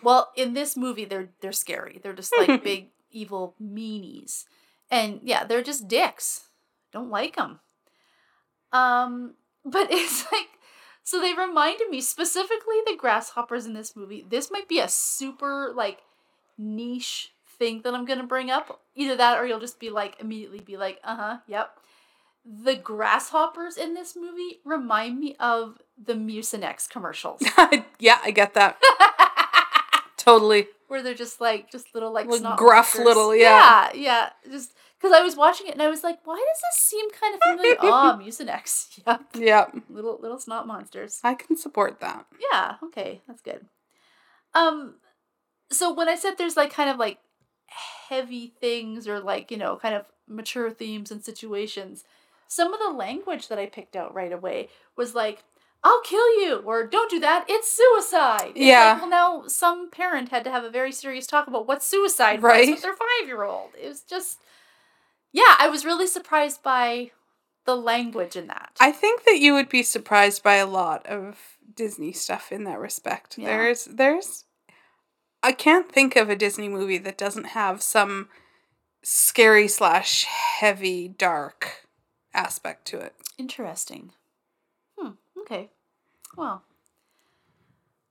Well, 0.00 0.30
in 0.36 0.54
this 0.54 0.76
movie, 0.76 1.04
they're 1.06 1.30
they're 1.40 1.50
scary. 1.52 1.98
They're 2.02 2.12
just 2.12 2.32
like 2.38 2.62
big 2.64 2.90
evil 3.10 3.54
meanies, 3.60 4.44
and 4.92 5.20
yeah, 5.24 5.44
they're 5.44 5.62
just 5.62 5.88
dicks. 5.88 6.48
Don't 6.92 7.10
like 7.10 7.34
them. 7.36 7.58
Um, 8.72 9.34
but 9.64 9.88
it's 9.90 10.24
like 10.30 10.48
so 11.08 11.22
they 11.22 11.32
reminded 11.32 11.88
me 11.88 12.02
specifically 12.02 12.76
the 12.84 12.94
grasshoppers 12.94 13.64
in 13.64 13.72
this 13.72 13.96
movie. 13.96 14.26
This 14.28 14.50
might 14.50 14.68
be 14.68 14.78
a 14.78 14.88
super 14.88 15.72
like 15.74 16.02
niche 16.58 17.32
thing 17.58 17.80
that 17.84 17.94
I'm 17.94 18.04
gonna 18.04 18.26
bring 18.26 18.50
up. 18.50 18.82
Either 18.94 19.16
that 19.16 19.38
or 19.38 19.46
you'll 19.46 19.58
just 19.58 19.80
be 19.80 19.88
like 19.88 20.20
immediately 20.20 20.58
be 20.60 20.76
like, 20.76 21.00
uh 21.02 21.16
huh, 21.16 21.36
yep. 21.46 21.78
The 22.44 22.76
grasshoppers 22.76 23.78
in 23.78 23.94
this 23.94 24.16
movie 24.16 24.60
remind 24.66 25.18
me 25.18 25.34
of 25.40 25.78
the 25.96 26.12
Mucinex 26.12 26.86
commercials. 26.86 27.40
yeah, 27.98 28.18
I 28.22 28.30
get 28.30 28.52
that. 28.52 28.78
totally. 30.18 30.66
where 30.88 31.02
they're 31.02 31.14
just 31.14 31.40
like 31.40 31.70
just 31.72 31.94
little 31.94 32.12
like 32.12 32.28
gruff 32.58 32.98
little- 32.98 33.34
yeah. 33.34 33.88
yeah 33.94 33.98
yeah 33.98 34.30
just 34.50 34.74
because 34.98 35.12
I 35.16 35.22
was 35.22 35.36
watching 35.36 35.66
it 35.68 35.72
and 35.74 35.82
I 35.82 35.88
was 35.88 36.02
like 36.02 36.18
why 36.24 36.36
does 36.36 36.60
this 36.60 36.82
seem 36.82 37.10
kind 37.10 37.34
of 37.34 37.40
familiar 37.42 37.76
oh 37.80 38.18
Mucinex 38.20 39.00
yep 39.06 39.22
Yep. 39.34 39.76
little 39.88 40.18
little 40.20 40.38
snot 40.38 40.66
monsters 40.66 41.20
I 41.24 41.34
can 41.34 41.56
support 41.56 42.00
that. 42.00 42.26
yeah 42.52 42.74
okay 42.84 43.20
that's 43.26 43.42
good 43.42 43.66
um 44.54 44.94
so 45.70 45.92
when 45.92 46.08
I 46.08 46.14
said 46.16 46.34
there's 46.38 46.56
like 46.56 46.72
kind 46.72 46.90
of 46.90 46.96
like 46.98 47.18
heavy 48.08 48.54
things 48.60 49.06
or 49.06 49.20
like 49.20 49.50
you 49.50 49.56
know 49.56 49.76
kind 49.76 49.94
of 49.94 50.04
mature 50.26 50.70
themes 50.70 51.10
and 51.10 51.24
situations 51.24 52.04
some 52.46 52.72
of 52.72 52.80
the 52.80 52.90
language 52.90 53.48
that 53.48 53.58
I 53.58 53.66
picked 53.66 53.94
out 53.96 54.14
right 54.14 54.32
away 54.32 54.68
was 54.96 55.14
like 55.14 55.44
I'll 55.84 56.00
kill 56.02 56.40
you 56.42 56.56
or 56.64 56.86
don't 56.86 57.10
do 57.10 57.20
that 57.20 57.44
it's 57.48 57.70
suicide 57.70 58.52
It's 58.56 58.58
like, 58.58 58.66
Yeah. 58.66 58.98
well 58.98 59.08
now 59.08 59.44
some 59.46 59.90
parent 59.90 60.30
had 60.30 60.44
to 60.44 60.50
have 60.50 60.64
a 60.64 60.70
very 60.70 60.90
serious 60.92 61.26
talk 61.26 61.46
about 61.46 61.68
what 61.68 61.82
suicide 61.82 62.42
Right. 62.42 62.60
was 62.68 62.70
with 62.76 62.82
their 62.82 62.96
five 62.96 63.26
year 63.26 63.42
old 63.44 63.70
it 63.80 63.86
was 63.88 64.00
just 64.02 64.40
yeah 65.32 65.56
I 65.58 65.68
was 65.68 65.84
really 65.84 66.06
surprised 66.06 66.62
by 66.62 67.10
the 67.64 67.76
language 67.76 68.36
in 68.36 68.46
that 68.46 68.76
I 68.80 68.92
think 68.92 69.24
that 69.24 69.38
you 69.38 69.54
would 69.54 69.68
be 69.68 69.82
surprised 69.82 70.42
by 70.42 70.54
a 70.54 70.66
lot 70.66 71.06
of 71.06 71.58
Disney 71.74 72.12
stuff 72.12 72.50
in 72.50 72.64
that 72.64 72.78
respect. 72.78 73.38
Yeah. 73.38 73.46
There's 73.46 73.84
there's 73.84 74.44
I 75.42 75.52
can't 75.52 75.90
think 75.90 76.16
of 76.16 76.28
a 76.28 76.36
Disney 76.36 76.68
movie 76.68 76.98
that 76.98 77.16
doesn't 77.16 77.48
have 77.48 77.80
some 77.80 78.28
scary 79.02 79.68
slash 79.68 80.24
heavy 80.24 81.08
dark 81.08 81.86
aspect 82.34 82.86
to 82.88 82.98
it. 82.98 83.14
Interesting. 83.38 84.12
Hmm. 84.98 85.12
Okay. 85.40 85.70
Well. 86.36 86.64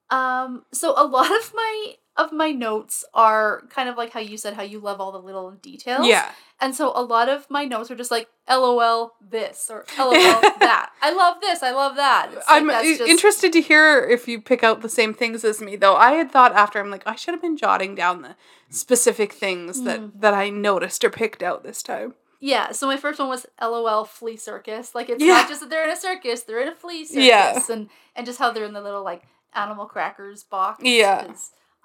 Um. 0.09 0.63
So 0.71 0.93
a 0.95 1.05
lot 1.05 1.29
of 1.29 1.53
my 1.53 1.95
of 2.17 2.31
my 2.33 2.51
notes 2.51 3.05
are 3.13 3.61
kind 3.69 3.87
of 3.89 3.95
like 3.97 4.11
how 4.11 4.19
you 4.19 4.37
said 4.37 4.55
how 4.55 4.63
you 4.63 4.79
love 4.79 4.99
all 4.99 5.11
the 5.11 5.19
little 5.21 5.51
details. 5.51 6.07
Yeah. 6.07 6.31
And 6.59 6.73
so 6.75 6.91
a 6.95 7.03
lot 7.03 7.29
of 7.29 7.47
my 7.51 7.65
notes 7.65 7.91
are 7.91 7.95
just 7.95 8.09
like 8.09 8.27
LOL 8.49 9.13
this 9.21 9.69
or 9.69 9.85
LOL 9.99 10.11
that. 10.13 10.89
I 11.01 11.13
love 11.13 11.37
this. 11.41 11.61
I 11.61 11.69
love 11.71 11.95
that. 11.97 12.33
Like 12.33 12.43
I'm 12.47 12.67
just- 12.69 13.01
interested 13.01 13.53
to 13.53 13.61
hear 13.61 14.03
if 14.03 14.27
you 14.27 14.41
pick 14.41 14.63
out 14.63 14.81
the 14.81 14.89
same 14.89 15.13
things 15.13 15.43
as 15.45 15.61
me 15.61 15.75
though. 15.75 15.95
I 15.95 16.13
had 16.13 16.31
thought 16.31 16.53
after 16.53 16.79
I'm 16.79 16.89
like 16.89 17.03
I 17.05 17.15
should 17.15 17.33
have 17.35 17.41
been 17.41 17.57
jotting 17.57 17.93
down 17.93 18.23
the 18.23 18.35
specific 18.69 19.31
things 19.33 19.79
Mm. 19.81 19.85
that 19.85 20.21
that 20.21 20.33
I 20.33 20.49
noticed 20.49 21.03
or 21.03 21.09
picked 21.09 21.43
out 21.43 21.63
this 21.63 21.83
time. 21.83 22.15
Yeah, 22.39 22.71
so 22.71 22.85
my 22.85 22.97
first 22.97 23.17
one 23.19 23.29
was 23.29 23.47
LOL 23.61 24.05
flea 24.05 24.37
circus. 24.37 24.93
Like 24.93 25.09
it's 25.09 25.23
Yeah. 25.23 25.33
not 25.33 25.47
just 25.49 25.61
that 25.61 25.69
they're 25.69 25.83
in 25.83 25.89
a 25.91 25.95
circus, 25.95 26.41
they're 26.43 26.61
in 26.61 26.67
a 26.69 26.75
flea 26.75 27.05
circus. 27.05 27.23
Yeah. 27.23 27.61
And 27.69 27.89
and 28.15 28.25
just 28.25 28.39
how 28.39 28.51
they're 28.51 28.65
in 28.65 28.73
the 28.73 28.81
little 28.81 29.03
like 29.03 29.23
animal 29.53 29.85
crackers 29.85 30.43
box. 30.43 30.83
Yeah. 30.83 31.31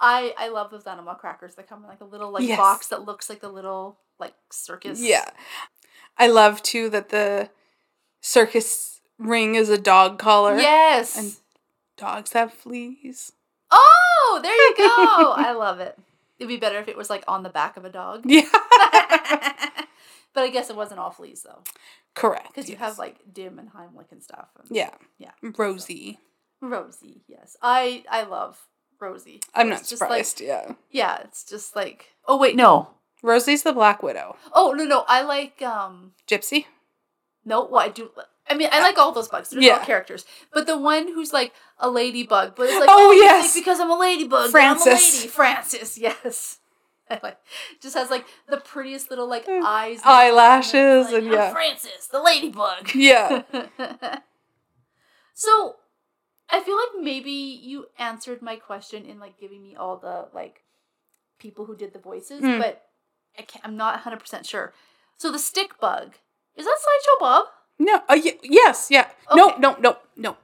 I 0.00 0.34
I 0.38 0.48
love 0.48 0.70
those 0.70 0.86
animal 0.86 1.14
crackers 1.14 1.54
that 1.56 1.68
come 1.68 1.82
in 1.82 1.88
like 1.88 2.00
a 2.00 2.04
little 2.04 2.30
like 2.30 2.42
Yes. 2.46 2.58
box 2.58 2.88
that 2.88 3.04
looks 3.04 3.28
like 3.30 3.40
the 3.40 3.48
little 3.48 3.98
like 4.18 4.34
circus. 4.50 5.00
Yeah. 5.00 5.24
I 6.18 6.26
love 6.28 6.62
too 6.62 6.88
that 6.90 7.08
the 7.10 7.50
circus 8.20 9.00
ring 9.18 9.54
is 9.54 9.68
a 9.68 9.78
dog 9.78 10.18
collar. 10.18 10.58
Yes. 10.58 11.16
And- 11.18 11.36
Dogs 11.98 12.32
have 12.32 12.52
fleas. 12.52 13.32
oh, 13.70 14.40
there 14.42 14.54
you 14.56 14.74
go. 14.76 15.32
I 15.36 15.52
love 15.52 15.78
it. 15.78 15.96
It'd 16.38 16.48
be 16.48 16.56
better 16.56 16.78
if 16.78 16.88
it 16.88 16.96
was 16.96 17.08
like 17.10 17.22
on 17.28 17.42
the 17.44 17.48
back 17.48 17.76
of 17.76 17.84
a 17.84 17.90
dog. 17.90 18.22
Yeah. 18.24 18.42
But 20.34 20.44
I 20.44 20.48
guess 20.48 20.70
it 20.70 20.76
wasn't 20.76 20.98
all 20.98 21.10
fleas 21.10 21.42
though, 21.42 21.62
Correct. 22.14 22.48
because 22.48 22.70
you 22.70 22.76
have 22.76 22.98
like 22.98 23.16
Dim 23.30 23.58
and 23.58 23.70
Heimlich 23.70 24.10
and 24.12 24.22
stuff. 24.22 24.48
And 24.58 24.74
Yeah. 24.74 24.88
Yeah. 25.18 25.32
Rosie. 25.42 26.20
Rosie, 26.62 27.20
yes, 27.28 27.54
I 27.60 28.02
I 28.10 28.22
love 28.22 28.58
Rosie. 29.02 29.40
I'm 29.54 29.68
not 29.68 29.80
just 29.80 30.00
like- 30.00 30.24
surprised. 30.24 30.40
yeah. 30.40 30.72
yeah, 30.90 31.18
it's 31.24 31.44
just 31.44 31.74
like 31.76 32.06
oh 32.26 32.36
wait 32.38 32.56
no 32.56 32.90
Rosie's 33.22 33.62
the 33.62 33.72
Black 33.72 34.02
Widow. 34.02 34.36
oh 34.52 34.72
no 34.72 34.84
no 34.84 35.04
I 35.08 35.22
like 35.22 35.60
um 35.62 36.12
Gypsy. 36.26 36.66
no 37.44 37.64
well 37.66 37.80
I 37.82 37.88
do 37.88 38.10
I 38.48 38.54
mean 38.54 38.68
I 38.72 38.80
like 38.80 38.98
all 38.98 39.12
those 39.12 39.28
bugs 39.28 39.50
they're 39.50 39.72
all 39.74 39.84
characters 39.84 40.24
but 40.52 40.66
the 40.66 40.78
one 40.78 41.08
who's 41.08 41.32
like 41.32 41.52
a 41.78 41.88
ladybug 41.90 42.54
but 42.56 42.64
it's 42.68 42.80
like 42.80 42.88
Oh, 42.90 43.10
oh, 43.10 43.12
yes. 43.12 43.52
think 43.52 43.64
because 43.64 43.78
I'm 43.80 43.90
a 43.90 43.98
ladybug 43.98 44.50
I'm 44.54 44.76
a 44.76 44.84
lady 44.84 45.28
Francis 45.28 45.98
yes. 46.06 46.58
Like 47.22 47.36
just 47.82 47.94
has 47.94 48.08
like 48.10 48.24
the 48.48 48.56
prettiest 48.56 49.10
little 49.10 49.28
like 49.28 49.46
Mm. 49.46 49.62
eyes, 49.64 50.00
Eyelashes 50.04 51.06
like, 51.12 51.22
and 51.22 51.26
yeah. 51.32 51.52
Francis, 51.52 52.06
the 52.10 52.20
ladybug. 52.22 52.94
Yeah. 52.94 53.42
so, 55.34 55.76
I 56.52 56.60
feel 56.60 56.76
like 56.76 57.02
maybe 57.02 57.30
you 57.32 57.86
answered 57.98 58.42
my 58.42 58.56
question 58.56 59.04
in 59.06 59.18
like 59.18 59.38
giving 59.40 59.62
me 59.62 59.74
all 59.74 59.96
the 59.96 60.28
like 60.34 60.62
people 61.38 61.64
who 61.64 61.74
did 61.76 61.92
the 61.92 61.98
voices, 61.98 62.42
Mm. 62.42 62.58
but 62.60 62.82
I 63.38 63.42
can't, 63.42 63.64
I'm 63.64 63.76
not 63.76 63.94
100 63.94 64.20
percent 64.20 64.46
sure. 64.46 64.72
So 65.16 65.32
the 65.32 65.38
stick 65.38 65.80
bug 65.80 66.14
is 66.56 66.66
that 66.66 66.76
Sideshow 66.78 67.18
Bob? 67.20 67.44
No. 67.78 67.96
Uh, 68.08 68.20
y- 68.22 68.38
yes. 68.42 68.88
Yeah. 68.90 69.08
No. 69.34 69.48
Okay. 69.50 69.60
No. 69.60 69.76
No. 69.80 69.96
No. 70.16 70.36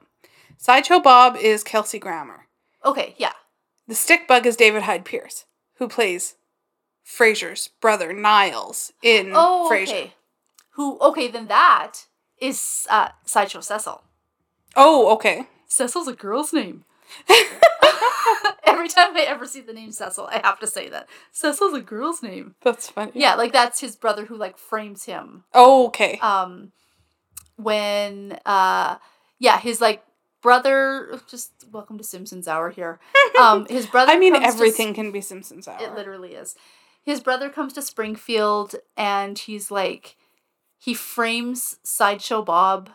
Sideshow 0.56 0.98
Bob 1.01 1.36
is 1.36 1.62
Kelsey 1.62 1.98
Grammer. 1.98 2.47
Okay, 2.85 3.14
yeah. 3.18 3.32
The 3.86 3.94
stick 3.94 4.26
bug 4.26 4.47
is 4.47 4.56
David 4.56 4.82
Hyde 4.82 5.05
Pierce, 5.05 5.44
who 5.76 5.89
plays 5.89 6.36
Frasier's 7.05 7.68
brother 7.80 8.12
Niles 8.12 8.93
in 9.02 9.32
Oh, 9.35 9.68
Frasier. 9.70 9.89
okay. 9.89 10.14
Who? 10.72 10.98
Okay, 11.01 11.28
then 11.28 11.47
that 11.48 12.06
is 12.40 12.86
uh, 12.90 13.09
Sideshow 13.24 13.60
Cecil. 13.60 14.02
Oh, 14.76 15.12
okay. 15.14 15.47
Cecil's 15.69 16.09
a 16.09 16.12
girl's 16.15 16.53
name. 16.53 16.85
Every 18.65 18.89
time 18.89 19.16
I 19.16 19.24
ever 19.27 19.47
see 19.47 19.61
the 19.61 19.73
name 19.73 19.93
Cecil, 19.93 20.27
I 20.31 20.40
have 20.45 20.59
to 20.61 20.66
say 20.66 20.89
that 20.89 21.09
Cecil's 21.32 21.74
a 21.74 21.81
girl's 21.81 22.23
name. 22.23 22.55
That's 22.62 22.90
funny. 22.90 23.12
Yeah, 23.15 23.35
like 23.35 23.53
that's 23.53 23.81
his 23.81 23.97
brother 23.97 24.27
who 24.27 24.36
like 24.36 24.59
frames 24.59 25.05
him. 25.05 25.45
Oh, 25.55 25.86
okay. 25.89 26.19
Um, 26.20 26.73
when 27.57 28.39
uh, 28.45 28.97
yeah, 29.39 29.59
his 29.59 29.81
like 29.81 30.05
brother. 30.43 31.20
Just 31.28 31.53
welcome 31.73 31.99
to 31.99 32.05
Simpsons 32.05 32.47
hour 32.49 32.70
here. 32.70 33.01
Um, 33.40 33.66
his 33.69 33.86
brother. 33.93 34.12
I 34.12 34.19
mean, 34.19 34.35
comes 34.35 34.45
to- 34.47 34.53
everything 34.53 34.95
can 34.95 35.11
be 35.12 35.20
Simpsons 35.20 35.66
hour. 35.69 35.78
it 35.81 35.95
literally 35.95 36.35
is. 36.35 36.55
His 37.03 37.20
brother 37.20 37.49
comes 37.49 37.73
to 37.74 37.82
Springfield 37.82 38.74
and 38.97 39.39
he's 39.39 39.70
like, 39.70 40.16
he 40.78 40.93
frames 40.93 41.78
Sideshow 41.82 42.43
Bob 42.43 42.90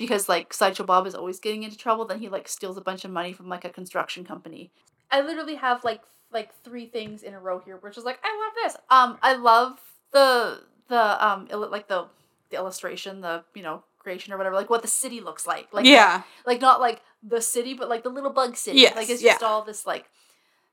because 0.00 0.30
like 0.30 0.54
Sideshow 0.54 0.84
Bob 0.84 1.06
is 1.06 1.14
always 1.14 1.38
getting 1.38 1.62
into 1.62 1.76
trouble. 1.76 2.06
Then 2.06 2.20
he 2.20 2.30
like 2.30 2.48
steals 2.48 2.78
a 2.78 2.80
bunch 2.80 3.04
of 3.04 3.10
money 3.10 3.34
from 3.34 3.50
like 3.50 3.66
a 3.66 3.68
construction 3.68 4.24
company. 4.24 4.72
I 5.10 5.20
literally 5.20 5.56
have 5.56 5.84
like 5.84 6.00
like 6.32 6.54
three 6.64 6.86
things 6.86 7.22
in 7.22 7.34
a 7.34 7.38
row 7.38 7.58
here, 7.60 7.76
which 7.76 7.98
is 7.98 8.04
like 8.04 8.18
I 8.24 8.32
love 8.42 8.54
this. 8.64 8.76
Um, 8.88 9.18
I 9.22 9.34
love 9.34 9.78
the 10.12 10.62
the 10.88 11.26
um 11.26 11.46
illu- 11.48 11.70
like 11.70 11.86
the 11.86 12.06
the 12.48 12.56
illustration, 12.56 13.20
the 13.20 13.44
you 13.54 13.62
know 13.62 13.84
creation 13.98 14.32
or 14.32 14.38
whatever, 14.38 14.56
like 14.56 14.70
what 14.70 14.80
the 14.80 14.88
city 14.88 15.20
looks 15.20 15.46
like. 15.46 15.68
Like 15.70 15.84
yeah. 15.84 16.22
like 16.46 16.62
not 16.62 16.80
like 16.80 17.02
the 17.22 17.42
city, 17.42 17.74
but 17.74 17.90
like 17.90 18.02
the 18.02 18.08
little 18.08 18.30
bug 18.32 18.56
city. 18.56 18.80
Yes, 18.80 18.96
like 18.96 19.10
it's 19.10 19.22
yeah. 19.22 19.32
just 19.32 19.42
all 19.42 19.62
this 19.62 19.86
like 19.86 20.06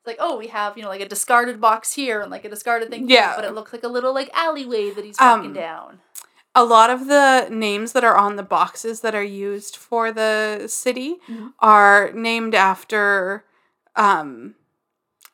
like 0.06 0.16
oh 0.20 0.38
we 0.38 0.48
have 0.48 0.78
you 0.78 0.84
know 0.84 0.90
like 0.90 1.02
a 1.02 1.08
discarded 1.10 1.60
box 1.60 1.94
here 1.94 2.22
and 2.22 2.32
like 2.32 2.46
a 2.46 2.50
discarded 2.50 2.90
thing 2.90 3.10
Yeah. 3.10 3.28
here, 3.28 3.34
but 3.36 3.44
it 3.46 3.54
looks 3.54 3.74
like 3.74 3.84
a 3.84 3.90
little 3.90 4.14
like 4.14 4.30
alleyway 4.34 4.92
that 4.92 5.04
he's 5.04 5.18
walking 5.20 5.48
Um, 5.48 5.54
down. 5.54 6.00
A 6.58 6.66
lot 6.66 6.90
of 6.90 7.06
the 7.08 7.48
names 7.52 7.92
that 7.92 8.04
are 8.04 8.18
on 8.18 8.36
the 8.36 8.44
boxes 8.44 9.02
that 9.02 9.14
are 9.14 9.24
used 9.24 9.76
for 9.78 10.12
the 10.12 10.66
city 10.68 11.18
Mhm. 11.28 11.54
are 11.60 12.12
named 12.14 12.56
after, 12.56 13.44
um, 13.96 14.56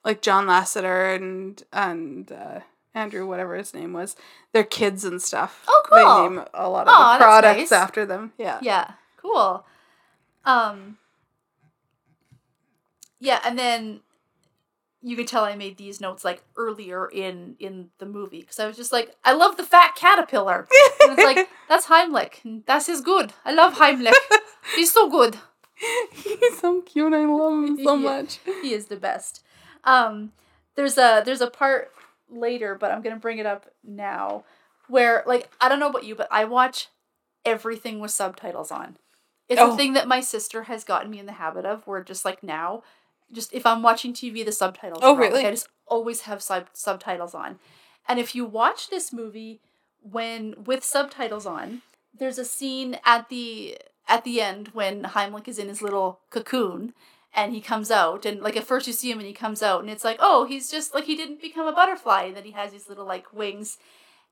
like 0.04 0.22
John 0.22 0.46
Lasseter 0.48 1.16
and 1.16 1.64
and 1.72 2.30
uh, 2.32 2.60
Andrew, 2.94 3.26
whatever 3.26 3.56
his 3.56 3.74
name 3.74 3.94
was, 3.94 4.16
their 4.52 4.66
kids 4.66 5.06
and 5.06 5.22
stuff. 5.22 5.64
Oh, 5.68 5.82
cool. 5.86 5.98
They 5.98 6.36
name 6.36 6.46
a 6.54 6.68
lot 6.70 6.88
of 6.88 6.94
Aw, 6.94 7.14
the 7.18 7.24
products 7.24 7.72
nice. 7.72 7.72
after 7.72 8.06
them. 8.06 8.34
Yeah. 8.38 8.60
Yeah, 8.62 8.92
cool. 9.16 9.66
Um. 10.46 10.98
Yeah, 13.20 13.40
and 13.46 13.58
then 13.58 14.02
you 15.06 15.16
could 15.18 15.28
tell 15.28 15.44
I 15.44 15.56
made 15.56 15.78
these 15.78 16.00
notes 16.00 16.24
like 16.24 16.42
earlier 16.56 17.08
in 17.08 17.56
in 17.60 17.90
the 18.00 18.06
movie 18.06 18.40
because 18.40 18.60
I 18.60 18.66
was 18.68 18.78
just 18.78 18.92
like, 18.94 19.14
I 19.24 19.34
love 19.34 19.58
the 19.58 19.64
fat 19.64 19.96
caterpillar. 19.96 20.68
And 21.04 21.18
it's 21.20 21.24
like 21.24 21.50
that's 21.70 21.88
Heimlich. 21.88 22.64
That's 22.66 22.88
his 22.88 23.02
good. 23.02 23.34
I 23.46 23.54
love 23.54 23.76
Heimlich. 23.76 24.14
He's 24.76 24.92
so 24.92 25.10
good. 25.10 25.38
He's 26.14 26.60
so 26.60 26.82
cute. 26.82 27.14
I 27.14 27.26
love 27.26 27.66
him 27.66 27.84
so 27.84 27.98
much. 27.98 28.40
he 28.62 28.74
is 28.74 28.86
the 28.86 28.96
best. 28.96 29.44
Um, 29.84 30.32
there's 30.76 30.98
a 30.98 31.22
there's 31.26 31.42
a 31.42 31.50
part 31.50 31.92
later, 32.30 32.76
but 32.76 32.92
I'm 32.92 33.02
gonna 33.02 33.18
bring 33.18 33.38
it 33.40 33.46
up 33.46 33.66
now, 33.84 34.46
where 34.88 35.24
like 35.26 35.50
I 35.60 35.68
don't 35.70 35.80
know 35.80 35.90
about 35.90 36.06
you, 36.06 36.16
but 36.16 36.28
I 36.32 36.46
watch 36.46 36.88
everything 37.46 38.00
with 38.00 38.12
subtitles 38.12 38.72
on. 38.72 38.98
It's 39.50 39.60
Oh. 39.60 39.74
a 39.74 39.76
thing 39.78 39.94
that 39.94 40.08
my 40.08 40.22
sister 40.22 40.64
has 40.64 40.86
gotten 40.86 41.12
me 41.12 41.20
in 41.20 41.26
the 41.26 41.34
habit 41.34 41.66
of, 41.66 41.86
where 41.86 42.02
just 42.02 42.24
like 42.24 42.42
now, 42.44 42.84
just 43.34 43.54
if 43.54 43.66
I'm 43.66 43.82
watching 43.82 44.14
TV, 44.14 44.46
the 44.46 44.52
subtitles. 44.52 45.00
Oh, 45.02 45.16
are 45.16 45.16
on. 45.16 45.20
Like, 45.20 45.32
really? 45.32 45.46
I 45.46 45.52
just 45.52 45.68
always 45.88 46.22
have 46.22 46.42
sub- 46.42 46.70
subtitles 46.74 47.34
on, 47.34 47.60
and 48.08 48.20
if 48.20 48.36
you 48.36 48.46
watch 48.46 48.90
this 48.90 49.12
movie 49.12 49.60
when 50.02 50.56
with 50.66 50.84
subtitles 50.84 51.46
on, 51.46 51.82
there's 52.18 52.38
a 52.38 52.46
scene 52.46 53.00
at 53.06 53.30
the 53.30 53.78
at 54.08 54.24
the 54.24 54.42
end 54.42 54.70
when 54.74 55.04
Heimlich 55.04 55.48
is 55.48 55.58
in 55.58 55.70
his 55.70 55.82
little 55.82 56.20
cocoon 56.30 56.94
and 57.34 57.54
he 57.54 57.62
comes 57.62 57.90
out 57.90 58.26
and 58.26 58.42
like 58.42 58.56
at 58.56 58.66
first 58.66 58.86
you 58.88 58.94
see 58.94 59.12
him 59.12 59.20
and 59.20 59.28
he 59.28 59.34
comes 59.34 59.64
out 59.64 59.82
and 59.82 59.90
it's 59.90 60.04
like 60.04 60.18
oh 60.20 60.46
he's 60.46 60.70
just 60.70 60.94
like 60.94 61.06
he 61.06 61.16
didn't 61.16 61.42
become 61.42 61.68
a 61.68 61.72
butterfly 61.72 62.24
and 62.24 62.36
then 62.36 62.44
he 62.44 62.52
has 62.52 62.72
these 62.72 62.90
little 62.90 63.06
like 63.06 63.34
wings 63.34 63.78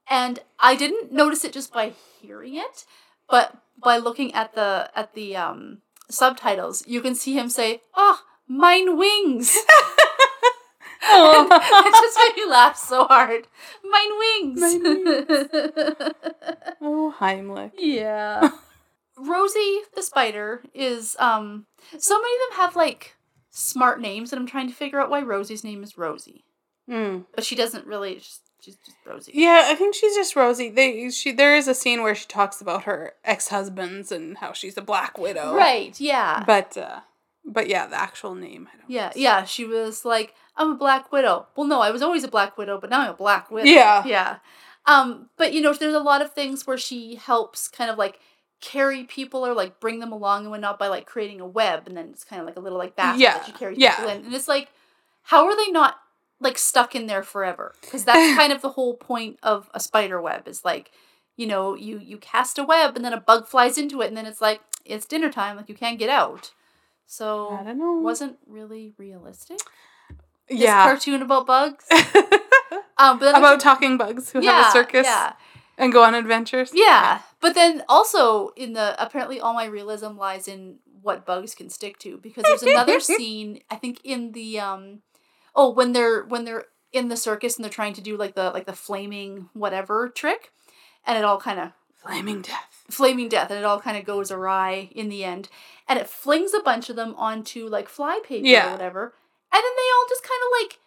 and 0.10 0.40
I 0.60 0.76
didn't 0.76 1.12
notice 1.12 1.44
it 1.44 1.54
just 1.54 1.74
by 1.74 1.94
hearing 2.22 2.56
it 2.56 2.86
but 3.30 3.58
by 3.82 3.98
looking 3.98 4.34
at 4.34 4.54
the 4.54 4.92
at 4.96 5.14
the 5.14 5.36
um 5.36 5.80
subtitles 6.10 6.86
you 6.86 7.02
can 7.02 7.16
see 7.16 7.34
him 7.34 7.50
say 7.50 7.82
oh 7.96 8.22
mine 8.52 8.98
wings 8.98 9.58
Oh. 11.04 11.48
it 11.52 11.94
just 11.94 12.20
made 12.22 12.44
me 12.44 12.50
laugh 12.50 12.78
so 12.78 13.06
hard 13.06 13.48
mine 13.84 14.18
wings 14.20 14.62
Mine 14.62 14.82
oh, 16.82 17.14
Heimlich. 17.20 17.72
yeah. 17.78 18.50
Rosie 19.18 19.80
the 19.96 20.04
spider 20.04 20.62
is 20.74 21.16
um 21.20 21.66
so 21.98 22.20
many 22.20 22.34
of 22.36 22.40
them 22.50 22.60
have 22.60 22.76
like 22.76 23.16
smart 23.50 24.00
names 24.00 24.32
and 24.32 24.40
I'm 24.40 24.48
trying 24.48 24.68
to 24.70 24.76
figure 24.76 25.00
out 25.00 25.10
why 25.10 25.22
Rosie's 25.22 25.64
name 25.64 25.84
is 25.84 25.98
Rosie. 25.98 26.44
Mm. 26.90 27.26
But 27.34 27.44
she 27.46 27.56
doesn't 27.56 27.86
really 27.88 28.20
she's, 28.20 28.40
she's 28.62 28.76
just 28.78 28.98
Rosie. 29.06 29.32
Yeah, 29.36 29.64
I 29.66 29.76
think 29.76 29.96
she's 29.96 30.16
just 30.16 30.36
Rosie. 30.36 30.70
They 30.70 31.10
she 31.10 31.32
there 31.32 31.56
is 31.56 31.68
a 31.68 31.74
scene 31.74 32.04
where 32.04 32.16
she 32.16 32.28
talks 32.28 32.62
about 32.62 32.84
her 32.84 33.14
ex 33.26 33.48
husbands 33.48 34.12
and 34.12 34.38
how 34.38 34.54
she's 34.54 34.78
a 34.78 34.82
black 34.82 35.18
widow. 35.18 35.56
Right, 35.56 36.00
yeah. 36.00 36.44
But 36.46 36.78
uh 36.78 37.00
but 37.46 37.68
yeah, 37.68 37.88
the 37.88 38.00
actual 38.00 38.36
name. 38.36 38.68
I 38.74 38.78
don't 38.78 38.90
Yeah, 38.90 39.12
yeah, 39.16 39.44
she 39.44 39.66
was 39.66 40.06
like, 40.06 40.36
I'm 40.56 40.72
a 40.72 40.76
black 40.76 41.12
widow. 41.12 41.48
Well, 41.56 41.68
no, 41.68 41.82
I 41.82 41.92
was 41.92 42.02
always 42.02 42.24
a 42.24 42.28
black 42.28 42.58
widow, 42.58 42.80
but 42.80 42.90
now 42.90 43.02
I'm 43.02 43.12
a 43.12 43.16
black 43.16 43.50
widow. 43.50 43.70
Yeah. 43.70 44.04
Yeah. 44.06 44.38
Um, 44.86 45.30
but 45.38 45.54
you 45.54 45.62
know, 45.62 45.74
there's 45.74 45.94
a 45.94 46.00
lot 46.00 46.22
of 46.22 46.34
things 46.34 46.66
where 46.66 46.78
she 46.78 47.16
helps 47.16 47.68
kind 47.68 47.90
of 47.90 47.98
like 47.98 48.20
carry 48.62 49.04
people 49.04 49.46
or 49.46 49.54
like 49.54 49.80
bring 49.80 50.00
them 50.00 50.12
along 50.12 50.44
and 50.44 50.52
whatnot 50.52 50.78
by 50.80 50.88
like 50.88 51.06
creating 51.06 51.42
a 51.42 51.48
web 51.48 51.88
and 51.88 51.98
then 51.98 52.10
it's 52.10 52.24
kind 52.24 52.40
of 52.40 52.46
like 52.46 52.58
a 52.58 52.60
little 52.60 52.78
like 52.78 52.96
basket 52.96 53.22
Yeah, 53.22 53.34
that 53.34 53.46
she 53.46 53.52
carries 53.52 53.78
yeah. 53.78 53.96
people 53.96 54.12
in. 54.12 54.26
And 54.26 54.34
it's 54.34 54.48
like, 54.48 54.70
how 55.24 55.46
are 55.46 55.56
they 55.56 55.72
not 55.72 55.98
like 56.40 56.58
stuck 56.58 56.96
in 56.96 57.08
there 57.08 57.24
forever? 57.24 57.74
Because 57.82 58.06
that's 58.06 58.36
kind 58.38 58.52
of 58.54 58.62
the 58.62 58.70
whole 58.70 58.96
point 58.96 59.40
of 59.44 59.70
a 59.74 59.80
spider 59.80 60.22
web 60.22 60.48
is 60.48 60.64
like, 60.66 60.92
you 61.38 61.48
know, 61.48 61.76
you 61.76 62.00
you 62.00 62.18
cast 62.18 62.60
a 62.60 62.64
web 62.64 62.96
and 62.96 63.04
then 63.04 63.14
a 63.14 63.22
bug 63.22 63.48
flies 63.48 63.78
into 63.78 64.02
it 64.02 64.08
and 64.08 64.18
then 64.18 64.26
it's 64.26 64.42
like 64.42 64.62
it's 64.86 65.06
dinner 65.06 65.32
time, 65.32 65.58
like 65.58 65.70
you 65.70 65.76
can't 65.76 66.00
get 66.00 66.10
out. 66.10 66.52
So 67.12 67.50
I 67.50 67.64
don't 67.66 67.78
know. 67.78 67.98
wasn't 68.00 68.38
really 68.48 68.94
realistic. 68.98 69.60
This 70.48 70.62
yeah. 70.62 70.86
cartoon 70.86 71.22
about 71.22 71.46
bugs. 71.46 71.86
Um, 72.98 73.18
but 73.18 73.36
about 73.36 73.60
talking 73.60 73.98
bugs 73.98 74.32
who 74.32 74.42
have 74.42 74.68
a 74.68 74.72
circus 74.72 75.08
Yeah, 75.08 75.34
and 75.76 75.92
go 75.92 76.04
on 76.04 76.14
adventures. 76.14 76.70
yeah. 76.72 77.22
But 77.40 77.56
then 77.56 77.84
also 77.90 78.50
in 78.56 78.74
the 78.74 78.96
apparently 79.04 79.40
all 79.40 79.56
my 79.56 79.66
realism 79.66 80.18
lies 80.18 80.48
in 80.48 80.78
what 81.02 81.26
bugs 81.26 81.56
can 81.56 81.70
stick 81.70 81.98
to 82.00 82.18
because 82.18 82.44
there's 82.44 82.62
another 82.62 83.00
scene 83.18 83.62
I 83.72 83.76
think 83.76 84.00
in 84.04 84.34
the 84.34 84.60
um 84.60 85.02
oh 85.56 85.72
when 85.72 85.94
they're 85.94 86.24
when 86.26 86.46
they're 86.46 86.66
in 86.94 87.08
the 87.08 87.18
circus 87.18 87.56
and 87.56 87.64
they're 87.66 87.72
trying 87.72 87.94
to 87.94 88.02
do 88.02 88.16
like 88.16 88.36
the 88.36 88.52
like 88.52 88.68
the 88.68 88.74
flaming 88.74 89.50
whatever 89.54 90.08
trick 90.08 90.52
and 91.08 91.18
it 91.18 91.26
all 91.26 91.40
kind 91.40 91.60
of 91.60 91.72
Flaming 92.02 92.42
death. 92.42 92.84
flaming 92.90 93.30
death 93.30 93.50
and 93.52 93.60
it 93.60 93.64
all 93.66 93.80
kind 93.80 93.96
of 93.98 94.04
goes 94.06 94.32
awry 94.32 94.90
in 94.94 95.08
the 95.10 95.24
end 95.24 95.48
and 95.88 95.98
it 96.00 96.10
flings 96.10 96.54
a 96.54 96.60
bunch 96.62 96.90
of 96.90 96.96
them 96.96 97.14
onto 97.18 97.68
like 97.68 97.88
fly 97.88 98.20
paper 98.24 98.46
Yeah. 98.48 98.68
or 98.70 98.72
whatever 98.74 99.04
and 99.54 99.62
then 99.64 99.72
they 99.78 99.90
all 99.96 100.06
just 100.10 100.24
kind 100.24 100.42
of 100.46 100.62
like 100.62 100.80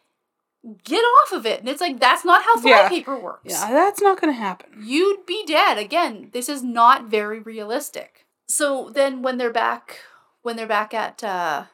get 0.84 1.02
off 1.02 1.32
of 1.32 1.44
it. 1.44 1.60
And 1.60 1.68
it's 1.68 1.80
like, 1.82 2.00
that's 2.00 2.24
not 2.24 2.42
how 2.42 2.54
Yeah. 2.62 2.88
flypaper 2.88 3.18
works. 3.18 3.42
Yeah, 3.52 3.70
that's 3.70 4.00
not 4.00 4.18
going 4.18 4.32
to 4.32 4.38
happen. 4.40 4.82
You'd 4.82 5.26
be 5.26 5.44
dead. 5.46 5.76
Again, 5.76 6.30
this 6.32 6.48
is 6.48 6.62
not 6.62 7.04
very 7.04 7.38
realistic. 7.38 8.24
So 8.48 8.88
then 8.88 9.20
when 9.20 9.36
they're 9.38 9.52
back 9.52 10.00
when 10.42 10.56
they're 10.56 10.66
back 10.66 10.92
at 10.94 11.22
uh 11.22 11.64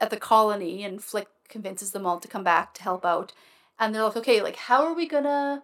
at 0.00 0.10
the 0.10 0.16
colony 0.16 0.82
and 0.84 1.02
Flick 1.02 1.28
convinces 1.48 1.92
them 1.92 2.04
all 2.06 2.18
to 2.20 2.28
come 2.28 2.44
back 2.44 2.74
to 2.74 2.82
help 2.82 3.04
out 3.06 3.32
and 3.78 3.94
they're 3.94 4.02
like, 4.04 4.16
okay, 4.16 4.42
like 4.42 4.56
how 4.56 4.84
are 4.84 4.94
we 4.94 5.06
gonna 5.06 5.62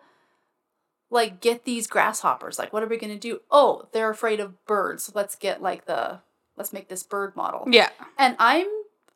like 1.12 1.40
get 1.40 1.64
these 1.64 1.86
grasshoppers? 1.86 2.58
Like 2.58 2.72
what 2.72 2.82
are 2.82 2.88
we 2.88 2.96
gonna 2.96 3.16
do? 3.18 3.40
Oh, 3.50 3.86
they're 3.92 4.10
afraid 4.10 4.40
of 4.40 4.64
birds. 4.66 5.04
So 5.04 5.12
let's 5.14 5.34
get 5.36 5.62
like 5.62 5.84
the 5.86 6.20
let's 6.56 6.72
make 6.72 6.88
this 6.88 7.02
bird 7.02 7.36
model. 7.36 7.64
Yeah. 7.70 7.90
And 8.18 8.34
I'm 8.38 8.66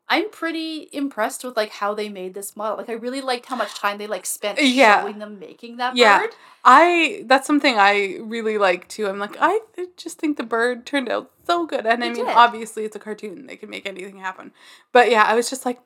I'm 0.09 0.29
pretty 0.29 0.87
impressed 0.93 1.43
with 1.43 1.57
like 1.57 1.69
how 1.71 1.93
they 1.93 2.07
made 2.07 2.33
this 2.33 2.55
model. 2.55 2.77
Like 2.77 2.89
I 2.89 2.93
really 2.93 3.19
liked 3.19 3.47
how 3.47 3.57
much 3.57 3.73
time 3.75 3.97
they 3.97 4.07
like 4.07 4.25
spent 4.25 4.57
Yeah. 4.61 5.01
showing 5.01 5.19
them 5.19 5.37
making 5.37 5.77
that 5.77 5.97
Yeah. 5.97 6.19
bird. 6.19 6.29
I 6.63 7.23
that's 7.25 7.45
something 7.47 7.75
I 7.77 8.17
really 8.21 8.57
like 8.57 8.87
too. 8.87 9.07
I'm 9.07 9.19
like 9.19 9.35
I 9.39 9.59
just 9.97 10.17
think 10.19 10.37
the 10.37 10.43
bird 10.43 10.85
turned 10.85 11.09
out 11.09 11.31
so 11.45 11.65
good, 11.65 11.85
and 11.85 12.03
I 12.03 12.09
mean, 12.09 12.25
did. 12.25 12.35
obviously 12.35 12.83
it's 12.83 12.95
a 12.95 12.99
cartoon; 12.99 13.47
they 13.47 13.55
can 13.55 13.69
make 13.69 13.85
anything 13.85 14.17
happen. 14.19 14.51
But 14.91 15.09
yeah, 15.09 15.23
I 15.23 15.33
was 15.33 15.49
just 15.49 15.65
like, 15.65 15.79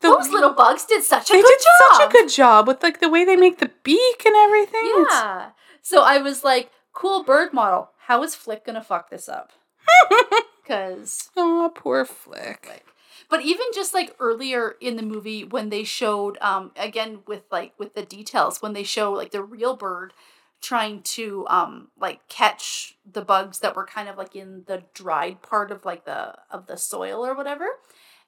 the- 0.00 0.08
Those 0.08 0.28
little 0.30 0.52
bugs 0.52 0.84
did 0.84 1.02
such 1.02 1.30
a 1.30 1.32
they 1.32 1.40
good 1.42 1.48
did 1.58 1.64
job. 1.64 1.96
such 1.98 2.08
a 2.08 2.12
good 2.12 2.28
job 2.30 2.66
with 2.68 2.82
like 2.82 3.00
the 3.00 3.08
way 3.08 3.24
they 3.24 3.36
make 3.36 3.58
the 3.58 3.70
beak 3.82 4.22
and 4.26 4.34
everything. 4.36 4.84
It's- 4.86 5.06
Yeah. 5.10 5.50
So 5.82 6.02
I 6.02 6.18
was 6.18 6.42
like, 6.44 6.70
cool 6.92 7.22
bird 7.24 7.52
model. 7.52 7.90
How 8.06 8.22
is 8.22 8.34
Flick 8.34 8.64
gonna 8.64 8.82
fuck 8.82 9.10
this 9.10 9.28
up? 9.28 9.52
Because 10.62 11.30
oh, 11.36 11.70
poor 11.74 12.04
Flick. 12.04 12.66
like 12.68 12.84
but 13.30 13.42
even 13.42 13.66
just 13.72 13.94
like 13.94 14.16
earlier 14.18 14.74
in 14.80 14.96
the 14.96 15.02
movie 15.02 15.44
when 15.44 15.68
they 15.68 15.84
showed 15.84 16.36
um 16.40 16.72
again 16.76 17.20
with 17.26 17.42
like 17.52 17.72
with 17.78 17.94
the 17.94 18.02
details 18.02 18.60
when 18.60 18.72
they 18.72 18.82
show 18.82 19.12
like 19.12 19.30
the 19.30 19.42
real 19.44 19.76
bird 19.76 20.12
trying 20.60 21.02
to 21.02 21.46
um 21.48 21.88
like 22.00 22.26
catch 22.28 22.96
the 23.08 23.22
bugs 23.22 23.60
that 23.60 23.76
were 23.76 23.86
kind 23.86 24.08
of 24.08 24.16
like 24.18 24.34
in 24.34 24.64
the 24.66 24.82
dried 24.92 25.40
part 25.40 25.70
of 25.70 25.84
like 25.84 26.04
the 26.04 26.34
of 26.50 26.66
the 26.66 26.76
soil 26.76 27.24
or 27.24 27.34
whatever 27.36 27.66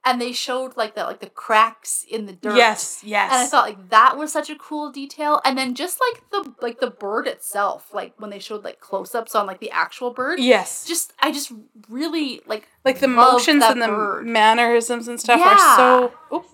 and 0.04 0.20
they 0.20 0.32
showed 0.32 0.76
like 0.76 0.94
the 0.94 1.04
like 1.04 1.20
the 1.20 1.28
cracks 1.28 2.04
in 2.08 2.26
the 2.26 2.32
dirt 2.32 2.56
Yes, 2.56 3.00
yes. 3.04 3.30
and 3.32 3.42
I 3.42 3.46
thought 3.46 3.66
like 3.68 3.90
that 3.90 4.16
was 4.16 4.32
such 4.32 4.48
a 4.48 4.54
cool 4.56 4.90
detail. 4.90 5.40
And 5.44 5.58
then 5.58 5.74
just 5.74 5.98
like 6.00 6.22
the 6.30 6.54
like 6.62 6.80
the 6.80 6.90
bird 6.90 7.26
itself, 7.26 7.92
like 7.92 8.14
when 8.18 8.30
they 8.30 8.38
showed 8.38 8.64
like 8.64 8.80
close 8.80 9.14
ups 9.14 9.34
on 9.34 9.46
like 9.46 9.60
the 9.60 9.70
actual 9.70 10.10
bird. 10.12 10.38
yes, 10.40 10.86
Just 10.86 11.12
I 11.20 11.30
just 11.32 11.52
really 11.88 12.40
like 12.46 12.68
like 12.84 13.00
the 13.00 13.08
motions 13.08 13.62
and 13.64 13.82
the 13.82 13.88
bird. 13.88 14.26
mannerisms 14.26 15.08
and 15.08 15.20
stuff 15.20 15.40
Yeah. 15.40 15.48
are 15.52 15.76
so. 15.76 16.12
Oh, 16.30 16.44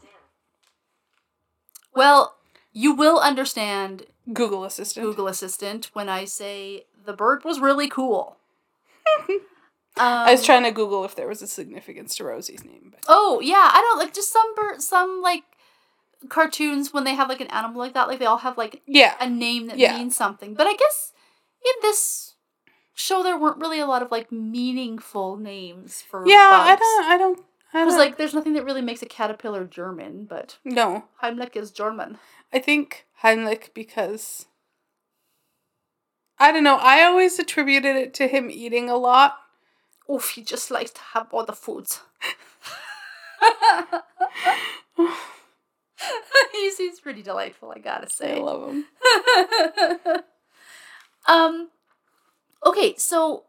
well, 1.94 2.36
you 2.72 2.92
will 2.94 3.18
understand 3.20 4.04
Google 4.32 4.64
Assistant. 4.64 5.06
Google 5.06 5.28
Assistant 5.28 5.90
when 5.92 6.08
I 6.08 6.24
say 6.24 6.86
the 7.04 7.12
bird 7.12 7.44
was 7.44 7.60
really 7.60 7.88
cool. 7.88 8.38
I 9.96 10.32
was 10.32 10.40
Um, 10.40 10.46
trying 10.46 10.62
to 10.64 10.72
Google 10.72 11.04
if 11.04 11.14
there 11.14 11.28
was 11.28 11.40
a 11.42 11.46
significance 11.46 12.16
to 12.16 12.24
Rosie's 12.24 12.64
name, 12.64 12.88
but 12.90 13.04
Oh 13.08 13.40
yeah, 13.40 13.70
I 13.72 13.80
don't 13.80 13.98
like 13.98 14.12
just 14.14 14.32
some 14.32 14.54
bird 14.54 14.82
some 14.82 15.20
like 15.22 15.44
cartoons 16.28 16.92
when 16.92 17.04
they 17.04 17.14
have 17.14 17.28
like 17.28 17.40
an 17.40 17.48
animal 17.48 17.78
like 17.80 17.94
that, 17.94 18.08
like 18.08 18.18
they 18.18 18.26
all 18.26 18.38
have 18.38 18.56
like 18.58 18.82
yeah, 18.86 19.14
a 19.20 19.28
name 19.28 19.66
that 19.68 19.78
Yeah. 19.78 19.96
means 19.96 20.16
something. 20.16 20.54
But 20.54 20.66
I 20.66 20.74
guess 20.74 21.12
in 21.64 21.72
this 21.82 22.34
show 22.94 23.22
there 23.22 23.38
weren't 23.38 23.58
really 23.58 23.80
a 23.80 23.86
lot 23.86 24.02
of 24.02 24.10
like 24.10 24.32
meaningful 24.32 25.36
names 25.36 26.02
for 26.02 26.26
yeah. 26.26 26.36
I 26.50 26.76
don't. 26.76 27.04
I 27.04 27.18
don't. 27.18 27.40
I 27.72 27.84
Because 27.84 27.98
like 27.98 28.16
there's 28.16 28.34
nothing 28.34 28.52
that 28.54 28.64
really 28.64 28.82
makes 28.82 29.02
a 29.02 29.06
caterpillar 29.06 29.64
German, 29.64 30.24
but 30.26 30.58
no, 30.64 31.04
Heimlich 31.22 31.56
is 31.56 31.70
German. 31.72 32.18
I 32.52 32.58
think 32.60 33.06
Heimlich 33.22 33.74
because 33.74 34.46
I 36.38 36.52
don't 36.52 36.64
know. 36.64 36.76
I 36.76 37.02
always 37.02 37.38
attributed 37.38 37.96
it 37.96 38.14
to 38.14 38.26
him 38.28 38.50
eating 38.50 38.88
a 38.88 38.96
lot. 38.96 39.38
Oof, 40.10 40.30
he 40.30 40.42
just 40.42 40.70
likes 40.70 40.90
to 40.92 41.00
have 41.14 41.32
all 41.32 41.44
the 41.44 41.52
foods. 41.52 42.02
he's 46.52 46.78
he's 46.78 47.00
pretty 47.00 47.22
delightful, 47.22 47.72
I 47.74 47.78
gotta 47.78 48.10
say. 48.10 48.36
I 48.36 48.40
love 48.40 48.70
him. 48.70 48.84
um 51.26 51.70
okay 52.64 52.94
so 52.96 53.44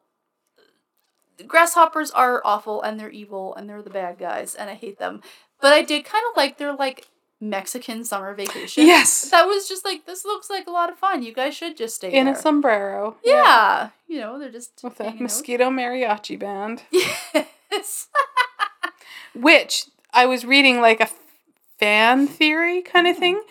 grasshoppers 1.48 2.12
are 2.12 2.42
awful 2.46 2.82
and 2.82 3.00
they're 3.00 3.10
evil 3.10 3.54
and 3.56 3.70
they're 3.70 3.82
the 3.82 3.90
bad 3.90 4.18
guys 4.18 4.56
and 4.56 4.70
i 4.70 4.74
hate 4.74 4.98
them 5.00 5.22
but 5.60 5.74
i 5.74 5.82
did 5.82 6.06
kind 6.06 6.24
of 6.32 6.38
like 6.38 6.58
their 6.58 6.74
like 6.74 7.08
mexican 7.42 8.04
summer 8.04 8.34
vacation 8.34 8.86
Yes, 8.86 9.30
that 9.30 9.46
was 9.46 9.68
just 9.68 9.84
like 9.86 10.06
this 10.06 10.24
looks 10.26 10.50
like 10.50 10.68
a 10.68 10.72
lot 10.72 10.90
of 10.92 10.98
fun 10.98 11.22
you 11.24 11.34
guys 11.34 11.56
should 11.56 11.76
just 11.78 11.96
stay 11.96 12.12
in 12.12 12.26
there 12.26 12.34
a 12.34 12.38
sombrero. 12.38 13.18
yeah 13.24 13.90
you 14.08 14.20
know 14.20 14.40
they're 14.40 14.50
just 14.52 14.80
with 14.84 15.00
a 15.00 15.04
hanging 15.04 15.18
out. 15.20 15.24
mosquito 15.24 15.70
mariachi 15.70 16.38
band, 16.40 16.84
yes 17.72 18.08
which 19.34 19.86
I 20.14 20.26
was 20.28 20.46
reading 20.46 20.80
like 20.80 21.02
a 21.02 21.10
fan 21.78 22.28
theory 22.28 22.82
kind 22.82 23.06
of 23.08 23.18
Mhm. 23.18 23.20
thing 23.20 23.42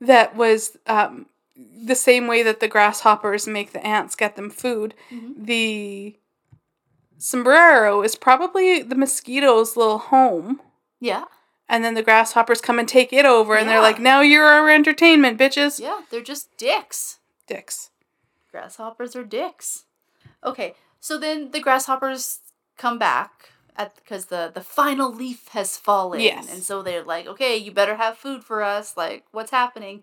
that 0.00 0.34
was 0.36 0.76
um, 0.86 1.26
the 1.56 1.94
same 1.94 2.26
way 2.26 2.42
that 2.42 2.60
the 2.60 2.68
grasshoppers 2.68 3.46
make 3.46 3.72
the 3.72 3.86
ants 3.86 4.14
get 4.16 4.36
them 4.36 4.48
food. 4.50 4.94
Mhm. 5.10 5.34
The 5.36 6.16
sombrero 7.18 8.02
is 8.02 8.16
probably 8.16 8.82
the 8.82 8.94
mosquito's 8.96 9.76
little 9.76 9.98
home. 9.98 10.60
yeah 11.00 11.24
And 11.68 11.82
then 11.82 11.94
the 11.94 12.02
grasshoppers 12.02 12.60
come 12.60 12.78
and 12.78 12.86
take 12.88 13.12
it 13.12 13.24
over, 13.24 13.56
and 13.56 13.68
they're 13.68 13.80
like, 13.80 13.98
"Now 13.98 14.20
you're 14.20 14.44
our 14.46 14.68
entertainment, 14.68 15.38
bitches." 15.38 15.80
yeah 15.80 16.00
they're 16.10 16.20
just 16.20 16.54
dicks 16.58 17.18
Dicks. 17.46 17.90
grasshoppers 18.50 19.16
are 19.16 19.24
dicks. 19.24 19.84
Okay, 20.44 20.74
so 21.00 21.18
then 21.18 21.50
the 21.52 21.60
grasshoppers 21.60 22.40
come 22.76 22.98
back 22.98 23.50
at 23.76 23.94
because 23.96 24.26
the 24.26 24.50
the 24.54 24.60
final 24.60 25.12
leaf 25.12 25.48
has 25.48 25.76
fallen, 25.78 26.20
Yes. 26.20 26.52
and 26.52 26.62
so 26.62 26.82
they're 26.82 27.02
like, 27.02 27.26
okay, 27.26 27.56
you 27.56 27.72
better 27.72 27.96
have 27.96 28.16
food 28.18 28.44
for 28.44 28.62
us. 28.62 28.96
Like, 28.96 29.24
what's 29.32 29.50
happening? 29.50 30.02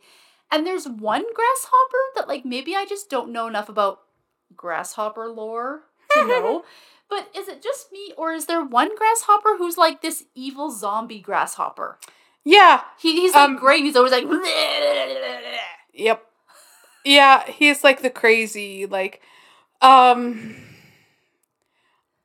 And 0.52 0.66
there's 0.66 0.88
one 0.88 1.24
grasshopper 1.34 2.04
that 2.16 2.28
like 2.28 2.44
maybe 2.44 2.76
I 2.76 2.86
just 2.86 3.10
don't 3.10 3.32
know 3.32 3.48
enough 3.48 3.70
about 3.70 4.02
grasshopper 4.56 5.28
lore 5.30 5.84
to 6.12 6.28
know. 6.28 6.64
But 7.12 7.28
is 7.36 7.50
it 7.50 7.62
just 7.62 7.92
me, 7.92 8.14
or 8.18 8.32
is 8.32 8.46
there 8.46 8.64
one 8.64 8.96
grasshopper 8.96 9.58
who's 9.58 9.78
like 9.78 10.02
this 10.02 10.24
evil 10.34 10.72
zombie 10.72 11.20
grasshopper? 11.20 12.00
Yeah. 12.46 12.82
He, 12.98 13.20
he's 13.20 13.34
like 13.34 13.50
Um, 13.50 13.58
great. 13.58 13.84
He's 13.84 13.98
always 13.98 14.14
like, 14.14 14.24
Yep. 15.94 16.26
Yeah, 17.04 17.44
he's 17.52 17.84
like 17.84 18.02
the 18.02 18.10
crazy 18.10 18.86
like 18.86 19.22
um 19.82 20.56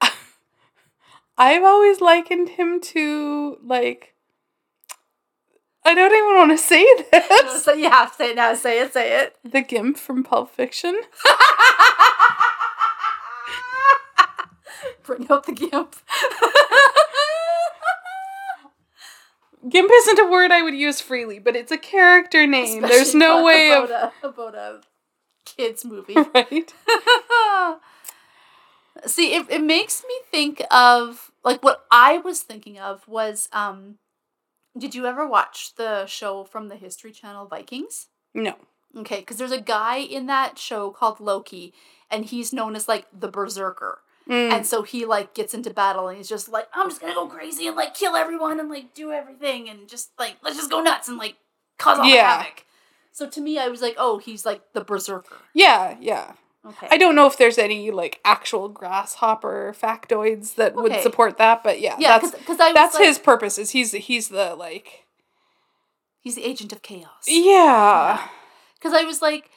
I've 1.37 1.65
always 1.65 2.01
likened 2.01 2.51
him 2.51 2.81
to 2.93 3.59
like 3.65 4.15
I 5.85 5.95
don't 5.95 6.13
even 6.13 6.35
want 6.37 6.51
to 6.53 6.59
say 6.59 6.85
this. 7.13 7.65
so 7.65 7.73
you 7.73 7.91
have 7.91 8.13
to 8.13 8.17
say 8.17 8.31
it 8.31 8.37
now. 8.37 8.55
Say 8.55 8.81
it. 8.81 8.93
Say 8.93 9.21
it. 9.21 9.37
The 9.45 9.63
Gimp 9.63 9.97
from 9.99 10.23
Pulp 10.23 10.51
Fiction. 10.55 11.01
Bring 15.07 15.31
up 15.31 15.47
the 15.47 15.53
gimp. 15.53 15.97
Gimp 19.69 19.91
isn't 19.93 20.19
a 20.19 20.31
word 20.31 20.53
I 20.53 20.63
would 20.63 20.75
use 20.75 21.01
freely, 21.01 21.39
but 21.39 21.57
it's 21.57 21.73
a 21.73 21.79
character 21.79 22.47
name. 22.47 22.83
There's 22.83 23.09
Especially 23.09 23.19
no 23.21 23.39
about- 23.39 23.45
way 23.45 23.73
of 23.73 23.85
about 23.85 24.13
a, 24.23 24.29
about 24.29 24.55
a 24.55 24.81
kids 25.45 25.85
movie. 25.85 26.15
right. 26.35 26.73
See, 29.07 29.35
it, 29.35 29.47
it 29.51 29.63
makes 29.63 30.03
me 30.09 30.15
think 30.31 30.63
of 30.71 31.31
like 31.45 31.63
what 31.63 31.85
I 31.91 32.19
was 32.19 32.41
thinking 32.43 32.79
of 32.79 33.07
was 33.09 33.49
um 33.53 33.97
did 34.79 34.95
you 34.95 35.07
ever 35.07 35.27
watch 35.27 35.75
the 35.77 36.07
show 36.07 36.45
from 36.45 36.69
the 36.69 36.77
History 36.77 37.13
Channel 37.13 37.47
Vikings? 37.47 38.09
No. 38.35 38.55
Okay, 38.97 39.21
because 39.21 39.37
there's 39.39 39.53
a 39.53 39.61
guy 39.61 39.99
in 39.99 40.27
that 40.27 40.59
show 40.59 40.91
called 40.91 41.19
Loki, 41.21 41.73
and 42.11 42.25
he's 42.27 42.53
known 42.53 42.77
as 42.77 42.89
like 42.89 43.07
the 43.13 43.29
Berserker. 43.29 44.01
Mm. 44.29 44.51
And 44.53 44.67
so 44.67 44.83
he 44.83 45.05
like 45.05 45.35
gets 45.35 45.55
into 45.55 45.71
battle 45.71 46.09
and 46.09 46.17
he's 46.17 46.29
just 46.29 46.49
like, 46.49 46.67
I'm 46.75 46.89
just 46.89 47.01
gonna 47.01 47.15
go 47.15 47.27
crazy 47.29 47.67
and 47.69 47.77
like 47.77 47.95
kill 47.95 48.17
everyone 48.17 48.59
and 48.59 48.69
like 48.69 48.93
do 48.95 49.13
everything 49.13 49.69
and 49.69 49.89
just 49.89 50.11
like 50.19 50.37
let's 50.43 50.57
just 50.57 50.71
go 50.71 50.81
nuts 50.83 51.09
and 51.09 51.17
like 51.17 51.37
cause 51.79 51.99
all 51.99 52.05
the 52.05 52.11
Yeah. 52.11 52.39
havoc. 52.43 52.65
So 53.13 53.29
to 53.29 53.41
me, 53.41 53.59
I 53.59 53.69
was 53.69 53.81
like, 53.81 53.95
oh, 53.99 54.19
he's 54.19 54.45
like 54.45 54.63
the 54.73 54.83
berserker. 54.83 55.37
yeah, 55.55 55.97
yeah. 56.01 56.33
Okay. 56.67 56.89
I 56.91 56.99
don't 56.99 57.15
know 57.15 57.27
if 57.29 57.39
there's 57.39 57.59
any 57.59 57.93
like 57.93 58.19
actual 58.25 58.69
grasshopper 58.69 59.73
factoids 59.81 60.57
that 60.57 60.75
would 60.75 61.01
support 61.01 61.39
that, 61.39 61.63
but 61.63 61.81
yeah, 61.81 61.95
yeah, 62.01 62.19
that's 62.19 62.33
because 62.37 62.59
that's 62.59 62.95
like, 62.97 63.05
his 63.05 63.21
purpose. 63.21 63.57
Is 63.59 63.71
he's 63.71 63.93
he's 63.93 64.29
the 64.31 64.57
like 64.57 65.05
He's 66.21 66.35
the 66.35 66.45
agent 66.45 66.73
of 66.73 66.83
chaos. 66.83 67.25
yeah 67.29 68.27
Because 68.75 68.93
I 68.93 69.05
was 69.05 69.23
like, 69.23 69.49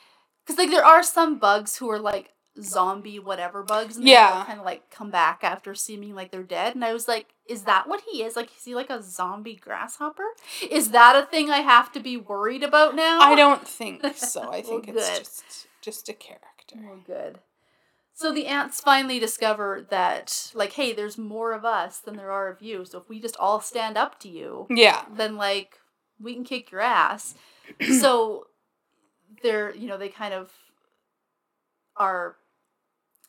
because 0.46 0.60
like 0.60 0.70
there 0.70 0.86
are 0.86 1.02
some 1.02 1.40
bugs 1.40 1.78
who 1.78 1.90
are 1.90 1.98
like 1.98 2.30
zombie 2.62 3.20
whatever 3.20 3.64
bugs 3.64 3.98
and 3.98 4.08
Yeah. 4.08 4.44
kind 4.46 4.60
of 4.60 4.66
like 4.66 4.90
come 4.90 5.10
back 5.12 5.40
after 5.44 5.74
seeming 5.76 6.16
like 6.16 6.32
they're 6.32 6.44
dead 6.44 6.76
and 6.76 6.84
I 6.86 6.94
was 6.94 7.08
like 7.08 7.28
is 7.46 7.64
that 7.64 7.88
what 7.88 8.02
he 8.10 8.24
is 8.24 8.36
like 8.36 8.50
is 8.58 8.64
he 8.66 8.76
like 8.76 8.90
a 8.90 9.02
zombie 9.02 9.56
grasshopper 9.56 10.26
is 10.70 10.92
that 10.92 11.16
a 11.16 11.26
thing 11.26 11.50
I 11.50 11.60
have 11.60 11.92
to 11.94 12.00
be 12.00 12.18
worried 12.18 12.64
about 12.64 12.96
now 12.96 13.20
I 13.22 13.36
don't 13.36 13.68
think 13.68 14.06
so. 14.16 14.42
I 14.44 14.46
Well, 14.46 14.82
think 14.82 14.90
it's 14.90 15.20
just 15.20 15.68
just 15.82 16.10
a 16.10 16.14
character. 16.14 16.76
Oh, 16.78 17.00
good. 17.06 17.40
So 18.14 18.34
the 18.34 18.48
ants 18.48 18.82
finally 18.82 19.18
discover 19.18 19.88
that, 19.92 20.52
like, 20.54 20.74
hey, 20.74 20.92
there's 20.92 21.18
more 21.18 21.54
of 21.54 21.64
us 21.64 22.00
than 22.00 22.18
there 22.18 22.32
are 22.32 22.50
of 22.50 22.62
you. 22.62 22.84
So 22.84 22.98
if 22.98 23.08
we 23.08 23.22
just 23.22 23.38
all 23.38 23.62
stand 23.62 23.96
up 23.98 24.20
to 24.20 24.28
you, 24.28 24.68
Yeah. 24.70 25.06
then, 25.16 25.38
like, 25.38 25.80
we 26.20 26.34
can 26.34 26.44
kick 26.44 26.70
your 26.70 26.82
ass. 26.82 27.36
so 27.98 28.48
they're, 29.42 29.74
you 29.74 29.88
know, 29.88 29.98
they 29.98 30.10
kind 30.10 30.34
of 30.34 30.52
are 31.96 32.36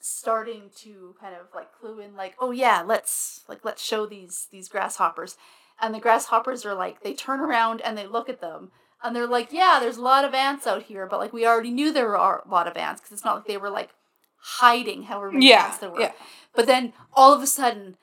starting 0.00 0.70
to 0.76 1.14
kind 1.20 1.34
of 1.34 1.46
like 1.54 1.68
clue 1.78 2.00
in 2.00 2.16
like 2.16 2.34
oh 2.40 2.50
yeah 2.50 2.82
let's 2.86 3.42
like 3.48 3.60
let's 3.64 3.84
show 3.84 4.06
these 4.06 4.46
these 4.50 4.68
grasshoppers 4.68 5.36
and 5.80 5.94
the 5.94 6.00
grasshoppers 6.00 6.64
are 6.64 6.74
like 6.74 7.02
they 7.02 7.12
turn 7.14 7.40
around 7.40 7.80
and 7.82 7.96
they 7.98 8.06
look 8.06 8.28
at 8.28 8.40
them 8.40 8.70
and 9.02 9.14
they're 9.14 9.26
like 9.26 9.52
yeah 9.52 9.78
there's 9.80 9.98
a 9.98 10.02
lot 10.02 10.24
of 10.24 10.32
ants 10.34 10.66
out 10.66 10.84
here 10.84 11.06
but 11.06 11.18
like 11.20 11.32
we 11.32 11.46
already 11.46 11.70
knew 11.70 11.92
there 11.92 12.06
were 12.08 12.14
a 12.14 12.42
lot 12.48 12.66
of 12.66 12.76
ants 12.76 13.00
because 13.00 13.12
it's 13.12 13.24
not 13.24 13.36
like 13.36 13.46
they 13.46 13.56
were 13.58 13.70
like 13.70 13.90
hiding 14.42 15.02
however 15.04 15.32
many 15.32 15.48
Yeah. 15.50 15.66
ants 15.66 15.78
there 15.78 15.90
were 15.90 16.00
Yeah. 16.00 16.12
but 16.54 16.66
then 16.66 16.92
all 17.12 17.34
of 17.34 17.42
a 17.42 17.46
sudden 17.46 17.96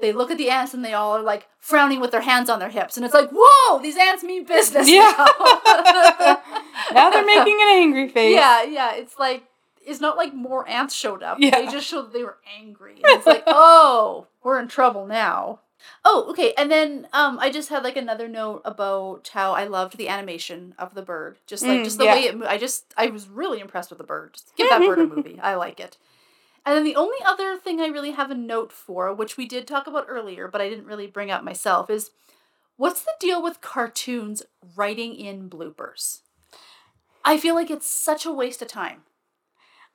they 0.00 0.12
look 0.12 0.30
at 0.30 0.38
the 0.38 0.50
ants 0.50 0.74
and 0.74 0.84
they 0.84 0.92
all 0.92 1.16
are 1.16 1.22
like 1.22 1.48
frowning 1.58 1.98
with 1.98 2.10
their 2.12 2.20
hands 2.20 2.50
on 2.50 2.58
their 2.60 2.68
hips 2.68 2.96
and 2.96 3.04
it's 3.06 3.14
like 3.14 3.30
whoa 3.32 3.78
these 3.80 3.96
ants 3.96 4.22
mean 4.22 4.44
business 4.44 4.88
Yeah. 4.88 5.12
now. 5.16 6.42
Now 6.92 7.10
they're 7.10 7.24
making 7.24 7.58
an 7.60 7.68
angry 7.68 8.08
face. 8.16 8.34
yeah, 8.34 8.62
yeah. 8.62 8.94
It's 8.94 9.18
like 9.18 9.42
it's 9.88 10.00
not 10.00 10.16
like 10.16 10.34
more 10.34 10.68
ants 10.68 10.94
showed 10.94 11.22
up. 11.22 11.38
Yeah. 11.40 11.58
They 11.60 11.66
just 11.66 11.86
showed 11.86 12.02
that 12.06 12.12
they 12.12 12.22
were 12.22 12.38
angry. 12.58 12.94
And 12.96 13.04
it's 13.06 13.26
like, 13.26 13.42
oh, 13.46 14.26
we're 14.42 14.60
in 14.60 14.68
trouble 14.68 15.06
now. 15.06 15.60
Oh, 16.04 16.26
okay. 16.30 16.52
And 16.58 16.70
then 16.70 17.08
um 17.12 17.38
I 17.40 17.50
just 17.50 17.68
had 17.70 17.82
like 17.84 17.96
another 17.96 18.28
note 18.28 18.62
about 18.64 19.30
how 19.32 19.52
I 19.52 19.64
loved 19.64 19.96
the 19.96 20.08
animation 20.08 20.74
of 20.78 20.94
the 20.94 21.02
bird. 21.02 21.38
Just 21.46 21.62
like 21.64 21.80
Mm, 21.80 21.84
just 21.84 21.98
the 21.98 22.04
yeah. 22.04 22.14
way 22.14 22.24
it 22.24 22.36
mo- 22.38 22.46
I 22.46 22.58
just 22.58 22.92
I 22.96 23.06
was 23.06 23.28
really 23.28 23.60
impressed 23.60 23.90
with 23.90 23.98
the 23.98 24.04
bird. 24.04 24.34
Just 24.34 24.54
give 24.56 24.68
that 24.68 24.80
bird 24.80 24.98
a 24.98 25.06
movie. 25.14 25.38
I 25.42 25.54
like 25.54 25.80
it. 25.80 25.96
And 26.66 26.76
then 26.76 26.84
the 26.84 26.96
only 26.96 27.16
other 27.24 27.56
thing 27.56 27.80
I 27.80 27.86
really 27.86 28.10
have 28.10 28.30
a 28.30 28.34
note 28.34 28.72
for, 28.72 29.14
which 29.14 29.36
we 29.38 29.46
did 29.46 29.66
talk 29.66 29.86
about 29.86 30.06
earlier, 30.08 30.48
but 30.48 30.60
I 30.60 30.68
didn't 30.68 30.84
really 30.86 31.06
bring 31.06 31.30
up 31.30 31.42
myself, 31.42 31.88
is 31.88 32.10
what's 32.76 33.00
the 33.02 33.12
deal 33.18 33.42
with 33.42 33.62
cartoons 33.62 34.42
writing 34.76 35.14
in 35.14 35.48
bloopers? 35.48 36.20
I 37.24 37.38
feel 37.38 37.54
like 37.54 37.70
it's 37.70 37.88
such 37.88 38.26
a 38.26 38.32
waste 38.32 38.60
of 38.60 38.68
time. 38.68 39.02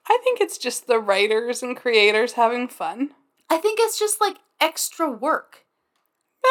I 0.10 0.20
think 0.24 0.42
it's 0.42 0.58
just 0.58 0.88
the 0.88 1.00
writers 1.00 1.64
and 1.64 1.78
creators 1.78 2.34
having 2.34 2.68
fun. 2.68 3.12
I 3.50 3.58
think 3.58 3.80
it's 3.82 3.98
just 3.98 4.20
like 4.20 4.38
extra 4.60 5.10
work. 5.10 5.66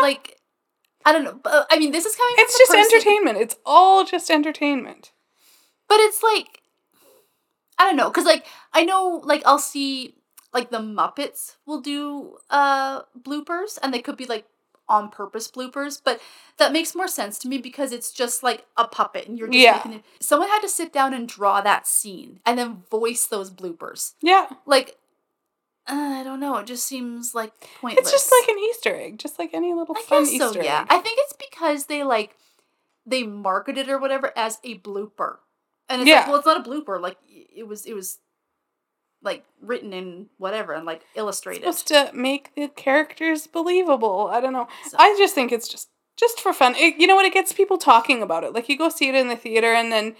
Like, 0.01 0.39
I 1.05 1.12
don't 1.12 1.24
know. 1.24 1.39
But, 1.43 1.66
I 1.70 1.79
mean, 1.79 1.93
this 1.93 2.07
is 2.07 2.16
coming. 2.16 2.35
It's 2.39 2.59
just 2.59 2.70
person- 2.70 2.85
entertainment. 2.93 3.39
It's 3.39 3.57
all 3.66 4.05
just 4.05 4.31
entertainment. 4.31 5.12
But 5.89 6.01
it's 6.01 6.23
like, 6.23 6.62
I 7.79 7.85
don't 7.85 7.97
know, 7.97 8.09
because 8.09 8.24
like 8.24 8.47
I 8.73 8.85
know, 8.85 9.20
like 9.24 9.43
I'll 9.45 9.59
see 9.59 10.15
like 10.55 10.70
the 10.70 10.79
Muppets 10.79 11.57
will 11.66 11.81
do 11.81 12.39
uh 12.49 13.03
bloopers, 13.20 13.79
and 13.83 13.93
they 13.93 14.01
could 14.01 14.16
be 14.16 14.24
like 14.27 14.47
on 14.93 15.09
purpose 15.09 15.51
bloopers, 15.51 16.01
but 16.05 16.20
that 16.59 16.73
makes 16.73 16.94
more 16.94 17.09
sense 17.09 17.39
to 17.40 17.48
me 17.48 17.59
because 17.59 17.90
it's 17.93 18.12
just 18.12 18.43
like 18.43 18.66
a 18.77 18.86
puppet, 18.86 19.27
and 19.27 19.39
you're 19.39 19.48
just 19.48 19.59
Yeah. 19.59 19.77
making 19.78 19.93
it. 19.94 20.05
Someone 20.20 20.48
had 20.51 20.60
to 20.60 20.69
sit 20.69 20.93
down 20.93 21.14
and 21.14 21.27
draw 21.27 21.60
that 21.62 21.86
scene, 21.86 22.39
and 22.47 22.59
then 22.59 22.85
voice 22.90 23.27
those 23.27 23.51
bloopers. 23.51 24.12
Yeah. 24.20 24.48
Like, 24.66 24.98
uh, 25.89 25.94
I 26.20 26.23
don't 26.23 26.39
know. 26.39 26.56
It 26.59 26.66
just 26.66 26.85
seems 26.85 27.35
like 27.35 27.52
pointless. 27.81 28.02
It's 28.05 28.12
just 28.12 28.31
like 28.40 28.48
an 28.55 28.59
Easter 28.62 28.94
egg, 28.94 29.19
just 29.19 29.39
like 29.39 29.51
any 29.52 29.73
little 29.74 29.97
I 29.98 30.02
fun 30.02 30.23
guess 30.24 30.36
so, 30.39 30.47
Easter 30.51 30.62
yeah. 30.62 30.82
egg. 30.82 30.86
I 30.90 30.98
think 30.98 31.19
it's 31.23 31.32
because 31.51 31.86
they 31.86 32.05
like 32.05 32.36
they 33.05 33.24
marketed 33.24 33.89
or 33.89 33.98
whatever 33.98 34.32
as 34.36 34.59
a 34.62 34.78
blooper. 34.78 35.39
And 35.89 36.02
it's 36.02 36.09
Yeah. 36.09 36.19
like, 36.20 36.27
well, 36.28 36.36
it's 36.36 36.47
not 36.47 36.64
a 36.64 36.70
blooper. 36.70 37.01
Like 37.01 37.16
it 37.27 37.66
was 37.66 37.85
it 37.86 37.94
was 37.94 38.19
like 39.23 39.44
written 39.61 39.93
in 39.93 40.27
whatever 40.39 40.73
and 40.73 40.85
like 40.85 41.03
illustrated. 41.15 41.61
supposed 41.61 41.89
to 41.89 42.11
make 42.12 42.55
the 42.55 42.69
characters 42.69 43.47
believable. 43.47 44.28
I 44.32 44.40
don't 44.40 44.53
know. 44.53 44.69
So- 44.89 44.97
I 44.99 45.15
just 45.19 45.35
think 45.35 45.53
it's 45.53 45.69
just 45.69 45.89
just 46.16 46.40
for 46.40 46.53
fun. 46.53 46.74
It, 46.77 46.97
you 46.99 47.07
know 47.07 47.16
what? 47.16 47.24
It 47.24 47.35
gets 47.35 47.53
people 47.53 47.78
talking 47.78 48.23
about 48.23 48.44
it. 48.44 48.53
Like 48.53 48.69
you 48.69 48.77
go 48.77 48.89
see 48.89 49.09
it 49.09 49.15
in 49.15 49.28
the 49.28 49.36
theater, 49.36 49.73
and 49.73 49.90
then, 49.90 50.15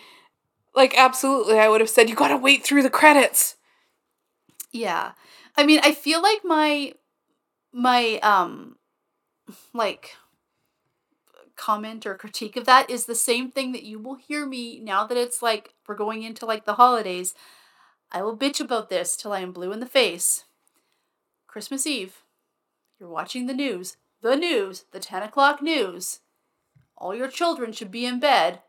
like, 0.74 0.97
absolutely, 0.97 1.59
I 1.59 1.69
would 1.69 1.81
have 1.81 1.91
said 1.91 2.09
you 2.09 2.16
got 2.16 2.29
to 2.29 2.37
wait 2.37 2.65
through 2.65 2.83
the 2.83 2.91
credits. 2.91 3.57
Yeah. 4.73 5.12
I 5.57 5.66
mean, 5.66 5.81
I 5.83 5.93
feel 5.93 6.23
like 6.23 6.41
my 6.45 6.95
my 7.73 8.19
um 8.23 8.77
like 9.74 10.16
comment 11.57 12.07
or 12.07 12.15
critique 12.15 12.57
of 12.57 12.65
that 12.65 12.91
is 12.91 13.05
the 13.05 13.15
same 13.15 13.51
thing 13.51 13.73
that 13.73 13.83
you 13.83 13.99
will 13.99 14.16
hear 14.16 14.47
me 14.47 14.81
now 14.81 15.07
that 15.07 15.19
it's 15.19 15.43
like 15.43 15.74
we're 15.87 15.95
going 15.95 16.23
into 16.23 16.47
like 16.47 16.65
the 16.65 16.74
holidays. 16.74 17.35
I 18.15 18.21
will 18.21 18.37
bitch 18.37 18.61
about 18.61 18.91
this 18.91 19.17
till 19.17 19.33
I 19.33 19.41
am 19.41 19.53
blue 19.53 19.73
in 19.73 19.81
the 19.81 19.87
face. 19.87 20.45
Christmas 21.47 21.87
Eve. 21.87 22.23
You're 23.01 23.09
watching 23.09 23.47
the 23.47 23.55
news. 23.55 23.97
The 24.21 24.37
news. 24.37 24.85
The 24.93 25.01
10 25.01 25.23
o'clock 25.23 25.63
news. 25.63 26.21
All 26.95 27.15
your 27.15 27.29
children 27.29 27.73
should 27.73 27.91
be 27.91 28.05
in 28.05 28.21
bed. 28.21 28.61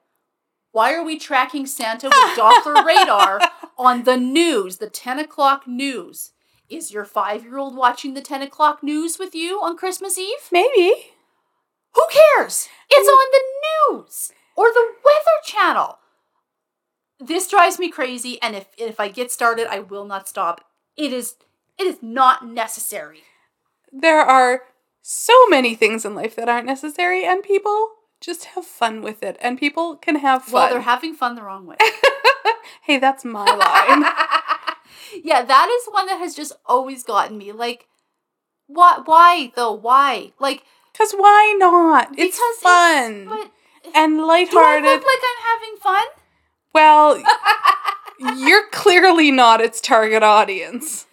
Why 0.71 0.93
are 0.93 1.03
we 1.03 1.19
tracking 1.19 1.65
Santa 1.65 2.07
with 2.07 2.15
Doppler 2.37 2.85
radar 2.85 3.41
on 3.77 4.05
the 4.05 4.17
news, 4.17 4.77
the 4.77 4.89
10 4.89 5.19
o'clock 5.19 5.67
news? 5.67 6.31
Is 6.69 6.93
your 6.93 7.05
five 7.05 7.43
year 7.43 7.57
old 7.57 7.75
watching 7.75 8.13
the 8.13 8.21
10 8.21 8.41
o'clock 8.41 8.81
news 8.81 9.19
with 9.19 9.35
you 9.35 9.59
on 9.61 9.75
Christmas 9.77 10.17
Eve? 10.17 10.49
Maybe. 10.51 11.11
Who 11.93 12.01
cares? 12.09 12.69
It's 12.89 13.09
mm. 13.09 13.11
on 13.11 13.27
the 13.31 13.99
news 13.99 14.31
or 14.55 14.67
the 14.67 14.93
Weather 15.03 15.39
Channel. 15.45 15.99
This 17.25 17.47
drives 17.47 17.79
me 17.79 17.89
crazy, 17.89 18.41
and 18.41 18.55
if 18.55 18.65
if 18.77 18.99
I 18.99 19.07
get 19.07 19.31
started, 19.31 19.67
I 19.67 19.79
will 19.79 20.05
not 20.05 20.27
stop. 20.27 20.65
It 20.97 21.13
is 21.13 21.35
it 21.77 21.87
is 21.87 21.97
not 22.01 22.45
necessary. 22.45 23.23
There 23.91 24.19
are 24.21 24.63
so 25.01 25.47
many 25.47 25.75
things 25.75 26.05
in 26.05 26.15
life 26.15 26.35
that 26.35 26.49
aren't 26.49 26.65
necessary, 26.65 27.23
and 27.25 27.43
people 27.43 27.89
just 28.19 28.45
have 28.55 28.65
fun 28.65 29.01
with 29.01 29.23
it, 29.23 29.37
and 29.41 29.57
people 29.57 29.95
can 29.95 30.15
have 30.17 30.43
fun. 30.43 30.53
Well, 30.53 30.69
they're 30.69 30.81
having 30.81 31.13
fun 31.13 31.35
the 31.35 31.43
wrong 31.43 31.65
way. 31.65 31.77
hey, 32.83 32.97
that's 32.99 33.23
my 33.23 33.45
line. 33.45 34.03
yeah, 35.23 35.43
that 35.43 35.69
is 35.69 35.93
one 35.93 36.07
that 36.07 36.19
has 36.19 36.35
just 36.35 36.53
always 36.65 37.03
gotten 37.03 37.37
me. 37.37 37.51
Like, 37.51 37.87
why? 38.67 38.99
Why 39.05 39.51
though? 39.55 39.73
Why? 39.73 40.31
Like, 40.39 40.63
Because 40.91 41.13
why 41.13 41.55
not? 41.57 42.09
It's 42.17 42.37
because 42.37 42.57
fun 42.57 43.25
but 43.29 43.51
and 43.95 44.17
do 44.17 44.23
I 44.23 44.25
lighthearted. 44.25 44.83
look 44.85 45.05
like 45.05 45.19
I'm 45.23 45.43
having 45.43 45.77
fun? 45.81 46.05
Well, 46.73 47.21
you're 48.37 48.67
clearly 48.71 49.31
not 49.31 49.61
its 49.61 49.81
target 49.81 50.23
audience. 50.23 51.05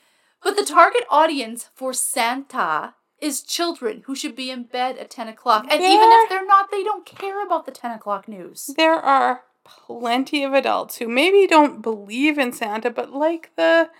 But 0.43 0.57
the 0.57 0.65
target 0.65 1.05
audience 1.11 1.69
for 1.75 1.93
Santa 1.93 2.95
is 3.21 3.43
children 3.43 4.03
who 4.07 4.15
should 4.15 4.35
be 4.35 4.51
in 4.51 4.65
bed 4.65 4.97
at 4.97 5.11
10 5.11 5.29
o'clock. 5.29 5.67
And 5.71 5.83
even 5.83 6.09
if 6.11 6.29
they're 6.31 6.47
not, 6.47 6.71
they 6.71 6.83
don't 6.83 7.05
care 7.05 7.45
about 7.45 7.67
the 7.67 7.73
10 7.73 7.93
o'clock 7.93 8.27
news. 8.27 8.71
There 8.77 8.95
are 8.95 9.43
plenty 9.65 10.43
of 10.43 10.55
adults 10.55 10.97
who 10.97 11.09
maybe 11.09 11.47
don't 11.47 11.83
believe 11.83 12.39
in 12.39 12.53
Santa, 12.53 12.91
but 12.91 13.13
like 13.13 13.51
the 13.57 13.91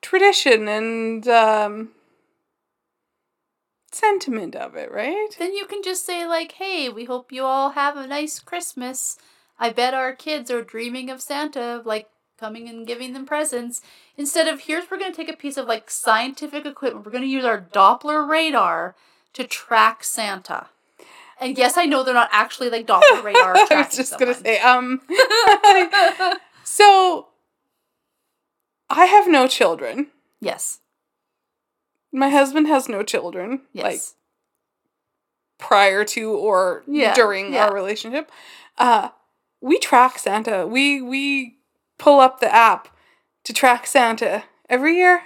tradition 0.00 0.68
and 0.68 1.28
um, 1.28 1.90
sentiment 3.92 4.56
of 4.56 4.74
it, 4.74 4.90
right? 4.90 5.28
Then 5.38 5.54
you 5.54 5.66
can 5.66 5.82
just 5.82 6.06
say, 6.06 6.26
like, 6.26 6.52
hey, 6.52 6.88
we 6.88 7.04
hope 7.04 7.32
you 7.32 7.44
all 7.44 7.70
have 7.70 7.96
a 7.96 8.06
nice 8.06 8.38
Christmas. 8.38 9.18
I 9.58 9.70
bet 9.70 9.94
our 9.94 10.12
kids 10.14 10.50
are 10.50 10.62
dreaming 10.62 11.10
of 11.10 11.20
Santa, 11.20 11.82
like, 11.84 12.08
coming 12.38 12.68
and 12.68 12.86
giving 12.86 13.12
them 13.12 13.24
presents. 13.26 13.80
Instead 14.16 14.48
of, 14.48 14.62
here's, 14.62 14.90
we're 14.90 14.98
going 14.98 15.12
to 15.12 15.16
take 15.16 15.32
a 15.32 15.36
piece 15.36 15.56
of, 15.56 15.66
like, 15.66 15.90
scientific 15.90 16.66
equipment. 16.66 17.06
We're 17.06 17.12
going 17.12 17.22
to 17.24 17.28
use 17.30 17.44
our 17.44 17.60
Doppler 17.60 18.28
radar 18.28 18.94
to 19.34 19.44
track 19.44 20.02
Santa. 20.04 20.66
And 21.40 21.58
yes, 21.58 21.76
I 21.76 21.84
know 21.84 22.02
they're 22.02 22.14
not 22.14 22.28
actually, 22.32 22.70
like, 22.70 22.86
Doppler 22.86 23.22
radar 23.24 23.56
I 23.56 23.66
was 23.86 23.96
just 23.96 24.18
gonna 24.18 24.34
say, 24.34 24.58
um, 24.60 25.00
so 26.64 27.28
I 28.90 29.06
have 29.06 29.26
no 29.28 29.46
children. 29.48 30.08
yes. 30.40 30.80
My 32.12 32.28
husband 32.28 32.68
has 32.68 32.88
no 32.88 33.02
children. 33.02 33.62
Yes. 33.72 33.84
Like 33.84 34.00
prior 35.68 36.04
to 36.04 36.30
or 36.30 36.84
Yeah, 36.86 37.12
during 37.14 37.52
yeah. 37.52 37.64
our 37.66 37.74
relationship. 37.74 38.30
Uh 38.78 39.08
we 39.64 39.78
track 39.78 40.18
Santa. 40.18 40.66
We 40.66 41.00
we 41.00 41.56
pull 41.98 42.20
up 42.20 42.38
the 42.38 42.54
app 42.54 42.88
to 43.44 43.52
track 43.52 43.86
Santa 43.86 44.44
every 44.68 44.96
year. 44.96 45.22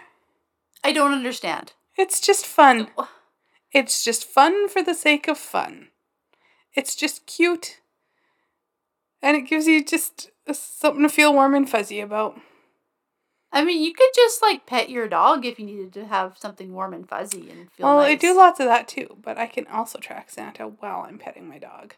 I 0.84 0.92
don't 0.92 1.12
understand. 1.12 1.72
It's 1.96 2.20
just 2.20 2.46
fun. 2.46 2.88
It's 3.72 4.04
just 4.04 4.24
fun 4.24 4.68
for 4.68 4.80
the 4.82 4.94
sake 4.94 5.26
of 5.26 5.36
fun. 5.36 5.88
It's 6.72 6.94
just 6.94 7.26
cute. 7.26 7.80
And 9.20 9.36
it 9.36 9.48
gives 9.48 9.66
you 9.66 9.84
just 9.84 10.30
something 10.52 11.02
to 11.02 11.08
feel 11.08 11.34
warm 11.34 11.56
and 11.56 11.68
fuzzy 11.68 11.98
about. 11.98 12.40
I 13.50 13.64
mean, 13.64 13.82
you 13.82 13.92
could 13.92 14.10
just 14.14 14.40
like 14.40 14.66
pet 14.66 14.88
your 14.88 15.08
dog 15.08 15.44
if 15.44 15.58
you 15.58 15.66
needed 15.66 15.92
to 15.94 16.06
have 16.06 16.38
something 16.38 16.72
warm 16.72 16.94
and 16.94 17.08
fuzzy 17.08 17.50
and 17.50 17.72
feel 17.72 17.86
Well, 17.86 17.96
nice. 17.98 18.12
I 18.12 18.14
do 18.14 18.36
lots 18.36 18.60
of 18.60 18.66
that 18.66 18.86
too, 18.86 19.16
but 19.20 19.36
I 19.36 19.46
can 19.46 19.66
also 19.66 19.98
track 19.98 20.30
Santa 20.30 20.64
while 20.64 21.00
I'm 21.00 21.18
petting 21.18 21.48
my 21.48 21.58
dog. 21.58 21.94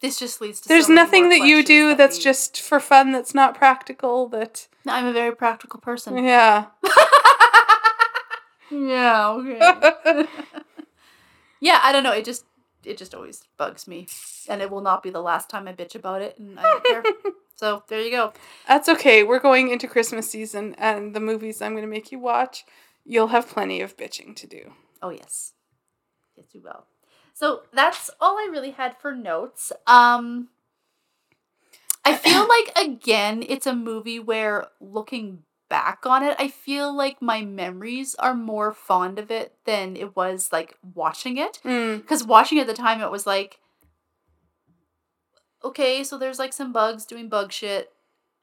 This 0.00 0.18
just 0.18 0.40
leads 0.40 0.60
to. 0.60 0.68
There's 0.68 0.86
so 0.86 0.92
nothing 0.92 1.28
that 1.30 1.40
you 1.40 1.64
do 1.64 1.88
that 1.88 1.98
that's 1.98 2.18
we- 2.18 2.24
just 2.24 2.60
for 2.60 2.78
fun 2.80 3.12
that's 3.12 3.34
not 3.34 3.54
practical 3.56 4.28
that 4.28 4.68
No, 4.84 4.92
I'm 4.92 5.06
a 5.06 5.12
very 5.12 5.34
practical 5.34 5.80
person. 5.80 6.22
yeah. 6.24 6.66
yeah. 8.70 9.28
Okay. 9.30 10.26
yeah, 11.60 11.80
I 11.82 11.92
don't 11.92 12.02
know. 12.02 12.12
It 12.12 12.24
just 12.24 12.44
it 12.84 12.96
just 12.96 13.14
always 13.14 13.42
bugs 13.56 13.86
me, 13.88 14.06
and 14.48 14.62
it 14.62 14.70
will 14.70 14.80
not 14.80 15.02
be 15.02 15.10
the 15.10 15.20
last 15.22 15.50
time 15.50 15.66
I 15.68 15.72
bitch 15.72 15.94
about 15.94 16.22
it, 16.22 16.38
and 16.38 16.58
I 16.58 16.62
don't 16.62 16.84
care. 16.84 17.02
So 17.58 17.82
there 17.88 18.00
you 18.00 18.12
go. 18.12 18.32
That's 18.68 18.88
okay. 18.88 19.24
We're 19.24 19.40
going 19.40 19.70
into 19.70 19.88
Christmas 19.88 20.30
season 20.30 20.76
and 20.78 21.12
the 21.12 21.18
movies 21.18 21.60
I'm 21.60 21.72
going 21.72 21.82
to 21.82 21.90
make 21.90 22.12
you 22.12 22.20
watch, 22.20 22.64
you'll 23.04 23.26
have 23.26 23.48
plenty 23.48 23.80
of 23.80 23.96
bitching 23.96 24.36
to 24.36 24.46
do. 24.46 24.74
Oh 25.02 25.10
yes, 25.10 25.54
yes 26.36 26.46
you 26.52 26.60
will. 26.62 26.84
So 27.38 27.62
that's 27.72 28.10
all 28.20 28.36
I 28.36 28.48
really 28.50 28.72
had 28.72 28.96
for 28.96 29.14
notes. 29.14 29.70
Um, 29.86 30.48
I 32.04 32.16
feel 32.16 32.48
like 32.76 32.76
again, 32.76 33.44
it's 33.48 33.64
a 33.64 33.76
movie 33.76 34.18
where 34.18 34.66
looking 34.80 35.44
back 35.70 36.00
on 36.04 36.24
it, 36.24 36.34
I 36.40 36.48
feel 36.48 36.92
like 36.92 37.22
my 37.22 37.42
memories 37.42 38.16
are 38.16 38.34
more 38.34 38.72
fond 38.72 39.20
of 39.20 39.30
it 39.30 39.54
than 39.66 39.94
it 39.94 40.16
was 40.16 40.48
like 40.50 40.74
watching 40.96 41.36
it. 41.36 41.60
Mm. 41.64 41.98
Because 41.98 42.24
watching 42.24 42.58
it 42.58 42.62
at 42.62 42.66
the 42.66 42.74
time, 42.74 43.00
it 43.00 43.10
was 43.12 43.24
like, 43.24 43.60
okay, 45.62 46.02
so 46.02 46.18
there's 46.18 46.40
like 46.40 46.52
some 46.52 46.72
bugs 46.72 47.04
doing 47.04 47.28
bug 47.28 47.52
shit, 47.52 47.92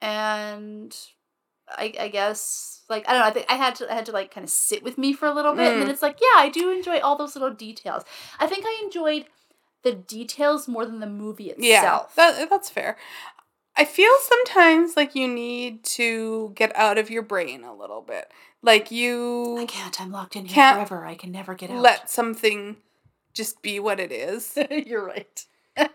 and 0.00 0.96
I, 1.68 1.92
I 1.98 2.08
guess 2.08 2.82
like 2.88 3.08
I 3.08 3.12
don't 3.12 3.20
know. 3.22 3.26
I 3.26 3.30
think 3.32 3.46
I 3.48 3.54
had 3.56 3.74
to 3.76 3.90
I 3.90 3.94
had 3.94 4.06
to 4.06 4.12
like 4.12 4.32
kind 4.32 4.44
of 4.44 4.50
sit 4.50 4.82
with 4.82 4.96
me 4.98 5.12
for 5.12 5.26
a 5.26 5.32
little 5.34 5.54
bit, 5.54 5.72
and 5.72 5.80
then 5.80 5.88
Mm. 5.88 5.92
it's 5.92 6.02
like, 6.02 6.18
yeah, 6.20 6.40
I 6.40 6.48
do 6.48 6.70
enjoy 6.70 7.00
all 7.00 7.16
those 7.16 7.34
little 7.34 7.52
details. 7.54 8.04
I 8.38 8.46
think 8.46 8.64
I 8.66 8.80
enjoyed 8.84 9.26
the 9.82 9.92
details 9.92 10.66
more 10.68 10.84
than 10.86 11.00
the 11.00 11.06
movie 11.06 11.52
Yeah, 11.58 11.76
itself. 11.78 12.14
that, 12.16 12.48
that's 12.50 12.70
fair. 12.70 12.96
I 13.76 13.84
feel 13.84 14.10
sometimes 14.22 14.96
like 14.96 15.14
you 15.14 15.28
need 15.28 15.84
to 15.84 16.52
get 16.54 16.74
out 16.76 16.98
of 16.98 17.10
your 17.10 17.22
brain 17.22 17.62
a 17.62 17.74
little 17.74 18.00
bit. 18.00 18.30
Like 18.62 18.90
you, 18.90 19.58
I 19.58 19.66
can't. 19.66 20.00
I'm 20.00 20.10
locked 20.10 20.34
in 20.34 20.46
here 20.46 20.72
forever. 20.72 21.04
I 21.04 21.14
can 21.14 21.30
never 21.30 21.54
get 21.54 21.70
out. 21.70 21.82
let 21.82 22.10
something 22.10 22.76
just 23.34 23.60
be 23.62 23.78
what 23.78 24.00
it 24.00 24.10
is. 24.12 24.56
You're 24.70 25.04
right. 25.04 25.44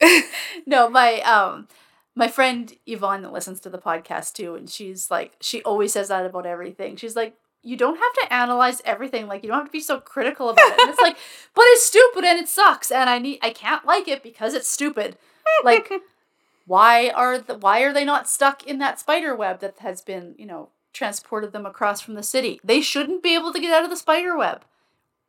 no, 0.66 0.88
my 0.88 1.20
um 1.20 1.68
my 2.14 2.28
friend 2.28 2.72
Yvonne 2.86 3.22
that 3.22 3.32
listens 3.32 3.60
to 3.60 3.70
the 3.70 3.78
podcast 3.78 4.32
too, 4.34 4.54
and 4.54 4.68
she's 4.68 5.10
like 5.10 5.36
she 5.40 5.62
always 5.62 5.92
says 5.92 6.08
that 6.08 6.26
about 6.26 6.46
everything. 6.46 6.96
She's 6.96 7.16
like, 7.16 7.36
you 7.62 7.76
don't 7.76 7.96
have 7.96 8.12
to 8.14 8.32
analyze 8.32 8.80
everything. 8.84 9.26
Like 9.26 9.42
you 9.42 9.48
don't 9.48 9.58
have 9.58 9.66
to 9.66 9.72
be 9.72 9.80
so 9.80 10.00
critical 10.00 10.48
about 10.48 10.68
it. 10.70 10.80
And 10.80 10.90
it's 10.90 11.00
like, 11.00 11.16
but 11.54 11.64
it's 11.68 11.84
stupid 11.84 12.24
and 12.24 12.38
it 12.38 12.48
sucks, 12.48 12.90
and 12.90 13.08
I 13.08 13.18
need 13.18 13.38
I 13.42 13.50
can't 13.50 13.84
like 13.84 14.08
it 14.08 14.22
because 14.22 14.54
it's 14.54 14.68
stupid. 14.68 15.16
Like 15.64 15.90
why 16.66 17.10
are 17.10 17.38
the 17.38 17.58
why 17.58 17.80
are 17.80 17.92
they 17.92 18.04
not 18.04 18.28
stuck 18.28 18.66
in 18.66 18.78
that 18.78 19.00
spider 19.00 19.34
web 19.34 19.60
that 19.60 19.78
has 19.80 20.02
been, 20.02 20.34
you 20.38 20.46
know, 20.46 20.70
transported 20.92 21.52
them 21.52 21.66
across 21.66 22.00
from 22.00 22.14
the 22.14 22.22
city? 22.22 22.60
They 22.62 22.80
shouldn't 22.80 23.22
be 23.22 23.34
able 23.34 23.52
to 23.52 23.60
get 23.60 23.72
out 23.72 23.84
of 23.84 23.90
the 23.90 23.96
spider 23.96 24.36
web. 24.36 24.64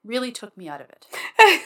Really 0.04 0.32
took 0.32 0.58
me 0.58 0.68
out 0.68 0.82
of 0.82 0.90
it. 0.90 1.08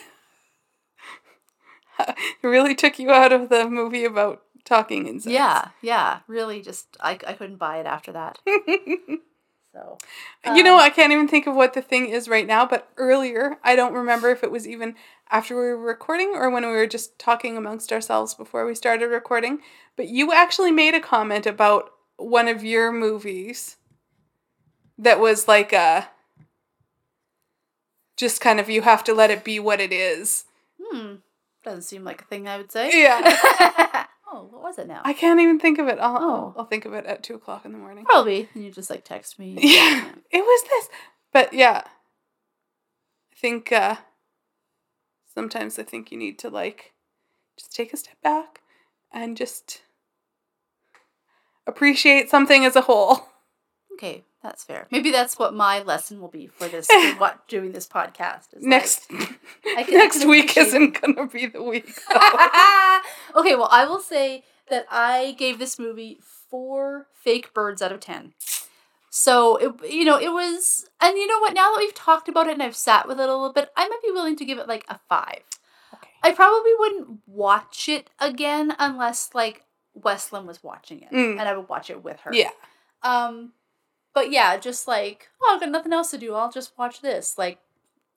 it 1.99 2.15
really 2.43 2.75
took 2.75 2.99
you 2.99 3.11
out 3.11 3.31
of 3.31 3.49
the 3.49 3.69
movie 3.69 4.03
about 4.03 4.41
talking 4.65 5.07
insects. 5.07 5.33
Yeah, 5.33 5.69
yeah. 5.81 6.19
Really 6.27 6.61
just 6.61 6.97
I, 6.99 7.11
I 7.25 7.33
couldn't 7.33 7.57
buy 7.57 7.79
it 7.79 7.85
after 7.85 8.11
that. 8.11 8.39
So 9.75 9.97
you 10.55 10.63
know, 10.63 10.75
um, 10.75 10.79
I 10.79 10.89
can't 10.89 11.11
even 11.11 11.27
think 11.27 11.47
of 11.47 11.55
what 11.55 11.73
the 11.73 11.81
thing 11.81 12.07
is 12.07 12.29
right 12.29 12.47
now, 12.47 12.65
but 12.65 12.87
earlier, 12.95 13.57
I 13.61 13.75
don't 13.75 13.93
remember 13.93 14.29
if 14.29 14.41
it 14.41 14.49
was 14.49 14.65
even 14.65 14.95
after 15.29 15.53
we 15.53 15.63
were 15.63 15.77
recording 15.77 16.31
or 16.33 16.49
when 16.49 16.63
we 16.63 16.71
were 16.71 16.87
just 16.87 17.19
talking 17.19 17.57
amongst 17.57 17.91
ourselves 17.91 18.33
before 18.33 18.65
we 18.65 18.73
started 18.73 19.07
recording, 19.07 19.59
but 19.97 20.07
you 20.07 20.31
actually 20.31 20.71
made 20.71 20.93
a 20.95 21.01
comment 21.01 21.45
about 21.45 21.91
one 22.15 22.47
of 22.47 22.63
your 22.63 22.89
movies 22.93 23.75
that 24.97 25.19
was 25.19 25.45
like 25.45 25.73
a 25.73 26.07
just 28.15 28.39
kind 28.39 28.61
of 28.61 28.69
you 28.69 28.81
have 28.83 29.03
to 29.03 29.13
let 29.13 29.29
it 29.29 29.43
be 29.43 29.59
what 29.59 29.81
it 29.81 29.91
is. 29.91 30.45
Hmm. 30.81 31.15
Doesn't 31.65 31.81
seem 31.81 32.05
like 32.05 32.21
a 32.21 32.25
thing 32.25 32.47
I 32.47 32.55
would 32.55 32.71
say. 32.71 32.91
Yeah. 32.93 34.04
oh, 34.35 34.47
what 34.51 34.61
was 34.61 34.77
it 34.77 34.87
now? 34.87 35.01
I 35.03 35.13
can't 35.13 35.39
even 35.39 35.59
think 35.59 35.79
of 35.79 35.87
it. 35.87 35.97
I'll, 35.99 36.17
Oh. 36.17 36.29
I'll, 36.29 36.53
I'll 36.59 36.65
think 36.65 36.85
of 36.85 36.93
it 36.93 37.05
at 37.05 37.23
two 37.23 37.35
o'clock 37.35 37.65
in 37.65 37.71
the 37.71 37.77
morning. 37.77 38.05
Probably. 38.05 38.49
And 38.53 38.63
you 38.63 38.71
just 38.71 38.89
like 38.89 39.03
text 39.03 39.39
me. 39.39 39.57
Yeah, 39.61 40.11
it 40.31 40.41
was 40.41 40.63
this. 40.69 40.89
But 41.31 41.53
yeah, 41.53 41.83
I 41.85 43.35
think 43.35 43.71
uh, 43.71 43.95
sometimes 45.33 45.79
I 45.79 45.83
think 45.83 46.11
you 46.11 46.17
need 46.17 46.37
to 46.39 46.49
like 46.49 46.93
just 47.57 47.73
take 47.75 47.93
a 47.93 47.97
step 47.97 48.21
back 48.21 48.61
and 49.11 49.37
just 49.37 49.81
appreciate 51.67 52.29
something 52.29 52.65
as 52.65 52.75
a 52.75 52.81
whole. 52.81 53.27
Okay, 53.93 54.23
that's 54.45 54.63
fair. 54.63 54.87
Maybe 54.91 55.11
that's 55.11 55.37
what 55.39 55.53
my 55.53 55.81
lesson 55.81 56.19
will 56.21 56.27
be 56.29 56.47
for 56.47 56.67
this 56.67 56.87
what 57.17 57.47
doing 57.47 57.71
this 57.71 57.87
podcast. 57.87 58.53
Is 58.53 58.63
like- 58.63 58.63
Next 58.69 59.07
can- 59.09 59.37
next 59.97 60.25
week 60.25 60.55
isn't 60.57 61.01
gonna 61.01 61.27
be 61.27 61.47
the 61.47 61.63
week. 61.63 61.87
okay, 63.35 63.55
well, 63.55 63.69
I 63.71 63.85
will 63.87 63.99
say 63.99 64.43
that 64.69 64.85
I 64.89 65.35
gave 65.37 65.59
this 65.59 65.77
movie 65.79 66.19
four 66.49 67.07
fake 67.13 67.53
birds 67.53 67.81
out 67.81 67.91
of 67.91 67.99
ten. 67.99 68.33
So 69.09 69.55
it, 69.57 69.91
you 69.91 70.03
know, 70.03 70.19
it 70.19 70.31
was, 70.31 70.89
and 71.01 71.17
you 71.17 71.25
know 71.27 71.39
what? 71.39 71.53
Now 71.53 71.71
that 71.71 71.79
we've 71.79 71.93
talked 71.95 72.27
about 72.27 72.47
it 72.47 72.53
and 72.53 72.63
I've 72.63 72.75
sat 72.75 73.07
with 73.07 73.17
it 73.19 73.23
a 73.29 73.31
little 73.31 73.53
bit, 73.53 73.69
I 73.77 73.87
might 73.87 74.01
be 74.03 74.11
willing 74.11 74.35
to 74.35 74.45
give 74.45 74.57
it 74.57 74.67
like 74.67 74.83
a 74.89 74.99
five. 75.07 75.41
Okay. 75.93 76.09
I 76.21 76.33
probably 76.33 76.71
wouldn't 76.77 77.19
watch 77.25 77.87
it 77.87 78.09
again 78.19 78.75
unless 78.77 79.29
like 79.33 79.63
Westlyn 79.97 80.45
was 80.45 80.61
watching 80.61 81.01
it, 81.01 81.11
Mm. 81.11 81.39
and 81.39 81.41
I 81.47 81.55
would 81.55 81.69
watch 81.69 81.89
it 81.89 82.03
with 82.03 82.19
her. 82.21 82.33
Yeah. 82.33 82.49
Um, 83.03 83.53
but 84.15 84.31
yeah, 84.31 84.57
just 84.57 84.87
like 84.87 85.29
oh, 85.43 85.51
I've 85.53 85.59
got 85.59 85.69
nothing 85.69 85.93
else 85.93 86.09
to 86.11 86.17
do. 86.17 86.33
I'll 86.33 86.51
just 86.51 86.75
watch 86.77 87.01
this. 87.01 87.37
Like, 87.37 87.59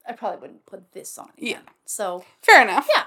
I 0.09 0.13
probably 0.13 0.41
wouldn't 0.41 0.65
put 0.65 0.93
this 0.93 1.19
on. 1.19 1.29
Again. 1.37 1.51
Yeah. 1.51 1.73
So 1.85 2.25
Fair 2.41 2.63
enough. 2.63 2.89
yeah. 2.97 3.05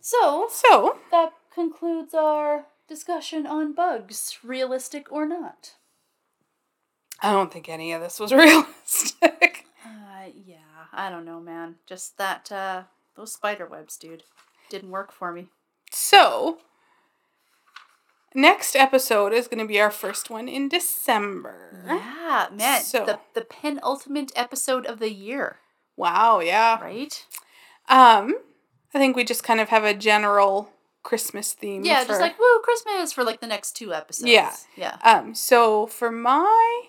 So 0.00 0.48
So 0.50 0.98
that 1.10 1.32
concludes 1.52 2.12
our 2.12 2.66
discussion 2.88 3.46
on 3.46 3.72
bugs, 3.72 4.38
realistic 4.44 5.10
or 5.10 5.26
not. 5.26 5.74
I 7.22 7.32
don't 7.32 7.50
think 7.52 7.68
any 7.68 7.92
of 7.92 8.02
this 8.02 8.20
was 8.20 8.32
realistic. 8.44 9.64
Uh, 9.84 10.30
yeah, 10.44 10.56
I 10.92 11.08
don't 11.08 11.24
know, 11.24 11.40
man. 11.40 11.76
Just 11.86 12.18
that 12.18 12.52
uh, 12.52 12.82
those 13.16 13.32
spider 13.32 13.66
webs, 13.66 13.96
dude, 13.96 14.24
didn't 14.68 14.90
work 14.90 15.12
for 15.12 15.32
me. 15.32 15.46
So 15.90 16.58
next 18.36 18.76
episode 18.76 19.32
is 19.32 19.48
gonna 19.48 19.66
be 19.66 19.80
our 19.80 19.90
first 19.90 20.30
one 20.30 20.46
in 20.48 20.68
December. 20.68 21.82
Yeah, 21.86 22.48
man. 22.52 22.82
So- 22.82 23.04
the 23.04 23.18
the 23.34 23.44
penultimate 23.44 24.30
episode 24.36 24.86
of 24.86 24.98
the 24.98 25.12
year, 25.12 25.58
Wow, 25.96 26.40
yeah. 26.40 26.80
right? 26.80 27.24
Um, 27.88 28.34
I 28.94 28.98
think 28.98 29.16
we 29.16 29.24
just 29.24 29.42
kind 29.42 29.60
of 29.60 29.70
have 29.70 29.84
a 29.84 29.94
general 29.94 30.70
Christmas 31.02 31.52
theme. 31.52 31.84
Yeah, 31.84 32.02
for, 32.02 32.08
just 32.08 32.20
like 32.20 32.38
woo, 32.38 32.60
Christmas 32.62 33.12
for 33.12 33.24
like 33.24 33.40
the 33.40 33.46
next 33.46 33.72
two 33.72 33.94
episodes. 33.94 34.30
Yeah. 34.30 34.54
yeah. 34.76 34.98
um. 35.02 35.34
So 35.34 35.86
for 35.86 36.10
my 36.10 36.82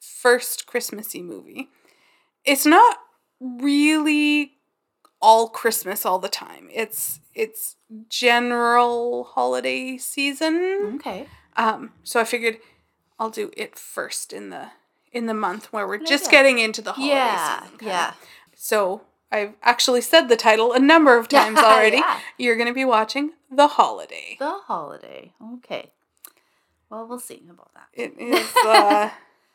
first 0.00 0.66
Christmassy 0.66 1.22
movie, 1.22 1.68
it's 2.44 2.66
not 2.66 2.98
really 3.40 4.52
all 5.22 5.48
Christmas 5.48 6.04
all 6.04 6.18
the 6.18 6.28
time. 6.28 6.68
It's 6.72 7.20
it's 7.34 7.76
general 8.10 9.24
holiday 9.24 9.96
season. 9.96 10.96
Okay. 10.96 11.26
Um. 11.56 11.92
So 12.02 12.20
I 12.20 12.24
figured 12.24 12.58
I'll 13.18 13.30
do 13.30 13.50
it 13.56 13.78
first 13.78 14.32
in 14.32 14.50
the 14.50 14.68
in 15.12 15.26
the 15.26 15.34
month 15.34 15.72
where 15.72 15.86
we're 15.86 15.98
just 15.98 16.26
idea. 16.28 16.38
getting 16.38 16.58
into 16.58 16.82
the 16.82 16.92
holiday 16.92 17.14
Yeah, 17.14 17.62
season. 17.64 17.78
yeah. 17.82 18.12
So 18.54 19.02
I've 19.30 19.54
actually 19.62 20.00
said 20.00 20.28
the 20.28 20.36
title 20.36 20.72
a 20.72 20.78
number 20.78 21.16
of 21.16 21.28
times 21.38 21.58
already. 21.58 21.98
Yeah. 21.98 22.18
You're 22.38 22.56
going 22.56 22.68
to 22.68 22.74
be 22.74 22.84
watching 22.84 23.32
The 23.50 23.68
Holiday. 23.68 24.36
The 24.38 24.60
holiday. 24.66 25.32
Okay. 25.56 25.90
Well, 26.90 27.06
we'll 27.06 27.18
see 27.20 27.42
about 27.48 27.72
that. 27.74 27.88
It 27.94 28.14
is 28.18 28.50
uh 28.66 29.10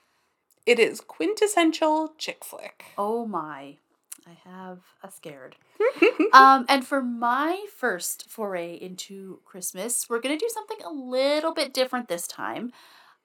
it 0.65 0.79
is 0.79 1.01
quintessential 1.01 2.13
chick 2.17 2.43
flick. 2.43 2.85
Oh 2.97 3.25
my. 3.25 3.77
I 4.27 4.49
have 4.49 4.79
a 5.03 5.11
scared. 5.11 5.55
um, 6.33 6.65
and 6.67 6.85
for 6.85 7.01
my 7.01 7.65
first 7.73 8.29
foray 8.29 8.75
into 8.75 9.39
Christmas, 9.45 10.09
we're 10.09 10.19
going 10.19 10.37
to 10.37 10.45
do 10.45 10.49
something 10.53 10.77
a 10.85 10.91
little 10.91 11.53
bit 11.53 11.73
different 11.73 12.09
this 12.09 12.27
time. 12.27 12.73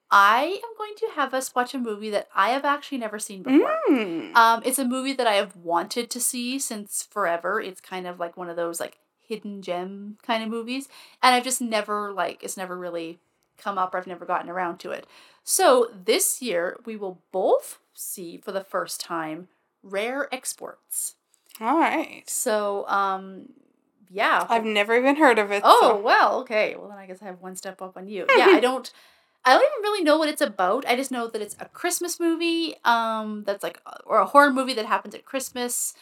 I 0.09 0.61
am 0.63 0.77
going 0.77 0.93
to 0.97 1.09
have 1.15 1.33
us 1.33 1.55
watch 1.55 1.73
a 1.73 1.79
movie 1.79 2.11
that 2.11 2.29
I 2.35 2.49
have 2.49 2.63
actually 2.63 2.99
never 2.99 3.19
seen 3.19 3.43
before. 3.43 3.75
Mm. 3.89 4.35
Um, 4.35 4.61
it's 4.63 4.79
a 4.79 4.85
movie 4.85 5.13
that 5.13 5.27
I 5.27 5.33
have 5.33 5.55
wanted 5.55 6.09
to 6.11 6.19
see 6.19 6.59
since 6.59 7.03
forever. 7.09 7.59
It's 7.59 7.81
kind 7.81 8.07
of 8.07 8.19
like 8.19 8.37
one 8.37 8.49
of 8.49 8.55
those 8.55 8.79
like 8.79 8.99
hidden 9.19 9.61
gem 9.61 10.17
kind 10.21 10.43
of 10.43 10.49
movies, 10.49 10.87
and 11.21 11.33
I've 11.33 11.43
just 11.43 11.61
never 11.61 12.13
like 12.13 12.43
it's 12.43 12.57
never 12.57 12.77
really 12.77 13.17
come 13.57 13.77
up 13.77 13.93
or 13.93 13.97
I've 13.97 14.07
never 14.07 14.25
gotten 14.25 14.49
around 14.49 14.77
to 14.79 14.91
it. 14.91 15.07
So 15.43 15.89
this 16.05 16.41
year 16.41 16.79
we 16.85 16.95
will 16.95 17.19
both 17.31 17.79
see 17.93 18.37
for 18.37 18.51
the 18.51 18.63
first 18.63 19.01
time 19.01 19.47
rare 19.83 20.33
exports. 20.33 21.15
All 21.61 21.77
right. 21.77 22.23
So 22.27 22.87
um 22.87 23.49
yeah. 24.09 24.45
I've 24.49 24.65
never 24.65 24.95
even 24.95 25.15
heard 25.15 25.39
of 25.39 25.51
it. 25.51 25.61
Oh, 25.65 25.79
so- 25.81 26.01
well, 26.01 26.39
okay. 26.41 26.75
Well, 26.77 26.89
then 26.89 26.97
I 26.97 27.05
guess 27.07 27.21
I 27.21 27.25
have 27.25 27.41
one 27.41 27.55
step 27.55 27.81
up 27.81 27.97
on 27.97 28.07
you. 28.07 28.25
Yeah, 28.35 28.47
I 28.49 28.59
don't 28.61 28.91
I 29.45 29.53
don't 29.53 29.61
even 29.61 29.81
really 29.83 30.03
know 30.03 30.17
what 30.17 30.29
it's 30.29 30.41
about. 30.41 30.85
I 30.87 30.95
just 30.95 31.11
know 31.11 31.27
that 31.27 31.41
it's 31.41 31.55
a 31.59 31.65
Christmas 31.65 32.19
movie 32.19 32.75
um 32.85 33.43
that's 33.45 33.63
like 33.63 33.81
or 34.05 34.19
a 34.19 34.25
horror 34.25 34.51
movie 34.53 34.73
that 34.75 34.85
happens 34.85 35.15
at 35.15 35.25
Christmas. 35.25 35.93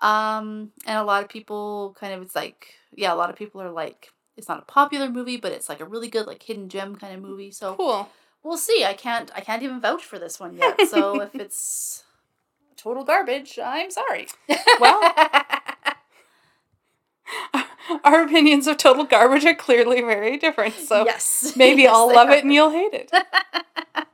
Um 0.00 0.72
and 0.86 0.98
a 0.98 1.04
lot 1.04 1.22
of 1.22 1.28
people 1.28 1.96
kind 1.98 2.12
of 2.12 2.22
it's 2.22 2.34
like 2.34 2.74
yeah, 2.94 3.12
a 3.12 3.16
lot 3.16 3.30
of 3.30 3.36
people 3.36 3.60
are 3.62 3.70
like 3.70 4.10
it's 4.36 4.48
not 4.48 4.58
a 4.62 4.72
popular 4.72 5.10
movie, 5.10 5.36
but 5.36 5.52
it's 5.52 5.68
like 5.68 5.80
a 5.80 5.84
really 5.84 6.08
good 6.08 6.26
like 6.26 6.42
hidden 6.42 6.68
gem 6.68 6.96
kind 6.96 7.14
of 7.14 7.20
movie. 7.20 7.50
So 7.50 7.74
cool. 7.74 8.08
we'll 8.42 8.56
see. 8.56 8.84
I 8.84 8.94
can't 8.94 9.30
I 9.34 9.40
can't 9.40 9.62
even 9.62 9.80
vouch 9.80 10.04
for 10.04 10.18
this 10.18 10.40
one 10.40 10.56
yet. 10.56 10.80
So 10.88 11.20
if 11.20 11.34
it's 11.34 12.04
total 12.82 13.04
garbage, 13.04 13.58
I'm 13.62 13.90
sorry. 13.90 14.26
Well- 14.80 15.12
Our 18.04 18.22
opinions 18.22 18.66
of 18.68 18.76
total 18.76 19.04
garbage 19.04 19.44
are 19.44 19.54
clearly 19.54 20.00
very 20.00 20.36
different. 20.36 20.74
So 20.74 21.04
yes. 21.04 21.52
maybe 21.56 21.82
Yes, 21.82 21.92
I'll 21.94 22.06
love 22.12 22.28
are. 22.28 22.34
it 22.34 22.44
and 22.44 22.52
you'll 22.54 22.70
hate 22.70 22.94
it. 22.94 23.10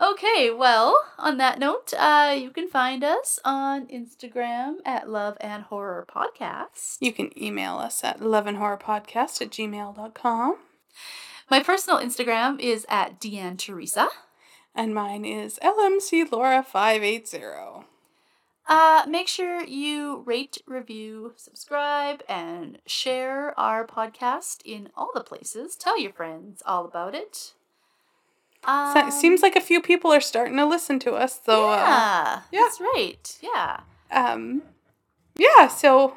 Okay, 0.00 0.50
well, 0.50 0.96
on 1.16 1.36
that 1.36 1.60
note, 1.60 1.92
uh, 1.96 2.34
you 2.36 2.50
can 2.50 2.66
find 2.68 3.04
us 3.04 3.38
on 3.44 3.86
Instagram 3.86 4.78
at 4.84 5.08
Love 5.08 5.36
and 5.40 5.62
Horror 5.62 6.04
Podcast. 6.12 6.96
You 6.98 7.12
can 7.12 7.30
email 7.40 7.76
us 7.76 8.02
at 8.02 8.18
loveandhorrorpodcast 8.18 9.40
at 9.42 9.50
gmail.com. 9.50 10.56
My 11.48 11.62
personal 11.62 12.00
Instagram 12.00 12.58
is 12.58 12.84
at 12.88 13.20
Deanne 13.20 13.56
Teresa. 13.56 14.08
And 14.74 14.94
mine 14.94 15.24
is 15.24 15.58
LMC 15.62 16.30
Laura 16.32 16.62
580. 16.62 17.86
Uh, 18.68 19.02
make 19.08 19.28
sure 19.28 19.62
you 19.64 20.22
rate, 20.24 20.58
review, 20.66 21.34
subscribe, 21.36 22.22
and 22.28 22.78
share 22.86 23.58
our 23.58 23.86
podcast 23.86 24.58
in 24.64 24.88
all 24.96 25.10
the 25.14 25.22
places. 25.24 25.76
Tell 25.76 25.98
your 25.98 26.12
friends 26.12 26.62
all 26.64 26.84
about 26.84 27.14
it. 27.14 27.52
So- 28.64 28.70
Um, 28.70 29.10
Seems 29.10 29.42
like 29.42 29.56
a 29.56 29.60
few 29.60 29.82
people 29.82 30.12
are 30.12 30.20
starting 30.20 30.56
to 30.56 30.64
listen 30.64 30.98
to 31.00 31.12
us. 31.14 31.40
So, 31.44 31.68
uh, 31.68 31.76
yeah, 31.76 32.40
yeah. 32.52 32.60
that's 32.60 32.80
right. 32.80 33.38
Yeah. 33.42 33.80
um, 34.10 34.62
yeah, 35.36 35.66
so 35.68 36.16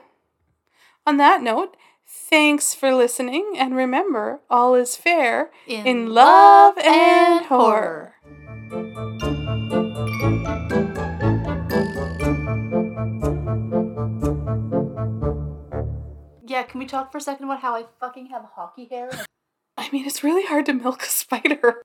on 1.08 1.18
that 1.18 1.42
note, 1.42 1.76
thanks 2.06 2.74
for 2.76 2.94
listening. 2.94 3.54
And 3.58 3.76
remember, 3.76 4.42
all 4.50 4.76
is 4.76 4.96
fair 4.96 5.50
in 5.68 6.14
love 6.14 6.78
and 6.78 7.46
horror. 7.46 8.15
Yeah, 16.48 16.64
can 16.64 16.80
we 16.80 16.86
talk 16.86 17.12
for 17.12 17.18
a 17.18 17.22
second 17.22 17.46
about 17.46 17.62
how 17.62 17.76
I 17.76 17.86
fucking 18.00 18.28
have 18.28 18.46
hockey 18.56 18.86
hair? 18.86 19.10
I 19.78 19.90
mean, 19.92 20.06
it's 20.06 20.24
really 20.24 20.46
hard 20.46 20.66
to 20.68 20.74
milk 20.74 21.04
a 21.04 21.08
spider. 21.08 21.82